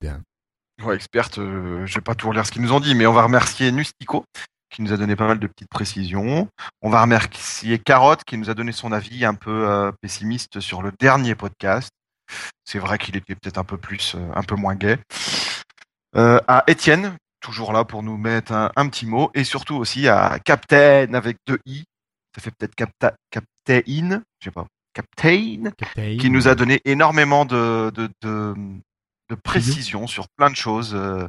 Ouais, 0.84 0.96
experte, 0.96 1.40
euh, 1.40 1.84
je 1.88 1.96
vais 1.96 2.02
pas 2.02 2.14
tout 2.14 2.30
relire 2.30 2.46
ce 2.46 2.52
qu'ils 2.52 2.62
nous 2.62 2.72
ont 2.72 2.80
dit, 2.80 2.94
mais 2.94 3.08
on 3.08 3.12
va 3.12 3.24
remercier 3.24 3.72
Nustico 3.72 4.24
qui 4.70 4.84
nous 4.84 4.94
a 4.94 4.98
donné 4.98 5.16
pas 5.16 5.28
mal 5.28 5.40
de 5.40 5.48
petites 5.48 5.70
précisions. 5.70 6.48
On 6.84 6.92
va 6.92 7.02
remercier 7.02 7.80
Carotte 7.80 8.24
qui 8.24 8.38
nous 8.38 8.52
a 8.52 8.54
donné 8.54 8.72
son 8.72 8.92
avis 8.92 9.26
un 9.26 9.34
peu 9.34 9.68
euh, 9.68 9.92
pessimiste 10.00 10.60
sur 10.60 10.84
le 10.84 10.92
dernier 11.00 11.34
podcast. 11.34 11.90
C'est 12.66 12.78
vrai 12.78 13.00
qu'il 13.00 13.18
était 13.18 13.34
peut-être 13.34 13.58
un 13.58 13.64
peu 13.64 13.78
plus, 13.78 14.16
un 14.36 14.44
peu 14.44 14.56
moins 14.56 14.76
gai. 14.76 15.00
Euh, 16.16 16.40
à 16.48 16.64
Étienne, 16.68 17.18
toujours 17.40 17.72
là 17.74 17.86
pour 17.86 18.04
nous 18.04 18.18
mettre 18.18 18.52
un, 18.52 18.72
un 18.76 18.90
petit 18.90 19.06
mot, 19.06 19.30
et 19.34 19.44
surtout 19.44 19.76
aussi 19.76 20.08
à 20.08 20.40
Captain 20.44 21.14
avec 21.14 21.38
deux 21.48 21.60
i. 21.66 21.84
Ça 22.36 22.42
fait 22.42 22.52
peut-être 22.58 22.76
Capta, 22.76 23.14
Captain, 23.32 23.82
je 24.40 24.46
sais 24.46 24.52
pas, 24.52 24.66
Captain 24.94 25.72
qui 26.18 26.30
nous 26.30 26.48
a 26.48 26.56
donné 26.56 26.82
énormément 26.86 27.46
de, 27.46 27.92
de, 27.94 28.10
de, 28.22 28.56
de 29.30 29.36
précisions 29.36 30.08
sur 30.08 30.28
plein 30.38 30.50
de 30.50 30.56
choses, 30.56 30.94
euh, 30.96 31.28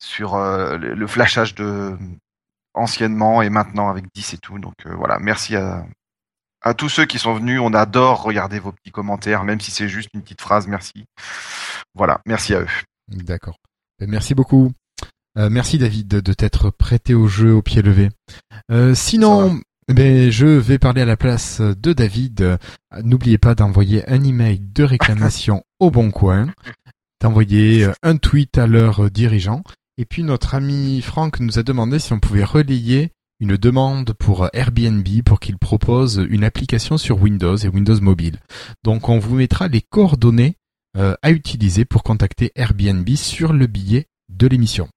sur 0.00 0.34
euh, 0.34 0.76
le, 0.76 0.94
le 0.94 1.06
flashage 1.06 1.54
de 1.54 1.96
anciennement 2.74 3.42
et 3.42 3.50
maintenant 3.50 3.88
avec 3.88 4.04
10 4.14 4.34
et 4.34 4.38
tout. 4.38 4.58
Donc 4.58 4.74
euh, 4.86 4.94
voilà, 4.94 5.18
merci 5.18 5.56
à, 5.56 5.84
à 6.62 6.74
tous 6.74 6.88
ceux 6.88 7.06
qui 7.06 7.18
sont 7.18 7.34
venus. 7.34 7.60
On 7.60 7.74
adore 7.74 8.22
regarder 8.22 8.58
vos 8.58 8.72
petits 8.72 8.92
commentaires, 8.92 9.44
même 9.44 9.60
si 9.60 9.70
c'est 9.70 9.88
juste 9.88 10.10
une 10.14 10.22
petite 10.22 10.40
phrase. 10.40 10.66
Merci. 10.66 11.04
Voilà, 11.94 12.20
merci 12.26 12.54
à 12.54 12.60
eux. 12.60 12.68
D'accord. 13.08 13.56
Ben, 14.00 14.08
Merci 14.08 14.34
beaucoup. 14.34 14.72
Euh, 15.38 15.48
merci 15.48 15.78
David 15.78 16.08
de, 16.08 16.32
t'être 16.32 16.70
prêté 16.70 17.14
au 17.14 17.28
jeu 17.28 17.54
au 17.54 17.62
pied 17.62 17.82
levé. 17.82 18.08
Euh, 18.72 18.94
sinon, 18.94 19.60
ben, 19.88 20.30
je 20.30 20.46
vais 20.46 20.78
parler 20.78 21.02
à 21.02 21.06
la 21.06 21.16
place 21.16 21.60
de 21.60 21.92
David. 21.92 22.40
Euh, 22.40 22.56
N'oubliez 23.04 23.38
pas 23.38 23.54
d'envoyer 23.54 24.08
un 24.08 24.24
email 24.24 24.58
de 24.58 24.82
réclamation 24.82 25.62
au 25.78 25.90
Bon 25.90 26.10
Coin, 26.10 26.48
d'envoyer 27.20 27.84
euh, 27.84 27.92
un 28.02 28.16
tweet 28.16 28.58
à 28.58 28.66
leur 28.66 29.04
euh, 29.04 29.10
dirigeant. 29.10 29.62
Et 29.98 30.04
puis 30.04 30.22
notre 30.22 30.54
ami 30.54 31.02
Franck 31.02 31.40
nous 31.40 31.58
a 31.58 31.62
demandé 31.62 31.98
si 31.98 32.12
on 32.12 32.20
pouvait 32.20 32.44
relayer 32.44 33.12
une 33.40 33.56
demande 33.56 34.12
pour 34.12 34.44
euh, 34.44 34.48
Airbnb 34.52 35.06
pour 35.24 35.40
qu'il 35.40 35.58
propose 35.58 36.26
une 36.30 36.44
application 36.44 36.98
sur 36.98 37.20
Windows 37.20 37.56
et 37.56 37.68
Windows 37.68 38.00
Mobile. 38.00 38.38
Donc 38.84 39.08
on 39.08 39.18
vous 39.18 39.36
mettra 39.36 39.68
les 39.68 39.82
coordonnées 39.82 40.56
euh, 40.96 41.14
à 41.22 41.30
utiliser 41.30 41.84
pour 41.84 42.02
contacter 42.02 42.52
Airbnb 42.54 43.08
sur 43.16 43.52
le 43.52 43.66
billet 43.66 44.06
de 44.28 44.46
l'émission. 44.46 44.88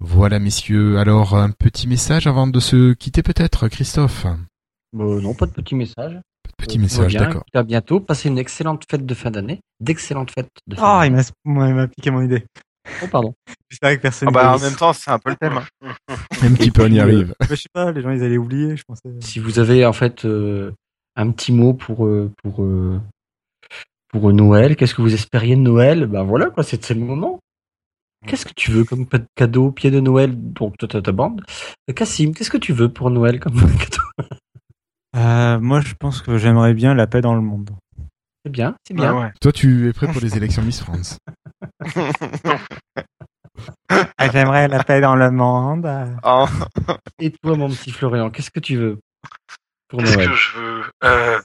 Voilà 0.00 0.38
messieurs, 0.38 0.98
alors 0.98 1.34
un 1.36 1.50
petit 1.50 1.86
message 1.88 2.26
avant 2.26 2.46
de 2.46 2.60
se 2.60 2.92
quitter 2.94 3.22
peut-être, 3.22 3.68
Christophe? 3.68 4.26
Euh, 4.26 5.20
non, 5.20 5.34
pas 5.34 5.46
de 5.46 5.52
petit 5.52 5.74
message. 5.74 6.18
Petit 6.58 6.78
Euh, 6.78 6.82
message, 6.82 6.98
tout 6.98 7.02
va 7.02 7.08
bien. 7.08 7.20
d'accord. 7.28 7.44
À 7.54 7.62
bientôt. 7.62 8.00
Passez 8.00 8.28
une 8.28 8.38
excellente 8.38 8.84
fête 8.90 9.04
de 9.06 9.14
fin 9.14 9.30
d'année. 9.30 9.60
D'excellentes 9.80 10.30
fêtes 10.30 10.50
de 10.66 10.76
fin 10.76 10.82
Ah, 11.00 11.06
il 11.06 11.10
d'année. 11.12 11.24
m'a 11.44 11.52
moi, 11.52 11.68
il 11.68 11.74
m'a 11.74 11.88
piqué 11.88 12.10
mon 12.10 12.22
idée. 12.22 12.44
Oh, 13.02 13.06
pardon. 13.10 13.34
J'espérais 13.70 13.96
que 13.96 14.02
personne. 14.02 14.28
Ah 14.28 14.32
bah, 14.32 14.54
en 14.54 14.58
même 14.60 14.74
temps, 14.76 14.92
c'est 14.92 15.10
un 15.10 15.18
peu 15.18 15.30
le 15.30 15.36
thème. 15.36 15.58
hein. 15.82 15.94
Un 16.42 16.52
petit 16.54 16.70
peu, 16.70 16.84
on 16.84 16.92
y 16.92 17.00
arrive. 17.00 17.34
Je 17.48 17.54
sais 17.54 17.68
pas, 17.72 17.90
les 17.92 18.02
gens 18.02 18.10
ils 18.10 18.22
allaient 18.22 18.36
oublier, 18.36 18.76
je 18.76 18.84
pensais. 18.86 19.08
Si 19.20 19.38
vous 19.38 19.58
avez 19.58 19.84
en 19.86 19.92
fait 19.94 20.24
euh, 20.26 20.72
un 21.16 21.30
petit 21.30 21.52
mot 21.52 21.72
pour 21.72 22.06
euh, 22.06 22.30
pour 22.42 22.62
euh, 22.62 23.00
pour 24.14 24.32
Noël, 24.32 24.76
qu'est-ce 24.76 24.94
que 24.94 25.02
vous 25.02 25.12
espériez 25.12 25.56
de 25.56 25.60
Noël? 25.60 26.06
Ben 26.06 26.22
voilà 26.22 26.46
quoi, 26.48 26.62
c'est 26.62 26.88
le 26.90 27.00
moment. 27.00 27.40
Qu'est-ce 28.28 28.46
que 28.46 28.52
tu 28.54 28.70
veux 28.70 28.84
comme 28.84 29.08
cadeau 29.34 29.72
pied 29.72 29.90
de 29.90 29.98
Noël? 29.98 30.30
Donc 30.36 30.78
toi 30.78 30.88
ta 30.88 31.10
bande. 31.10 31.42
Cassim, 31.96 32.32
qu'est-ce 32.32 32.48
que 32.50 32.56
tu 32.56 32.72
veux 32.72 32.88
pour 32.88 33.10
Noël 33.10 33.40
comme 33.40 33.54
cadeau? 33.76 34.28
Euh, 35.16 35.58
moi, 35.58 35.80
je 35.80 35.94
pense 35.94 36.22
que 36.22 36.38
j'aimerais 36.38 36.74
bien 36.74 36.94
la 36.94 37.08
paix 37.08 37.22
dans 37.22 37.34
le 37.34 37.40
monde. 37.40 37.70
C'est 38.44 38.52
bien, 38.52 38.76
c'est 38.86 38.94
bien. 38.94 39.10
Ah 39.10 39.20
ouais. 39.20 39.32
Toi, 39.40 39.50
tu 39.50 39.88
es 39.88 39.92
prêt 39.92 40.06
pour 40.06 40.20
les 40.20 40.36
élections 40.36 40.62
Miss 40.62 40.80
France 40.80 41.18
Ah, 43.88 44.30
j'aimerais 44.32 44.68
la 44.68 44.84
paix 44.84 45.00
dans 45.00 45.16
le 45.16 45.32
monde. 45.32 45.86
Ah, 46.22 46.46
Et 47.18 47.32
toi 47.32 47.56
mon 47.56 47.68
petit 47.68 47.90
Florian, 47.90 48.30
qu'est-ce 48.30 48.52
que 48.52 48.60
tu 48.60 48.76
veux 48.76 49.00
pour 49.88 49.98
Qu'est-ce 49.98 50.16
que 50.18 50.34
je 50.34 50.58
veux? 50.58 50.82
Euh, 51.02 51.40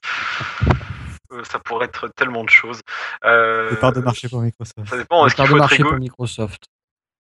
Ça 1.44 1.60
pourrait 1.60 1.86
être 1.86 2.08
tellement 2.16 2.44
de 2.44 2.50
choses. 2.50 2.82
Euh, 3.26 3.70
Des 3.70 3.76
parts 3.78 3.94
de 3.94 4.02
marché 4.02 4.28
pour 4.30 4.42
Microsoft. 4.42 4.90
Ça 4.90 4.98
dépend. 4.98 5.26
Est-ce 5.26 5.36
Part 5.36 5.46
qu'il 5.46 5.54
de 5.54 5.58
faut 5.58 5.64
marché 5.64 5.84
pour 5.84 5.94
Microsoft. 5.94 6.64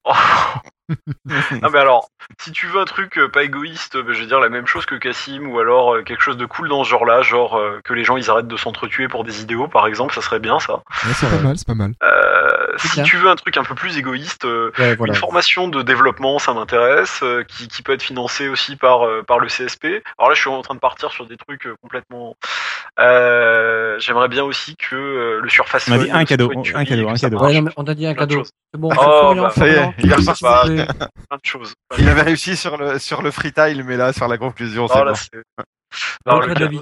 Oh. 0.05 0.13
non 1.61 1.69
mais 1.71 1.77
alors, 1.79 2.09
si 2.41 2.51
tu 2.51 2.65
veux 2.67 2.79
un 2.79 2.85
truc 2.85 3.17
euh, 3.17 3.29
pas 3.29 3.43
égoïste, 3.43 3.95
euh, 3.95 4.01
bah, 4.03 4.13
je 4.13 4.21
vais 4.21 4.25
dire 4.25 4.39
la 4.39 4.49
même 4.49 4.65
chose 4.65 4.85
que 4.85 4.95
Cassim, 4.95 5.45
ou 5.47 5.59
alors 5.59 5.93
euh, 5.93 6.01
quelque 6.03 6.21
chose 6.21 6.37
de 6.37 6.45
cool 6.45 6.69
dans 6.69 6.83
ce 6.83 6.89
genre-là, 6.89 7.21
genre 7.21 7.57
euh, 7.57 7.79
que 7.83 7.93
les 7.93 8.03
gens 8.03 8.17
ils 8.17 8.29
arrêtent 8.29 8.47
de 8.47 8.57
s'entretuer 8.57 9.07
pour 9.07 9.23
des 9.23 9.41
idéaux, 9.41 9.67
par 9.67 9.85
exemple, 9.85 10.13
ça 10.15 10.21
serait 10.21 10.39
bien 10.39 10.59
ça. 10.59 10.75
Ouais, 10.75 11.13
C'est 11.13 11.29
pas 11.29 11.39
mal, 11.43 11.57
c'est 11.57 11.67
pas 11.67 11.75
mal. 11.75 11.93
Euh, 12.01 12.38
si 12.87 12.95
bien. 12.95 13.03
tu 13.03 13.17
veux 13.17 13.29
un 13.29 13.35
truc 13.35 13.57
un 13.57 13.63
peu 13.63 13.75
plus 13.75 13.97
égoïste, 13.97 14.45
euh, 14.45 14.71
Ouais, 14.79 14.95
voilà. 14.95 15.13
une 15.13 15.19
formation 15.19 15.67
de 15.67 15.81
développement, 15.81 16.39
ça 16.39 16.53
m'intéresse, 16.53 17.19
euh, 17.23 17.43
qui, 17.43 17.67
qui 17.67 17.81
peut 17.81 17.93
être 17.93 18.01
financée 18.03 18.47
aussi 18.49 18.75
par 18.75 19.05
euh, 19.05 19.23
par 19.23 19.39
le 19.39 19.47
CSP. 19.47 19.85
Alors 20.17 20.29
là, 20.29 20.35
je 20.35 20.39
suis 20.41 20.49
en 20.49 20.61
train 20.61 20.75
de 20.75 20.79
partir 20.79 21.11
sur 21.11 21.25
des 21.25 21.37
trucs 21.37 21.65
euh, 21.67 21.75
complètement. 21.81 22.35
Euh, 22.99 23.97
J'aimerais 23.99 24.27
bien 24.27 24.43
aussi 24.43 24.75
que 24.75 24.95
euh, 24.95 25.39
le 25.41 25.49
Surface 25.49 25.87
On 25.89 25.93
a 25.93 25.97
dit 25.99 26.11
un 26.11 26.25
cadeau, 26.25 26.51
un 26.75 26.85
cadeau, 26.85 27.09
un 27.09 27.15
cadeau. 27.15 27.39
Ouais, 27.39 27.61
non, 27.61 27.71
on 27.77 27.83
a 27.85 27.93
dit 27.93 28.05
un 28.07 28.13
cadeau. 28.13 28.43
C'est 28.43 28.79
bon. 28.79 28.89
Oh, 28.97 29.33
bah, 29.35 29.49
ça 29.49 29.67
y 29.67 29.71
est, 29.71 29.93
il 29.99 30.09
de 30.09 31.39
choses. 31.43 31.73
Il 31.97 32.07
avait 32.09 32.21
réussi 32.21 32.55
sur 32.55 32.77
le, 32.77 32.99
sur 32.99 33.21
le 33.21 33.31
freetile, 33.31 33.83
mais 33.83 33.97
là, 33.97 34.13
sur 34.13 34.27
la 34.27 34.37
conclusion, 34.37 34.87
c'est 34.87 35.03
là, 35.03 35.13
bon. 35.13 35.63
Non, 36.25 36.39
le 36.39 36.53
David. 36.53 36.81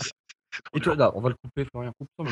Et 0.74 0.80
toi, 0.80 0.96
on 1.16 1.22
va 1.22 1.30
le 1.30 1.36
couper, 1.36 1.66
Florian. 1.72 1.92
Coupe 1.98 2.10
toi, 2.18 2.26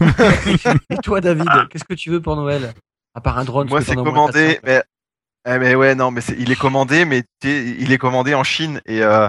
mais- 0.00 0.54
Et 0.96 0.96
toi, 0.98 1.20
David, 1.20 1.48
qu'est-ce 1.68 1.84
que 1.84 1.94
tu 1.94 2.10
veux 2.10 2.20
pour 2.20 2.36
Noël? 2.36 2.72
À 3.14 3.20
part 3.20 3.38
un 3.38 3.44
drone. 3.44 3.68
Moi, 3.68 3.80
c'est 3.82 3.94
commandé, 4.04 4.58
400. 4.60 4.60
mais 4.64 4.82
Eh 5.54 5.58
mais 5.58 5.74
ouais, 5.74 5.94
non, 5.96 6.10
mais 6.12 6.20
c'est- 6.20 6.36
il 6.38 6.52
est 6.52 6.56
commandé, 6.58 7.04
mais 7.04 7.22
tu 7.40 7.48
sais, 7.48 7.64
il 7.78 7.90
est 7.92 7.98
commandé 7.98 8.32
en 8.34 8.44
Chine 8.44 8.80
et 8.86 9.02
euh, 9.02 9.28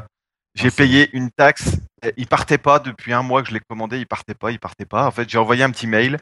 j'ai 0.55 0.69
payé 0.77 1.09
une 1.13 1.31
taxe. 1.31 1.77
Il 2.17 2.27
partait 2.27 2.59
pas 2.59 2.77
depuis 2.79 3.13
un 3.13 3.23
mois 3.23 3.41
que 3.41 3.49
je 3.49 3.53
l'ai 3.53 3.59
commandé, 3.67 3.97
il 3.97 4.05
partait 4.05 4.35
pas, 4.35 4.51
il 4.51 4.59
partait 4.59 4.85
pas. 4.85 5.07
En 5.07 5.11
fait, 5.11 5.27
j'ai 5.27 5.39
envoyé 5.39 5.63
un 5.63 5.71
petit 5.71 5.87
mail 5.87 6.19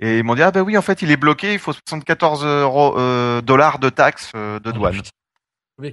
et 0.00 0.18
ils 0.18 0.24
m'ont 0.24 0.34
dit 0.34 0.42
ah 0.42 0.50
bah 0.50 0.62
oui, 0.62 0.76
en 0.76 0.82
fait, 0.82 1.02
il 1.02 1.10
est 1.12 1.16
bloqué, 1.16 1.52
il 1.52 1.58
faut 1.60 1.72
74 1.72 2.44
euros, 2.44 2.98
euh, 2.98 3.40
dollars 3.40 3.78
de 3.78 3.88
taxes 3.88 4.32
euh, 4.34 4.58
de 4.58 4.72
douane. 4.72 4.94
Coûtait 5.78 5.92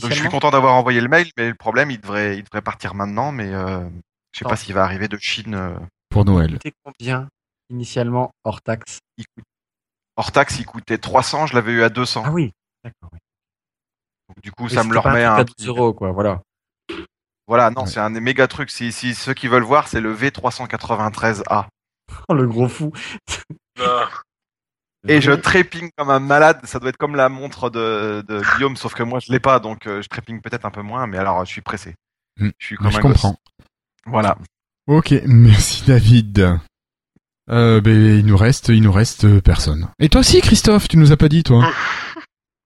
Donc 0.00 0.10
je 0.10 0.14
suis 0.14 0.22
content 0.30 0.50
d'avoir 0.50 0.74
envoyé 0.74 1.00
le 1.02 1.08
mail, 1.08 1.30
mais 1.36 1.48
le 1.48 1.54
problème, 1.54 1.90
il 1.90 2.00
devrait, 2.00 2.38
il 2.38 2.44
devrait 2.44 2.62
partir 2.62 2.94
maintenant, 2.94 3.32
mais 3.32 3.52
euh, 3.52 3.80
je 4.32 4.38
sais 4.38 4.44
pas 4.46 4.56
s'il 4.56 4.74
va 4.74 4.82
arriver 4.84 5.08
de 5.08 5.18
Chine. 5.18 5.54
euh, 5.54 5.74
Pour 6.08 6.24
Noël. 6.24 6.52
Coûtait 6.54 6.72
combien 6.82 7.28
initialement 7.68 8.30
hors 8.44 8.62
taxe? 8.62 8.98
Il 9.18 9.24
coûte- 9.26 9.44
Hors 10.18 10.32
taxe, 10.32 10.58
il 10.58 10.66
coûtait 10.66 10.98
300, 10.98 11.46
je 11.46 11.54
l'avais 11.54 11.72
eu 11.72 11.82
à 11.82 11.88
200. 11.90 12.24
Ah 12.26 12.30
oui, 12.32 12.52
d'accord. 12.84 13.08
oui. 13.12 13.18
Donc, 14.28 14.42
du 14.42 14.50
coup, 14.52 14.68
ça 14.68 14.82
me 14.84 14.92
le 14.92 14.98
remet 14.98 15.22
un 15.24 15.32
à 15.32 15.36
un 15.36 15.40
à 15.40 15.44
12 15.44 15.68
euros, 15.68 15.94
quoi. 15.94 16.10
Voilà. 16.12 16.42
Voilà, 17.46 17.70
non, 17.70 17.82
Ouais. 17.84 17.86
c'est 17.88 18.00
un 18.00 18.10
méga 18.10 18.46
truc. 18.48 18.68
Si, 18.70 18.92
si 18.92 19.14
ceux 19.14 19.32
qui 19.32 19.48
veulent 19.48 19.62
voir, 19.62 19.88
c'est 19.88 20.00
le 20.00 20.14
V393A. 20.14 21.66
Oh, 22.28 22.34
le 22.34 22.46
gros 22.46 22.68
fou. 22.68 22.92
Ah, 23.80 24.08
Et 25.06 25.20
je 25.20 25.30
trépigne 25.32 25.88
comme 25.96 26.10
un 26.10 26.18
malade. 26.18 26.60
Ça 26.64 26.78
doit 26.80 26.90
être 26.90 26.96
comme 26.96 27.14
la 27.14 27.28
montre 27.28 27.70
de, 27.70 28.22
de 28.26 28.42
Guillaume, 28.54 28.76
sauf 28.76 28.94
que 28.94 29.02
moi 29.04 29.20
je 29.20 29.30
l'ai 29.32 29.38
pas, 29.40 29.60
donc 29.60 29.86
euh, 29.86 30.02
je 30.02 30.08
trépigne 30.08 30.40
peut-être 30.40 30.66
un 30.66 30.70
peu 30.70 30.82
moins. 30.82 31.06
Mais 31.06 31.16
alors, 31.16 31.44
je 31.44 31.50
suis 31.50 31.60
pressé. 31.62 31.94
Hmm. 32.40 32.50
Je 32.58 32.66
suis 32.66 32.76
comme 32.76 32.90
Je 32.90 32.98
un 32.98 33.00
comprends. 33.02 33.30
gosse. 33.30 33.38
Voilà. 34.04 34.36
Ok, 34.88 35.14
merci 35.26 35.84
David. 35.86 36.58
Euh, 37.50 37.80
ben, 37.80 37.96
il 38.18 38.26
nous 38.26 38.36
reste, 38.36 38.68
il 38.68 38.82
nous 38.82 38.92
reste 38.92 39.24
euh, 39.24 39.40
personne. 39.40 39.88
Et 39.98 40.08
toi 40.08 40.20
aussi, 40.20 40.40
Christophe, 40.40 40.86
tu 40.88 40.96
nous 40.98 41.12
as 41.12 41.16
pas 41.16 41.28
dit, 41.28 41.42
toi. 41.42 41.72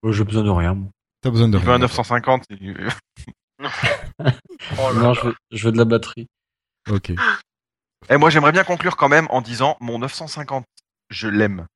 Oh, 0.03 0.11
J'ai 0.13 0.25
besoin 0.25 0.43
de 0.43 0.51
rien. 0.51 0.77
T'as 1.23 1.31
besoin 1.31 1.49
de 1.49 1.57
Il 1.59 1.63
veut 1.65 1.69
un 1.71 1.75
rien. 1.77 1.79
950. 1.81 2.45
il- 2.51 2.89
oh 4.79 4.95
non, 4.95 5.15
je 5.15 5.27
veux, 5.29 5.35
je 5.53 5.65
veux 5.67 5.73
de 5.73 5.79
la 5.79 5.85
batterie. 5.85 6.27
Ok. 6.91 7.13
Et 8.11 8.17
moi, 8.17 8.31
j'aimerais 8.31 8.51
bien 8.53 8.65
conclure 8.65 8.97
quand 8.97 9.09
même 9.09 9.27
en 9.31 9.41
disant 9.41 9.77
mon 9.81 10.01
950, 10.01 10.65
je 11.11 11.29
l'aime. 11.29 11.67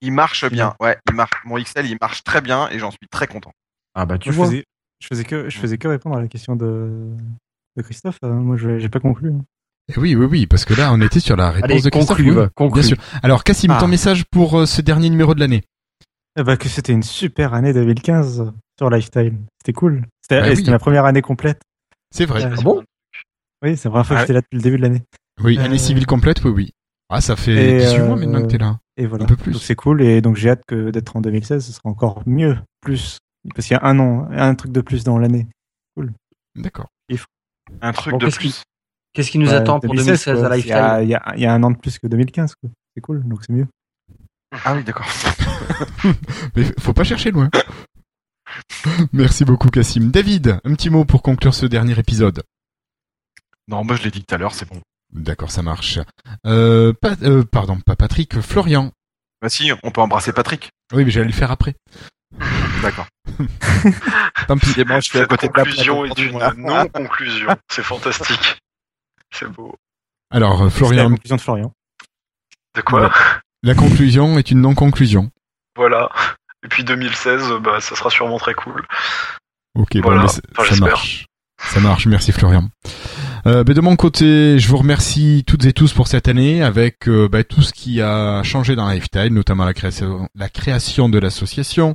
Il 0.00 0.12
marche 0.12 0.44
bien. 0.50 0.74
Ouais, 0.80 0.98
il 1.08 1.14
marche. 1.14 1.30
Mon 1.44 1.56
XL, 1.62 1.86
il 1.86 1.96
marche 2.00 2.24
très 2.24 2.40
bien 2.40 2.68
et 2.70 2.78
j'en 2.80 2.90
suis 2.90 3.06
très 3.10 3.26
content. 3.28 3.52
Ah 3.94 4.04
bah 4.06 4.18
tu 4.18 4.28
Moi, 4.30 4.32
je 4.32 4.36
vois. 4.38 4.46
faisais, 4.48 4.64
je 5.00 5.06
faisais 5.06 5.24
que, 5.24 5.48
je 5.48 5.58
faisais 5.58 5.78
que 5.78 5.86
répondre 5.88 6.16
à 6.16 6.20
la 6.20 6.28
question 6.28 6.56
de, 6.56 7.14
de 7.76 7.82
Christophe. 7.82 8.18
Euh, 8.24 8.32
moi, 8.32 8.56
je 8.56 8.78
j'ai 8.78 8.88
pas 8.88 9.00
conclu. 9.00 9.30
hein. 9.32 9.44
Eh 9.88 9.98
Oui, 10.00 10.14
oui, 10.16 10.26
oui, 10.26 10.46
parce 10.46 10.64
que 10.64 10.74
là, 10.74 10.92
on 10.92 11.00
était 11.00 11.20
sur 11.20 11.36
la 11.36 11.50
réponse 11.50 11.70
Allez, 11.70 11.82
de 11.82 11.88
Christophe. 11.90 12.16
conclue, 12.16 12.30
oui, 12.30 12.36
va, 12.36 12.48
conclue. 12.54 12.80
Bien 12.80 12.88
sûr. 12.88 12.96
Alors, 13.22 13.44
Cassim, 13.44 13.70
Ah. 13.70 13.78
ton 13.80 13.86
message 13.88 14.24
pour 14.30 14.58
euh, 14.60 14.66
ce 14.66 14.82
dernier 14.82 15.10
numéro 15.10 15.34
de 15.34 15.40
l'année. 15.40 15.62
Eh 16.38 16.42
ben, 16.42 16.56
que 16.56 16.68
c'était 16.68 16.92
une 16.92 17.02
super 17.04 17.54
année 17.54 17.72
2015 17.72 18.52
sur 18.78 18.90
Lifetime. 18.90 19.46
C'était 19.60 19.72
cool. 19.72 20.04
C'était 20.22 20.40
Bah 20.40 20.48
oui. 20.54 20.70
ma 20.70 20.78
première 20.78 21.04
année 21.04 21.22
complète. 21.22 21.62
C'est 22.14 22.26
vrai. 22.26 22.42
Ah 22.44 22.50
Ah 22.58 22.62
bon? 22.62 22.82
Oui, 23.62 23.76
c'est 23.76 23.84
la 23.84 23.90
première 23.90 24.06
fois 24.06 24.16
Ah 24.16 24.20
que 24.20 24.22
j'étais 24.24 24.32
là 24.34 24.40
depuis 24.40 24.56
le 24.56 24.62
début 24.62 24.76
de 24.76 24.82
l'année. 24.82 25.02
Oui, 25.42 25.56
Euh, 25.58 25.64
année 25.64 25.78
civile 25.78 26.06
complète, 26.06 26.42
oui, 26.44 26.50
oui. 26.50 26.70
Ah, 27.08 27.20
ça 27.20 27.36
fait 27.36 27.76
Et, 27.76 27.78
18 27.78 27.98
mois 28.00 28.16
euh, 28.16 28.20
maintenant 28.20 28.42
que 28.42 28.46
t'es 28.48 28.58
là. 28.58 28.78
Et 28.96 29.06
voilà. 29.06 29.24
Un 29.24 29.28
peu 29.28 29.36
plus. 29.36 29.52
Donc 29.52 29.62
c'est 29.62 29.76
cool. 29.76 30.02
Et 30.02 30.20
donc 30.20 30.36
j'ai 30.36 30.50
hâte 30.50 30.62
que 30.66 30.90
d'être 30.90 31.16
en 31.16 31.20
2016, 31.20 31.64
ce 31.64 31.72
sera 31.72 31.88
encore 31.88 32.22
mieux, 32.26 32.58
plus. 32.80 33.18
Parce 33.54 33.66
qu'il 33.68 33.76
y 33.76 33.80
a 33.80 33.84
un 33.86 33.98
an, 34.00 34.28
un 34.32 34.54
truc 34.56 34.72
de 34.72 34.80
plus 34.80 35.04
dans 35.04 35.18
l'année. 35.18 35.46
D'accord. 36.56 36.88
Un 37.82 37.92
truc 37.92 38.12
Bon, 38.12 38.18
de 38.18 38.30
plus. 38.30 38.62
Qu'est-ce 39.16 39.30
qui 39.30 39.38
nous 39.38 39.54
attend 39.54 39.80
pour 39.80 39.94
2016 39.94 40.38
quoi. 40.40 40.52
à 40.52 40.58
Il 40.58 40.66
y, 40.66 40.72
a, 40.72 41.00
Lifetime 41.00 41.04
il, 41.04 41.08
y 41.08 41.14
a, 41.14 41.34
il 41.36 41.42
y 41.42 41.46
a 41.46 41.54
un 41.54 41.62
an 41.62 41.70
de 41.70 41.78
plus 41.78 41.98
que 41.98 42.06
2015. 42.06 42.54
quoi. 42.54 42.68
C'est 42.94 43.00
cool, 43.00 43.26
donc 43.26 43.40
c'est 43.46 43.52
mieux. 43.54 43.66
Ah 44.64 44.74
oui, 44.74 44.84
d'accord. 44.84 45.06
Mais 46.54 46.64
faut 46.78 46.92
pas 46.92 47.02
chercher 47.02 47.30
loin. 47.30 47.48
Merci 49.14 49.46
beaucoup, 49.46 49.70
Cassim. 49.70 50.10
David, 50.10 50.60
un 50.64 50.74
petit 50.74 50.90
mot 50.90 51.06
pour 51.06 51.22
conclure 51.22 51.54
ce 51.54 51.64
dernier 51.64 51.98
épisode. 51.98 52.42
Non, 53.68 53.84
moi 53.84 53.96
je 53.96 54.02
l'ai 54.02 54.10
dit 54.10 54.22
tout 54.22 54.34
à 54.34 54.38
l'heure, 54.38 54.54
c'est 54.54 54.68
bon. 54.68 54.80
D'accord, 55.12 55.50
ça 55.50 55.62
marche. 55.62 55.98
Euh, 56.46 56.92
pas, 56.92 57.14
euh, 57.22 57.42
pardon, 57.42 57.78
pas 57.80 57.96
Patrick, 57.96 58.40
Florian. 58.40 58.92
Bah 59.40 59.48
si, 59.48 59.72
on 59.82 59.90
peut 59.90 60.02
embrasser 60.02 60.32
Patrick. 60.32 60.70
Oui, 60.92 61.04
mais 61.04 61.10
j'allais 61.10 61.26
le 61.26 61.32
faire 61.32 61.50
après. 61.50 61.74
D'accord. 62.82 63.06
Tant 64.46 64.58
pis. 64.58 64.78
Et 64.78 64.84
moi, 64.84 65.00
je 65.00 65.08
suis 65.08 65.18
à 65.18 65.22
Cette 65.22 65.30
côté 65.30 65.48
de 65.48 65.52
la 65.56 65.64
conclusion 65.64 66.02
plaque 66.02 66.18
est 66.18 66.22
une 66.22 66.36
aujourd'hui, 66.36 66.62
moi. 66.62 66.84
non-conclusion. 66.84 67.56
C'est 67.70 67.82
fantastique. 67.82 68.58
C'est 69.32 69.48
beau. 69.48 69.74
Alors, 70.30 70.62
euh, 70.62 70.70
C'était 70.70 70.82
la 70.82 70.86
Florian, 70.88 71.10
conclusion 71.10 71.36
de 71.36 71.40
Florian. 71.40 71.72
De 72.74 72.80
quoi 72.82 73.12
la 73.62 73.74
conclusion 73.74 74.38
est 74.38 74.50
une 74.50 74.60
non-conclusion. 74.60 75.30
Voilà. 75.76 76.10
Et 76.64 76.68
puis 76.68 76.84
2016, 76.84 77.52
bah, 77.62 77.80
ça 77.80 77.96
sera 77.96 78.10
sûrement 78.10 78.38
très 78.38 78.54
cool. 78.54 78.86
Ok, 79.74 79.96
Voilà. 79.96 80.18
bon, 80.18 80.22
mais 80.24 80.28
c- 80.28 80.40
Enfin, 80.56 80.74
ça 80.74 80.80
marche. 80.84 81.26
Ça 81.58 81.80
marche, 81.80 82.06
merci 82.06 82.32
Florian. 82.32 82.68
Euh, 83.46 83.62
ben, 83.62 83.74
de 83.74 83.80
mon 83.80 83.94
côté, 83.94 84.58
je 84.58 84.66
vous 84.66 84.78
remercie 84.78 85.44
toutes 85.46 85.66
et 85.66 85.72
tous 85.72 85.92
pour 85.92 86.08
cette 86.08 86.26
année 86.26 86.64
avec 86.64 87.08
euh, 87.08 87.28
ben, 87.28 87.44
tout 87.44 87.62
ce 87.62 87.72
qui 87.72 88.02
a 88.02 88.42
changé 88.42 88.74
dans 88.74 88.90
Lifetime, 88.90 89.34
notamment 89.34 89.64
la 89.64 89.72
création, 89.72 91.08
de 91.08 91.18
l'association, 91.20 91.94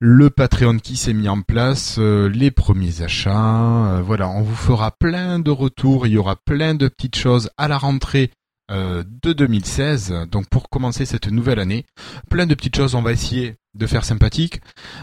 le 0.00 0.28
Patreon 0.28 0.76
qui 0.76 0.96
s'est 0.96 1.14
mis 1.14 1.30
en 1.30 1.40
place, 1.40 1.96
euh, 1.98 2.28
les 2.28 2.50
premiers 2.50 3.00
achats. 3.00 4.02
voilà, 4.04 4.28
on 4.28 4.42
vous 4.42 4.54
fera 4.54 4.90
plein 4.90 5.38
de 5.38 5.50
retours, 5.50 6.06
il 6.06 6.12
y 6.12 6.18
aura 6.18 6.36
plein 6.36 6.74
de 6.74 6.88
petites 6.88 7.16
choses 7.16 7.48
à 7.56 7.68
la 7.68 7.78
rentrée 7.78 8.30
euh, 8.72 9.04
de 9.22 9.32
2016. 9.32 10.14
Donc 10.30 10.48
pour 10.48 10.68
commencer 10.70 11.04
cette 11.04 11.28
nouvelle 11.30 11.58
année, 11.60 11.84
plein 12.30 12.46
de 12.46 12.54
petites 12.54 12.76
choses, 12.76 12.94
on 12.94 13.02
va 13.02 13.12
essayer 13.12 13.54
de 13.74 13.86
faire 13.86 14.04
sympathique. 14.04 14.60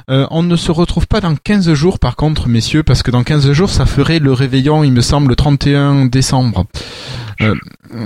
Euh, 0.10 0.28
on 0.32 0.44
ne 0.44 0.56
se 0.56 0.72
retrouve 0.72 1.08
pas 1.08 1.22
dans 1.22 1.36
15 1.36 1.74
jours 1.74 2.00
par 2.00 2.16
contre, 2.16 2.48
messieurs, 2.48 2.84
parce 2.84 3.02
que 3.04 3.12
dans 3.12 3.24
15 3.24 3.52
jours, 3.54 3.70
ça 3.70 3.86
ferait 3.86 4.20
le 4.20 4.34
réveillon, 4.34 4.84
il 4.84 4.92
me 4.92 5.02
semble, 5.02 5.30
le 5.30 5.36
31 5.36 6.06
décembre. 6.06 6.66
Euh, 7.42 7.56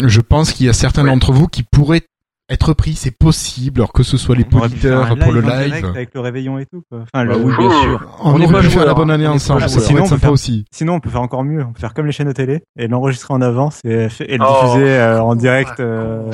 je 0.05 0.21
pense 0.21 0.51
qu'il 0.53 0.65
y 0.67 0.69
a 0.69 0.73
certains 0.73 1.03
Ouais. 1.03 1.09
d'entre 1.09 1.31
vous 1.33 1.47
qui 1.47 1.63
pourraient 1.63 2.03
être 2.49 2.73
pris, 2.73 2.93
c'est 2.95 3.17
possible, 3.17 3.81
alors 3.81 3.93
que 3.93 4.03
ce 4.03 4.17
soit 4.17 4.35
les 4.35 4.45
auditeurs 4.51 5.17
pour 5.17 5.31
le 5.31 5.41
live. 5.41 5.85
Avec 5.85 6.13
le 6.13 6.19
réveillon 6.19 6.59
et 6.59 6.65
tout. 6.65 6.83
Quoi. 6.89 6.99
Enfin, 7.01 7.25
Bah 7.25 7.35
le- 7.35 7.37
oui, 7.37 7.53
bien 7.57 7.81
sûr. 7.81 8.17
On, 8.19 8.33
On 8.33 8.39
est 8.39 8.43
aurait 8.45 8.53
pas 8.53 8.59
pu 8.61 8.69
faire 8.69 8.85
la 8.85 8.93
bonne 8.93 9.09
année 9.11 9.27
ensemble, 9.27 9.67
Sinon, 9.69 9.99
on 9.99 10.03
peut 10.03 10.09
sympa 10.09 10.19
faire- 10.21 10.31
aussi. 10.31 10.65
Sinon, 10.71 10.93
on 10.95 10.99
peut 10.99 11.09
faire 11.09 11.21
encore 11.21 11.43
mieux. 11.43 11.63
On 11.63 11.71
peut 11.73 11.79
faire 11.79 11.93
comme 11.93 12.05
les 12.05 12.11
chaînes 12.11 12.27
de 12.27 12.33
télé 12.33 12.63
et 12.77 12.87
l'enregistrer 12.87 13.33
en 13.33 13.41
avance 13.41 13.79
et, 13.85 14.07
et 14.27 14.37
le 14.37 14.45
Oh. 14.45 14.65
diffuser 14.65 14.89
euh, 14.97 15.21
en 15.21 15.35
direct. 15.35 15.79
euh, 15.79 16.29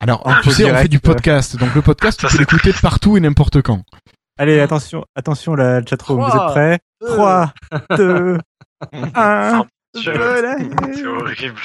Alors, 0.00 0.26
En 0.26 0.40
tu 0.42 0.50
sais, 0.50 0.70
on 0.70 0.74
fait 0.74 0.88
du 0.88 0.96
euh. 0.96 1.00
podcast, 1.00 1.56
donc 1.56 1.74
le 1.74 1.82
podcast, 1.82 2.18
tu 2.20 2.26
Ça, 2.26 2.32
peux 2.32 2.38
l'écouter 2.38 2.72
partout 2.82 3.16
et 3.16 3.20
n'importe 3.20 3.62
quand. 3.62 3.82
Allez, 4.38 4.58
attention, 4.60 5.04
attention 5.14 5.54
la 5.54 5.80
chatroom. 5.86 6.20
Vous 6.20 6.26
êtes 6.36 6.46
prêts? 6.50 6.78
deux, 7.00 7.06
3, 7.14 7.52
2, 7.96 8.38
1. 9.14 9.64
Dieu, 9.94 10.12
C'est 10.92 11.06
horrible. 11.06 11.60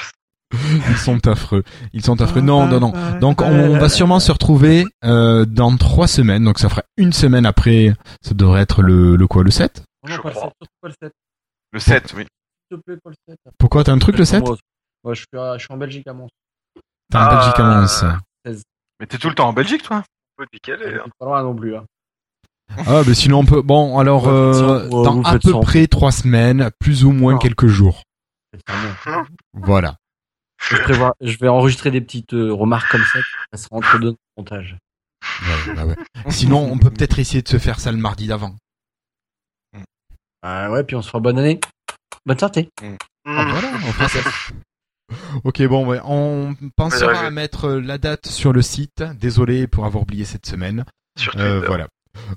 Ils 0.90 0.96
sont 0.96 1.26
affreux. 1.28 1.62
Ils 1.92 2.04
sont 2.04 2.20
affreux. 2.20 2.40
Non, 2.40 2.66
non, 2.66 2.80
non. 2.80 2.92
Donc 3.20 3.40
on 3.40 3.78
va 3.78 3.88
sûrement 3.88 4.18
se 4.20 4.32
retrouver 4.32 4.84
euh, 5.04 5.44
dans 5.44 5.76
trois 5.76 6.08
semaines. 6.08 6.44
Donc 6.44 6.58
ça 6.58 6.68
fera 6.68 6.82
une 6.96 7.12
semaine 7.12 7.46
après. 7.46 7.94
Ça 8.22 8.34
devrait 8.34 8.62
être 8.62 8.82
le, 8.82 9.16
le 9.16 9.26
quoi, 9.28 9.44
le 9.44 9.50
7 9.50 9.84
Non, 10.08 10.14
Je 10.16 10.20
pas 10.20 10.30
crois. 10.30 10.32
7, 10.32 10.40
surtout 10.42 10.72
pas 10.82 10.88
le 10.88 10.94
7. 11.02 11.12
Le 11.72 11.78
7, 11.78 12.14
oui. 12.16 12.26
S'il 12.68 12.78
te 12.78 12.82
plaît, 12.84 12.96
pas 13.02 13.10
le 13.10 13.16
7. 13.28 13.36
Pourquoi? 13.58 13.84
T'as 13.84 13.92
un 13.92 13.98
truc 13.98 14.18
le 14.18 14.24
7 14.24 14.42
Moi, 15.04 15.14
je, 15.14 15.20
suis 15.20 15.38
à- 15.38 15.56
je 15.56 15.64
suis 15.64 15.72
en 15.72 15.76
Belgique 15.76 16.06
à 16.08 16.12
Mons. 16.12 16.28
T'es 17.10 17.16
en 17.18 17.20
Ah. 17.20 17.34
Belgique 17.36 17.60
à 17.60 17.64
Mons. 17.64 18.18
Mais 18.98 19.06
t'es 19.06 19.18
tout 19.18 19.28
le 19.28 19.34
temps 19.34 19.48
en 19.48 19.52
Belgique, 19.52 19.82
toi? 19.82 19.98
Un 19.98 20.02
peu 20.36 20.46
décalé. 20.52 20.96
hein. 20.96 21.02
C'est 21.04 21.12
pas 21.18 21.26
loin 21.26 21.42
non 21.42 21.54
plus. 21.54 21.76
Hein. 21.76 21.84
Ah, 22.86 23.02
mais 23.06 23.14
sinon 23.14 23.38
on 23.40 23.44
peut. 23.44 23.62
Bon, 23.62 23.98
alors 23.98 24.26
Ouais, 24.26 24.32
euh, 24.32 24.52
faites 24.52 24.62
ça. 24.90 24.96
Ouais, 24.96 25.04
dans 25.04 25.14
vous 25.14 25.22
à 25.26 25.32
faites 25.32 25.42
peu 25.42 25.52
ça. 25.52 25.58
près 25.60 25.86
trois 25.88 26.12
semaines, 26.12 26.70
plus 26.78 27.04
ou 27.04 27.10
moins 27.12 27.36
quelques 27.38 27.66
jours. 27.66 28.02
C'est 28.52 28.60
Voilà. 29.54 29.96
Je, 30.68 30.76
prévois- 30.76 31.14
je 31.20 31.36
vais 31.38 31.48
enregistrer 31.48 31.90
des 31.90 32.00
petites 32.00 32.34
euh, 32.34 32.52
remarques 32.52 32.90
comme 32.90 33.04
ça 33.04 33.18
qui 33.18 33.24
passeront 33.50 33.78
entre 33.78 33.98
deux 33.98 34.14
montages. 34.36 34.76
Ouais, 35.42 35.74
bah 35.74 35.86
ouais. 35.86 35.96
Sinon, 36.30 36.70
on 36.70 36.78
peut 36.78 36.90
peut-être 36.90 37.18
essayer 37.18 37.42
de 37.42 37.48
se 37.48 37.58
faire 37.58 37.80
ça 37.80 37.90
le 37.92 37.98
mardi 37.98 38.26
d'avant. 38.26 38.54
Ah 40.42 40.70
ouais, 40.70 40.84
puis 40.84 40.96
on 40.96 41.02
se 41.02 41.08
fera 41.08 41.20
bonne 41.20 41.38
année. 41.38 41.60
Bonne 42.26 42.38
santé. 42.38 42.68
Hmm. 42.82 42.96
Voilà, 43.24 43.70
on 43.74 43.92
fera 43.92 44.08
ça. 44.08 44.20
Ok, 45.44 45.62
bon, 45.64 45.86
ouais, 45.86 46.00
on 46.04 46.54
pensera 46.76 47.18
à 47.26 47.30
mettre 47.30 47.64
euh, 47.66 47.80
la 47.80 47.98
date 47.98 48.26
sur 48.28 48.52
le 48.52 48.62
site. 48.62 49.02
Désolé 49.18 49.66
pour 49.66 49.84
avoir 49.84 50.02
oublié 50.02 50.24
cette 50.24 50.46
semaine. 50.46 50.84
Sur 51.18 51.36
Euh, 51.36 51.60
voilà. 51.66 51.88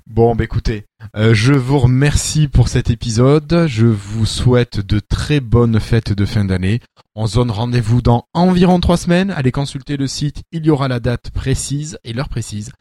Bon, 0.06 0.34
bah 0.34 0.44
écoutez, 0.44 0.84
euh, 1.16 1.34
je 1.34 1.52
vous 1.52 1.78
remercie 1.78 2.48
pour 2.48 2.68
cet 2.68 2.90
épisode. 2.90 3.66
Je 3.66 3.86
vous 3.86 4.26
souhaite 4.26 4.80
de 4.80 5.00
très 5.00 5.40
bonnes 5.40 5.80
fêtes 5.80 6.12
de 6.12 6.24
fin 6.24 6.44
d'année. 6.44 6.80
On 7.14 7.26
se 7.26 7.36
donne 7.36 7.50
rendez-vous 7.50 8.02
dans 8.02 8.26
environ 8.34 8.80
trois 8.80 8.96
semaines. 8.96 9.30
Allez 9.30 9.52
consulter 9.52 9.96
le 9.96 10.06
site. 10.06 10.42
Il 10.52 10.66
y 10.66 10.70
aura 10.70 10.88
la 10.88 11.00
date 11.00 11.30
précise 11.30 11.98
et 12.04 12.12
l'heure 12.12 12.28
précise. 12.28 12.72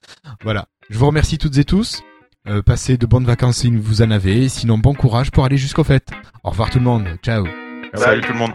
Voilà. 0.43 0.65
Je 0.89 0.97
vous 0.97 1.07
remercie 1.07 1.37
toutes 1.37 1.57
et 1.57 1.65
tous. 1.65 2.01
Euh, 2.47 2.61
passez 2.61 2.97
de 2.97 3.05
bonnes 3.05 3.25
vacances 3.25 3.57
si 3.57 3.71
vous 3.71 4.01
en 4.01 4.11
avez. 4.11 4.49
Sinon, 4.49 4.77
bon 4.77 4.93
courage 4.93 5.31
pour 5.31 5.45
aller 5.45 5.57
jusqu'aux 5.57 5.83
fêtes. 5.83 6.09
Au 6.43 6.49
revoir 6.49 6.69
tout 6.69 6.79
le 6.79 6.85
monde. 6.85 7.07
Ciao. 7.23 7.45
Salut 7.93 8.21
tout 8.21 8.33
le 8.33 8.39
monde. 8.39 8.53